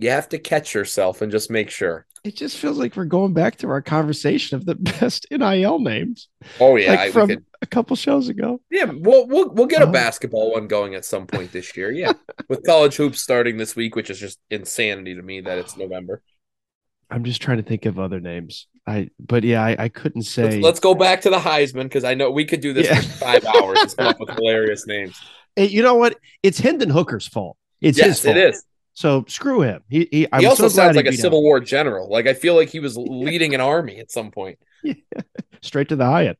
you 0.00 0.10
have 0.10 0.28
to 0.30 0.38
catch 0.38 0.74
yourself 0.74 1.22
and 1.22 1.30
just 1.32 1.50
make 1.50 1.70
sure. 1.70 2.06
It 2.24 2.36
just 2.36 2.56
feels 2.58 2.78
like 2.78 2.96
we're 2.96 3.04
going 3.04 3.32
back 3.32 3.56
to 3.58 3.68
our 3.70 3.80
conversation 3.80 4.56
of 4.56 4.66
the 4.66 4.74
best 5.00 5.26
NIL 5.30 5.78
names 5.78 6.28
Oh 6.60 6.76
yeah, 6.76 6.90
like 6.90 6.98
I, 6.98 7.10
from 7.12 7.28
could, 7.28 7.44
a 7.62 7.66
couple 7.66 7.94
shows 7.96 8.28
ago. 8.28 8.60
yeah, 8.70 8.84
we'll 8.92 9.26
we'll 9.26 9.50
we'll 9.50 9.66
get 9.66 9.82
a 9.82 9.86
Oh. 9.88 9.92
basketball 9.92 10.52
one 10.52 10.66
going 10.66 10.94
at 10.94 11.04
some 11.04 11.26
point 11.26 11.52
this 11.52 11.76
year. 11.76 11.90
Yeah. 11.92 12.12
With 12.48 12.64
college 12.66 12.96
hoops 12.96 13.20
starting 13.22 13.56
this 13.56 13.76
week, 13.76 13.94
which 13.96 14.10
is 14.10 14.18
just 14.18 14.38
insanity 14.50 15.14
to 15.14 15.22
me 15.22 15.40
that 15.42 15.58
it's 15.58 15.76
November. 15.76 16.22
I'm 17.10 17.24
just 17.24 17.40
trying 17.40 17.56
to 17.58 17.62
think 17.62 17.86
of 17.86 17.98
other 17.98 18.20
names. 18.20 18.66
I 18.86 19.10
but 19.18 19.44
yeah, 19.44 19.62
I, 19.64 19.76
I 19.84 19.88
couldn't 19.88 20.22
say 20.22 20.42
Let's, 20.44 20.56
let's 20.56 20.80
go 20.80 20.94
back 20.94 21.20
to 21.22 21.30
the 21.30 21.38
Heisman 21.38 21.84
because 21.84 22.04
I 22.04 22.14
know 22.14 22.30
we 22.30 22.44
could 22.44 22.60
do 22.60 22.72
this 22.72 22.86
Yeah. 22.86 23.00
for 23.00 23.08
five 23.18 23.44
hours 23.46 23.78
and 23.80 23.96
come 23.96 24.06
up 24.08 24.20
with 24.20 24.30
hilarious 24.36 24.86
names. 24.86 25.18
Hey, 25.56 25.66
you 25.66 25.82
know 25.82 25.94
what? 25.94 26.16
It's 26.42 26.58
Hendon 26.58 26.90
Hooker's 26.90 27.26
fault. 27.28 27.56
It's 27.80 27.98
his 28.00 28.20
fault. 28.20 28.36
it 28.36 28.50
is. 28.50 28.64
So 28.98 29.24
screw 29.28 29.60
him. 29.62 29.82
He 29.88 30.08
he, 30.10 30.26
I 30.32 30.40
he 30.40 30.46
also 30.46 30.64
so 30.64 30.70
sounds 30.70 30.96
like 30.96 31.06
a 31.06 31.12
Civil 31.12 31.40
War 31.40 31.60
general. 31.60 32.10
Like 32.10 32.26
I 32.26 32.34
feel 32.34 32.56
like 32.56 32.68
he 32.68 32.80
was 32.80 32.96
leading 32.96 33.54
an 33.54 33.60
army 33.60 33.98
at 34.00 34.10
some 34.10 34.32
point. 34.32 34.58
straight 35.62 35.90
to 35.90 35.94
the 35.94 36.04
Hyatt. 36.04 36.36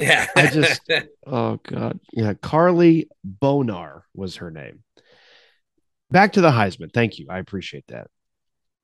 Yeah, 0.00 0.26
I 0.34 0.48
just- 0.48 0.82
Oh 1.24 1.60
God, 1.62 2.00
yeah. 2.12 2.34
Carly 2.34 3.08
Bonar 3.22 4.06
was 4.12 4.36
her 4.38 4.50
name. 4.50 4.82
Back 6.10 6.32
to 6.32 6.40
the 6.40 6.50
Heisman. 6.50 6.92
Thank 6.92 7.20
you. 7.20 7.28
I 7.30 7.38
appreciate 7.38 7.84
that. 7.90 8.08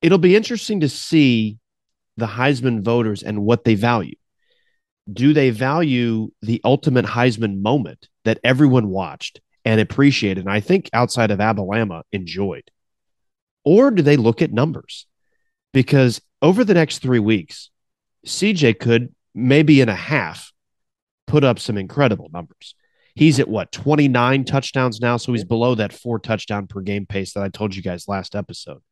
It'll 0.02 0.18
be 0.18 0.36
interesting 0.36 0.78
to 0.80 0.88
see 0.88 1.58
the 2.16 2.28
Heisman 2.28 2.84
voters 2.84 3.24
and 3.24 3.42
what 3.42 3.64
they 3.64 3.74
value. 3.74 4.14
Do 5.12 5.32
they 5.32 5.50
value 5.50 6.30
the 6.42 6.60
ultimate 6.62 7.06
Heisman 7.06 7.60
moment 7.60 8.06
that 8.24 8.38
everyone 8.44 8.88
watched 8.88 9.40
and 9.64 9.80
appreciated, 9.80 10.44
and 10.44 10.52
I 10.52 10.60
think 10.60 10.88
outside 10.92 11.32
of 11.32 11.40
Alabama 11.40 12.04
enjoyed? 12.12 12.70
Or 13.66 13.90
do 13.90 14.00
they 14.00 14.16
look 14.16 14.40
at 14.40 14.52
numbers? 14.52 15.06
Because 15.74 16.22
over 16.40 16.64
the 16.64 16.72
next 16.72 17.00
three 17.00 17.18
weeks, 17.18 17.68
CJ 18.24 18.78
could 18.78 19.12
maybe 19.34 19.82
in 19.82 19.88
a 19.90 19.94
half, 19.94 20.52
put 21.26 21.44
up 21.44 21.58
some 21.58 21.76
incredible 21.76 22.30
numbers. 22.32 22.74
He's 23.14 23.38
at 23.38 23.48
what, 23.48 23.72
29 23.72 24.44
touchdowns 24.44 25.00
now? 25.00 25.16
So 25.16 25.32
he's 25.32 25.44
below 25.44 25.74
that 25.74 25.92
four 25.92 26.18
touchdown 26.18 26.66
per 26.66 26.80
game 26.80 27.06
pace 27.06 27.34
that 27.34 27.42
I 27.42 27.48
told 27.48 27.74
you 27.74 27.82
guys 27.82 28.08
last 28.08 28.34
episode. 28.34 28.82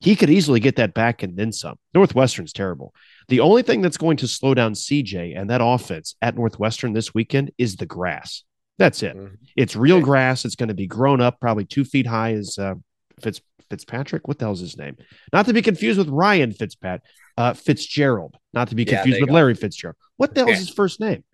He 0.00 0.16
could 0.16 0.30
easily 0.30 0.60
get 0.60 0.76
that 0.76 0.94
back 0.94 1.22
and 1.22 1.36
then 1.36 1.52
some. 1.52 1.76
Northwestern's 1.94 2.52
terrible. 2.52 2.94
The 3.28 3.40
only 3.40 3.62
thing 3.62 3.82
that's 3.82 3.96
going 3.96 4.16
to 4.18 4.28
slow 4.28 4.52
down 4.54 4.74
CJ 4.74 5.38
and 5.38 5.48
that 5.50 5.60
offense 5.62 6.16
at 6.20 6.34
Northwestern 6.34 6.92
this 6.92 7.14
weekend 7.14 7.50
is 7.56 7.76
the 7.76 7.86
grass. 7.86 8.42
That's 8.78 9.02
it. 9.02 9.16
Mm-hmm. 9.16 9.34
It's 9.56 9.76
real 9.76 10.00
grass. 10.00 10.44
It's 10.44 10.56
going 10.56 10.68
to 10.68 10.74
be 10.74 10.86
grown 10.86 11.20
up, 11.20 11.40
probably 11.40 11.64
two 11.64 11.84
feet 11.84 12.06
high. 12.06 12.32
Is 12.32 12.58
uh, 12.58 12.74
Fitz 13.20 13.40
Fitzpatrick? 13.72 14.28
What 14.28 14.38
the 14.38 14.44
hell's 14.44 14.60
his 14.60 14.76
name? 14.76 14.98
Not 15.32 15.46
to 15.46 15.54
be 15.54 15.62
confused 15.62 15.98
with 15.98 16.10
Ryan 16.10 16.52
Fitzpat, 16.52 17.00
uh, 17.38 17.54
Fitzgerald. 17.54 18.36
Not 18.52 18.68
to 18.68 18.74
be 18.74 18.84
confused 18.84 19.16
yeah, 19.16 19.22
with 19.22 19.30
go. 19.30 19.34
Larry 19.34 19.54
Fitzgerald. 19.54 19.96
What 20.18 20.34
the 20.34 20.42
hell 20.42 20.50
is 20.50 20.58
his 20.58 20.68
first 20.68 21.00
name? 21.00 21.24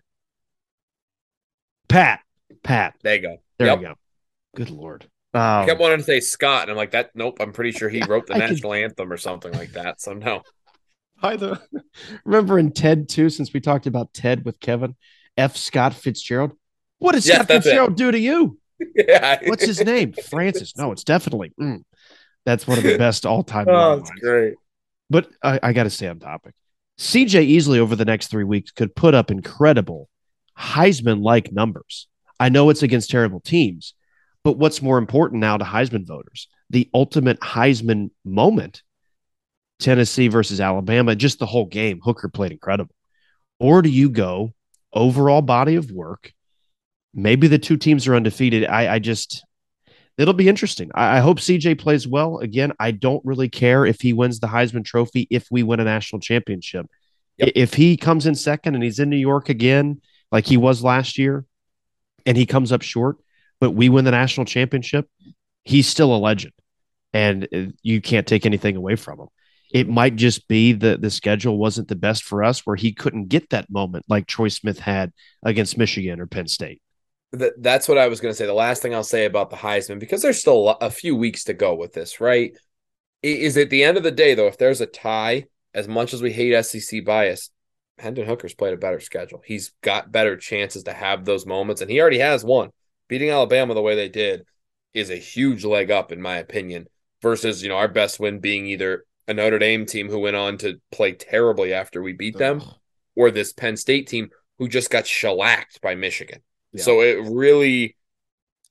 Pat. 1.89 2.21
Pat. 2.63 2.93
There 3.03 3.15
you 3.15 3.21
go. 3.21 3.37
There 3.57 3.67
yep. 3.67 3.81
you 3.81 3.87
go. 3.87 3.93
Good 4.55 4.69
lord. 4.69 5.03
Um, 5.33 5.41
I 5.41 5.65
kept 5.65 5.81
wanting 5.81 5.97
to 5.97 6.03
say 6.05 6.21
Scott, 6.21 6.63
and 6.63 6.71
I'm 6.71 6.77
like, 6.77 6.91
that. 6.91 7.11
Nope. 7.13 7.39
I'm 7.41 7.51
pretty 7.51 7.71
sure 7.71 7.89
he 7.89 8.01
wrote 8.03 8.27
the 8.27 8.35
national 8.37 8.71
could... 8.71 8.83
anthem 8.83 9.11
or 9.11 9.17
something 9.17 9.51
like 9.51 9.73
that. 9.73 9.99
So 9.99 10.13
no. 10.13 10.43
By 11.21 11.35
the 11.35 11.61
remember 12.23 12.57
in 12.57 12.71
Ted 12.71 13.09
too, 13.09 13.29
since 13.29 13.51
we 13.51 13.59
talked 13.59 13.85
about 13.85 14.13
Ted 14.13 14.45
with 14.45 14.61
Kevin, 14.61 14.95
F. 15.35 15.57
Scott 15.57 15.93
Fitzgerald. 15.93 16.53
What 16.99 17.15
did 17.15 17.25
Scott 17.25 17.47
Fitzgerald 17.47 17.91
it. 17.91 17.97
do 17.97 18.11
to 18.11 18.19
you? 18.19 18.57
Yeah. 18.95 19.39
What's 19.45 19.65
his 19.65 19.83
name? 19.83 20.13
Francis. 20.13 20.77
No, 20.77 20.93
it's 20.93 21.03
definitely. 21.03 21.51
Mm, 21.59 21.83
that's 22.45 22.67
one 22.67 22.77
of 22.77 22.83
the 22.83 22.97
best 22.97 23.25
all 23.25 23.43
time. 23.43 23.67
oh, 23.69 23.99
it's 23.99 24.11
great. 24.11 24.55
But 25.09 25.29
I, 25.43 25.59
I 25.61 25.73
got 25.73 25.83
to 25.83 25.89
stay 25.89 26.07
on 26.07 26.19
topic. 26.19 26.53
CJ 26.97 27.43
easily 27.43 27.79
over 27.79 27.95
the 27.95 28.05
next 28.05 28.27
three 28.27 28.43
weeks 28.43 28.71
could 28.71 28.95
put 28.95 29.15
up 29.15 29.31
incredible 29.31 30.09
Heisman 30.57 31.23
like 31.23 31.51
numbers. 31.51 32.07
I 32.39 32.49
know 32.49 32.69
it's 32.69 32.83
against 32.83 33.09
terrible 33.09 33.39
teams, 33.39 33.93
but 34.43 34.57
what's 34.57 34.81
more 34.81 34.97
important 34.97 35.41
now 35.41 35.57
to 35.57 35.65
Heisman 35.65 36.05
voters? 36.05 36.47
The 36.69 36.89
ultimate 36.93 37.39
Heisman 37.39 38.11
moment 38.23 38.83
Tennessee 39.79 40.27
versus 40.27 40.59
Alabama, 40.59 41.15
just 41.15 41.39
the 41.39 41.45
whole 41.45 41.65
game. 41.65 42.01
Hooker 42.03 42.29
played 42.29 42.51
incredible. 42.51 42.93
Or 43.59 43.81
do 43.81 43.89
you 43.89 44.09
go 44.09 44.53
overall 44.93 45.41
body 45.41 45.75
of 45.75 45.91
work? 45.91 46.33
Maybe 47.13 47.47
the 47.47 47.57
two 47.57 47.77
teams 47.77 48.07
are 48.07 48.15
undefeated. 48.15 48.65
I, 48.65 48.95
I 48.95 48.99
just, 48.99 49.45
it'll 50.19 50.33
be 50.33 50.49
interesting. 50.49 50.91
I, 50.93 51.17
I, 51.17 51.19
hope 51.19 51.39
CJ 51.39 51.79
plays 51.79 52.07
well. 52.07 52.39
Again, 52.39 52.73
I 52.79 52.91
don't 52.91 53.23
really 53.25 53.49
care 53.49 53.85
if 53.85 54.01
he 54.01 54.13
wins 54.13 54.39
the 54.39 54.47
Heisman 54.47 54.83
Trophy 54.83 55.27
if 55.31 55.47
we 55.49 55.63
win 55.63 55.79
a 55.79 55.85
national 55.85 56.19
championship. 56.19 56.87
Yep. 57.37 57.51
If 57.55 57.73
he 57.73 57.95
comes 57.95 58.25
in 58.25 58.35
second 58.35 58.75
and 58.75 58.83
he's 58.83 58.99
in 58.99 59.09
New 59.09 59.17
York 59.17 59.47
again, 59.47 60.01
like 60.31 60.45
he 60.45 60.57
was 60.57 60.83
last 60.83 61.17
year, 61.17 61.45
and 62.25 62.37
he 62.37 62.45
comes 62.45 62.71
up 62.71 62.81
short, 62.81 63.17
but 63.59 63.71
we 63.71 63.89
win 63.89 64.05
the 64.05 64.11
national 64.11 64.45
championship, 64.45 65.09
he's 65.63 65.87
still 65.87 66.13
a 66.13 66.17
legend. 66.17 66.53
And 67.13 67.47
uh, 67.53 67.71
you 67.81 68.01
can't 68.01 68.27
take 68.27 68.45
anything 68.45 68.75
away 68.75 68.95
from 68.95 69.19
him. 69.19 69.27
It 69.71 69.87
might 69.87 70.15
just 70.15 70.47
be 70.47 70.73
that 70.73 71.01
the 71.01 71.09
schedule 71.09 71.57
wasn't 71.57 71.87
the 71.87 71.95
best 71.95 72.23
for 72.23 72.43
us 72.43 72.65
where 72.65 72.75
he 72.75 72.91
couldn't 72.91 73.29
get 73.29 73.49
that 73.51 73.69
moment 73.69 74.05
like 74.09 74.27
Troy 74.27 74.49
Smith 74.49 74.79
had 74.79 75.13
against 75.43 75.77
Michigan 75.77 76.19
or 76.19 76.27
Penn 76.27 76.47
State. 76.47 76.81
That's 77.31 77.87
what 77.87 77.97
I 77.97 78.07
was 78.07 78.19
going 78.19 78.31
to 78.31 78.35
say. 78.35 78.45
The 78.45 78.53
last 78.53 78.81
thing 78.81 78.95
I'll 78.95 79.03
say 79.03 79.25
about 79.25 79.49
the 79.49 79.55
Heisman, 79.55 79.99
because 79.99 80.21
there's 80.21 80.39
still 80.39 80.69
a 80.69 80.89
few 80.89 81.15
weeks 81.15 81.43
to 81.45 81.53
go 81.53 81.75
with 81.75 81.93
this, 81.93 82.19
right? 82.19 82.57
Is 83.21 83.57
at 83.57 83.69
the 83.69 83.83
end 83.83 83.97
of 83.97 84.03
the 84.03 84.11
day, 84.11 84.33
though, 84.33 84.47
if 84.47 84.57
there's 84.57 84.81
a 84.81 84.85
tie, 84.85 85.45
as 85.73 85.87
much 85.87 86.13
as 86.13 86.21
we 86.21 86.31
hate 86.31 86.59
SEC 86.63 87.05
bias, 87.05 87.51
Hendon 87.99 88.25
Hooker's 88.25 88.55
played 88.55 88.73
a 88.73 88.77
better 88.77 88.99
schedule. 88.99 89.41
He's 89.45 89.73
got 89.81 90.11
better 90.11 90.37
chances 90.37 90.83
to 90.83 90.93
have 90.93 91.25
those 91.25 91.45
moments, 91.45 91.81
and 91.81 91.91
he 91.91 92.01
already 92.01 92.19
has 92.19 92.43
one. 92.43 92.69
Beating 93.07 93.29
Alabama 93.29 93.73
the 93.73 93.81
way 93.81 93.95
they 93.95 94.09
did 94.09 94.45
is 94.93 95.09
a 95.09 95.15
huge 95.15 95.65
leg 95.65 95.91
up, 95.91 96.11
in 96.11 96.21
my 96.21 96.37
opinion, 96.37 96.87
versus, 97.21 97.61
you 97.61 97.69
know, 97.69 97.77
our 97.77 97.87
best 97.87 98.19
win 98.19 98.39
being 98.39 98.65
either 98.65 99.03
a 99.27 99.33
Notre 99.33 99.59
Dame 99.59 99.85
team 99.85 100.09
who 100.09 100.19
went 100.19 100.35
on 100.35 100.57
to 100.59 100.79
play 100.91 101.11
terribly 101.11 101.73
after 101.73 102.01
we 102.01 102.13
beat 102.13 102.37
them, 102.37 102.63
or 103.15 103.29
this 103.29 103.53
Penn 103.53 103.77
State 103.77 104.07
team 104.07 104.29
who 104.57 104.67
just 104.67 104.89
got 104.89 105.05
shellacked 105.05 105.81
by 105.81 105.93
Michigan. 105.93 106.41
Yeah. 106.73 106.83
So 106.83 107.01
it 107.01 107.27
really, 107.29 107.95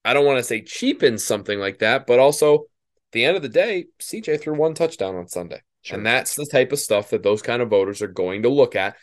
I 0.05 0.15
don't 0.15 0.27
want 0.27 0.39
to 0.39 0.45
say 0.45 0.63
cheapens 0.63 1.25
something 1.25 1.59
like 1.59 1.79
that, 1.79 2.07
but 2.07 2.19
also 2.19 2.55
at 2.55 3.13
the 3.13 3.25
end 3.25 3.37
of 3.37 3.43
the 3.43 3.49
day, 3.49 3.87
CJ 4.01 4.41
threw 4.41 4.55
one 4.55 4.75
touchdown 4.75 5.17
on 5.17 5.29
Sunday. 5.29 5.63
Sure. 5.83 5.97
And 5.97 6.07
that's 6.07 6.35
the 6.35 6.47
type 6.47 6.73
of 6.73 6.79
stuff 6.79 7.11
that 7.11 7.23
those 7.23 7.43
kind 7.43 7.63
of 7.63 7.71
voters 7.71 8.03
are 8.03 8.09
going 8.09 8.43
to 8.43 8.49
look 8.49 8.77
at. 8.77 8.97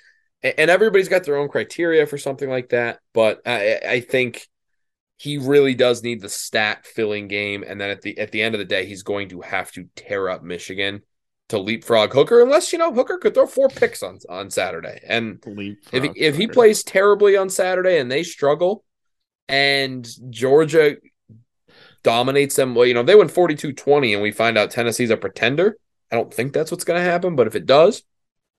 And 0.43 0.69
everybody's 0.69 1.09
got 1.09 1.23
their 1.23 1.37
own 1.37 1.47
criteria 1.47 2.05
for 2.05 2.17
something 2.17 2.49
like 2.49 2.69
that. 2.69 2.99
But 3.13 3.41
I, 3.47 3.79
I 3.87 3.99
think 4.01 4.47
he 5.17 5.37
really 5.37 5.73
does 5.73 6.03
need 6.03 6.21
the 6.21 6.29
stat 6.29 6.85
filling 6.85 7.27
game. 7.27 7.63
And 7.65 7.81
then 7.81 7.89
at 7.89 8.01
the 8.01 8.17
at 8.19 8.31
the 8.31 8.43
end 8.43 8.53
of 8.53 8.59
the 8.59 8.65
day, 8.65 8.85
he's 8.85 9.01
going 9.01 9.29
to 9.29 9.41
have 9.41 9.71
to 9.71 9.85
tear 9.95 10.29
up 10.29 10.43
Michigan 10.43 11.01
to 11.49 11.59
leapfrog 11.59 12.13
Hooker, 12.13 12.41
unless 12.41 12.73
you 12.73 12.79
know 12.79 12.93
Hooker 12.93 13.17
could 13.17 13.33
throw 13.33 13.47
four 13.47 13.69
picks 13.69 14.01
on 14.01 14.19
on 14.29 14.49
Saturday. 14.49 14.99
And 15.07 15.43
if 15.91 16.03
he, 16.03 16.11
if 16.15 16.35
he 16.35 16.47
plays 16.47 16.83
terribly 16.83 17.37
on 17.37 17.49
Saturday 17.49 17.99
and 17.99 18.11
they 18.11 18.23
struggle, 18.23 18.83
and 19.47 20.07
Georgia 20.29 20.97
dominates 22.03 22.55
them, 22.55 22.75
well, 22.75 22.85
you 22.85 22.93
know 22.93 23.03
they 23.03 23.15
win 23.15 23.27
42-20 23.27 24.13
and 24.13 24.21
we 24.21 24.31
find 24.31 24.57
out 24.57 24.71
Tennessee's 24.71 25.11
a 25.11 25.17
pretender. 25.17 25.77
I 26.11 26.15
don't 26.15 26.33
think 26.33 26.53
that's 26.53 26.71
what's 26.71 26.83
going 26.83 26.99
to 26.99 27.09
happen, 27.09 27.35
but 27.35 27.47
if 27.47 27.55
it 27.55 27.65
does, 27.65 28.03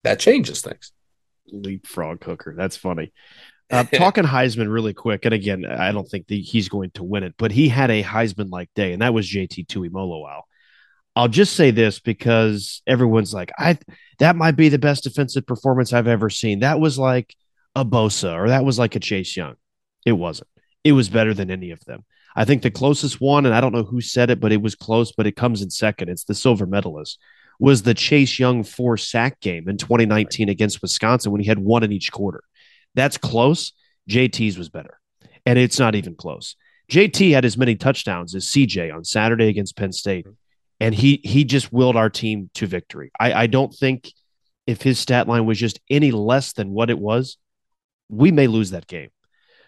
that 0.04 0.18
changes 0.18 0.60
things. 0.62 0.92
Leapfrog 1.52 2.22
Hooker, 2.22 2.54
that's 2.56 2.76
funny. 2.76 3.12
Uh, 3.70 3.84
talking 3.94 4.24
Heisman 4.24 4.72
really 4.72 4.94
quick, 4.94 5.24
and 5.24 5.34
again, 5.34 5.64
I 5.64 5.92
don't 5.92 6.08
think 6.08 6.28
that 6.28 6.36
he's 6.36 6.68
going 6.68 6.90
to 6.92 7.04
win 7.04 7.24
it, 7.24 7.34
but 7.36 7.50
he 7.50 7.68
had 7.68 7.90
a 7.90 8.02
Heisman 8.02 8.50
like 8.50 8.70
day, 8.74 8.92
and 8.92 9.02
that 9.02 9.14
was 9.14 9.28
JT 9.28 9.66
Tuimoloau. 9.66 10.42
I'll 11.16 11.28
just 11.28 11.56
say 11.56 11.70
this 11.70 11.98
because 11.98 12.82
everyone's 12.86 13.32
like, 13.32 13.50
I 13.58 13.78
that 14.18 14.36
might 14.36 14.54
be 14.54 14.68
the 14.68 14.78
best 14.78 15.04
defensive 15.04 15.46
performance 15.46 15.94
I've 15.94 16.06
ever 16.06 16.28
seen. 16.28 16.60
That 16.60 16.78
was 16.78 16.98
like 16.98 17.34
a 17.74 17.84
Bosa 17.86 18.34
or 18.34 18.48
that 18.48 18.64
was 18.64 18.78
like 18.78 18.94
a 18.96 19.00
Chase 19.00 19.34
Young. 19.34 19.54
It 20.04 20.12
wasn't. 20.12 20.48
It 20.84 20.92
was 20.92 21.08
better 21.08 21.32
than 21.32 21.50
any 21.50 21.70
of 21.70 21.82
them. 21.86 22.04
I 22.36 22.44
think 22.44 22.60
the 22.60 22.70
closest 22.70 23.18
one, 23.18 23.46
and 23.46 23.54
I 23.54 23.62
don't 23.62 23.72
know 23.72 23.82
who 23.82 24.02
said 24.02 24.28
it, 24.28 24.40
but 24.40 24.52
it 24.52 24.60
was 24.60 24.74
close, 24.74 25.10
but 25.10 25.26
it 25.26 25.36
comes 25.36 25.62
in 25.62 25.70
second. 25.70 26.10
It's 26.10 26.24
the 26.24 26.34
silver 26.34 26.66
medalist, 26.66 27.18
was 27.58 27.82
the 27.82 27.94
Chase 27.94 28.38
Young 28.38 28.62
four 28.62 28.98
sack 28.98 29.40
game 29.40 29.70
in 29.70 29.78
2019 29.78 30.50
against 30.50 30.82
Wisconsin 30.82 31.32
when 31.32 31.40
he 31.40 31.48
had 31.48 31.58
one 31.58 31.82
in 31.82 31.92
each 31.92 32.12
quarter. 32.12 32.44
That's 32.94 33.16
close. 33.16 33.72
JT's 34.08 34.58
was 34.58 34.68
better. 34.68 35.00
And 35.46 35.58
it's 35.58 35.78
not 35.78 35.94
even 35.94 36.14
close. 36.14 36.56
JT 36.90 37.32
had 37.32 37.46
as 37.46 37.56
many 37.56 37.74
touchdowns 37.74 38.34
as 38.34 38.46
CJ 38.46 38.94
on 38.94 39.02
Saturday 39.02 39.48
against 39.48 39.76
Penn 39.76 39.92
State 39.92 40.26
and 40.80 40.94
he 40.94 41.20
he 41.24 41.44
just 41.44 41.72
willed 41.72 41.96
our 41.96 42.10
team 42.10 42.50
to 42.54 42.66
victory. 42.66 43.10
I, 43.18 43.32
I 43.32 43.46
don't 43.46 43.74
think 43.74 44.12
if 44.66 44.82
his 44.82 44.98
stat 44.98 45.28
line 45.28 45.46
was 45.46 45.58
just 45.58 45.80
any 45.88 46.10
less 46.10 46.52
than 46.52 46.70
what 46.70 46.90
it 46.90 46.98
was, 46.98 47.38
we 48.08 48.30
may 48.32 48.46
lose 48.46 48.70
that 48.70 48.86
game. 48.86 49.10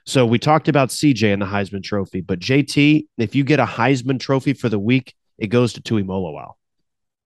So 0.06 0.24
we 0.24 0.38
talked 0.38 0.68
about 0.68 0.88
CJ 0.88 1.32
and 1.32 1.42
the 1.42 1.46
Heisman 1.46 1.82
Trophy, 1.82 2.20
but 2.22 2.40
JT, 2.40 3.06
if 3.18 3.34
you 3.34 3.44
get 3.44 3.60
a 3.60 3.66
Heisman 3.66 4.18
Trophy 4.18 4.54
for 4.54 4.68
the 4.68 4.78
week, 4.78 5.14
it 5.38 5.48
goes 5.48 5.74
to 5.74 5.82
Tuimoloau. 5.82 6.54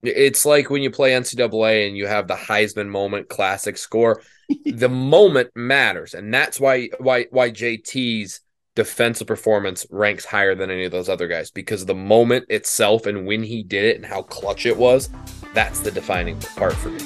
It's 0.03 0.45
like 0.45 0.68
when 0.68 0.83
you 0.83 0.91
play 0.91 1.12
NCAA 1.12 1.87
and 1.87 1.97
you 1.97 2.09
have 2.09 2.26
the 2.26 2.35
Heisman 2.35 2.89
moment 2.89 3.28
classic 3.28 3.78
score. 3.78 4.20
the 4.66 4.89
moment 4.89 5.51
matters, 5.55 6.14
and 6.14 6.35
that's 6.35 6.59
why 6.59 6.89
why 6.99 7.26
why 7.30 7.51
JT's 7.51 8.41
defensive 8.75 9.27
performance 9.27 9.87
ranks 9.91 10.25
higher 10.25 10.55
than 10.55 10.70
any 10.70 10.85
of 10.85 10.93
those 10.93 11.09
other 11.09 11.29
guys 11.29 11.51
because 11.51 11.85
the 11.85 11.95
moment 11.95 12.47
itself 12.49 13.07
and 13.07 13.27
when 13.27 13.43
he 13.43 13.62
did 13.62 13.85
it 13.85 13.97
and 13.97 14.07
how 14.07 14.23
clutch 14.23 14.64
it 14.64 14.77
was, 14.77 15.11
that's 15.53 15.81
the 15.81 15.91
defining 15.91 16.39
part 16.57 16.75
for 16.75 16.89
me. 16.89 17.01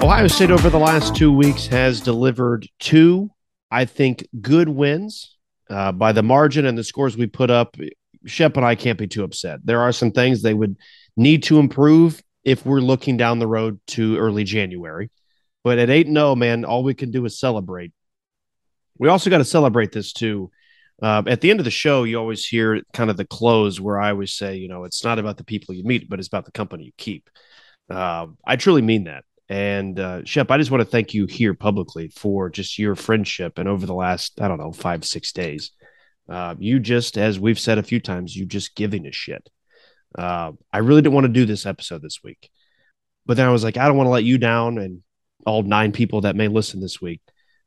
Ohio 0.00 0.28
State 0.28 0.50
over 0.50 0.70
the 0.70 0.78
last 0.78 1.14
two 1.14 1.30
weeks 1.30 1.66
has 1.66 2.00
delivered 2.00 2.66
two, 2.78 3.30
I 3.70 3.84
think, 3.84 4.26
good 4.40 4.70
wins 4.70 5.36
uh, 5.68 5.92
by 5.92 6.12
the 6.12 6.22
margin 6.22 6.64
and 6.64 6.78
the 6.78 6.84
scores 6.84 7.14
we 7.14 7.26
put 7.26 7.50
up. 7.50 7.76
Schepp 8.28 8.56
and 8.56 8.64
I 8.64 8.74
can't 8.74 8.98
be 8.98 9.06
too 9.06 9.24
upset. 9.24 9.60
There 9.64 9.80
are 9.80 9.92
some 9.92 10.12
things 10.12 10.42
they 10.42 10.54
would 10.54 10.76
need 11.16 11.42
to 11.44 11.58
improve 11.58 12.22
if 12.44 12.64
we're 12.64 12.80
looking 12.80 13.16
down 13.16 13.38
the 13.38 13.46
road 13.46 13.80
to 13.88 14.16
early 14.16 14.44
January. 14.44 15.10
But 15.64 15.78
at 15.78 15.90
8 15.90 16.06
0, 16.06 16.34
man, 16.36 16.64
all 16.64 16.82
we 16.82 16.94
can 16.94 17.10
do 17.10 17.24
is 17.24 17.38
celebrate. 17.38 17.92
We 18.98 19.08
also 19.08 19.30
got 19.30 19.38
to 19.38 19.44
celebrate 19.44 19.92
this 19.92 20.12
too. 20.12 20.50
Uh, 21.00 21.22
at 21.26 21.40
the 21.40 21.50
end 21.50 21.60
of 21.60 21.64
the 21.64 21.70
show, 21.70 22.04
you 22.04 22.18
always 22.18 22.44
hear 22.44 22.82
kind 22.92 23.10
of 23.10 23.16
the 23.16 23.24
close 23.24 23.80
where 23.80 24.00
I 24.00 24.10
always 24.10 24.32
say, 24.32 24.56
you 24.56 24.68
know, 24.68 24.84
it's 24.84 25.04
not 25.04 25.18
about 25.18 25.36
the 25.36 25.44
people 25.44 25.74
you 25.74 25.84
meet, 25.84 26.08
but 26.08 26.18
it's 26.18 26.28
about 26.28 26.44
the 26.44 26.52
company 26.52 26.84
you 26.84 26.92
keep. 26.96 27.30
Uh, 27.88 28.26
I 28.44 28.56
truly 28.56 28.82
mean 28.82 29.04
that. 29.04 29.24
And 29.48 29.98
uh, 29.98 30.22
Schepp, 30.22 30.50
I 30.50 30.58
just 30.58 30.70
want 30.70 30.82
to 30.82 30.90
thank 30.90 31.14
you 31.14 31.26
here 31.26 31.54
publicly 31.54 32.08
for 32.08 32.50
just 32.50 32.78
your 32.78 32.94
friendship 32.94 33.58
and 33.58 33.68
over 33.68 33.86
the 33.86 33.94
last, 33.94 34.40
I 34.40 34.48
don't 34.48 34.58
know, 34.58 34.72
five, 34.72 35.04
six 35.04 35.32
days. 35.32 35.70
Uh, 36.28 36.54
you 36.58 36.78
just, 36.78 37.16
as 37.16 37.40
we've 37.40 37.58
said 37.58 37.78
a 37.78 37.82
few 37.82 38.00
times, 38.00 38.36
you 38.36 38.44
just 38.44 38.74
giving 38.74 39.06
a 39.06 39.12
shit. 39.12 39.48
Uh, 40.16 40.52
I 40.72 40.78
really 40.78 41.02
didn't 41.02 41.14
want 41.14 41.26
to 41.26 41.32
do 41.32 41.46
this 41.46 41.66
episode 41.66 42.02
this 42.02 42.20
week, 42.22 42.50
but 43.26 43.36
then 43.36 43.46
I 43.46 43.52
was 43.52 43.64
like, 43.64 43.76
I 43.76 43.86
don't 43.86 43.96
want 43.96 44.06
to 44.06 44.12
let 44.12 44.24
you 44.24 44.38
down 44.38 44.78
and 44.78 45.02
all 45.46 45.62
nine 45.62 45.92
people 45.92 46.22
that 46.22 46.36
may 46.36 46.48
listen 46.48 46.80
this 46.80 47.00
week. 47.00 47.20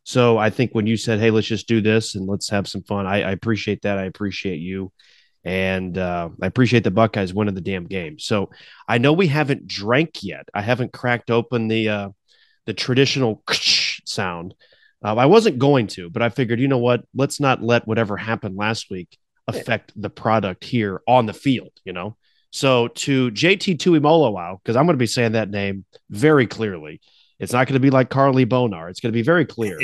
So 0.03 0.37
I 0.37 0.49
think 0.49 0.71
when 0.73 0.87
you 0.87 0.97
said, 0.97 1.19
"Hey, 1.19 1.31
let's 1.31 1.47
just 1.47 1.67
do 1.67 1.81
this 1.81 2.15
and 2.15 2.27
let's 2.27 2.49
have 2.49 2.67
some 2.67 2.83
fun," 2.83 3.05
I, 3.05 3.21
I 3.21 3.31
appreciate 3.31 3.83
that. 3.83 3.97
I 3.97 4.05
appreciate 4.05 4.59
you, 4.59 4.91
and 5.43 5.97
uh, 5.97 6.29
I 6.41 6.47
appreciate 6.47 6.83
the 6.83 6.91
Buckeyes 6.91 7.33
winning 7.33 7.55
the 7.55 7.61
damn 7.61 7.85
game. 7.85 8.17
So 8.17 8.49
I 8.87 8.97
know 8.97 9.13
we 9.13 9.27
haven't 9.27 9.67
drank 9.67 10.23
yet. 10.23 10.49
I 10.53 10.61
haven't 10.61 10.93
cracked 10.93 11.29
open 11.29 11.67
the 11.67 11.89
uh, 11.89 12.09
the 12.65 12.73
traditional 12.73 13.43
sound. 14.05 14.55
Uh, 15.03 15.15
I 15.15 15.25
wasn't 15.25 15.59
going 15.59 15.87
to, 15.87 16.09
but 16.09 16.21
I 16.21 16.29
figured, 16.29 16.59
you 16.59 16.67
know 16.67 16.77
what? 16.77 17.03
Let's 17.15 17.39
not 17.39 17.63
let 17.63 17.87
whatever 17.87 18.17
happened 18.17 18.55
last 18.55 18.91
week 18.91 19.17
affect 19.47 19.91
the 19.99 20.09
product 20.09 20.63
here 20.63 21.01
on 21.07 21.25
the 21.25 21.33
field. 21.33 21.71
You 21.83 21.93
know. 21.93 22.17
So 22.51 22.89
to 22.89 23.31
JT 23.31 23.77
Tuimoloau, 23.77 24.57
because 24.61 24.75
I'm 24.75 24.85
going 24.85 24.95
to 24.95 25.01
be 25.01 25.07
saying 25.07 25.33
that 25.33 25.49
name 25.49 25.85
very 26.09 26.47
clearly. 26.47 27.01
It's 27.39 27.53
not 27.53 27.65
going 27.65 27.73
to 27.73 27.79
be 27.79 27.89
like 27.89 28.11
Carly 28.11 28.45
Bonar. 28.45 28.87
It's 28.89 28.99
going 28.99 29.11
to 29.11 29.17
be 29.17 29.23
very 29.23 29.45
clear. 29.45 29.79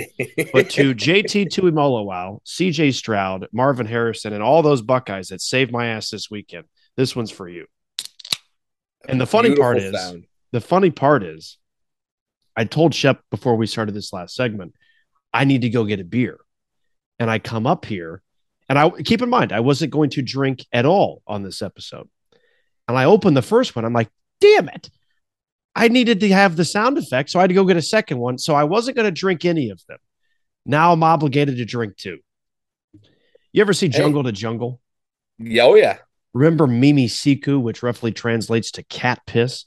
but 0.53 0.69
to 0.71 0.93
JT 0.95 1.47
Tuimoloau, 1.47 2.39
CJ 2.45 2.93
Stroud, 2.93 3.47
Marvin 3.51 3.87
Harrison, 3.87 4.33
and 4.33 4.43
all 4.43 4.61
those 4.61 4.83
Buckeyes 4.83 5.29
that 5.29 5.41
saved 5.41 5.71
my 5.71 5.87
ass 5.87 6.11
this 6.11 6.29
weekend, 6.29 6.65
this 6.97 7.15
one's 7.15 7.31
for 7.31 7.49
you. 7.49 7.65
And 9.07 9.19
the 9.19 9.25
funny 9.25 9.49
Beautiful 9.49 9.63
part 9.63 9.77
is, 9.79 9.99
sound. 9.99 10.25
the 10.51 10.61
funny 10.61 10.91
part 10.91 11.23
is, 11.23 11.57
I 12.55 12.65
told 12.65 12.91
Schepp 12.91 13.19
before 13.31 13.55
we 13.55 13.65
started 13.65 13.95
this 13.95 14.13
last 14.13 14.35
segment, 14.35 14.75
I 15.33 15.45
need 15.45 15.61
to 15.61 15.69
go 15.69 15.85
get 15.85 15.99
a 15.99 16.03
beer. 16.03 16.39
And 17.19 17.29
I 17.29 17.39
come 17.39 17.65
up 17.65 17.85
here, 17.85 18.21
and 18.69 18.77
I 18.77 18.89
keep 18.89 19.21
in 19.21 19.29
mind, 19.29 19.51
I 19.51 19.61
wasn't 19.61 19.91
going 19.91 20.11
to 20.11 20.21
drink 20.21 20.65
at 20.71 20.85
all 20.85 21.21
on 21.25 21.43
this 21.43 21.61
episode. 21.61 22.09
And 22.87 22.97
I 22.97 23.05
open 23.05 23.33
the 23.33 23.41
first 23.41 23.75
one. 23.75 23.85
I'm 23.85 23.93
like, 23.93 24.09
damn 24.39 24.69
it. 24.69 24.89
I 25.75 25.89
needed 25.89 26.19
to 26.21 26.29
have 26.29 26.55
the 26.55 26.65
sound 26.65 26.97
effect. 26.97 27.29
So 27.29 27.39
I 27.39 27.43
had 27.43 27.49
to 27.49 27.53
go 27.53 27.65
get 27.65 27.77
a 27.77 27.81
second 27.81 28.17
one. 28.17 28.37
So 28.37 28.55
I 28.55 28.63
wasn't 28.63 28.97
going 28.97 29.05
to 29.05 29.11
drink 29.11 29.45
any 29.45 29.69
of 29.69 29.81
them. 29.87 29.99
Now 30.65 30.91
I'm 30.91 31.03
obligated 31.03 31.57
to 31.57 31.65
drink 31.65 31.97
two. 31.97 32.19
You 33.51 33.61
ever 33.61 33.73
see 33.73 33.87
Hey. 33.87 33.97
Jungle 33.97 34.23
to 34.23 34.31
Jungle? 34.31 34.81
Yeah, 35.39 35.63
oh 35.63 35.75
yeah. 35.75 35.97
Remember 36.33 36.67
Mimi 36.67 37.07
Siku, 37.07 37.61
which 37.61 37.83
roughly 37.83 38.11
translates 38.11 38.71
to 38.71 38.83
cat 38.83 39.21
piss? 39.25 39.65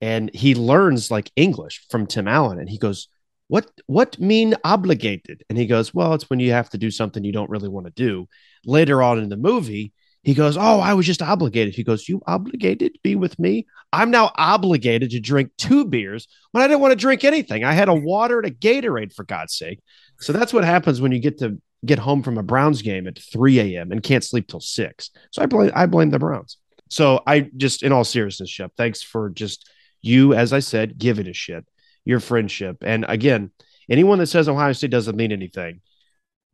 And 0.00 0.30
he 0.34 0.54
learns 0.54 1.10
like 1.10 1.30
English 1.34 1.86
from 1.90 2.06
Tim 2.06 2.28
Allen. 2.28 2.58
And 2.58 2.68
he 2.68 2.78
goes, 2.78 3.08
What 3.48 3.70
what 3.86 4.18
mean 4.18 4.54
obligated? 4.64 5.42
And 5.48 5.58
he 5.58 5.66
goes, 5.66 5.92
Well, 5.92 6.14
it's 6.14 6.30
when 6.30 6.40
you 6.40 6.52
have 6.52 6.70
to 6.70 6.78
do 6.78 6.90
something 6.90 7.24
you 7.24 7.32
don't 7.32 7.50
really 7.50 7.68
want 7.68 7.86
to 7.86 7.92
do. 7.92 8.28
Later 8.64 9.02
on 9.02 9.18
in 9.18 9.28
the 9.28 9.36
movie, 9.36 9.92
he 10.22 10.34
goes, 10.34 10.56
Oh, 10.56 10.80
I 10.80 10.94
was 10.94 11.06
just 11.06 11.22
obligated. 11.22 11.74
He 11.74 11.84
goes, 11.84 12.08
You 12.08 12.20
obligated 12.26 12.94
to 12.94 13.00
be 13.02 13.16
with 13.16 13.38
me? 13.38 13.66
I'm 13.92 14.10
now 14.10 14.30
obligated 14.36 15.10
to 15.10 15.20
drink 15.20 15.50
two 15.56 15.84
beers 15.84 16.28
when 16.52 16.62
I 16.62 16.66
didn't 16.66 16.80
want 16.80 16.92
to 16.92 16.96
drink 16.96 17.24
anything. 17.24 17.64
I 17.64 17.72
had 17.72 17.88
a 17.88 17.94
water 17.94 18.38
and 18.38 18.46
a 18.46 18.54
Gatorade 18.54 19.14
for 19.14 19.24
God's 19.24 19.56
sake. 19.56 19.80
So 20.20 20.32
that's 20.32 20.52
what 20.52 20.64
happens 20.64 21.00
when 21.00 21.12
you 21.12 21.20
get 21.20 21.38
to 21.38 21.60
get 21.84 21.98
home 21.98 22.22
from 22.22 22.38
a 22.38 22.42
Browns 22.42 22.82
game 22.82 23.06
at 23.06 23.18
3 23.18 23.60
a.m. 23.60 23.92
and 23.92 24.02
can't 24.02 24.24
sleep 24.24 24.48
till 24.48 24.60
six. 24.60 25.10
So 25.30 25.42
I 25.42 25.46
blame 25.46 25.70
I 25.74 25.86
blame 25.86 26.10
the 26.10 26.18
Browns. 26.18 26.58
So 26.88 27.22
I 27.26 27.50
just, 27.56 27.82
in 27.82 27.92
all 27.92 28.04
seriousness, 28.04 28.50
Schepp, 28.50 28.70
thanks 28.76 29.02
for 29.02 29.30
just 29.30 29.70
you, 30.00 30.34
as 30.34 30.52
I 30.52 30.60
said, 30.60 30.98
give 30.98 31.18
it 31.18 31.28
a 31.28 31.32
shit, 31.32 31.66
your 32.08 32.20
friendship. 32.20 32.78
And 32.80 33.04
again, 33.06 33.50
anyone 33.88 34.18
that 34.18 34.26
says 34.26 34.48
Ohio 34.48 34.72
State 34.72 34.90
doesn't 34.90 35.14
mean 35.14 35.30
anything, 35.30 35.82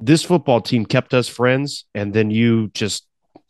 this 0.00 0.24
football 0.24 0.60
team 0.60 0.84
kept 0.84 1.14
us 1.14 1.28
friends, 1.28 1.84
and 1.94 2.12
then 2.12 2.30
you 2.30 2.68
just 2.74 3.06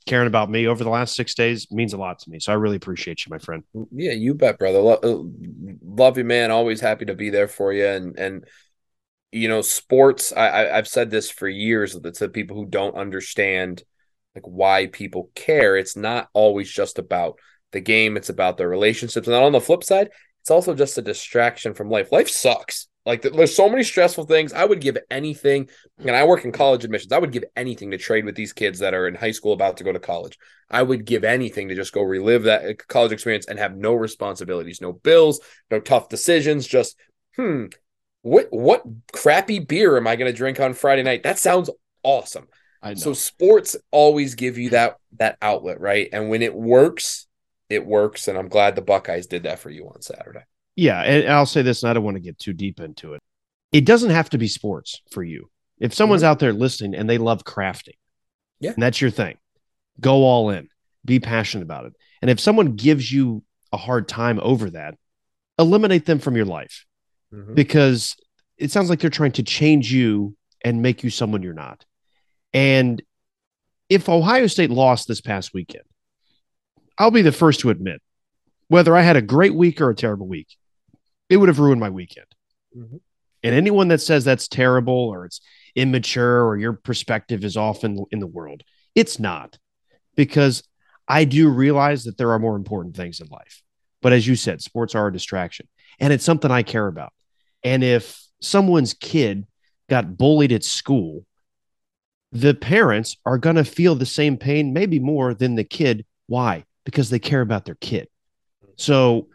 caring 0.06 0.26
about 0.26 0.50
me 0.50 0.66
over 0.66 0.84
the 0.84 0.90
last 0.90 1.16
six 1.16 1.34
days 1.34 1.66
means 1.70 1.94
a 1.94 1.96
lot 1.96 2.18
to 2.18 2.28
me. 2.28 2.38
So 2.38 2.52
I 2.52 2.56
really 2.56 2.76
appreciate 2.76 3.24
you, 3.24 3.30
my 3.30 3.38
friend. 3.38 3.64
Yeah, 3.90 4.12
you 4.12 4.34
bet, 4.34 4.58
brother. 4.58 4.80
Lo- 4.80 5.00
uh, 5.02 5.72
love 5.82 6.18
you, 6.18 6.24
man. 6.24 6.50
Always 6.50 6.82
happy 6.82 7.06
to 7.06 7.14
be 7.14 7.30
there 7.30 7.48
for 7.48 7.72
you. 7.72 7.86
And 7.86 8.18
and 8.18 8.44
you 9.32 9.48
know, 9.48 9.62
sports. 9.62 10.30
I, 10.36 10.48
I 10.48 10.76
I've 10.76 10.88
said 10.88 11.10
this 11.10 11.30
for 11.30 11.48
years 11.48 11.98
to 11.98 12.28
people 12.28 12.56
who 12.56 12.66
don't 12.66 12.96
understand 12.96 13.82
like 14.34 14.44
why 14.44 14.88
people 14.88 15.30
care. 15.34 15.78
It's 15.78 15.96
not 15.96 16.28
always 16.34 16.70
just 16.70 16.98
about 16.98 17.38
the 17.72 17.80
game. 17.80 18.18
It's 18.18 18.28
about 18.28 18.58
the 18.58 18.68
relationships. 18.68 19.26
And 19.26 19.34
on 19.34 19.52
the 19.52 19.60
flip 19.60 19.82
side, 19.84 20.10
it's 20.44 20.50
also 20.50 20.74
just 20.74 20.98
a 20.98 21.02
distraction 21.02 21.72
from 21.72 21.88
life. 21.88 22.12
Life 22.12 22.28
sucks. 22.28 22.86
Like 23.06 23.22
there's 23.22 23.56
so 23.56 23.66
many 23.66 23.82
stressful 23.82 24.26
things. 24.26 24.52
I 24.52 24.66
would 24.66 24.82
give 24.82 24.98
anything, 25.10 25.70
and 25.98 26.14
I 26.14 26.24
work 26.24 26.44
in 26.44 26.52
college 26.52 26.84
admissions. 26.84 27.14
I 27.14 27.18
would 27.18 27.32
give 27.32 27.44
anything 27.56 27.92
to 27.92 27.96
trade 27.96 28.26
with 28.26 28.34
these 28.34 28.52
kids 28.52 28.80
that 28.80 28.92
are 28.92 29.08
in 29.08 29.14
high 29.14 29.30
school 29.30 29.54
about 29.54 29.78
to 29.78 29.84
go 29.84 29.92
to 29.92 29.98
college. 29.98 30.36
I 30.68 30.82
would 30.82 31.06
give 31.06 31.24
anything 31.24 31.68
to 31.68 31.74
just 31.74 31.94
go 31.94 32.02
relive 32.02 32.42
that 32.42 32.66
uh, 32.66 32.74
college 32.88 33.12
experience 33.12 33.46
and 33.46 33.58
have 33.58 33.74
no 33.74 33.94
responsibilities, 33.94 34.82
no 34.82 34.92
bills, 34.92 35.40
no 35.70 35.80
tough 35.80 36.10
decisions. 36.10 36.66
Just 36.66 36.96
hmm, 37.36 37.68
what 38.20 38.48
what 38.50 38.82
crappy 39.14 39.60
beer 39.60 39.96
am 39.96 40.06
I 40.06 40.16
going 40.16 40.30
to 40.30 40.36
drink 40.36 40.60
on 40.60 40.74
Friday 40.74 41.04
night? 41.04 41.22
That 41.22 41.38
sounds 41.38 41.70
awesome. 42.02 42.48
I 42.82 42.90
know. 42.90 42.96
So 42.96 43.14
sports 43.14 43.76
always 43.90 44.34
give 44.34 44.58
you 44.58 44.70
that 44.70 44.98
that 45.18 45.38
outlet, 45.40 45.80
right? 45.80 46.10
And 46.12 46.28
when 46.28 46.42
it 46.42 46.54
works, 46.54 47.28
it 47.68 47.86
works. 47.86 48.28
And 48.28 48.38
I'm 48.38 48.48
glad 48.48 48.74
the 48.74 48.82
Buckeyes 48.82 49.26
did 49.26 49.44
that 49.44 49.58
for 49.58 49.70
you 49.70 49.88
on 49.88 50.02
Saturday. 50.02 50.44
Yeah, 50.76 51.00
and 51.02 51.32
I'll 51.32 51.46
say 51.46 51.62
this, 51.62 51.82
and 51.82 51.90
I 51.90 51.92
don't 51.92 52.04
want 52.04 52.16
to 52.16 52.20
get 52.20 52.38
too 52.38 52.52
deep 52.52 52.80
into 52.80 53.14
it. 53.14 53.22
It 53.70 53.84
doesn't 53.84 54.10
have 54.10 54.30
to 54.30 54.38
be 54.38 54.48
sports 54.48 55.00
for 55.10 55.22
you. 55.22 55.50
If 55.78 55.94
someone's 55.94 56.22
mm-hmm. 56.22 56.30
out 56.30 56.38
there 56.38 56.52
listening 56.52 56.94
and 56.94 57.08
they 57.08 57.18
love 57.18 57.44
crafting, 57.44 57.96
Yeah. 58.60 58.72
and 58.72 58.82
that's 58.82 59.00
your 59.00 59.10
thing, 59.10 59.36
go 60.00 60.24
all 60.24 60.50
in, 60.50 60.68
be 61.04 61.20
passionate 61.20 61.62
about 61.62 61.86
it. 61.86 61.94
And 62.22 62.30
if 62.30 62.40
someone 62.40 62.74
gives 62.74 63.10
you 63.10 63.44
a 63.72 63.76
hard 63.76 64.08
time 64.08 64.40
over 64.42 64.70
that, 64.70 64.96
eliminate 65.58 66.06
them 66.06 66.18
from 66.18 66.36
your 66.36 66.44
life 66.44 66.86
mm-hmm. 67.32 67.54
because 67.54 68.16
it 68.56 68.70
sounds 68.70 68.90
like 68.90 69.00
they're 69.00 69.10
trying 69.10 69.32
to 69.32 69.42
change 69.42 69.92
you 69.92 70.36
and 70.64 70.82
make 70.82 71.04
you 71.04 71.10
someone 71.10 71.42
you're 71.42 71.52
not. 71.52 71.84
And 72.52 73.02
if 73.88 74.08
Ohio 74.08 74.46
State 74.46 74.70
lost 74.70 75.06
this 75.08 75.20
past 75.20 75.52
weekend, 75.52 75.84
I'll 76.98 77.10
be 77.10 77.22
the 77.22 77.32
first 77.32 77.60
to 77.60 77.70
admit, 77.70 78.00
whether 78.68 78.96
I 78.96 79.02
had 79.02 79.16
a 79.16 79.22
great 79.22 79.54
week 79.54 79.80
or 79.80 79.90
a 79.90 79.94
terrible 79.94 80.26
week, 80.26 80.48
it 81.28 81.36
would 81.36 81.48
have 81.48 81.58
ruined 81.58 81.80
my 81.80 81.90
weekend. 81.90 82.26
Mhm. 82.76 83.00
And 83.42 83.54
anyone 83.54 83.88
that 83.88 84.00
says 84.00 84.24
that's 84.24 84.48
terrible 84.48 84.94
or 84.94 85.26
it's 85.26 85.40
immature 85.74 86.46
or 86.46 86.56
your 86.56 86.72
perspective 86.72 87.44
is 87.44 87.56
off 87.56 87.84
in, 87.84 88.04
in 88.10 88.18
the 88.18 88.26
world, 88.26 88.62
it's 88.94 89.18
not 89.18 89.58
because 90.16 90.62
I 91.06 91.24
do 91.24 91.48
realize 91.50 92.04
that 92.04 92.16
there 92.16 92.32
are 92.32 92.38
more 92.38 92.56
important 92.56 92.96
things 92.96 93.20
in 93.20 93.26
life. 93.28 93.62
But 94.00 94.12
as 94.12 94.26
you 94.26 94.36
said, 94.36 94.62
sports 94.62 94.94
are 94.94 95.08
a 95.08 95.12
distraction 95.12 95.68
and 95.98 96.12
it's 96.12 96.24
something 96.24 96.50
I 96.50 96.62
care 96.62 96.86
about. 96.86 97.12
And 97.62 97.82
if 97.82 98.18
someone's 98.40 98.94
kid 98.94 99.46
got 99.88 100.16
bullied 100.16 100.52
at 100.52 100.64
school, 100.64 101.26
the 102.32 102.54
parents 102.54 103.16
are 103.24 103.38
going 103.38 103.56
to 103.56 103.64
feel 103.64 103.94
the 103.94 104.06
same 104.06 104.36
pain, 104.36 104.72
maybe 104.72 104.98
more 104.98 105.34
than 105.34 105.54
the 105.54 105.64
kid. 105.64 106.04
Why? 106.26 106.64
Because 106.84 107.10
they 107.10 107.18
care 107.18 107.40
about 107.40 107.64
their 107.64 107.76
kid. 107.76 108.08
So 108.76 109.28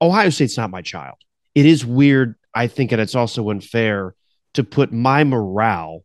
Ohio 0.00 0.30
State's 0.30 0.56
not 0.56 0.70
my 0.70 0.82
child. 0.82 1.16
It 1.54 1.66
is 1.66 1.84
weird, 1.84 2.36
I 2.54 2.66
think, 2.66 2.92
and 2.92 3.00
it's 3.00 3.14
also 3.14 3.50
unfair 3.50 4.14
to 4.54 4.64
put 4.64 4.92
my 4.92 5.24
morale 5.24 6.04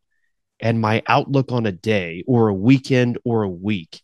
and 0.60 0.80
my 0.80 1.04
outlook 1.08 1.52
on 1.52 1.66
a 1.66 1.72
day 1.72 2.24
or 2.28 2.48
a 2.48 2.54
weekend 2.54 3.18
or 3.24 3.44
a 3.44 3.50
week 3.50 4.02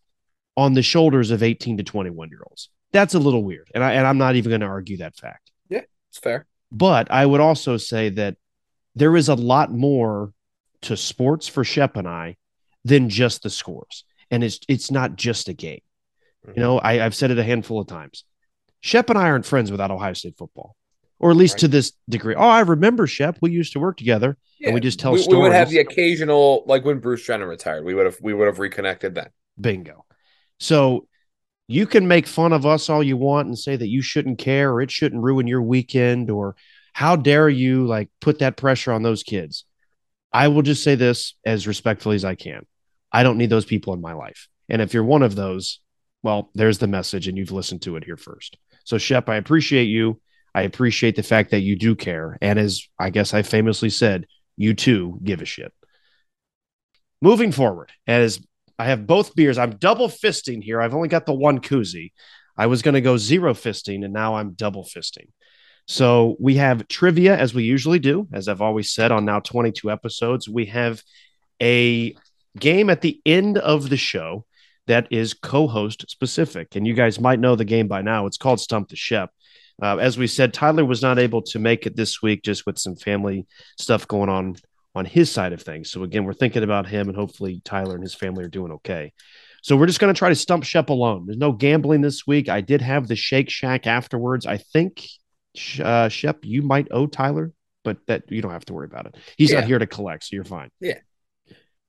on 0.57 0.73
the 0.73 0.81
shoulders 0.81 1.31
of 1.31 1.43
18 1.43 1.77
to 1.77 1.83
21 1.83 2.29
year 2.29 2.41
olds. 2.47 2.69
That's 2.91 3.13
a 3.13 3.19
little 3.19 3.43
weird. 3.43 3.69
And, 3.73 3.83
I, 3.83 3.93
and 3.93 4.05
I'm 4.05 4.17
not 4.17 4.35
even 4.35 4.49
going 4.49 4.61
to 4.61 4.67
argue 4.67 4.97
that 4.97 5.15
fact. 5.15 5.51
Yeah, 5.69 5.81
it's 6.09 6.19
fair. 6.19 6.45
But 6.71 7.09
I 7.09 7.25
would 7.25 7.41
also 7.41 7.77
say 7.77 8.09
that 8.09 8.37
there 8.95 9.15
is 9.15 9.29
a 9.29 9.35
lot 9.35 9.71
more 9.71 10.33
to 10.83 10.97
sports 10.97 11.47
for 11.47 11.63
Schepp 11.63 11.95
and 11.95 12.07
I 12.07 12.37
than 12.83 13.09
just 13.09 13.43
the 13.43 13.49
scores. 13.49 14.03
And 14.29 14.43
it's 14.43 14.59
it's 14.67 14.91
not 14.91 15.15
just 15.15 15.49
a 15.49 15.53
game. 15.53 15.81
Mm-hmm. 16.45 16.59
You 16.59 16.63
know, 16.63 16.79
I, 16.79 17.05
I've 17.05 17.15
said 17.15 17.31
it 17.31 17.39
a 17.39 17.43
handful 17.43 17.79
of 17.79 17.87
times. 17.87 18.23
Schepp 18.83 19.09
and 19.09 19.17
I 19.17 19.29
aren't 19.29 19.45
friends 19.45 19.71
without 19.71 19.91
Ohio 19.91 20.13
State 20.13 20.37
football, 20.37 20.75
or 21.19 21.29
at 21.31 21.37
least 21.37 21.55
Right. 21.55 21.59
to 21.61 21.67
this 21.67 21.93
degree. 22.09 22.35
Oh, 22.35 22.41
I 22.47 22.61
remember 22.61 23.05
Schepp. 23.05 23.37
We 23.41 23.51
used 23.51 23.73
to 23.73 23.79
work 23.79 23.97
together. 23.97 24.37
And 24.63 24.73
we 24.73 24.79
just 24.79 24.99
tell 24.99 25.13
we, 25.13 25.25
we 25.27 25.37
would 25.37 25.51
have 25.51 25.69
the 25.69 25.79
occasional, 25.79 26.63
like 26.67 26.85
when 26.85 26.99
Bruce 26.99 27.25
Jenner 27.25 27.47
retired, 27.47 27.83
we 27.83 27.95
would 27.95 28.05
have 28.05 28.17
we 28.21 28.33
would 28.33 28.45
have 28.45 28.59
reconnected 28.59 29.15
then. 29.15 29.29
Bingo. 29.59 30.05
So 30.59 31.07
you 31.67 31.87
can 31.87 32.07
make 32.07 32.27
fun 32.27 32.53
of 32.53 32.65
us 32.65 32.89
all 32.89 33.01
you 33.01 33.17
want 33.17 33.47
and 33.47 33.57
say 33.57 33.75
that 33.75 33.87
you 33.87 34.01
shouldn't 34.01 34.37
care 34.37 34.71
or 34.71 34.81
it 34.81 34.91
shouldn't 34.91 35.23
ruin 35.23 35.47
your 35.47 35.61
weekend 35.63 36.29
or 36.29 36.55
how 36.93 37.15
dare 37.15 37.49
you 37.49 37.87
like 37.87 38.09
put 38.19 38.39
that 38.39 38.57
pressure 38.57 38.91
on 38.91 39.01
those 39.03 39.23
kids. 39.23 39.65
I 40.33 40.49
will 40.49 40.61
just 40.61 40.83
say 40.83 40.95
this 40.95 41.35
as 41.45 41.65
respectfully 41.67 42.15
as 42.15 42.25
I 42.25 42.35
can. 42.35 42.65
I 43.11 43.23
don't 43.23 43.37
need 43.37 43.49
those 43.49 43.65
people 43.65 43.93
in 43.93 44.01
my 44.01 44.13
life. 44.13 44.47
And 44.69 44.81
if 44.81 44.93
you're 44.93 45.03
one 45.03 45.23
of 45.23 45.35
those, 45.35 45.79
well, 46.23 46.49
there's 46.53 46.77
the 46.77 46.87
message 46.87 47.27
and 47.27 47.37
you've 47.37 47.51
listened 47.51 47.81
to 47.83 47.95
it 47.95 48.03
here 48.03 48.17
first. 48.17 48.57
So 48.83 48.97
Schepp, 48.97 49.29
I 49.29 49.35
appreciate 49.35 49.85
you. 49.85 50.19
I 50.53 50.63
appreciate 50.63 51.15
the 51.15 51.23
fact 51.23 51.51
that 51.51 51.61
you 51.61 51.75
do 51.75 51.95
care. 51.95 52.37
And 52.41 52.59
as 52.59 52.87
I 52.99 53.09
guess 53.09 53.33
I 53.33 53.41
famously 53.41 53.89
said, 53.89 54.25
you 54.57 54.73
too 54.73 55.19
give 55.23 55.41
a 55.41 55.45
shit. 55.45 55.73
Moving 57.21 57.51
forward, 57.51 57.91
as 58.07 58.39
I 58.77 58.85
have 58.85 59.07
both 59.07 59.35
beers, 59.35 59.57
I'm 59.57 59.77
double 59.77 60.09
fisting 60.09 60.63
here. 60.63 60.81
I've 60.81 60.95
only 60.95 61.07
got 61.07 61.25
the 61.25 61.33
one 61.33 61.59
koozie. 61.59 62.11
I 62.57 62.65
was 62.65 62.81
going 62.81 62.95
to 62.95 63.01
go 63.01 63.15
zero 63.15 63.53
fisting, 63.53 64.03
and 64.03 64.13
now 64.13 64.35
I'm 64.35 64.53
double 64.53 64.83
fisting. 64.83 65.29
So 65.87 66.35
we 66.39 66.55
have 66.55 66.87
trivia 66.87 67.37
as 67.37 67.53
we 67.53 67.63
usually 67.63 67.99
do, 67.99 68.27
as 68.33 68.47
I've 68.47 68.61
always 68.61 68.91
said 68.91 69.11
on 69.11 69.25
now 69.25 69.39
22 69.39 69.89
episodes. 69.89 70.49
We 70.49 70.65
have 70.67 71.03
a 71.61 72.15
game 72.59 72.89
at 72.89 73.01
the 73.01 73.21
end 73.25 73.57
of 73.57 73.89
the 73.89 73.97
show 73.97 74.45
that 74.91 75.07
is 75.09 75.33
co-host 75.33 76.05
specific, 76.09 76.75
and 76.75 76.85
you 76.85 76.93
guys 76.93 77.19
might 77.19 77.39
know 77.39 77.55
the 77.55 77.65
game 77.65 77.87
by 77.87 78.01
now. 78.01 78.25
It's 78.25 78.37
called 78.37 78.59
Stump 78.59 78.89
the 78.89 78.95
Schepp. 78.95 79.29
Uh, 79.81 79.97
as 79.97 80.17
we 80.17 80.27
said, 80.27 80.53
Tyler 80.53 80.85
was 80.85 81.01
not 81.01 81.17
able 81.17 81.41
to 81.41 81.57
make 81.59 81.85
it 81.87 81.95
this 81.95 82.21
week 82.21 82.43
just 82.43 82.65
with 82.65 82.77
some 82.77 82.95
family 82.95 83.47
stuff 83.79 84.07
going 84.07 84.29
on 84.29 84.55
on 84.93 85.05
his 85.05 85.31
side 85.31 85.53
of 85.53 85.61
things. 85.61 85.89
So 85.89 86.03
again, 86.03 86.25
we're 86.25 86.33
thinking 86.33 86.63
about 86.63 86.85
him, 86.87 87.07
and 87.07 87.17
hopefully 87.17 87.61
Tyler 87.63 87.95
and 87.95 88.03
his 88.03 88.13
family 88.13 88.43
are 88.43 88.49
doing 88.49 88.71
okay. 88.73 89.13
So 89.63 89.77
we're 89.77 89.87
just 89.87 89.99
going 89.99 90.13
to 90.13 90.17
try 90.17 90.29
to 90.29 90.35
stump 90.35 90.63
Schepp 90.65 90.89
alone. 90.89 91.25
There's 91.25 91.37
no 91.37 91.51
gambling 91.53 92.01
this 92.01 92.27
week. 92.27 92.49
I 92.49 92.61
did 92.61 92.81
have 92.81 93.07
the 93.07 93.15
Shake 93.15 93.49
Shack 93.49 93.87
afterwards. 93.87 94.45
I 94.45 94.57
think 94.57 95.07
uh, 95.79 96.09
Schepp, 96.09 96.39
you 96.43 96.61
might 96.61 96.87
owe 96.91 97.07
Tyler, 97.07 97.53
but 97.83 97.97
that 98.07 98.23
you 98.29 98.41
don't 98.41 98.51
have 98.51 98.65
to 98.65 98.73
worry 98.73 98.87
about 98.91 99.05
it. 99.07 99.15
He's 99.37 99.51
Yeah. 99.51 99.59
not 99.61 99.67
here 99.67 99.79
to 99.79 99.87
collect, 99.87 100.25
so 100.25 100.35
you're 100.35 100.43
fine. 100.43 100.69
Yeah. 100.79 100.99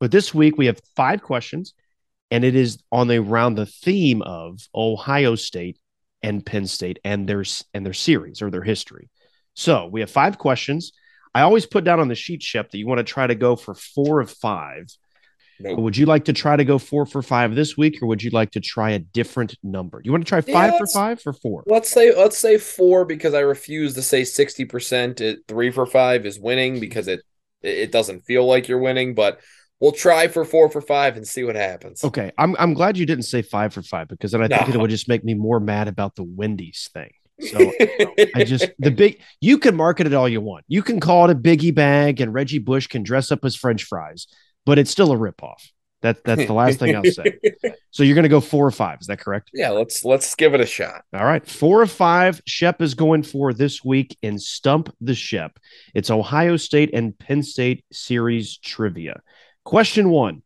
But 0.01 0.11
this 0.11 0.33
week 0.35 0.57
we 0.59 0.67
have 0.67 0.81
five 0.97 1.23
questions, 1.23 1.75
and 2.33 2.45
it 2.45 2.57
is 2.57 2.83
on 2.91 3.09
the 3.09 3.19
around 3.19 3.55
the 3.55 3.67
theme 3.67 4.23
of 4.23 4.67
Ohio 4.75 5.35
State 5.35 5.79
and 6.23 6.45
Penn 6.45 6.67
State 6.67 6.99
and 7.05 7.29
their 7.29 7.45
and 7.75 7.85
their 7.85 7.93
series 7.93 8.41
or 8.41 8.51
their 8.51 8.63
history. 8.63 9.11
So 9.55 9.87
we 9.87 10.01
have 10.01 10.11
five 10.11 10.39
questions. 10.39 10.93
I 11.35 11.43
always 11.43 11.67
put 11.67 11.85
down 11.85 12.01
on 12.01 12.09
the 12.09 12.15
sheet, 12.15 12.41
Schepp, 12.41 12.71
that 12.71 12.79
you 12.79 12.87
want 12.87 12.99
to 12.99 13.05
try 13.05 13.27
to 13.27 13.35
go 13.35 13.55
for 13.55 13.75
four 13.75 14.21
of 14.21 14.31
five. 14.31 14.87
Nope. 15.61 15.79
Would 15.81 15.97
you 15.97 16.07
like 16.07 16.25
to 16.25 16.33
try 16.33 16.57
to 16.57 16.65
go 16.65 16.79
four 16.79 17.05
for 17.05 17.23
five 17.23 17.55
this 17.55 17.77
week, 17.77 18.03
or 18.03 18.07
would 18.07 18.23
you 18.23 18.31
like 18.31 18.53
to 18.53 18.61
try 18.61 18.93
a 18.93 18.99
different 18.99 19.55
number? 19.63 20.01
You 20.03 20.11
want 20.11 20.25
to 20.25 20.29
try 20.29 20.43
Yeah, 20.45 20.71
five 20.71 20.79
for 20.79 20.87
five 20.87 21.21
or 21.27 21.35
four? 21.35 21.65
Let's 21.67 21.91
say 21.91 22.17
let's 22.17 22.39
say 22.39 22.57
four 22.57 23.05
because 23.05 23.35
I 23.35 23.41
refuse 23.41 23.93
to 23.95 24.03
say 24.03 24.25
sixty 24.25 24.65
percent 24.65 25.21
at 25.21 25.41
three 25.47 25.71
for 25.71 25.85
five 25.85 26.25
is 26.25 26.41
winning 26.41 26.81
because 26.81 27.09
it 27.09 27.21
it 27.61 27.93
doesn't 27.93 28.21
feel 28.21 28.47
like 28.47 28.69
you're 28.69 28.79
winning, 28.79 29.15
but 29.15 29.41
we'll 29.83 29.93
try 29.93 30.29
for 30.29 30.45
four 30.47 30.71
for 30.71 30.81
five 30.81 31.17
and 31.19 31.27
see 31.29 31.43
what 31.45 31.57
happens. 31.57 32.03
Okay, 32.05 32.31
I'm 32.39 32.57
I'm 32.59 32.73
glad 32.73 32.97
you 32.97 33.05
didn't 33.05 33.25
say 33.25 33.43
five 33.43 33.75
for 33.75 33.83
five 33.83 34.09
because 34.09 34.33
then 34.33 34.41
I 34.43 34.49
think 34.49 34.69
No. 34.69 34.75
it 34.77 34.81
would 34.81 34.91
just 34.91 35.09
make 35.09 35.25
me 35.25 35.35
more 35.35 35.61
mad 35.61 35.89
about 35.89 36.15
the 36.17 36.23
Wendy's 36.23 36.89
thing. 36.95 37.11
So 37.41 37.59
I 38.37 38.45
just 38.45 38.71
the 38.79 38.91
big 38.93 39.21
you 39.41 39.59
can 39.59 39.75
market 39.77 40.07
it 40.07 40.15
all 40.15 40.29
you 40.29 40.41
want. 40.41 40.65
You 40.69 40.83
can 40.83 41.01
call 41.01 41.29
it 41.29 41.33
a 41.33 41.39
biggie 41.39 41.75
bag 41.75 42.21
and 42.21 42.33
Reggie 42.33 42.61
Bush 42.61 42.87
can 42.87 43.03
dress 43.03 43.33
up 43.33 43.45
as 43.45 43.57
French 43.57 43.85
fries, 43.85 44.29
but 44.65 44.79
it's 44.79 44.91
still 44.91 45.13
a 45.13 45.17
ripoff. 45.17 45.61
That 46.03 46.25
that's 46.25 46.47
the 46.47 46.53
last 46.53 46.79
thing 46.79 46.97
I'll 46.97 47.05
say. 47.05 47.39
So 47.95 48.03
you're 48.03 48.15
gonna 48.15 48.29
go 48.31 48.41
four 48.41 48.67
or 48.67 48.71
five, 48.71 48.99
is 49.03 49.07
that 49.09 49.19
correct? 49.21 49.51
yeah, 49.53 49.69
let's 49.69 50.03
let's 50.03 50.35
give 50.35 50.55
it 50.55 50.61
a 50.61 50.67
shot. 50.67 51.03
All 51.13 51.27
right. 51.27 51.47
Four 51.47 51.83
or 51.83 51.87
five 51.87 52.41
Schepp 52.49 52.81
is 52.81 52.95
going 52.95 53.23
for 53.23 53.53
this 53.53 53.85
week 53.85 54.17
in 54.23 54.39
Stump 54.39 54.89
the 55.01 55.13
Schepp. 55.13 55.51
It's 55.95 56.11
Ohio 56.11 56.57
State 56.57 56.91
and 56.95 57.17
Penn 57.19 57.43
State 57.43 57.85
series 57.93 58.57
trivia. 58.57 59.21
Question 59.65 60.11
one 60.11 60.43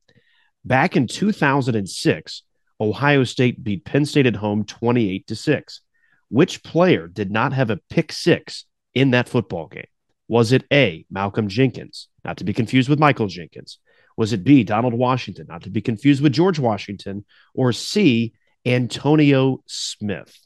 Back 0.64 0.96
in 0.96 1.06
2006, 1.06 2.42
Ohio 2.80 3.24
State 3.24 3.62
beat 3.62 3.84
Penn 3.84 4.04
State 4.04 4.26
at 4.26 4.36
home 4.36 4.64
28 4.64 5.26
to 5.28 5.36
6. 5.36 5.80
Which 6.28 6.62
player 6.62 7.06
did 7.06 7.30
not 7.30 7.52
have 7.52 7.70
a 7.70 7.80
pick 7.88 8.12
six 8.12 8.64
in 8.94 9.12
that 9.12 9.28
football 9.28 9.68
game? 9.68 9.86
Was 10.28 10.52
it 10.52 10.64
A, 10.72 11.06
Malcolm 11.08 11.48
Jenkins, 11.48 12.08
not 12.24 12.38
to 12.38 12.44
be 12.44 12.52
confused 12.52 12.88
with 12.88 12.98
Michael 12.98 13.28
Jenkins? 13.28 13.78
Was 14.16 14.32
it 14.32 14.42
B, 14.42 14.64
Donald 14.64 14.94
Washington, 14.94 15.46
not 15.48 15.62
to 15.62 15.70
be 15.70 15.80
confused 15.80 16.22
with 16.22 16.32
George 16.32 16.58
Washington? 16.58 17.24
Or 17.54 17.72
C, 17.72 18.32
Antonio 18.64 19.62
Smith? 19.66 20.36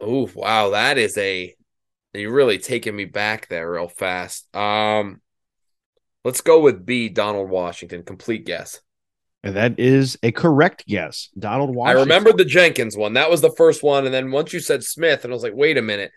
Oh 0.00 0.28
wow, 0.34 0.70
that 0.70 0.98
is 0.98 1.16
a 1.16 1.54
you're 2.12 2.32
really 2.32 2.58
taking 2.58 2.96
me 2.96 3.04
back 3.04 3.46
there 3.48 3.70
real 3.70 3.88
fast. 3.88 4.54
Um 4.56 5.20
let's 6.24 6.40
go 6.40 6.60
with 6.60 6.86
B, 6.86 7.08
Donald 7.08 7.50
Washington. 7.50 8.02
Complete 8.02 8.44
guess. 8.46 8.80
And 9.44 9.56
that 9.56 9.78
is 9.78 10.16
a 10.22 10.30
correct 10.30 10.86
guess. 10.86 11.28
Donald 11.36 11.74
Washington. 11.74 11.98
I 11.98 12.02
remembered 12.02 12.38
the 12.38 12.44
Jenkins 12.44 12.96
one. 12.96 13.14
That 13.14 13.30
was 13.30 13.40
the 13.40 13.50
first 13.50 13.82
one. 13.82 14.04
And 14.04 14.14
then 14.14 14.30
once 14.30 14.52
you 14.52 14.60
said 14.60 14.84
Smith, 14.84 15.24
and 15.24 15.32
I 15.32 15.34
was 15.34 15.42
like, 15.42 15.54
wait 15.56 15.78
a 15.78 15.82
minute. 15.82 16.12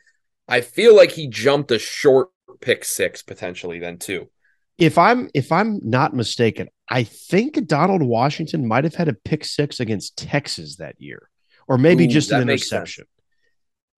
I 0.47 0.61
feel 0.61 0.95
like 0.95 1.11
he 1.11 1.27
jumped 1.27 1.71
a 1.71 1.79
short 1.79 2.29
pick 2.61 2.85
six 2.85 3.23
potentially 3.23 3.79
then 3.79 3.97
too. 3.97 4.29
If 4.77 4.97
I'm 4.97 5.29
if 5.33 5.51
I'm 5.51 5.79
not 5.83 6.13
mistaken, 6.13 6.67
I 6.89 7.03
think 7.03 7.65
Donald 7.65 8.03
Washington 8.03 8.67
might 8.67 8.83
have 8.83 8.95
had 8.95 9.07
a 9.07 9.13
pick 9.13 9.43
six 9.45 9.79
against 9.79 10.17
Texas 10.17 10.75
that 10.75 10.95
year, 10.99 11.29
or 11.67 11.77
maybe 11.77 12.05
Ooh, 12.05 12.09
just 12.09 12.31
an 12.31 12.41
that 12.41 12.45
makes 12.45 12.69
sense. 12.69 12.81
interception. 12.81 13.05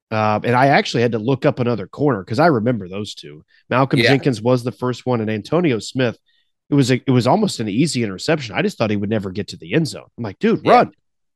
Uh, 0.10 0.40
and 0.44 0.56
I 0.56 0.68
actually 0.68 1.02
had 1.04 1.12
to 1.14 1.20
look 1.20 1.46
up 1.46 1.60
another 1.60 1.88
corner 1.88 2.24
because 2.24 2.40
I 2.40 2.48
remember 2.48 2.88
those 2.88 3.14
two. 3.14 3.44
Malcolm 3.70 4.00
Yeah. 4.00 4.08
Jenkins 4.08 4.42
was 4.42 4.64
the 4.64 4.72
first 4.72 5.06
one, 5.06 5.22
and 5.22 5.30
Antonio 5.30 5.80
Smith. 5.80 6.18
It 6.70 6.76
was 6.76 6.92
a, 6.92 6.96
it 6.96 7.12
was 7.12 7.28
almost 7.28 7.60
an 7.62 7.70
easy 7.70 8.04
interception. 8.04 8.56
I 8.56 8.62
just 8.62 8.78
thought 8.78 8.90
he 8.90 8.98
would 8.98 9.10
never 9.10 9.32
get 9.32 9.50
to 9.50 9.58
the 9.58 9.74
end 9.74 9.88
zone. 9.88 10.08
I'm 10.18 10.24
like, 10.24 10.40
dude, 10.40 10.62
Yeah. 10.66 10.72
run, 10.72 10.92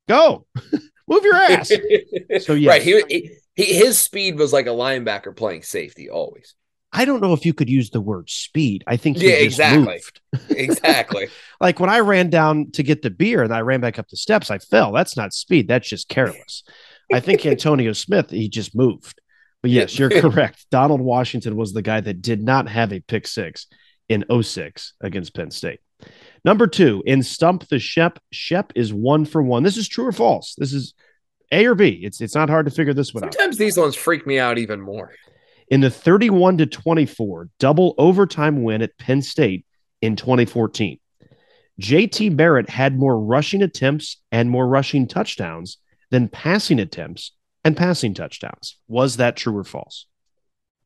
go, 0.08 0.46
move 1.08 1.24
your 1.24 1.36
ass. 1.36 1.72
So, 2.42 2.54
yes. 2.54 2.70
right. 2.70 2.82
He, 2.82 3.32
he, 3.56 3.64
his 3.66 4.00
speed 4.00 4.38
was 4.38 4.52
like 4.54 4.66
a 4.68 4.72
linebacker 4.72 5.36
playing 5.36 5.64
safety 5.64 6.10
always. 6.10 6.56
I 6.94 7.06
don't 7.06 7.22
know 7.22 7.32
if 7.34 7.46
you 7.46 7.54
could 7.54 7.70
use 7.70 7.90
the 7.90 8.02
word 8.02 8.30
speed. 8.30 8.84
I 8.88 8.98
think 8.98 9.18
he 9.18 9.28
Yeah, 9.30 9.36
just 9.44 9.46
exactly. 9.60 9.86
moved. 9.86 10.22
Exactly. 10.58 11.28
Like 11.62 11.80
when 11.80 11.90
I 11.90 12.00
ran 12.00 12.30
down 12.30 12.72
to 12.72 12.84
get 12.84 13.02
the 13.02 13.10
beer 13.10 13.44
and 13.44 13.54
I 13.54 13.62
ran 13.62 13.80
back 13.82 14.00
up 14.00 14.10
the 14.10 14.18
steps, 14.18 14.52
I 14.52 14.58
fell. 14.60 14.92
That's 14.92 15.16
not 15.16 15.34
speed. 15.34 15.68
That's 15.70 15.88
just 15.88 16.10
careless. 16.10 16.64
I 17.14 17.20
think 17.20 17.46
Antonio 17.46 17.94
Smith, 17.94 18.30
he 18.30 18.50
just 18.50 18.76
moved. 18.76 19.22
But 19.62 19.72
yes, 19.72 19.98
you're 19.98 20.10
correct. 20.10 20.66
Donald 20.72 21.02
Washington 21.02 21.56
was 21.56 21.74
the 21.74 21.82
guy 21.82 22.02
that 22.02 22.22
did 22.22 22.42
not 22.42 22.68
have 22.68 22.92
a 22.92 23.00
pick 23.00 23.28
six 23.28 23.68
in 24.10 24.26
06 24.42 24.94
against 25.02 25.36
Penn 25.36 25.52
State. 25.52 25.80
Number 26.44 26.66
two, 26.66 27.04
in 27.06 27.22
Stump 27.22 27.68
the 27.70 27.76
Schepp, 27.76 28.18
Schepp 28.34 28.72
is 28.76 28.92
one 28.92 29.26
for 29.26 29.44
one. 29.44 29.62
This 29.64 29.78
is 29.78 29.88
true 29.88 30.08
or 30.08 30.12
false. 30.12 30.56
This 30.58 30.74
is 30.74 30.96
A 31.52 31.66
or 31.68 31.76
B. 31.76 32.02
It's 32.04 32.22
it's 32.22 32.34
not 32.34 32.50
hard 32.50 32.66
to 32.66 32.72
figure 32.72 32.94
this 32.94 33.14
one 33.14 33.24
out. 33.24 33.34
Sometimes 33.34 33.58
these 33.58 33.78
ones 33.78 33.96
freak 33.96 34.26
me 34.26 34.40
out 34.40 34.58
even 34.58 34.82
more. 34.82 35.12
In 35.70 35.82
the 35.82 35.92
31 35.92 36.58
to 36.58 36.66
24 36.66 37.50
double 37.60 37.94
overtime 37.98 38.64
win 38.64 38.82
at 38.82 38.98
Penn 38.98 39.22
State 39.22 39.66
in 40.02 40.16
2014, 40.16 41.00
JT 41.80 42.36
Barrett 42.36 42.70
had 42.70 42.98
more 42.98 43.20
rushing 43.20 43.62
attempts 43.62 44.18
and 44.32 44.50
more 44.50 44.68
rushing 44.68 45.08
touchdowns 45.08 45.78
than 46.12 46.28
passing 46.28 46.80
attempts 46.80 47.32
and 47.64 47.76
passing 47.76 48.14
touchdowns. 48.14 48.78
Was 48.88 49.18
that 49.18 49.36
true 49.36 49.58
or 49.58 49.64
false? 49.64 50.06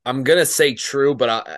I'm 0.05 0.23
gonna 0.23 0.45
say 0.45 0.73
true, 0.73 1.15
but 1.15 1.29
I, 1.29 1.57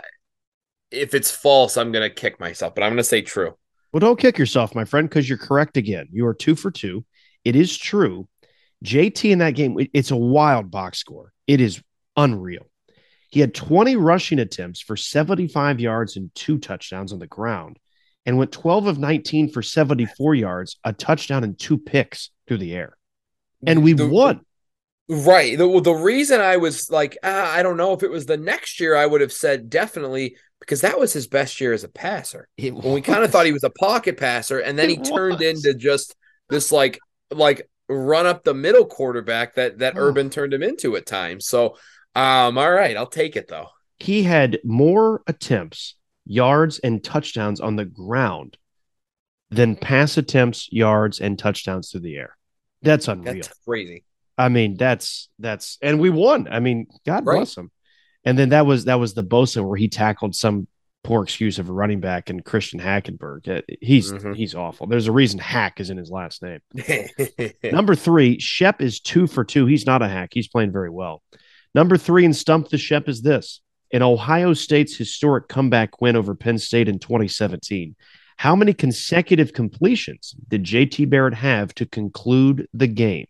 if 0.90 1.14
it's 1.14 1.30
false, 1.30 1.78
I'm 1.78 1.92
gonna 1.92 2.10
kick 2.10 2.40
myself. 2.40 2.74
But 2.74 2.84
I'm 2.84 2.92
gonna 2.92 3.04
say 3.04 3.22
true. 3.22 3.56
Well, 3.92 4.00
don't 4.00 4.20
kick 4.20 4.38
yourself, 4.38 4.74
my 4.74 4.86
friend, 4.86 5.08
because 5.08 5.28
you're 5.28 5.38
correct 5.38 5.78
again. 5.78 6.08
You 6.12 6.26
are 6.28 6.34
two 6.34 6.56
for 6.56 6.72
two. 6.72 7.06
It 7.44 7.56
is 7.56 7.78
true. 7.78 8.28
JT 8.84 9.32
in 9.32 9.40
that 9.40 9.56
game, 9.56 9.78
it's 9.94 10.12
a 10.12 10.18
wild 10.18 10.70
box 10.70 11.00
score. 11.00 11.34
It 11.48 11.62
is 11.62 11.82
unreal. 12.16 12.68
He 13.30 13.40
had 13.40 13.54
20 13.54 13.96
rushing 13.96 14.40
attempts 14.40 14.82
for 14.82 14.96
75 14.96 15.80
yards 15.80 16.16
and 16.16 16.34
two 16.36 16.58
touchdowns 16.58 17.12
on 17.12 17.20
the 17.20 17.28
ground 17.28 17.80
and 18.26 18.38
went 18.38 18.52
12 18.52 18.88
of 18.88 19.00
19 19.00 19.52
for 19.52 19.62
74 19.62 20.36
yards, 20.36 20.78
a 20.84 20.94
touchdown 20.94 21.44
and 21.44 21.58
two 21.58 21.78
picks 21.78 22.30
through 22.48 22.58
the 22.58 22.74
air. 22.74 22.97
And 23.66 23.84
we 23.84 23.94
The- 23.94 24.08
won. 24.08 24.42
Right. 25.10 25.58
The 25.58 25.80
the 25.82 25.94
reason 25.94 26.42
I 26.42 26.58
was 26.58 26.90
like, 26.92 27.18
ah, 27.24 27.54
I 27.54 27.64
don't 27.64 27.78
know 27.78 27.94
if 27.94 28.04
it 28.04 28.12
was 28.12 28.26
the 28.26 28.36
next 28.36 28.80
year, 28.82 28.94
I 28.96 29.06
would 29.06 29.22
have 29.22 29.32
said 29.32 29.70
definitely 29.70 30.36
because 30.60 30.82
that 30.82 31.00
was 31.00 31.14
his 31.14 31.28
best 31.28 31.62
year 31.62 31.72
as 31.72 31.86
a 31.86 31.88
passer. 31.88 32.50
When 32.58 32.92
we 32.94 33.02
kind 33.02 33.24
of 33.24 33.32
thought 33.32 33.46
he 33.46 33.54
was 33.54 33.64
a 33.64 33.70
pocket 33.70 34.18
passer, 34.18 34.60
and 34.60 34.78
then 34.78 34.90
he 34.90 34.96
It 34.96 35.06
turned 35.06 35.40
was. 35.40 35.48
into 35.48 35.74
just 35.76 36.14
this 36.50 36.74
like 36.74 37.00
like 37.32 37.70
run 37.88 38.26
up 38.26 38.44
the 38.44 38.54
middle 38.54 38.86
quarterback 38.86 39.56
that 39.56 39.80
that 39.80 39.94
Oh. 39.98 40.02
Urban 40.08 40.30
turned 40.30 40.54
him 40.54 40.62
into 40.62 40.98
at 40.98 41.06
times. 41.06 41.48
So, 41.48 41.78
um, 42.14 42.58
all 42.58 42.72
right, 42.72 42.98
I'll 42.98 43.08
take 43.08 43.38
it 43.38 43.48
though. 43.48 43.68
he 44.00 44.24
had 44.24 44.60
more 44.66 45.22
attempts, 45.26 45.96
yards, 46.26 46.80
and 46.80 47.02
touchdowns 47.02 47.62
on 47.62 47.78
the 47.78 47.86
ground 47.86 48.58
than 49.50 49.78
pass 49.78 50.18
attempts, 50.18 50.68
yards, 50.72 51.20
and 51.22 51.40
touchdowns 51.40 51.90
through 51.92 52.02
the 52.02 52.18
air. 52.18 52.37
That's 52.82 53.08
unreal. 53.08 53.36
That's 53.36 53.50
crazy. 53.68 54.04
I 54.38 54.50
mean, 54.50 54.76
that's 54.76 55.30
that's 55.40 55.78
and 55.82 56.00
we 56.00 56.10
won. 56.10 56.48
I 56.50 56.60
mean, 56.60 56.88
God 57.06 57.26
Right. 57.26 57.38
bless 57.38 57.58
him. 57.58 57.72
And 58.24 58.38
then 58.38 58.50
that 58.50 58.66
was 58.66 58.86
that 58.86 58.96
was 59.00 59.14
the 59.14 59.24
Bosa 59.24 59.66
where 59.68 59.78
he 59.78 59.88
tackled 59.88 60.36
some 60.36 60.68
poor 61.04 61.24
excuse 61.24 61.58
of 61.58 61.70
a 61.70 61.74
running 61.74 62.02
back 62.02 62.30
and 62.30 62.44
Christian 62.44 62.80
Hackenberg. 62.80 63.64
He's 63.82 64.12
Mhm. 64.12 64.36
he's 64.36 64.54
awful. 64.54 64.86
There's 64.88 65.08
a 65.08 65.12
reason 65.12 65.40
Hack 65.40 65.80
is 65.80 65.90
in 65.90 65.98
his 65.98 66.12
last 66.12 66.44
name. 66.44 66.60
Number 67.64 67.96
three, 67.96 68.38
Schepp 68.38 68.82
is 68.82 69.00
two 69.00 69.26
for 69.28 69.44
two. 69.44 69.66
He's 69.66 69.86
not 69.86 70.02
a 70.02 70.08
hack. 70.08 70.30
He's 70.34 70.48
playing 70.48 70.72
very 70.72 70.90
well. 70.90 71.24
Number 71.74 71.98
three 71.98 72.26
in 72.26 72.34
Stump 72.34 72.70
the 72.70 72.78
Schepp 72.78 73.08
is 73.08 73.22
this. 73.22 73.62
In 73.92 74.02
Ohio 74.02 74.54
State's 74.54 74.98
historic 74.98 75.48
comeback 75.48 76.02
win 76.02 76.16
over 76.18 76.36
Penn 76.36 76.58
State 76.58 76.90
in 76.90 77.00
2017, 77.00 77.96
how 78.38 78.56
many 78.56 78.74
consecutive 78.74 79.52
completions 79.54 80.36
did 80.48 80.64
JT 80.64 81.10
Barrett 81.10 81.34
have 81.34 81.74
to 81.76 81.86
conclude 81.86 82.68
the 82.74 82.88
game? 82.88 83.26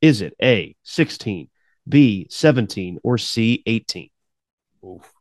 Is 0.00 0.22
it 0.22 0.34
A, 0.42 0.76
16, 0.84 1.48
B, 1.88 2.26
17, 2.30 2.98
or 3.02 3.18
C, 3.18 3.62
18? 3.66 4.08
Oof. 4.84 5.12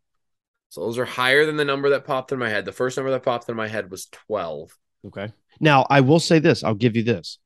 So 0.70 0.82
those 0.82 1.00
are 1.00 1.06
higher 1.06 1.46
than 1.46 1.58
the 1.58 1.66
number 1.66 1.90
that 1.92 2.06
popped 2.06 2.32
in 2.32 2.40
my 2.40 2.50
head. 2.50 2.66
The 2.66 2.72
first 2.72 2.98
number 2.98 3.12
that 3.12 3.24
popped 3.24 3.50
in 3.50 3.56
my 3.56 3.68
head 3.68 3.90
was 3.90 4.08
12. 4.28 4.78
Okay. 5.08 5.32
Now, 5.60 5.88
I 5.90 6.02
will 6.02 6.20
say 6.20 6.40
this 6.40 6.64
I'll 6.64 6.76
give 6.76 6.96
you 6.96 7.04
this. 7.04 7.40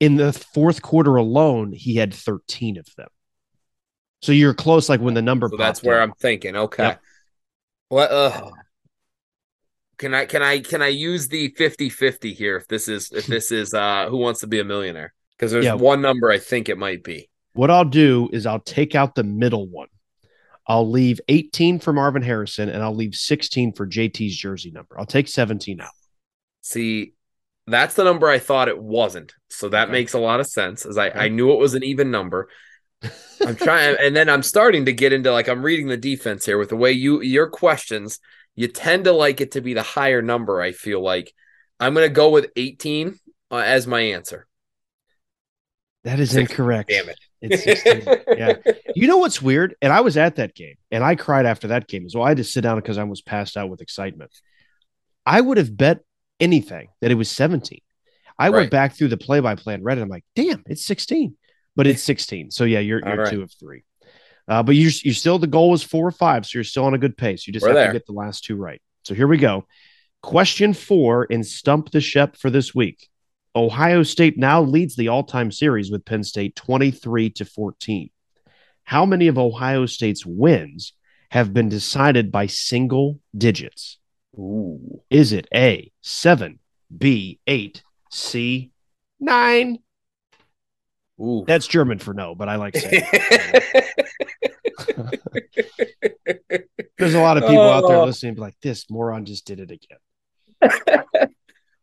In 0.00 0.16
the 0.16 0.32
fourth 0.32 0.82
quarter 0.82 1.16
alone, 1.16 1.72
he 1.72 1.96
had 1.96 2.12
13 2.12 2.76
of 2.76 2.86
them. 2.96 3.08
So 4.20 4.32
you're 4.32 4.54
close, 4.54 4.88
like 4.88 5.00
when 5.00 5.14
the 5.14 5.22
number. 5.22 5.48
So 5.48 5.56
that's 5.56 5.82
where 5.82 6.00
up. 6.00 6.08
I'm 6.08 6.14
thinking. 6.14 6.56
Okay. 6.56 6.84
Yep. 6.84 7.00
Well, 7.90 8.08
uh, 8.10 8.50
can 10.02 10.14
I 10.14 10.26
can 10.26 10.42
I 10.42 10.58
can 10.58 10.82
I 10.82 10.88
use 10.88 11.28
the 11.28 11.50
50-50 11.50 12.34
here 12.34 12.56
if 12.56 12.66
this 12.66 12.88
is 12.88 13.12
if 13.12 13.26
this 13.26 13.52
is 13.52 13.72
uh 13.72 14.08
who 14.08 14.16
wants 14.16 14.40
to 14.40 14.48
be 14.48 14.58
a 14.58 14.64
millionaire? 14.64 15.14
Because 15.38 15.52
there's 15.52 15.64
Yeah. 15.64 15.74
one 15.74 16.02
number 16.02 16.28
I 16.28 16.38
think 16.38 16.68
it 16.68 16.76
might 16.76 17.04
be. 17.04 17.30
What 17.52 17.70
I'll 17.70 17.84
do 17.84 18.28
is 18.32 18.44
I'll 18.44 18.58
take 18.58 18.96
out 18.96 19.14
the 19.14 19.22
middle 19.22 19.68
one. 19.68 19.86
I'll 20.66 20.90
leave 20.90 21.20
18 21.28 21.78
for 21.78 21.92
Marvin 21.92 22.22
Harrison 22.22 22.68
and 22.68 22.82
I'll 22.82 22.94
leave 22.94 23.14
16 23.14 23.74
for 23.74 23.86
JT's 23.86 24.36
jersey 24.36 24.72
number. 24.72 24.98
I'll 24.98 25.06
take 25.06 25.28
17 25.28 25.80
out. 25.80 25.90
See, 26.62 27.14
that's 27.68 27.94
the 27.94 28.04
number 28.04 28.28
I 28.28 28.40
thought 28.40 28.68
it 28.68 28.80
wasn't. 28.82 29.34
So 29.50 29.68
that 29.68 29.84
Okay. 29.84 29.92
makes 29.92 30.14
a 30.14 30.18
lot 30.18 30.40
of 30.40 30.48
sense. 30.48 30.84
As 30.84 30.98
I, 30.98 31.10
Okay. 31.10 31.18
I 31.20 31.28
knew 31.28 31.52
it 31.52 31.58
was 31.58 31.74
an 31.74 31.84
even 31.84 32.10
number. 32.10 32.48
I'm 33.40 33.56
trying, 33.56 33.96
and 34.00 34.16
then 34.16 34.28
I'm 34.28 34.42
starting 34.42 34.86
to 34.86 34.92
get 34.92 35.12
into 35.12 35.30
like 35.32 35.48
I'm 35.48 35.62
reading 35.62 35.88
the 35.88 35.96
defense 35.96 36.44
here 36.46 36.58
with 36.58 36.70
the 36.70 36.76
way 36.76 36.92
you 36.92 37.20
your 37.22 37.48
questions. 37.48 38.18
You 38.54 38.68
tend 38.68 39.04
to 39.04 39.12
like 39.12 39.40
it 39.40 39.52
to 39.52 39.60
be 39.60 39.74
the 39.74 39.82
higher 39.82 40.20
number. 40.22 40.60
I 40.60 40.72
feel 40.72 41.00
like 41.02 41.32
I'm 41.80 41.94
going 41.94 42.06
to 42.08 42.12
go 42.12 42.30
with 42.30 42.50
18 42.56 43.18
uh, 43.50 43.56
as 43.56 43.86
my 43.86 44.00
answer. 44.00 44.46
That 46.04 46.18
is 46.20 46.30
Six- 46.32 46.50
incorrect. 46.50 46.88
Damn 46.90 47.08
it! 47.08 47.18
It's 47.40 47.64
16. 47.64 48.02
yeah. 48.36 48.54
You 48.94 49.08
know 49.08 49.16
what's 49.16 49.40
weird? 49.40 49.74
And 49.80 49.90
I 49.90 50.02
was 50.02 50.18
at 50.18 50.36
that 50.36 50.54
game 50.54 50.74
and 50.90 51.02
I 51.02 51.14
cried 51.16 51.46
after 51.46 51.68
that 51.68 51.88
game 51.88 52.04
as 52.04 52.14
well. 52.14 52.24
I 52.24 52.28
had 52.28 52.36
to 52.36 52.44
sit 52.44 52.60
down 52.60 52.76
because 52.76 52.98
I 52.98 53.04
was 53.04 53.22
passed 53.22 53.56
out 53.56 53.70
with 53.70 53.80
excitement. 53.80 54.30
I 55.24 55.40
would 55.40 55.56
have 55.56 55.74
bet 55.74 56.00
anything 56.38 56.88
that 57.00 57.10
it 57.10 57.14
was 57.14 57.30
17. 57.30 57.80
I 58.38 58.48
Right. 58.48 58.52
went 58.58 58.70
back 58.70 58.94
through 58.94 59.08
the 59.08 59.16
play 59.16 59.40
by 59.40 59.54
play 59.54 59.72
and 59.72 59.82
read 59.82 59.96
it. 59.96 60.02
I'm 60.02 60.10
like, 60.10 60.24
damn, 60.36 60.62
it's 60.66 60.84
16, 60.84 61.36
but 61.74 61.86
it's 61.86 62.02
16. 62.02 62.50
So 62.50 62.64
yeah, 62.64 62.80
you're, 62.80 63.00
you're 63.02 63.16
right. 63.16 63.30
two 63.32 63.40
of 63.42 63.50
three. 63.58 63.82
Uh, 64.48 64.62
but 64.62 64.74
you're, 64.74 64.90
you're 65.02 65.14
still, 65.14 65.38
the 65.38 65.46
goal 65.46 65.70
was 65.70 65.82
four 65.82 66.06
or 66.06 66.12
five. 66.12 66.44
So 66.46 66.58
you're 66.58 66.64
still 66.64 66.84
on 66.84 66.94
a 66.94 66.98
good 66.98 67.16
pace. 67.16 67.46
You 67.46 67.52
just 67.52 67.62
We're 67.62 67.70
have 67.70 67.76
there. 67.76 67.86
to 67.88 67.92
get 67.92 68.06
the 68.06 68.12
last 68.12 68.44
two 68.44 68.56
right. 68.56 68.80
So 69.04 69.14
here 69.14 69.28
we 69.28 69.38
go. 69.38 69.66
Question 70.22 70.74
four 70.74 71.24
in 71.24 71.42
Stump 71.42 71.90
the 71.90 71.98
Schepp 71.98 72.36
for 72.36 72.50
this 72.50 72.74
week. 72.74 73.08
Ohio 73.54 74.02
State 74.02 74.38
now 74.38 74.62
leads 74.62 74.96
the 74.96 75.08
all-time 75.08 75.50
series 75.52 75.90
with 75.90 76.04
Penn 76.04 76.24
State 76.24 76.56
23 76.56 77.30
to 77.30 77.44
14. 77.44 78.10
How 78.84 79.04
many 79.04 79.28
of 79.28 79.38
Ohio 79.38 79.86
State's 79.86 80.24
wins 80.24 80.94
have 81.30 81.52
been 81.52 81.68
decided 81.68 82.32
by 82.32 82.46
single 82.46 83.20
digits? 83.36 83.98
Ooh. 84.38 85.02
Is 85.10 85.32
it 85.32 85.48
A, 85.54 85.92
7, 86.00 86.58
B, 86.96 87.40
8, 87.46 87.82
C, 88.10 88.70
9? 89.20 89.78
Ooh. 91.20 91.44
That's 91.46 91.66
German 91.66 91.98
for 91.98 92.14
no, 92.14 92.34
but 92.34 92.48
I 92.48 92.56
like 92.56 92.76
saying 92.78 93.04
it. 93.12 94.31
There's 96.98 97.14
a 97.14 97.20
lot 97.20 97.36
of 97.36 97.44
people 97.44 97.68
out 97.68 97.86
there 97.86 97.96
Oh. 97.96 98.04
listening 98.04 98.36
like, 98.36 98.54
this 98.62 98.88
moron 98.90 99.24
just 99.24 99.44
did 99.46 99.60
it 99.60 99.70
again. 99.70 99.98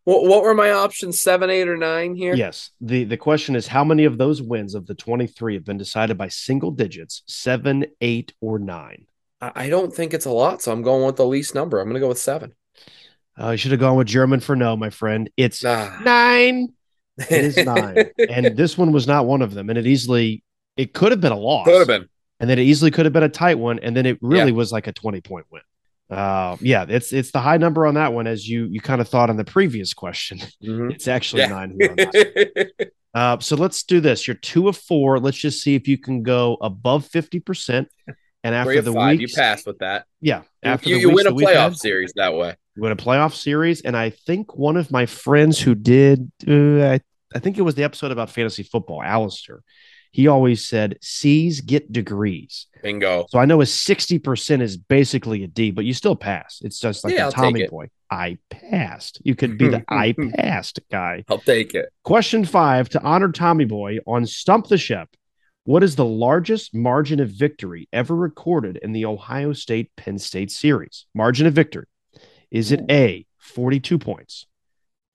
what, 0.05 0.23
what 0.25 0.43
were 0.43 0.53
my 0.53 0.71
options? 0.71 1.19
Seven, 1.19 1.49
eight, 1.49 1.67
or 1.67 1.77
nine 1.77 2.15
here? 2.15 2.33
Yes. 2.35 2.71
The 2.81 3.03
the 3.03 3.17
question 3.17 3.55
is 3.55 3.67
how 3.67 3.83
many 3.83 4.05
of 4.05 4.17
those 4.17 4.41
wins 4.41 4.75
of 4.75 4.85
the 4.87 4.95
23 4.95 5.55
have 5.55 5.65
been 5.65 5.77
decided 5.77 6.17
by 6.17 6.29
single 6.29 6.71
digits, 6.71 7.23
7, 7.27 7.85
8 8.01 8.33
or 8.41 8.59
9? 8.59 9.05
I 9.41 9.51
I 9.55 9.69
don't 9.69 9.93
think 9.93 10.13
it's 10.13 10.25
a 10.25 10.31
lot, 10.31 10.61
so 10.61 10.71
I'm 10.71 10.81
going 10.81 11.05
with 11.05 11.17
the 11.17 11.25
least 11.25 11.53
number. 11.55 11.79
I'm 11.79 11.85
going 11.87 11.95
to 11.95 11.99
go 11.99 12.07
with 12.09 12.19
seven. 12.19 12.53
Uh, 13.39 13.51
you 13.51 13.57
should 13.57 13.71
have 13.71 13.79
gone 13.79 13.95
with 13.95 14.07
German 14.07 14.39
for 14.41 14.55
no, 14.55 14.75
my 14.75 14.89
friend. 14.89 15.29
It's 15.37 15.63
Ah. 15.65 15.99
9. 16.03 16.69
It 17.29 17.43
is 17.43 17.57
9. 17.57 18.11
and 18.29 18.55
this 18.55 18.77
one 18.77 18.93
was 18.93 19.05
not 19.05 19.25
one 19.25 19.41
of 19.41 19.53
them 19.53 19.69
and 19.69 19.77
it 19.77 19.85
easily 19.85 20.41
it 20.77 20.93
could 20.93 21.11
have 21.11 21.19
been 21.19 21.33
a 21.33 21.37
loss. 21.37 21.65
Could 21.65 21.79
have 21.79 21.87
been. 21.87 22.07
And 22.39 22.49
then 22.49 22.59
it 22.59 22.63
easily 22.63 22.91
could 22.91 23.05
have 23.05 23.13
been 23.13 23.23
a 23.23 23.29
tight 23.29 23.59
one 23.59 23.79
and 23.79 23.95
then 23.95 24.05
it 24.05 24.17
really 24.21 24.51
was 24.51 24.71
like 24.71 24.87
a 24.87 24.93
20 24.93 25.21
point 25.21 25.45
win. 25.51 25.61
Uh, 26.09 26.57
yeah, 26.61 26.85
it's 26.89 27.13
it's 27.13 27.31
the 27.31 27.39
high 27.39 27.57
number 27.57 27.85
on 27.85 27.93
that 27.95 28.13
one 28.13 28.25
as 28.27 28.47
you 28.47 28.65
you 28.71 28.81
kind 28.81 28.99
of 29.01 29.07
thought 29.07 29.29
on 29.29 29.37
the 29.37 29.43
previous 29.43 29.93
question. 29.93 30.39
Mhm. 30.63 30.91
It's 30.95 31.07
actually 31.07 31.41
Yeah. 31.43 31.47
9 31.49 31.75
here 31.79 31.89
on 31.91 31.95
this 31.97 32.65
one. 32.79 32.89
Uh, 33.13 33.39
so 33.39 33.55
let's 33.55 33.83
do 33.83 33.99
this. 33.99 34.27
You're 34.27 34.35
two 34.37 34.67
of 34.67 34.77
four. 34.77 35.19
Let's 35.19 35.37
just 35.37 35.61
see 35.63 35.75
if 35.75 35.87
you 35.87 35.97
can 35.97 36.21
go 36.23 36.57
above 36.61 37.07
50%. 37.09 37.87
And 38.43 38.55
after 38.55 38.81
the 38.81 38.93
five. 38.93 39.17
weeks, 39.19 39.31
You 39.31 39.35
pass 39.41 39.65
with 39.65 39.79
that. 39.79 40.05
yeah, 40.21 40.43
after 40.63 40.89
you 40.89 40.97
you 40.97 41.09
win 41.09 41.27
a 41.27 41.31
playoff 41.31 41.53
had, 41.55 41.77
series 41.77 42.13
that 42.15 42.33
way. 42.35 42.55
you 42.75 42.81
win 42.83 42.91
a 42.91 42.95
playoff 42.95 43.33
series. 43.33 43.81
And 43.81 43.97
I 43.97 44.11
think 44.11 44.55
one 44.55 44.77
of 44.77 44.91
my 44.91 45.05
friends 45.07 45.59
who 45.59 45.75
did, 45.75 46.31
uh, 46.47 46.93
I, 46.93 47.01
I 47.35 47.39
think 47.39 47.57
it 47.57 47.63
was 47.63 47.75
the 47.75 47.83
episode 47.83 48.11
about 48.11 48.29
fantasy 48.29 48.63
football, 48.63 49.03
Alistair, 49.03 49.61
he 50.11 50.27
always 50.27 50.67
said 50.67 50.97
C's 51.01 51.61
get 51.61 51.91
degrees. 51.91 52.67
Bingo. 52.81 53.25
So 53.29 53.39
I 53.39 53.45
know 53.45 53.61
a 53.61 53.65
60% 53.65 54.61
is 54.61 54.77
basically 54.77 55.43
a 55.43 55.47
D, 55.47 55.71
but 55.71 55.85
you 55.85 55.93
still 55.93 56.15
pass. 56.15 56.59
It's 56.63 56.79
just 56.79 57.03
like 57.03 57.13
Yeah, 57.13 57.27
a 57.27 57.31
Tommy 57.31 57.67
boy. 57.67 57.89
I 58.09 58.37
passed. 58.49 59.21
You 59.23 59.35
could 59.35 59.57
be 59.57 59.67
the 59.67 59.83
I 59.89 60.15
passed 60.35 60.79
guy. 60.91 61.25
I'll 61.29 61.37
take 61.37 61.75
it. 61.75 61.89
Question 62.03 62.43
five 62.45 62.89
to 62.89 63.01
honor 63.03 63.31
Tommy 63.31 63.65
Boy 63.65 63.99
on 64.07 64.25
Stump 64.25 64.67
the 64.67 64.75
Schepp. 64.75 65.07
What 65.65 65.83
is 65.83 65.95
the 65.95 66.05
largest 66.05 66.73
margin 66.73 67.19
of 67.19 67.29
victory 67.29 67.87
ever 67.93 68.15
recorded 68.15 68.77
in 68.77 68.91
the 68.93 69.05
Ohio 69.05 69.53
State 69.53 69.91
Penn 69.95 70.17
State 70.17 70.49
series? 70.49 71.05
Margin 71.13 71.45
of 71.45 71.53
victory. 71.53 71.85
Is 72.49 72.71
it 72.71 72.81
A, 72.89 73.27
42 73.37 73.99
points, 73.99 74.47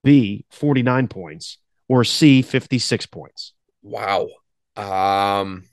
B, 0.04 0.44
49 0.50 1.08
points, 1.08 1.58
or 1.88 2.04
C, 2.04 2.42
56 2.42 3.06
points? 3.06 3.52
Wow. 3.82 4.28
Um, 4.76 5.64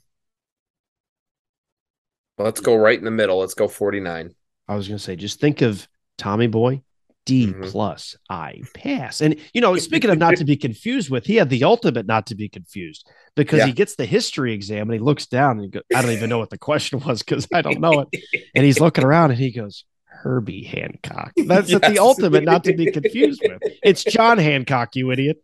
let's 2.38 2.60
go 2.62 2.76
right 2.76 2.98
in 2.98 3.06
the 3.06 3.12
middle. 3.12 3.40
Let's 3.40 3.54
go 3.54 3.68
49. 3.68 4.34
I 4.68 4.76
was 4.76 4.88
going 4.88 4.98
to 4.98 5.04
say, 5.04 5.16
just 5.16 5.40
think 5.40 5.62
of 5.62 5.88
Tommy 6.18 6.48
Boy, 6.48 6.82
D 7.26 7.48
Mhm. 7.48 7.70
plus 7.72 8.16
I 8.30 8.62
pass. 8.74 9.22
And, 9.22 9.36
you 9.54 9.62
know, 9.62 9.76
speaking 9.78 10.10
of 10.10 10.18
not 10.18 10.38
to 10.38 10.46
be 10.46 10.56
confused 10.56 11.10
with, 11.10 11.26
he 11.26 11.36
had 11.36 11.50
the 11.50 11.64
ultimate 11.64 12.06
not 12.06 12.28
to 12.28 12.36
be 12.36 12.48
confused 12.50 13.08
because 13.36 13.60
Yeah. 13.60 13.66
he 13.68 13.74
gets 13.74 13.96
the 13.96 14.06
history 14.06 14.54
exam 14.54 14.84
and 14.90 14.94
he 14.94 15.00
looks 15.00 15.26
down 15.28 15.52
and 15.58 15.62
he 15.64 15.68
goes, 15.70 15.84
I 15.96 16.02
don't 16.02 16.12
even 16.12 16.30
know 16.30 16.40
what 16.40 16.50
the 16.50 16.58
question 16.58 17.00
was 17.00 17.22
because 17.24 17.48
I 17.54 17.62
don't 17.62 17.80
know 17.82 18.06
it. 18.12 18.24
And 18.56 18.66
he's 18.66 18.80
looking 18.80 19.04
around 19.04 19.32
and 19.32 19.40
he 19.40 19.52
goes, 19.52 19.86
Herbie 20.06 20.64
Hancock. 20.64 21.32
That's 21.36 21.70
Yes. 21.72 21.82
the 21.92 22.00
ultimate 22.00 22.44
not 22.44 22.64
to 22.66 22.74
be 22.76 22.92
confused 22.92 23.42
with. 23.44 23.62
It's 23.84 24.04
John 24.04 24.38
Hancock, 24.38 24.96
you 24.96 25.12
idiot. 25.12 25.38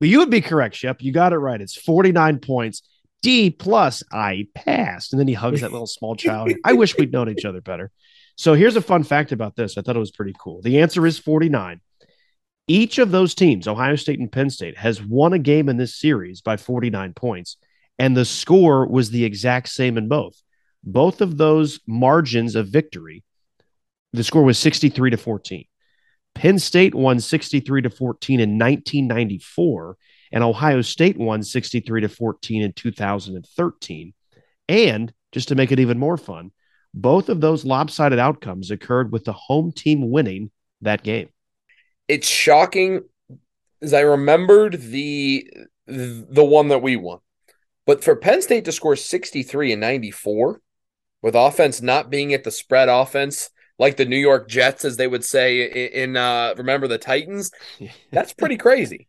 But 0.00 0.08
you 0.08 0.18
would 0.18 0.30
be 0.30 0.40
correct, 0.40 0.74
Schepp. 0.74 1.02
You 1.02 1.12
got 1.12 1.32
it 1.32 1.38
right. 1.38 1.60
It's 1.60 1.76
49 1.76 2.38
points. 2.40 2.82
D 3.22 3.50
plus 3.50 4.02
I 4.10 4.46
passed. 4.54 5.12
And 5.12 5.20
then 5.20 5.28
he 5.28 5.34
hugs 5.34 5.60
that 5.60 5.72
little 5.72 5.86
small 5.86 6.16
child. 6.16 6.52
I 6.64 6.72
wish 6.72 6.96
we'd 6.96 7.12
known 7.12 7.28
each 7.28 7.44
other 7.44 7.60
better. 7.60 7.90
So 8.36 8.54
here's 8.54 8.76
a 8.76 8.80
fun 8.80 9.02
fact 9.02 9.32
about 9.32 9.56
this. 9.56 9.76
I 9.76 9.82
thought 9.82 9.96
it 9.96 10.00
was 10.00 10.10
pretty 10.10 10.34
cool. 10.38 10.62
The 10.62 10.80
answer 10.80 11.06
is 11.06 11.18
49. 11.18 11.82
Each 12.66 12.98
of 12.98 13.10
those 13.10 13.34
teams, 13.34 13.68
Ohio 13.68 13.96
State 13.96 14.20
and 14.20 14.32
Penn 14.32 14.48
State, 14.48 14.78
has 14.78 15.02
won 15.02 15.34
a 15.34 15.38
game 15.38 15.68
in 15.68 15.76
this 15.76 15.98
series 15.98 16.40
by 16.40 16.56
49 16.56 17.12
points. 17.12 17.58
And 17.98 18.16
the 18.16 18.24
score 18.24 18.86
was 18.86 19.10
the 19.10 19.24
exact 19.24 19.68
same 19.68 19.98
in 19.98 20.08
both. 20.08 20.40
Both 20.82 21.20
of 21.20 21.36
those 21.36 21.80
margins 21.86 22.56
of 22.56 22.68
victory, 22.68 23.22
the 24.14 24.24
score 24.24 24.44
was 24.44 24.58
63 24.58 25.10
to 25.10 25.16
14. 25.18 25.64
Penn 26.34 26.58
State 26.58 26.94
won 26.94 27.20
63 27.20 27.82
to 27.82 27.90
14 27.90 28.40
in 28.40 28.58
1994, 28.58 29.96
and 30.32 30.44
Ohio 30.44 30.80
State 30.80 31.18
won 31.18 31.42
63 31.42 32.02
to 32.02 32.08
14 32.08 32.62
in 32.62 32.72
2013. 32.72 34.14
And 34.68 35.12
just 35.32 35.48
to 35.48 35.54
make 35.54 35.72
it 35.72 35.80
even 35.80 35.98
more 35.98 36.16
fun, 36.16 36.52
both 36.94 37.28
of 37.28 37.40
those 37.40 37.64
lopsided 37.64 38.18
outcomes 38.18 38.70
occurred 38.70 39.12
with 39.12 39.24
the 39.24 39.32
home 39.32 39.72
team 39.72 40.10
winning 40.10 40.50
that 40.80 41.02
game. 41.02 41.28
It's 42.08 42.28
shocking 42.28 43.02
as 43.82 43.94
I 43.94 44.00
remembered 44.00 44.80
the 44.80 45.50
the 45.86 46.44
one 46.44 46.68
that 46.68 46.82
we 46.82 46.96
won. 46.96 47.18
But 47.86 48.04
for 48.04 48.14
Penn 48.14 48.42
State 48.42 48.64
to 48.66 48.72
score 48.72 48.94
63 48.94 49.72
and 49.72 49.80
94 49.80 50.60
with 51.22 51.34
offense 51.34 51.82
not 51.82 52.10
being 52.10 52.32
at 52.32 52.44
the 52.44 52.50
spread 52.50 52.88
offense 52.88 53.50
like 53.80 53.96
the 53.96 54.04
New 54.04 54.18
York 54.18 54.46
Jets 54.48 54.84
as 54.84 54.96
they 54.96 55.08
would 55.08 55.24
say 55.24 55.62
in, 55.62 56.10
in 56.10 56.16
uh 56.16 56.54
remember 56.56 56.86
the 56.86 56.98
Titans, 56.98 57.50
that's 58.12 58.32
pretty 58.32 58.56
crazy. 58.56 59.08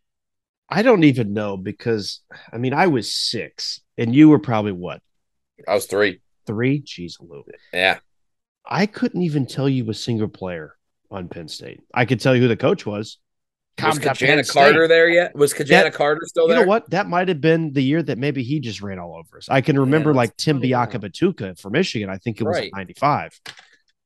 I 0.68 0.82
don't 0.82 1.04
even 1.04 1.34
know 1.34 1.56
because 1.56 2.20
I 2.52 2.56
mean 2.58 2.72
I 2.74 2.86
was 2.88 3.14
six 3.14 3.80
and 3.98 4.14
you 4.14 4.28
were 4.30 4.38
probably 4.40 4.72
what 4.72 5.00
I 5.68 5.74
was 5.74 5.86
3. 5.86 6.20
three. 6.46 6.80
Jeez, 6.82 7.14
Lou. 7.20 7.44
Yeah. 7.72 7.98
I 8.66 8.86
couldn't 8.86 9.22
even 9.22 9.46
tell 9.46 9.68
you 9.68 9.88
a 9.90 9.94
single 9.94 10.28
player 10.28 10.74
on 11.10 11.28
Penn 11.28 11.46
State. 11.48 11.80
I 11.94 12.04
could 12.04 12.20
tell 12.20 12.34
you 12.34 12.42
who 12.42 12.48
the 12.48 12.56
coach 12.56 12.86
was. 12.86 13.18
Was 13.82 13.98
Ki-Jana 13.98 14.44
State. 14.44 14.52
Carter 14.52 14.86
there 14.88 15.08
yet? 15.08 15.34
Was 15.34 15.52
Ki-Jana 15.52 15.84
That- 15.84 15.94
Carter 15.94 16.20
still 16.26 16.46
there? 16.48 16.58
You 16.58 16.62
know 16.64 16.68
what? 16.68 16.88
That 16.90 17.08
might 17.08 17.28
have 17.28 17.40
been 17.40 17.72
the 17.72 17.82
year 17.82 18.02
that 18.02 18.18
maybe 18.18 18.42
he 18.42 18.60
just 18.60 18.82
ran 18.82 18.98
all 18.98 19.16
over 19.16 19.38
us. 19.38 19.48
I 19.48 19.60
can 19.60 19.78
remember 19.78 20.10
that's 20.10 20.16
like 20.16 20.36
Tim 20.36 20.56
funny, 20.56 20.68
yeah. 20.68 20.86
Biakabutuka 20.86 21.58
for 21.60 21.70
Michigan. 21.70 22.08
I 22.10 22.18
think 22.18 22.40
it 22.40 22.44
was 22.44 22.56
Right. 22.56 22.70
95. 22.74 23.40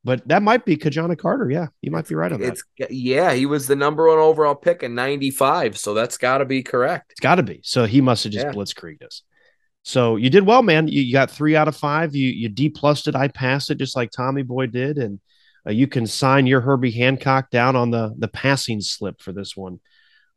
But 0.06 0.26
that 0.28 0.40
might 0.40 0.64
be 0.64 0.76
Ki-Jana 0.76 1.16
Carter. 1.16 1.50
Yeah, 1.50 1.66
you 1.82 1.90
might 1.90 2.06
be 2.06 2.14
right 2.14 2.30
on 2.30 2.40
that. 2.40 2.52
It's 2.78 2.90
yeah, 2.90 3.32
he 3.34 3.44
was 3.44 3.66
the 3.66 3.74
number 3.74 4.06
one 4.08 4.18
overall 4.18 4.54
pick 4.54 4.84
in 4.84 4.94
'95, 4.94 5.76
so 5.76 5.94
that's 5.94 6.16
got 6.16 6.38
to 6.38 6.44
be 6.44 6.62
correct. 6.62 7.10
It's 7.10 7.20
got 7.20 7.34
to 7.34 7.42
be. 7.42 7.60
So 7.64 7.86
he 7.86 8.00
must 8.00 8.22
have 8.22 8.32
just 8.32 8.46
Yeah. 8.46 8.52
blitzkrieged 8.52 9.02
us. 9.02 9.22
So 9.82 10.14
you 10.14 10.30
did 10.30 10.46
well, 10.46 10.62
man. 10.62 10.86
You, 10.86 11.02
you 11.02 11.12
got 11.12 11.30
three 11.30 11.56
out 11.56 11.66
of 11.66 11.76
five. 11.76 12.14
You 12.14 12.28
you 12.28 12.48
D 12.48 12.68
plussed 12.68 13.08
it. 13.08 13.16
I 13.16 13.26
passed 13.26 13.68
it 13.70 13.78
just 13.78 13.96
like 13.96 14.12
Tommy 14.12 14.44
Boy 14.44 14.66
did, 14.68 14.96
and 14.96 15.18
uh, 15.66 15.72
you 15.72 15.88
can 15.88 16.06
sign 16.06 16.46
your 16.46 16.60
Herbie 16.60 16.92
Hancock 16.92 17.50
down 17.50 17.74
on 17.74 17.90
the 17.90 18.14
the 18.16 18.28
passing 18.28 18.80
slip 18.80 19.20
for 19.20 19.32
this 19.32 19.56
one. 19.56 19.80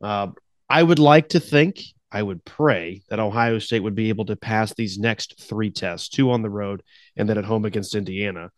Uh, 0.02 0.30
I 0.68 0.82
would 0.82 1.00
like 1.00 1.30
to 1.30 1.40
think, 1.40 1.82
I 2.12 2.24
would 2.24 2.44
pray 2.44 3.04
that 3.10 3.20
Ohio 3.20 3.60
State 3.60 3.84
would 3.84 3.96
be 3.96 4.10
able 4.10 4.26
to 4.26 4.36
pass 4.36 4.74
these 4.74 4.98
next 4.98 5.42
three 5.48 5.70
tests, 5.70 6.10
two 6.10 6.32
on 6.32 6.42
the 6.42 6.50
road 6.50 6.82
and 7.16 7.30
then 7.30 7.38
at 7.38 7.46
home 7.46 7.66
against 7.66 7.94
Indiana, 7.96 8.50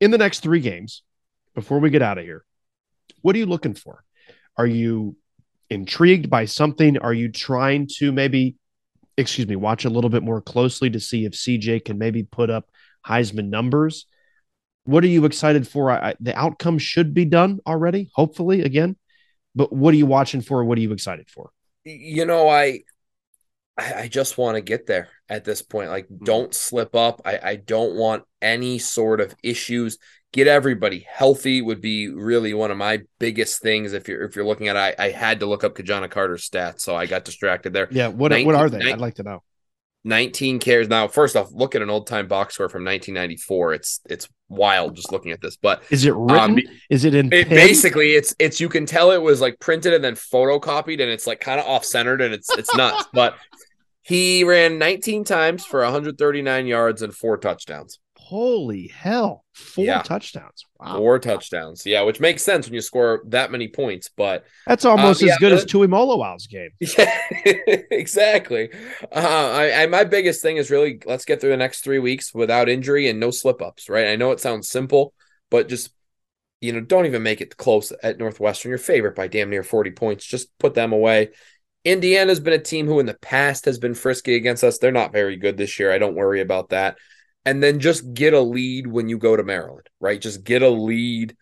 in 0.00 0.10
the 0.10 0.18
next 0.18 0.40
three 0.40 0.60
games. 0.60 1.02
Before 1.54 1.78
we 1.78 1.88
get 1.88 2.02
out 2.02 2.18
of 2.18 2.24
here, 2.24 2.44
what 3.22 3.34
are 3.34 3.38
you 3.38 3.46
looking 3.46 3.74
for? 3.74 4.04
Are 4.58 4.66
you 4.66 5.16
intrigued 5.70 6.28
by 6.28 6.44
something? 6.44 6.98
Are 6.98 7.14
you 7.14 7.30
trying 7.30 7.88
to 7.96 8.12
maybe, 8.12 8.56
excuse 9.16 9.48
me, 9.48 9.56
watch 9.56 9.86
a 9.86 9.90
little 9.90 10.10
bit 10.10 10.22
more 10.22 10.42
closely 10.42 10.90
to 10.90 11.00
see 11.00 11.24
if 11.24 11.32
CJ 11.32 11.84
can 11.84 11.96
maybe 11.96 12.22
put 12.22 12.50
up 12.50 12.68
Heisman 13.06 13.48
numbers? 13.48 14.06
What 14.84 15.02
are 15.02 15.08
you 15.08 15.24
excited 15.24 15.66
for? 15.66 15.90
I, 15.90 16.14
the 16.20 16.36
outcome 16.38 16.78
should 16.78 17.14
be 17.14 17.24
done 17.24 17.60
already, 17.66 18.10
hopefully, 18.14 18.62
again. 18.62 18.96
But 19.54 19.72
what 19.72 19.94
are 19.94 19.96
you 19.96 20.06
watching 20.06 20.42
for? 20.42 20.64
What 20.64 20.76
are 20.78 20.82
you 20.82 20.92
excited 20.92 21.30
for? 21.30 21.50
You 21.84 22.26
know, 22.26 22.48
I 22.48 22.80
I, 23.76 23.94
I 23.94 24.08
just 24.08 24.38
want 24.38 24.56
to 24.56 24.60
get 24.60 24.86
there 24.86 25.08
at 25.28 25.44
this 25.44 25.62
point. 25.62 25.90
Like, 25.90 26.06
don't 26.24 26.54
slip 26.54 26.94
up. 26.94 27.22
I, 27.24 27.38
I 27.42 27.56
don't 27.56 27.96
want 27.96 28.24
any 28.40 28.78
sort 28.78 29.20
of 29.20 29.34
issues. 29.42 29.98
Get 30.32 30.48
everybody 30.48 31.06
healthy 31.08 31.62
would 31.62 31.80
be 31.80 32.08
really 32.08 32.52
one 32.52 32.70
of 32.70 32.76
my 32.76 33.02
biggest 33.18 33.62
things. 33.62 33.92
If 33.92 34.08
you're 34.08 34.22
if 34.24 34.36
you're 34.36 34.44
looking 34.44 34.68
at, 34.68 34.76
I 34.76 34.94
I 34.98 35.10
had 35.10 35.40
to 35.40 35.46
look 35.46 35.64
up 35.64 35.76
Ki-Jana 35.76 36.08
Carter's 36.08 36.48
stats, 36.48 36.80
so 36.80 36.94
I 36.94 37.06
got 37.06 37.24
distracted 37.24 37.72
there. 37.72 37.88
Yeah, 37.90 38.08
what, 38.08 38.32
19 38.32 38.46
what 38.46 38.54
are 38.56 38.68
they? 38.68 38.78
nine- 38.78 38.94
I'd 38.94 39.00
like 39.00 39.14
to 39.14 39.22
know. 39.22 39.42
19 40.06 40.60
carries. 40.60 40.88
Now, 40.88 41.08
first 41.08 41.34
off, 41.34 41.50
look 41.52 41.74
at 41.74 41.82
an 41.82 41.90
old 41.90 42.06
time 42.06 42.28
box 42.28 42.54
score 42.54 42.68
from 42.68 42.84
1994. 42.84 43.74
It's 43.74 44.00
it's 44.08 44.28
wild 44.48 44.94
just 44.94 45.10
looking 45.10 45.32
at 45.32 45.40
this, 45.40 45.56
but 45.56 45.82
Is 45.90 46.04
it 46.04 46.14
written? 46.14 46.38
Um, 46.38 46.58
Is 46.88 47.04
it 47.04 47.12
in 47.12 47.32
it 47.32 47.48
basically 47.48 48.12
it's 48.12 48.32
it's 48.38 48.60
you 48.60 48.68
can 48.68 48.86
tell 48.86 49.10
it 49.10 49.20
was 49.20 49.40
like 49.40 49.58
printed 49.58 49.92
and 49.94 50.04
then 50.04 50.14
photocopied 50.14 51.00
and 51.02 51.10
it's 51.10 51.26
like 51.26 51.40
kind 51.40 51.58
of 51.58 51.66
off 51.66 51.84
centered 51.84 52.20
and 52.20 52.32
it's 52.32 52.56
it's 52.56 52.72
nuts. 52.76 53.08
but 53.12 53.36
he 54.06 54.44
ran 54.44 54.78
19 54.78 55.24
times 55.24 55.64
for 55.64 55.82
139 55.82 56.66
yards 56.66 57.02
and 57.02 57.14
four 57.14 57.36
touchdowns. 57.38 57.98
Holy 58.16 58.88
hell. 58.88 59.44
Four 59.52 59.84
Yeah. 59.84 60.02
touchdowns. 60.02 60.64
Wow. 60.80 60.96
Four 60.98 61.18
touchdowns. 61.20 61.86
Yeah, 61.86 62.02
which 62.02 62.18
makes 62.18 62.42
sense 62.42 62.66
when 62.66 62.74
you 62.74 62.80
score 62.80 63.22
that 63.28 63.52
many 63.52 63.68
points, 63.68 64.10
but 64.16 64.44
That's 64.66 64.84
almost 64.84 65.22
Um, 65.22 65.28
as 65.28 65.34
yeah, 65.34 65.38
good 65.38 65.52
as 65.52 65.64
Tuimoloau's 65.64 66.46
game. 66.48 66.70
Yeah, 66.80 67.82
exactly. 67.90 68.70
Uh, 69.12 69.50
I, 69.54 69.82
I 69.82 69.86
my 69.86 70.04
biggest 70.04 70.42
thing 70.42 70.56
is 70.56 70.70
really 70.70 71.00
let's 71.06 71.24
get 71.24 71.40
through 71.40 71.50
the 71.50 71.56
next 71.56 71.82
three 71.84 72.00
weeks 72.00 72.34
without 72.34 72.68
injury 72.68 73.08
and 73.08 73.20
no 73.20 73.30
slip 73.30 73.62
ups. 73.62 73.88
Right? 73.88 74.08
I 74.08 74.16
know 74.16 74.32
it 74.32 74.40
sounds 74.40 74.68
simple, 74.68 75.14
but 75.50 75.68
just 75.68 75.90
you 76.60 76.72
know, 76.72 76.80
don't 76.80 77.06
even 77.06 77.22
make 77.22 77.40
it 77.40 77.56
close 77.56 77.92
at 78.02 78.18
Northwestern. 78.18 78.70
Your 78.70 78.78
favorite 78.78 79.14
by 79.14 79.28
damn 79.28 79.50
near 79.50 79.62
forty 79.62 79.90
points. 79.90 80.24
Just 80.24 80.56
put 80.58 80.74
them 80.74 80.92
away. 80.92 81.30
Indiana's 81.86 82.40
been 82.40 82.52
a 82.52 82.58
team 82.58 82.86
who 82.86 82.98
in 82.98 83.06
the 83.06 83.14
past 83.14 83.64
has 83.66 83.78
been 83.78 83.94
frisky 83.94 84.34
against 84.34 84.64
us. 84.64 84.78
They're 84.78 84.90
not 84.90 85.12
very 85.12 85.36
good 85.36 85.56
this 85.56 85.78
year. 85.78 85.92
I 85.92 85.98
don't 85.98 86.16
worry 86.16 86.40
about 86.40 86.70
that. 86.70 86.98
And 87.44 87.62
then 87.62 87.78
just 87.78 88.12
get 88.12 88.34
a 88.34 88.40
lead 88.40 88.88
when 88.88 89.08
you 89.08 89.18
go 89.18 89.36
to 89.36 89.44
Maryland, 89.44 89.88
right? 90.00 90.20
Just 90.20 90.42
get 90.42 90.62
a 90.62 90.68
lead. 90.68 91.36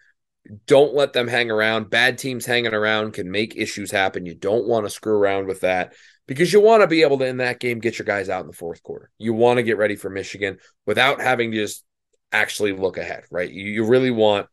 Don't 0.66 0.93
let 0.93 1.15
them 1.15 1.29
hang 1.29 1.51
around. 1.51 1.89
Bad 1.89 2.19
teams 2.19 2.45
hanging 2.45 2.75
around 2.75 3.15
can 3.15 3.31
make 3.31 3.57
issues 3.57 3.91
happen. 3.91 4.27
You 4.27 4.35
don't 4.35 4.69
want 4.69 4.85
to 4.85 4.91
screw 4.91 5.15
around 5.15 5.47
with 5.47 5.62
that 5.62 5.95
because 6.27 6.53
you 6.53 6.61
want 6.61 6.83
to 6.83 6.89
be 6.89 7.01
able 7.01 7.16
to, 7.21 7.25
in 7.27 7.39
that 7.39 7.59
game, 7.59 7.79
get 7.79 7.99
your 7.99 8.05
guys 8.05 8.29
out 8.29 8.43
in 8.43 8.47
the 8.47 8.53
fourth 8.53 8.83
quarter. 8.83 9.11
You 9.16 9.33
want 9.33 9.57
to 9.57 9.62
get 9.62 9.79
ready 9.79 9.97
for 9.97 10.11
Michigan 10.11 10.59
without 10.85 11.23
having 11.23 11.53
to 11.53 11.57
just 11.57 11.85
actually 12.33 12.73
look 12.73 12.99
ahead, 12.99 13.25
right? 13.31 13.51
You, 13.51 13.65
you 13.65 13.87
really 13.87 14.11
want 14.11 14.47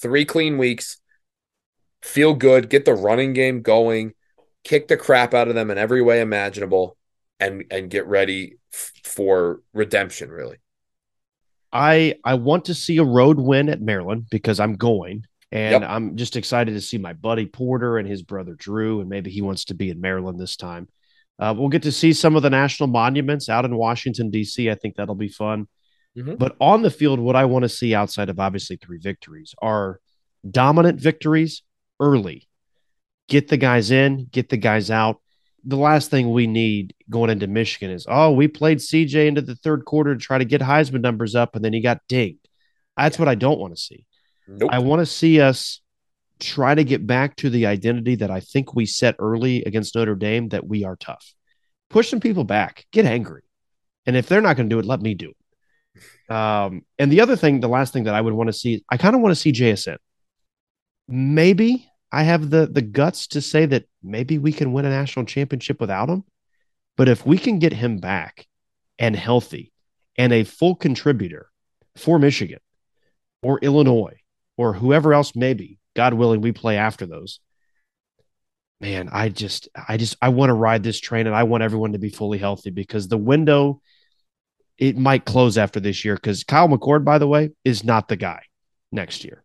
three 0.00 0.24
clean 0.24 0.58
weeks, 0.58 0.96
feel 2.02 2.34
good, 2.34 2.68
get 2.68 2.84
the 2.84 2.94
running 2.94 3.34
game 3.34 3.62
going, 3.62 4.14
kick 4.68 4.86
the 4.88 4.96
crap 4.96 5.32
out 5.32 5.48
of 5.48 5.54
them 5.54 5.70
in 5.70 5.78
every 5.78 6.02
way 6.02 6.20
imaginable, 6.20 6.96
and 7.40 7.64
and 7.70 7.88
get 7.90 8.06
ready 8.06 8.58
f- 8.72 8.92
for 9.04 9.62
redemption, 9.72 10.30
really. 10.30 10.58
I 11.72 12.16
I 12.24 12.34
want 12.34 12.66
to 12.66 12.74
see 12.74 12.98
a 12.98 13.04
road 13.04 13.38
win 13.38 13.68
at 13.68 13.80
Maryland 13.80 14.26
because 14.30 14.60
I'm 14.60 14.76
going. 14.76 15.24
And 15.50 15.80
Yep. 15.82 15.90
I'm 15.90 16.16
just 16.16 16.36
excited 16.36 16.72
to 16.72 16.80
see 16.80 16.98
my 16.98 17.14
buddy 17.14 17.46
Porter 17.46 17.96
and 17.96 18.06
his 18.06 18.22
brother 18.22 18.54
Drew, 18.54 19.00
and 19.00 19.08
maybe 19.08 19.30
he 19.30 19.40
wants 19.40 19.64
to 19.66 19.74
be 19.74 19.88
in 19.88 19.98
Maryland 20.00 20.38
this 20.38 20.56
time. 20.56 20.88
Uh, 21.38 21.54
we'll 21.56 21.70
get 21.70 21.84
to 21.84 21.92
see 21.92 22.12
some 22.12 22.36
of 22.36 22.42
the 22.42 22.50
national 22.50 22.88
monuments 22.88 23.48
out 23.48 23.64
in 23.64 23.74
Washington, 23.74 24.28
D.C. 24.28 24.68
I 24.70 24.74
think 24.74 24.96
that'll 24.96 25.14
be 25.14 25.28
fun. 25.28 25.66
Mhm. 26.16 26.38
But 26.38 26.56
on 26.60 26.82
the 26.82 26.90
field, 26.90 27.18
what 27.20 27.36
I 27.36 27.46
want 27.46 27.62
to 27.62 27.68
see 27.68 27.94
outside 27.94 28.28
of 28.28 28.38
obviously 28.40 28.76
three 28.76 28.98
victories 28.98 29.54
are 29.62 30.00
dominant 30.50 31.00
victories 31.00 31.62
early. 32.00 32.47
Get 33.28 33.48
the 33.48 33.56
guys 33.56 33.90
in, 33.90 34.26
get 34.32 34.48
the 34.48 34.56
guys 34.56 34.90
out. 34.90 35.20
The 35.64 35.76
last 35.76 36.10
thing 36.10 36.32
we 36.32 36.46
need 36.46 36.94
going 37.10 37.30
into 37.30 37.46
Michigan 37.46 37.90
is, 37.90 38.06
oh, 38.08 38.32
we 38.32 38.48
played 38.48 38.78
CJ 38.78 39.26
into 39.26 39.42
the 39.42 39.56
third 39.56 39.84
quarter 39.84 40.14
to 40.14 40.20
try 40.20 40.38
to 40.38 40.44
get 40.44 40.60
Heisman 40.60 41.02
numbers 41.02 41.34
up, 41.34 41.54
and 41.54 41.64
then 41.64 41.72
he 41.72 41.80
got 41.80 42.00
dinged. 42.08 42.48
That's 42.96 43.18
what 43.18 43.28
I 43.28 43.34
don't 43.34 43.58
want 43.58 43.76
to 43.76 43.80
see. 43.80 44.06
Nope. 44.46 44.70
I 44.72 44.78
want 44.78 45.00
to 45.00 45.06
see 45.06 45.40
us 45.40 45.80
try 46.40 46.74
to 46.74 46.84
get 46.84 47.06
back 47.06 47.36
to 47.36 47.50
the 47.50 47.66
identity 47.66 48.16
that 48.16 48.30
I 48.30 48.40
think 48.40 48.74
we 48.74 48.86
set 48.86 49.16
early 49.18 49.62
against 49.64 49.94
Notre 49.94 50.14
Dame 50.14 50.48
that 50.48 50.66
we 50.66 50.84
are 50.84 50.96
tough. 50.96 51.34
Push 51.90 52.08
some 52.08 52.20
people 52.20 52.44
back, 52.44 52.86
get 52.92 53.04
angry. 53.04 53.42
And 54.06 54.16
if 54.16 54.26
they're 54.26 54.40
not 54.40 54.56
going 54.56 54.68
to 54.68 54.74
do 54.74 54.78
it, 54.78 54.86
let 54.86 55.00
me 55.00 55.14
do 55.14 55.30
it. 55.30 56.32
Um, 56.32 56.82
and 56.98 57.10
the 57.10 57.20
other 57.20 57.36
thing, 57.36 57.60
the 57.60 57.68
last 57.68 57.92
thing 57.92 58.04
that 58.04 58.14
I 58.14 58.20
would 58.20 58.34
want 58.34 58.48
to 58.48 58.52
see, 58.52 58.84
I 58.90 58.96
kind 58.96 59.14
of 59.14 59.20
want 59.22 59.32
to 59.32 59.40
see 59.40 59.52
JSN. 59.52 59.96
Maybe 61.08 61.88
I 62.10 62.22
have 62.22 62.50
the 62.50 62.66
the 62.66 62.82
guts 62.82 63.26
to 63.28 63.40
say 63.40 63.66
that 63.66 63.84
maybe 64.02 64.38
we 64.38 64.52
can 64.52 64.72
win 64.72 64.84
a 64.84 64.90
national 64.90 65.26
championship 65.26 65.80
without 65.80 66.08
him. 66.08 66.24
But 66.96 67.08
if 67.08 67.24
we 67.24 67.38
can 67.38 67.58
get 67.58 67.72
him 67.72 67.98
back 67.98 68.46
and 68.98 69.14
healthy 69.14 69.72
and 70.16 70.32
a 70.32 70.44
full 70.44 70.74
contributor 70.74 71.50
for 71.96 72.18
Michigan 72.18 72.58
or 73.42 73.58
Illinois 73.60 74.20
or 74.56 74.72
whoever 74.72 75.14
else 75.14 75.36
maybe, 75.36 75.78
God 75.94 76.14
willing, 76.14 76.40
we 76.40 76.52
play 76.52 76.76
after 76.76 77.06
those. 77.06 77.40
Man, 78.80 79.08
I 79.12 79.28
just, 79.28 79.68
I 79.88 79.96
just, 79.96 80.16
I 80.22 80.28
want 80.30 80.50
to 80.50 80.54
ride 80.54 80.82
this 80.82 81.00
train 81.00 81.26
and 81.26 81.34
I 81.34 81.44
want 81.44 81.62
everyone 81.62 81.92
to 81.92 81.98
be 81.98 82.10
fully 82.10 82.38
healthy 82.38 82.70
because 82.70 83.08
the 83.08 83.16
window, 83.16 83.80
it 84.76 84.96
might 84.96 85.24
close 85.24 85.58
after 85.58 85.80
this 85.80 86.04
year. 86.04 86.14
Because 86.14 86.44
Kyle 86.44 86.68
McCord, 86.68 87.04
by 87.04 87.18
the 87.18 87.26
way, 87.26 87.50
is 87.64 87.82
not 87.82 88.08
the 88.08 88.16
guy 88.16 88.42
next 88.92 89.24
year. 89.24 89.44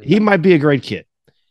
He 0.00 0.20
might 0.20 0.38
be 0.38 0.54
a 0.54 0.58
great 0.58 0.82
kid. 0.82 1.06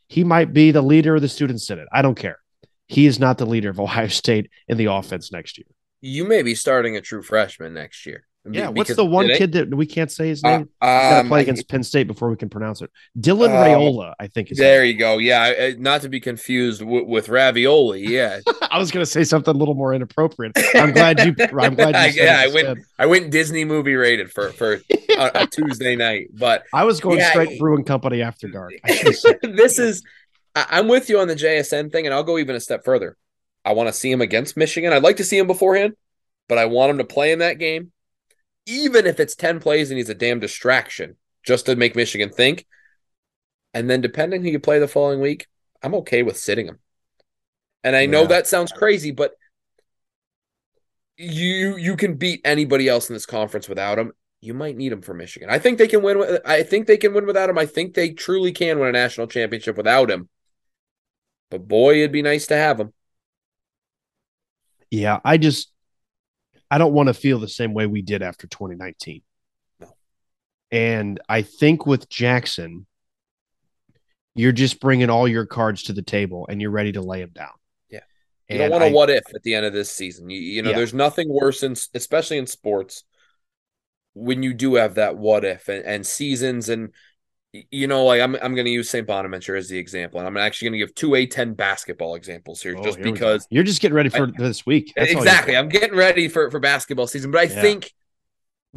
He 0.10 0.23
might 0.26 0.52
be 0.52 0.72
the 0.72 0.81
leader 0.81 1.15
of 1.15 1.22
the 1.22 1.30
student 1.30 1.61
senate. 1.61 1.88
I 1.94 2.02
don't 2.02 2.15
care. 2.15 2.40
He 2.88 3.06
is 3.06 3.19
not 3.19 3.38
the 3.38 3.45
leader 3.45 3.69
of 3.69 3.80
Ohio 3.80 4.07
State 4.23 4.49
in 4.68 4.77
the 4.77 4.86
offense 4.86 5.31
next 5.31 5.57
year. 5.57 5.68
You 6.02 6.26
may 6.26 6.41
be 6.41 6.56
starting 6.56 6.98
a 6.98 7.02
true 7.02 7.22
freshman 7.22 7.73
next 7.73 8.06
year. 8.06 8.26
Yeah, 8.49 8.69
what's 8.69 8.95
the 8.95 9.06
one 9.06 9.27
kid 9.27 9.52
that 9.52 9.72
we 9.76 9.86
can't 9.86 10.10
say 10.10 10.30
his 10.30 10.41
Uh, 10.44 10.60
name? 10.60 10.69
Gotta 10.81 11.19
um, 11.19 11.27
play 11.27 11.40
I- 11.40 11.41
against 11.44 11.68
Penn 11.69 11.84
State 11.84 12.07
before 12.07 12.30
we 12.30 12.38
can 12.38 12.49
pronounce 12.49 12.81
it. 12.81 12.90
Dylan 13.19 13.49
Uh, 13.49 13.65
Raiola, 13.65 14.14
I 14.19 14.27
think 14.27 14.48
There 14.56 14.84
you 14.86 14.94
go. 14.98 15.18
Yeah, 15.18 15.72
not 15.77 16.02
to 16.03 16.10
be 16.10 16.19
confused 16.22 16.80
w- 16.80 17.06
with 17.06 17.27
ravioli. 17.30 18.07
Yeah, 18.07 18.40
I 18.72 18.80
was 18.80 18.91
going 18.91 19.03
to 19.06 19.11
say 19.11 19.26
something 19.26 19.53
a 19.53 19.57
little 19.57 19.76
more 19.76 19.94
inappropriate. 19.94 20.53
I'm 20.73 20.94
glad 20.94 21.19
you. 21.19 21.36
I'm 21.60 21.76
glad 21.76 21.95
you. 22.07 22.14
Said 22.14 22.26
yeah, 22.26 22.40
I 22.40 22.48
went. 22.48 22.68
instead. 22.69 22.86
I 22.98 23.06
went 23.07 23.30
Disney 23.30 23.65
movie 23.65 23.95
rated 23.95 24.31
for 24.31 24.49
for 24.53 24.80
a, 25.20 25.32
a 25.41 25.48
Tuesday 25.48 25.96
night, 25.96 26.30
but 26.34 26.64
I 26.74 26.84
was 26.86 27.00
going 27.00 27.20
Yeah, 27.20 27.30
straight 27.32 27.60
Brewing 27.60 27.84
Company 27.84 28.22
after 28.22 28.48
dark. 28.48 28.74
I 28.84 28.91
should 28.91 29.08
have 29.08 29.16
said- 29.44 29.56
this 29.56 29.80
is. 29.80 30.04
I'm 30.56 30.88
with 30.88 31.10
you 31.10 31.20
on 31.20 31.28
the 31.28 31.36
JSN 31.36 31.91
thing, 31.91 32.06
and 32.06 32.14
I'll 32.14 32.24
go 32.24 32.38
even 32.38 32.56
a 32.56 32.60
step 32.60 32.84
further. 32.84 33.16
I 33.64 33.74
want 33.74 33.88
to 33.88 33.94
see 33.94 34.12
him 34.12 34.20
against 34.22 34.58
Michigan. 34.58 34.91
I'd 34.91 35.04
like 35.04 35.18
to 35.18 35.24
see 35.24 35.38
him 35.38 35.48
beforehand, 35.48 35.94
but 36.48 36.58
I 36.58 36.66
want 36.66 36.90
him 36.90 36.98
to 36.98 37.04
play 37.04 37.32
in 37.32 37.40
that 37.40 37.60
game, 37.60 37.91
even 38.66 39.06
if 39.06 39.20
it's 39.20 39.36
ten 39.36 39.60
plays 39.60 39.91
and 39.91 39.98
he's 39.98 40.10
a 40.10 40.16
damn 40.16 40.40
distraction, 40.40 41.18
just 41.44 41.68
to 41.68 41.76
make 41.76 41.96
Michigan 41.96 42.30
think. 42.30 42.66
And 43.74 43.90
then, 43.90 44.02
depending 44.02 44.41
who 44.44 44.50
you 44.50 44.60
play 44.60 44.80
the 44.80 44.88
following 44.88 45.22
week, 45.22 45.46
I'm 45.84 45.94
okay 45.96 46.24
with 46.24 46.38
sitting 46.38 46.66
him. 46.68 46.80
And 47.84 47.96
I 47.96 48.08
know 48.08 48.22
Yeah. 48.24 48.28
that 48.30 48.48
sounds 48.48 48.72
crazy, 48.72 49.12
but 49.12 49.34
you 51.18 51.78
you 51.78 51.96
can 51.96 52.16
beat 52.16 52.41
anybody 52.46 52.88
else 52.88 53.10
in 53.10 53.14
this 53.14 53.26
conference 53.26 53.68
without 53.70 54.00
him. 54.00 54.14
You 54.41 54.53
might 54.53 54.78
need 54.78 54.91
him 54.91 55.02
for 55.02 55.14
Michigan. 55.14 55.49
I 55.49 55.60
think 55.60 55.78
they 55.78 55.88
can 55.88 56.02
win. 56.02 56.18
With, 56.20 56.41
I 56.45 56.64
think 56.64 56.88
they 56.88 56.98
can 56.98 57.14
win 57.14 57.26
without 57.26 57.49
him. 57.49 57.57
I 57.57 57.66
think 57.66 57.94
they 57.94 58.11
truly 58.11 58.52
can 58.52 58.80
win 58.80 58.90
a 58.90 58.94
national 58.94 59.28
championship 59.28 59.76
without 59.76 60.10
him. 60.10 60.30
But 61.52 61.68
boy, 61.68 61.98
it'd 61.98 62.11
be 62.11 62.22
nice 62.22 62.48
to 62.48 62.56
have 62.56 62.80
him. 62.80 62.94
Yeah, 64.91 65.20
I 65.26 65.38
just 65.38 65.72
I 66.72 66.78
don't 66.78 66.94
want 66.94 67.07
to 67.07 67.14
feel 67.14 67.40
the 67.40 67.48
same 67.48 67.74
way 67.74 67.86
we 67.86 68.02
did 68.02 68.22
after 68.22 68.48
2019. 68.48 69.22
No. 69.80 69.95
And 70.72 71.20
I 71.28 71.41
think 71.41 71.86
with 71.86 72.10
Jaxon, 72.10 72.86
you're 74.36 74.52
just 74.52 74.80
bringing 74.80 75.10
all 75.10 75.28
your 75.28 75.45
cards 75.45 75.84
to 75.84 75.94
the 75.94 76.02
table 76.02 76.48
and 76.49 76.61
you're 76.61 76.72
ready 76.72 76.94
to 76.94 77.02
lay 77.02 77.22
them 77.22 77.32
down. 77.34 77.52
Yeah. 77.90 77.99
You 78.48 78.61
and 78.61 78.72
don't 78.72 78.82
want 78.82 78.91
a 78.91 78.95
what 78.95 79.10
if 79.10 79.24
at 79.36 79.44
the 79.44 79.56
end 79.56 79.66
of 79.66 79.74
this 79.74 79.91
season. 79.91 80.30
You, 80.30 80.40
you 80.40 80.61
know, 80.61 80.70
yeah. 80.70 80.78
there's 80.78 80.94
nothing 80.94 81.28
worse 81.28 81.64
in 81.64 81.76
especially 81.94 82.38
in 82.38 82.48
sports 82.48 83.03
when 84.20 84.44
you 84.44 84.54
do 84.54 84.76
have 84.76 84.96
that 84.96 85.18
what 85.18 85.46
if 85.46 85.70
and, 85.70 85.86
and 85.86 86.06
seasons 86.06 86.70
and 86.70 86.91
you 87.72 87.88
know, 87.88 88.06
like 88.06 88.22
I'm 88.22 88.36
I'm 88.36 88.54
gonna 88.54 88.70
use 88.70 88.90
St. 88.90 89.08
Bonaventure 89.08 89.56
as 89.56 89.70
the 89.70 89.78
example, 89.78 90.20
and 90.20 90.28
I'm 90.28 90.38
actually 90.38 90.70
gonna 90.70 90.78
give 90.78 90.94
two 90.94 91.10
A10 91.12 91.56
basketball 91.56 92.14
examples 92.14 92.62
here, 92.62 92.76
oh, 92.78 92.84
just 92.84 92.98
here 92.98 93.12
because 93.12 93.48
you're 93.50 93.64
just 93.64 93.82
getting 93.82 93.96
ready 93.96 94.10
for 94.10 94.28
I, 94.28 94.32
this 94.38 94.68
week. 94.68 94.94
That's 94.96 95.12
exactly, 95.12 95.58
I'm 95.58 95.70
getting 95.70 95.98
ready 95.98 96.28
for 96.28 96.52
for 96.52 96.60
basketball 96.60 97.08
season. 97.08 97.32
But 97.32 97.40
I 97.41 97.44
yeah. 97.54 97.62
think 97.62 97.91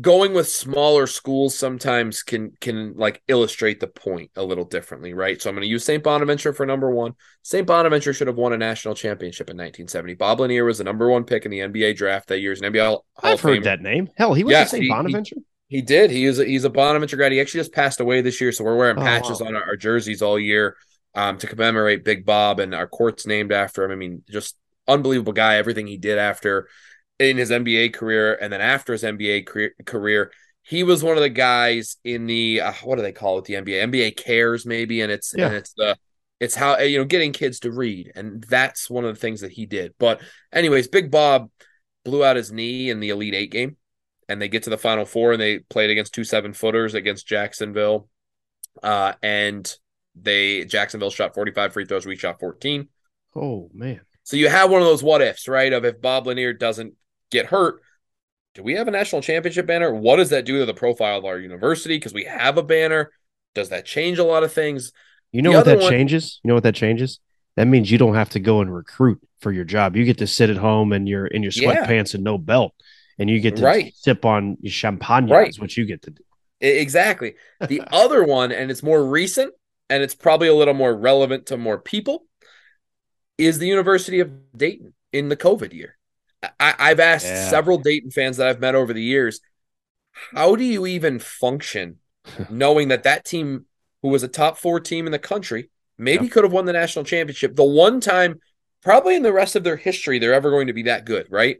going 0.00 0.32
with 0.32 0.48
smaller 0.48 1.06
schools 1.06 1.56
sometimes 1.56 2.22
can 2.22 2.52
can 2.60 2.94
like 2.96 3.22
illustrate 3.28 3.78
the 3.78 3.86
point 3.86 4.30
a 4.36 4.42
little 4.42 4.64
differently, 4.64 5.12
right? 5.12 5.40
So 5.40 5.50
I'm 5.50 5.56
gonna 5.56 5.66
use 5.66 5.84
St. 5.84 6.02
Bonaventure 6.02 6.52
for 6.52 6.64
number 6.64 6.90
one. 6.90 7.14
St. 7.42 7.66
Bonaventure 7.66 8.14
should 8.14 8.26
have 8.26 8.36
won 8.36 8.54
a 8.54 8.58
national 8.58 8.94
championship 8.94 9.50
in 9.50 9.56
1970. 9.56 10.14
Bob 10.14 10.40
Lanier 10.40 10.64
was 10.64 10.78
the 10.78 10.84
number 10.84 11.10
one 11.10 11.24
pick 11.24 11.44
in 11.44 11.50
the 11.50 11.58
NBA 11.58 11.96
draft 11.96 12.28
that 12.28 12.40
year. 12.40 12.52
An 12.52 12.72
NBA 12.72 12.84
Hall 12.84 13.04
I've 13.22 13.40
heard 13.40 13.64
that 13.64 13.82
name. 13.82 14.08
Hell, 14.16 14.34
he 14.34 14.44
was 14.44 14.52
yes, 14.52 14.70
St. 14.70 14.88
Bonaventure. 14.88 15.36
He, 15.68 15.76
he 15.76 15.82
did. 15.82 16.10
He 16.10 16.24
is 16.24 16.38
a, 16.38 16.44
he's 16.44 16.64
a 16.64 16.70
Bonaventure 16.70 17.16
grad. 17.16 17.32
He 17.32 17.40
actually 17.40 17.60
just 17.60 17.72
passed 17.72 18.00
away 18.00 18.22
this 18.22 18.40
year, 18.40 18.52
so 18.52 18.64
we're 18.64 18.76
wearing 18.76 18.98
oh, 18.98 19.02
patches 19.02 19.40
wow. 19.40 19.48
on 19.48 19.56
our, 19.56 19.62
our, 19.62 19.76
jerseys 19.76 20.22
all 20.22 20.38
year 20.38 20.76
um, 21.14 21.38
to 21.38 21.46
commemorate 21.46 22.04
Big 22.04 22.24
Bob, 22.24 22.60
and 22.60 22.74
our 22.74 22.86
court's 22.86 23.26
named 23.26 23.52
after 23.52 23.84
him. 23.84 23.90
I 23.90 23.96
mean, 23.96 24.22
just 24.30 24.56
unbelievable 24.88 25.32
guy. 25.32 25.56
Everything 25.56 25.86
he 25.86 25.98
did 25.98 26.18
after 26.18 26.68
in 27.30 27.36
his 27.36 27.50
NBA 27.50 27.94
career, 27.94 28.36
and 28.40 28.52
then 28.52 28.60
after 28.60 28.92
his 28.92 29.02
NBA 29.02 29.46
career, 29.46 29.74
career 29.84 30.32
he 30.64 30.84
was 30.84 31.02
one 31.02 31.16
of 31.16 31.22
the 31.22 31.28
guys 31.28 31.96
in 32.04 32.26
the 32.26 32.60
uh, 32.60 32.72
what 32.84 32.96
do 32.96 33.02
they 33.02 33.12
call 33.12 33.38
it? 33.38 33.44
The 33.44 33.54
NBA 33.54 33.82
NBA 33.90 34.16
cares 34.16 34.64
maybe, 34.64 35.00
and 35.00 35.10
it's 35.10 35.34
yeah. 35.36 35.46
and 35.46 35.56
it's 35.56 35.72
the 35.76 35.96
it's 36.40 36.54
how 36.54 36.78
you 36.78 36.98
know 36.98 37.04
getting 37.04 37.32
kids 37.32 37.60
to 37.60 37.72
read, 37.72 38.12
and 38.14 38.42
that's 38.44 38.88
one 38.88 39.04
of 39.04 39.14
the 39.14 39.20
things 39.20 39.40
that 39.40 39.52
he 39.52 39.66
did. 39.66 39.94
But 39.98 40.20
anyways, 40.52 40.88
Big 40.88 41.10
Bob 41.10 41.50
blew 42.04 42.24
out 42.24 42.36
his 42.36 42.52
knee 42.52 42.90
in 42.90 43.00
the 43.00 43.10
Elite 43.10 43.34
Eight 43.34 43.52
game 43.52 43.76
and 44.28 44.40
they 44.40 44.48
get 44.48 44.64
to 44.64 44.70
the 44.70 44.78
final 44.78 45.04
four 45.04 45.32
and 45.32 45.40
they 45.40 45.58
played 45.58 45.90
against 45.90 46.14
two 46.14 46.24
seven 46.24 46.52
footers 46.52 46.94
against 46.94 47.26
Jacksonville. 47.26 48.08
Uh, 48.82 49.12
and 49.22 49.76
they 50.14 50.64
Jacksonville 50.64 51.10
shot 51.10 51.34
45 51.34 51.72
free 51.72 51.84
throws, 51.84 52.06
we 52.06 52.16
shot 52.16 52.40
14. 52.40 52.88
Oh 53.36 53.70
man. 53.74 54.00
So 54.24 54.36
you 54.36 54.48
have 54.48 54.70
one 54.70 54.80
of 54.80 54.86
those 54.86 55.02
what 55.02 55.20
ifs, 55.20 55.48
right? 55.48 55.72
Of 55.72 55.84
if 55.84 56.00
Bob 56.00 56.26
Lanier 56.26 56.52
doesn't 56.52 56.94
get 57.32 57.46
hurt, 57.46 57.82
do 58.54 58.62
we 58.62 58.74
have 58.74 58.86
a 58.86 58.92
national 58.92 59.22
championship 59.22 59.66
banner? 59.66 59.92
What 59.92 60.16
does 60.16 60.30
that 60.30 60.44
do 60.44 60.60
to 60.60 60.66
the 60.66 60.74
profile 60.74 61.18
of 61.18 61.24
our 61.24 61.38
university? 61.38 61.96
Because 61.96 62.14
we 62.14 62.24
have 62.24 62.58
a 62.58 62.62
banner. 62.62 63.10
Does 63.54 63.70
that 63.70 63.84
change 63.84 64.18
a 64.18 64.24
lot 64.24 64.44
of 64.44 64.52
things? 64.52 64.92
You 65.32 65.42
know 65.42 65.50
the 65.50 65.56
what 65.56 65.64
that 65.64 65.78
one... 65.80 65.90
changes? 65.90 66.38
You 66.44 66.48
know 66.48 66.54
what 66.54 66.62
that 66.62 66.74
changes? 66.74 67.18
That 67.56 67.66
means 67.66 67.90
you 67.90 67.98
don't 67.98 68.14
have 68.14 68.30
to 68.30 68.40
go 68.40 68.60
and 68.60 68.72
recruit 68.72 69.20
for 69.40 69.50
your 69.50 69.64
job. 69.64 69.96
You 69.96 70.04
get 70.04 70.18
to 70.18 70.26
sit 70.26 70.50
at 70.50 70.56
home 70.56 70.92
and 70.92 71.08
you're 71.08 71.26
in 71.26 71.42
your 71.42 71.52
sweatpants 71.52 72.12
yeah. 72.12 72.18
and 72.18 72.24
no 72.24 72.38
belt 72.38 72.74
and 73.18 73.28
you 73.30 73.40
get 73.40 73.56
to 73.56 73.62
right. 73.62 73.94
sip 73.94 74.24
on 74.24 74.56
champagne. 74.64 75.28
Right. 75.28 75.48
Is 75.48 75.60
what 75.60 75.76
you 75.76 75.84
get 75.84 76.02
to 76.02 76.10
do. 76.10 76.22
Exactly. 76.60 77.34
The 77.66 77.82
other 77.92 78.24
one, 78.24 78.52
and 78.52 78.70
it's 78.70 78.82
more 78.82 79.04
recent, 79.04 79.52
and 79.90 80.02
it's 80.02 80.14
probably 80.14 80.48
a 80.48 80.54
little 80.54 80.74
more 80.74 80.94
relevant 80.94 81.46
to 81.46 81.56
more 81.56 81.78
people, 81.78 82.24
is 83.38 83.58
the 83.58 83.66
University 83.66 84.20
of 84.20 84.32
Dayton 84.56 84.94
in 85.12 85.28
the 85.28 85.36
COVID 85.36 85.72
year. 85.72 85.96
I, 86.58 86.88
have 86.88 87.00
asked 87.00 87.26
yeah. 87.26 87.48
several 87.48 87.78
Dayton 87.78 88.10
fans 88.10 88.36
that 88.36 88.48
I've 88.48 88.60
met 88.60 88.74
over 88.74 88.92
the 88.92 89.02
years, 89.02 89.40
how 90.34 90.56
do 90.56 90.64
you 90.64 90.86
even 90.86 91.18
function 91.18 91.98
knowing 92.50 92.88
that 92.88 93.04
that 93.04 93.24
team, 93.24 93.66
who 94.02 94.08
was 94.08 94.22
a 94.22 94.28
top 94.28 94.58
four 94.58 94.80
team 94.80 95.06
in 95.06 95.12
the 95.12 95.18
country, 95.18 95.70
maybe 95.98 96.24
yeah. 96.24 96.30
could 96.30 96.44
have 96.44 96.52
won 96.52 96.64
the 96.64 96.72
national 96.72 97.04
championship 97.04 97.54
the 97.54 97.64
one 97.64 98.00
time, 98.00 98.40
probably 98.82 99.14
in 99.14 99.22
the 99.22 99.32
rest 99.32 99.56
of 99.56 99.64
their 99.64 99.76
history, 99.76 100.18
they're 100.18 100.34
ever 100.34 100.50
going 100.50 100.66
to 100.66 100.72
be 100.72 100.84
that 100.84 101.04
good, 101.04 101.26
right? 101.30 101.58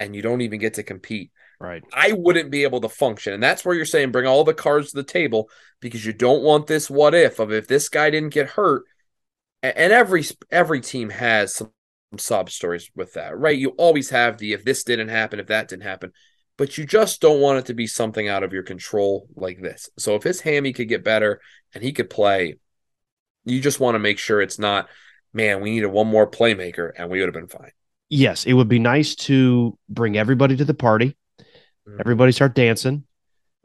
and 0.00 0.14
you 0.14 0.22
don't 0.22 0.40
even 0.40 0.58
get 0.58 0.74
to 0.74 0.82
compete. 0.82 1.30
Right. 1.60 1.82
I 1.92 2.12
wouldn't 2.12 2.50
be 2.50 2.64
able 2.64 2.80
to 2.80 2.88
function. 2.88 3.32
And 3.32 3.42
that's 3.42 3.64
where 3.64 3.74
you're 3.74 3.84
saying 3.84 4.12
bring 4.12 4.26
all 4.26 4.44
the 4.44 4.54
cards 4.54 4.90
to 4.90 4.96
the 4.96 5.04
table 5.04 5.48
because 5.80 6.04
you 6.04 6.12
don't 6.12 6.42
want 6.42 6.66
this 6.66 6.90
what 6.90 7.14
if 7.14 7.38
of 7.38 7.52
if 7.52 7.66
this 7.66 7.88
guy 7.88 8.10
didn't 8.10 8.34
get 8.34 8.50
hurt. 8.50 8.84
And 9.62 9.92
every 9.92 10.24
every 10.50 10.82
team 10.82 11.08
has 11.08 11.54
some 11.54 11.72
sob 12.18 12.50
stories 12.50 12.90
with 12.94 13.14
that, 13.14 13.36
right? 13.38 13.56
You 13.56 13.70
always 13.70 14.10
have 14.10 14.38
the 14.38 14.52
if 14.52 14.64
this 14.64 14.84
didn't 14.84 15.08
happen, 15.08 15.40
if 15.40 15.46
that 15.48 15.68
didn't 15.68 15.84
happen, 15.84 16.12
but 16.56 16.78
you 16.78 16.86
just 16.86 17.20
don't 17.20 17.40
want 17.40 17.58
it 17.58 17.66
to 17.66 17.74
be 17.74 17.86
something 17.86 18.28
out 18.28 18.42
of 18.42 18.52
your 18.52 18.62
control 18.62 19.28
like 19.34 19.60
this. 19.60 19.90
So 19.98 20.14
if 20.14 20.22
his 20.22 20.40
hammy 20.40 20.72
could 20.72 20.88
get 20.88 21.04
better 21.04 21.40
and 21.74 21.82
he 21.82 21.92
could 21.92 22.10
play, 22.10 22.58
you 23.44 23.60
just 23.60 23.80
want 23.80 23.94
to 23.96 23.98
make 23.98 24.18
sure 24.18 24.40
it's 24.40 24.58
not, 24.58 24.88
man, 25.32 25.60
we 25.60 25.70
needed 25.72 25.88
one 25.88 26.06
more 26.06 26.30
playmaker 26.30 26.92
and 26.96 27.10
we 27.10 27.20
would 27.20 27.26
have 27.26 27.34
been 27.34 27.48
fine 27.60 27.72
yes, 28.14 28.44
it 28.46 28.52
would 28.52 28.68
be 28.68 28.78
nice 28.78 29.14
to 29.14 29.76
bring 29.88 30.16
everybody 30.16 30.56
to 30.56 30.64
the 30.64 30.74
party. 30.74 31.16
Mm-hmm. 31.40 32.00
Everybody 32.00 32.32
start 32.32 32.54
dancing, 32.54 33.04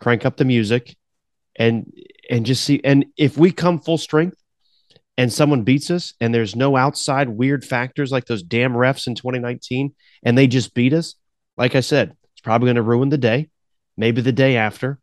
crank 0.01 0.25
up 0.25 0.37
the 0.37 0.45
music, 0.45 0.95
and 1.55 1.91
and 2.29 2.45
just 2.45 2.63
see. 2.63 2.81
And 2.83 3.05
if 3.17 3.37
we 3.37 3.51
come 3.51 3.79
full 3.79 3.97
strength 3.97 4.38
and 5.19 5.33
someone 5.33 5.63
beats 5.63 5.91
us, 5.91 6.13
and 6.21 6.33
there's 6.33 6.55
no 6.55 6.77
outside 6.77 7.27
weird 7.27 7.65
factors 7.65 8.09
like 8.09 8.23
those 8.23 8.41
damn 8.41 8.71
refs 8.71 9.05
in 9.05 9.15
2019, 9.15 9.93
and 10.23 10.37
they 10.37 10.47
just 10.47 10.73
beat 10.73 10.93
us, 10.93 11.15
like 11.57 11.75
I 11.75 11.81
said, 11.81 12.15
it's 12.31 12.41
probably 12.41 12.67
going 12.67 12.77
to 12.77 12.81
ruin 12.81 13.09
the 13.09 13.17
day, 13.17 13.49
maybe 13.97 14.21
the 14.21 14.31
day 14.31 14.55
after. 14.55 14.97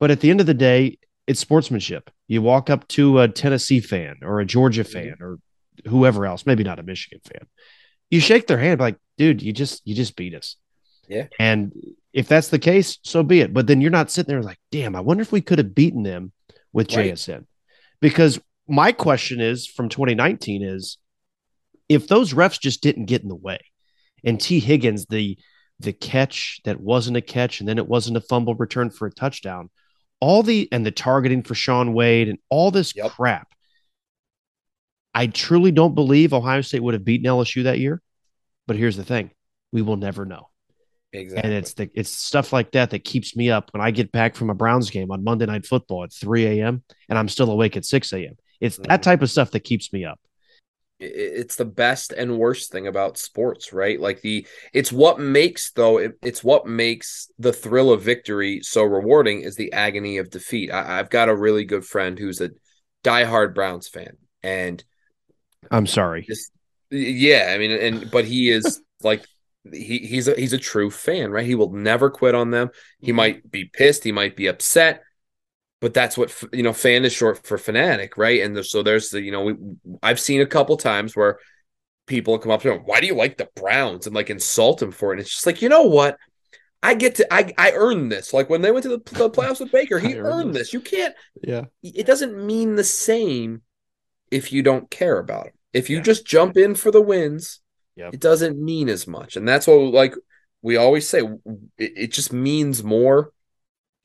But 0.00 0.10
at 0.10 0.20
the 0.20 0.28
end 0.28 0.40
of 0.40 0.46
the 0.46 0.52
day, 0.52 0.98
it's 1.26 1.40
sportsmanship. 1.40 2.10
You 2.26 2.42
walk 2.42 2.68
up 2.68 2.86
to 2.88 3.20
a 3.20 3.28
Tennessee 3.28 3.80
fan 3.80 4.16
or 4.20 4.40
a 4.40 4.44
Georgia 4.44 4.84
mm-hmm. 4.84 4.92
fan 4.92 5.16
or 5.22 5.38
whoever 5.86 6.26
else, 6.26 6.44
maybe 6.44 6.62
not 6.62 6.78
a 6.78 6.82
Michigan 6.82 7.20
fan, 7.24 7.48
you 8.10 8.20
shake 8.20 8.48
their 8.48 8.58
hand 8.58 8.80
like, 8.80 8.98
dude, 9.16 9.40
you 9.40 9.54
just 9.54 9.80
you 9.86 9.94
just 9.94 10.14
beat 10.14 10.34
us. 10.34 10.56
Yeah. 11.08 11.28
And 11.38 11.72
if 12.12 12.28
that's 12.28 12.48
the 12.48 12.58
case, 12.58 12.98
so 13.02 13.22
be 13.22 13.40
it. 13.40 13.54
But 13.54 13.66
then 13.66 13.80
you're 13.80 13.90
not 13.90 14.10
sitting 14.10 14.28
there 14.28 14.42
like, 14.42 14.60
damn, 14.70 14.94
I 14.94 15.00
wonder 15.00 15.22
if 15.22 15.32
we 15.32 15.40
could 15.40 15.56
have 15.56 15.74
beaten 15.74 16.02
them 16.02 16.32
with 16.70 16.94
right. 16.94 17.14
JSN. 17.14 17.46
Because 18.02 18.38
my 18.68 18.92
question 18.92 19.40
is 19.40 19.66
from 19.66 19.88
2019 19.88 20.62
is 20.62 20.98
if 21.88 22.06
those 22.06 22.34
refs 22.34 22.60
just 22.60 22.82
didn't 22.82 23.06
get 23.06 23.22
in 23.22 23.28
the 23.28 23.34
way 23.34 23.60
and 24.24 24.40
Tee 24.40 24.60
Higgins, 24.60 25.06
the 25.06 25.38
the 25.80 25.92
catch 25.92 26.60
that 26.64 26.80
wasn't 26.80 27.16
a 27.16 27.20
catch 27.20 27.60
and 27.60 27.68
then 27.68 27.78
it 27.78 27.86
wasn't 27.86 28.16
a 28.16 28.20
fumble 28.20 28.56
return 28.56 28.90
for 28.90 29.06
a 29.06 29.12
touchdown, 29.12 29.70
all 30.20 30.42
the 30.42 30.68
and 30.72 30.84
the 30.84 30.90
targeting 30.90 31.42
for 31.42 31.54
Shaun 31.54 31.92
Wade 31.92 32.28
and 32.28 32.38
all 32.50 32.70
this 32.70 32.94
yep. 32.96 33.12
crap 33.12 33.48
I 35.18 35.26
truly 35.26 35.72
don't 35.72 35.96
believe 35.96 36.32
Ohio 36.32 36.60
State 36.60 36.80
would 36.80 36.94
have 36.94 37.04
beaten 37.04 37.26
LSU 37.26 37.64
that 37.64 37.80
year. 37.80 38.00
But 38.68 38.76
here's 38.76 38.96
the 38.96 39.02
thing 39.02 39.32
we 39.72 39.82
will 39.82 39.96
never 39.96 40.24
know. 40.24 40.48
Exactly. 41.12 41.42
And 41.42 41.58
it's 41.58 41.74
the 41.74 41.90
it's 41.92 42.10
stuff 42.10 42.52
like 42.52 42.70
that 42.72 42.90
that 42.90 43.02
keeps 43.02 43.34
me 43.34 43.50
up 43.50 43.70
when 43.72 43.80
I 43.80 43.90
get 43.90 44.12
back 44.12 44.36
from 44.36 44.48
a 44.48 44.54
Browns 44.54 44.90
game 44.90 45.10
on 45.10 45.24
Monday 45.24 45.46
Night 45.46 45.66
Football 45.66 46.04
at 46.04 46.12
3 46.12 46.60
a.m. 46.60 46.84
and 47.08 47.18
I'm 47.18 47.28
still 47.28 47.50
awake 47.50 47.76
at 47.76 47.84
6 47.84 48.12
a.m. 48.12 48.36
It's 48.60 48.76
that 48.78 49.00
mm. 49.00 49.02
type 49.02 49.22
of 49.22 49.30
stuff 49.30 49.50
that 49.52 49.60
keeps 49.60 49.92
me 49.92 50.04
up. 50.04 50.20
It's 51.00 51.54
the 51.54 51.64
best 51.64 52.12
and 52.12 52.38
worst 52.38 52.72
thing 52.72 52.88
about 52.88 53.18
sports, 53.18 53.72
right? 53.72 54.00
Like 54.00 54.20
the 54.20 54.46
it's 54.72 54.90
what 54.90 55.20
makes 55.20 55.70
though 55.70 55.98
it, 55.98 56.18
it's 56.22 56.42
what 56.42 56.66
makes 56.66 57.30
the 57.38 57.52
thrill 57.52 57.92
of 57.92 58.02
victory 58.02 58.60
so 58.62 58.82
rewarding 58.82 59.42
is 59.42 59.54
the 59.54 59.72
agony 59.72 60.18
of 60.18 60.30
defeat. 60.30 60.72
I, 60.72 60.98
I've 60.98 61.08
got 61.08 61.28
a 61.28 61.36
really 61.36 61.64
good 61.64 61.84
friend 61.84 62.18
who's 62.18 62.40
a 62.40 62.50
diehard 63.04 63.54
Browns 63.54 63.86
fan, 63.86 64.16
and 64.42 64.82
I'm 65.70 65.86
sorry. 65.86 66.24
Just, 66.28 66.50
yeah, 66.90 67.52
I 67.54 67.58
mean, 67.58 67.70
and 67.70 68.10
but 68.10 68.24
he 68.24 68.50
is 68.50 68.82
like 69.02 69.24
he 69.72 69.98
he's 69.98 70.28
a 70.28 70.34
he's 70.34 70.52
a 70.52 70.58
true 70.58 70.90
fan, 70.90 71.30
right? 71.30 71.46
He 71.46 71.54
will 71.54 71.72
never 71.72 72.10
quit 72.10 72.34
on 72.34 72.50
them. 72.50 72.70
He 73.00 73.12
might 73.12 73.48
be 73.50 73.66
pissed, 73.66 74.04
he 74.04 74.12
might 74.12 74.36
be 74.36 74.46
upset, 74.46 75.02
but 75.80 75.94
that's 75.94 76.18
what 76.18 76.34
you 76.52 76.62
know. 76.62 76.72
Fan 76.72 77.04
is 77.04 77.12
short 77.12 77.46
for 77.46 77.58
fanatic, 77.58 78.16
right? 78.16 78.42
And 78.42 78.64
so 78.64 78.82
there's 78.82 79.10
the 79.10 79.20
you 79.20 79.30
know 79.30 79.42
we 79.42 79.54
I've 80.02 80.20
seen 80.20 80.40
a 80.40 80.46
couple 80.46 80.76
times 80.76 81.14
where 81.14 81.38
people 82.06 82.38
come 82.38 82.50
up 82.50 82.62
to 82.62 82.72
him, 82.72 82.82
why 82.84 83.00
do 83.00 83.06
you 83.06 83.14
like 83.14 83.36
the 83.36 83.48
Browns 83.54 84.06
and 84.06 84.14
like 84.14 84.30
insult 84.30 84.82
him 84.82 84.90
for 84.90 85.10
it? 85.10 85.14
And 85.14 85.20
it's 85.20 85.32
just 85.32 85.46
like 85.46 85.62
you 85.62 85.68
know 85.68 85.82
what. 85.82 86.18
I 86.80 86.94
get 86.94 87.16
to 87.16 87.34
I 87.34 87.52
I 87.58 87.72
earned 87.72 88.12
this. 88.12 88.32
Like 88.32 88.48
when 88.48 88.62
they 88.62 88.70
went 88.70 88.84
to 88.84 88.88
the, 88.90 88.98
the 88.98 89.30
playoffs 89.30 89.58
with 89.58 89.72
Baker, 89.72 89.98
he 89.98 90.16
earned, 90.16 90.26
earned 90.26 90.54
this. 90.54 90.72
You 90.72 90.80
can't. 90.80 91.12
Yeah. 91.42 91.64
It 91.82 92.06
doesn't 92.06 92.38
mean 92.38 92.76
the 92.76 92.84
same 92.84 93.62
if 94.30 94.52
you 94.52 94.62
don't 94.62 94.88
care 94.88 95.18
about 95.18 95.46
them. 95.46 95.54
If 95.72 95.90
you 95.90 95.96
yeah. 95.96 96.02
just 96.04 96.24
jump 96.24 96.56
in 96.56 96.76
for 96.76 96.92
the 96.92 97.00
wins, 97.00 97.58
yep. 97.96 98.14
it 98.14 98.20
doesn't 98.20 98.62
mean 98.62 98.88
as 98.88 99.08
much. 99.08 99.36
And 99.36 99.46
that's 99.46 99.66
what 99.66 99.92
like 99.92 100.14
we 100.62 100.76
always 100.76 101.08
say 101.08 101.20
it, 101.78 101.92
it 101.96 102.12
just 102.12 102.32
means 102.32 102.84
more 102.84 103.32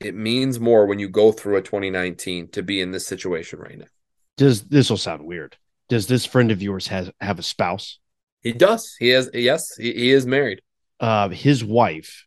it 0.00 0.14
means 0.14 0.60
more 0.60 0.86
when 0.86 0.98
you 0.98 1.08
go 1.08 1.32
through 1.32 1.56
a 1.56 1.62
2019 1.62 2.48
to 2.48 2.62
be 2.62 2.80
in 2.80 2.90
this 2.90 3.06
situation 3.06 3.58
right 3.58 3.78
now. 3.78 3.86
Does 4.36 4.62
this 4.64 4.90
will 4.90 4.96
sound 4.96 5.24
weird? 5.24 5.56
Does 5.88 6.06
this 6.06 6.26
friend 6.26 6.50
of 6.50 6.62
yours 6.62 6.88
has 6.88 7.10
have 7.20 7.38
a 7.38 7.42
spouse? 7.42 7.98
He 8.40 8.52
does. 8.52 8.94
He 8.98 9.10
has. 9.10 9.30
Yes, 9.32 9.76
he, 9.76 9.92
he 9.92 10.10
is 10.10 10.26
married. 10.26 10.60
Uh, 11.00 11.28
his 11.28 11.64
wife 11.64 12.26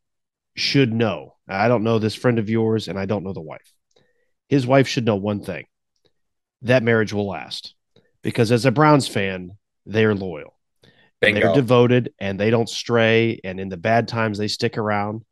should 0.56 0.94
know. 0.94 1.35
I 1.48 1.68
don't 1.68 1.84
know 1.84 1.99
this 1.99 2.15
friend 2.15 2.39
of 2.39 2.49
yours, 2.49 2.88
and 2.88 2.98
I 2.98 3.06
don't 3.06 3.23
know 3.23 3.34
the 3.34 3.41
wife. 3.41 3.73
His 4.49 4.65
wife 4.65 4.88
should 4.88 5.06
know 5.06 5.15
one 5.15 5.44
thing: 5.44 5.65
that 6.61 6.84
marriage 6.84 7.14
will 7.14 7.27
last, 7.27 7.76
because 8.22 8.52
as 8.52 8.65
a 8.65 8.72
Browns 8.72 9.07
fan, 9.07 9.52
they're 9.85 10.15
loyal, 10.15 10.57
Bingo. 11.19 11.39
they're 11.39 11.53
devoted, 11.53 12.14
and 12.19 12.39
they 12.39 12.49
don't 12.49 12.69
stray. 12.69 13.39
And 13.44 13.60
in 13.60 13.69
the 13.69 13.77
bad 13.77 14.07
times, 14.07 14.38
they 14.38 14.48
stick 14.48 14.77
around. 14.77 15.23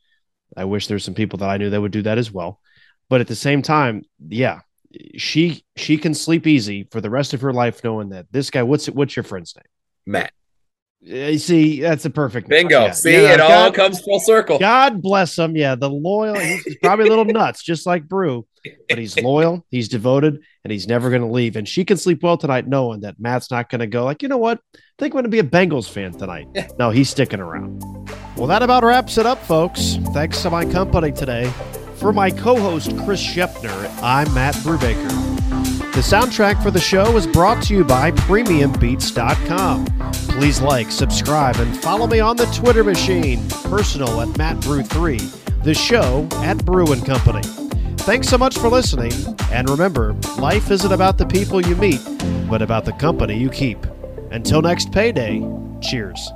I 0.56 0.66
wish 0.66 0.88
there's 0.88 1.04
some 1.04 1.14
people 1.14 1.38
that 1.40 1.50
I 1.50 1.58
knew 1.58 1.70
that 1.70 1.82
would 1.82 1.92
do 1.92 2.02
that 2.04 2.18
as 2.18 2.32
well. 2.32 2.60
But 3.10 3.22
at 3.22 3.28
the 3.28 3.36
same 3.36 3.62
time, 3.62 4.04
yeah, 4.28 4.62
she 5.18 5.64
she 5.76 5.98
can 5.98 6.14
sleep 6.14 6.48
easy 6.48 6.88
for 6.92 7.02
the 7.02 7.10
rest 7.10 7.34
of 7.34 7.42
her 7.42 7.54
life 7.54 7.84
knowing 7.84 8.10
that 8.10 8.26
this 8.32 8.50
guy. 8.50 8.64
What's 8.64 8.88
what's 8.88 9.16
your 9.16 9.24
friend's 9.24 9.56
name? 9.56 9.64
Matt. 10.06 10.32
Uh, 11.08 11.16
You 11.32 11.38
see, 11.38 11.82
that's 11.82 12.06
a 12.06 12.10
perfect 12.10 12.48
Bingo. 12.50 12.86
yeah, 12.86 12.92
See, 12.92 13.12
yeah, 13.12 13.34
it 13.36 13.40
all 13.42 13.72
comes 13.72 14.00
full 14.02 14.20
circle. 14.20 14.58
God 14.58 15.02
bless 15.02 15.38
him. 15.38 15.56
Yeah, 15.56 15.76
the 15.76 15.90
loyal. 15.90 16.36
He's 16.40 16.78
probably 16.82 17.06
a 17.06 17.10
little 17.10 17.26
nuts, 17.42 17.62
just 17.64 17.86
like 17.86 18.08
Bru, 18.08 18.48
but 18.90 18.98
he's 18.98 19.20
loyal. 19.20 19.66
He's 19.70 19.88
devoted, 19.88 20.42
and 20.64 20.72
he's 20.72 20.88
never 20.88 21.10
going 21.10 21.22
to 21.22 21.28
leave. 21.28 21.56
And 21.56 21.68
she 21.68 21.86
can 21.86 21.98
sleep 21.98 22.24
well 22.24 22.38
tonight, 22.38 22.68
knowing 22.68 23.02
that 23.02 23.20
Matt's 23.20 23.52
not 23.52 23.70
going 23.70 23.80
to 23.80 23.88
go. 23.88 24.06
Like, 24.06 24.22
you 24.22 24.28
know 24.28 24.38
what? 24.38 24.60
I 24.76 24.80
think 25.00 25.14
I'm 25.14 25.22
going 25.22 25.24
to 25.26 25.30
be 25.30 25.40
a 25.40 25.44
Bengals 25.44 25.90
fan 25.90 26.14
tonight. 26.14 26.48
No, 26.80 26.90
he's 26.90 27.10
sticking 27.10 27.40
around. 27.40 27.82
Well, 28.38 28.48
that 28.48 28.64
about 28.64 28.84
wraps 28.84 29.18
it 29.18 29.26
up, 29.26 29.40
folks. 29.40 29.98
Thanks 30.14 30.42
to 30.42 30.50
my 30.50 30.66
company 30.66 31.12
today. 31.12 31.52
For 31.96 32.12
my 32.12 32.30
co-host 32.30 32.98
Chris 33.06 33.26
Schepner, 33.26 34.04
I'm 34.04 34.32
Matt 34.34 34.56
Brubaker. 34.56 35.36
The 35.94 36.02
soundtrack 36.02 36.62
for 36.62 36.72
the 36.72 36.80
show 36.80 37.16
is 37.16 37.26
brought 37.26 37.64
to 37.64 37.74
you 37.74 37.86
by 37.86 38.12
PremiumBeats.com. 38.12 39.86
Please 40.28 40.62
like, 40.62 40.92
subscribe, 40.92 41.56
and 41.56 41.78
follow 41.78 42.06
me 42.06 42.20
on 42.20 42.36
the 42.36 42.46
Twitter 42.48 42.84
machine. 42.84 43.48
Personal 43.64 44.20
at 44.20 44.28
MattBrew3. 44.30 45.64
The 45.64 45.74
show 45.74 46.28
at 46.44 46.64
Bru 46.66 46.92
and 46.92 47.06
Company. 47.06 47.65
Thanks 48.06 48.30
so 48.30 48.38
much 48.38 48.56
for 48.60 48.70
listening. 48.70 49.12
And 49.52 49.68
remember, 49.68 50.14
life 50.38 50.70
isn't 50.70 50.92
about 50.92 51.18
the 51.18 51.26
people 51.26 51.60
you 51.60 51.76
meet, 51.76 52.00
but 52.48 52.62
about 52.62 52.86
the 52.86 52.94
company 52.94 53.36
you 53.36 53.50
keep. 53.50 53.84
Until 54.30 54.62
next 54.62 54.92
payday, 54.92 55.44
cheers. 55.82 56.32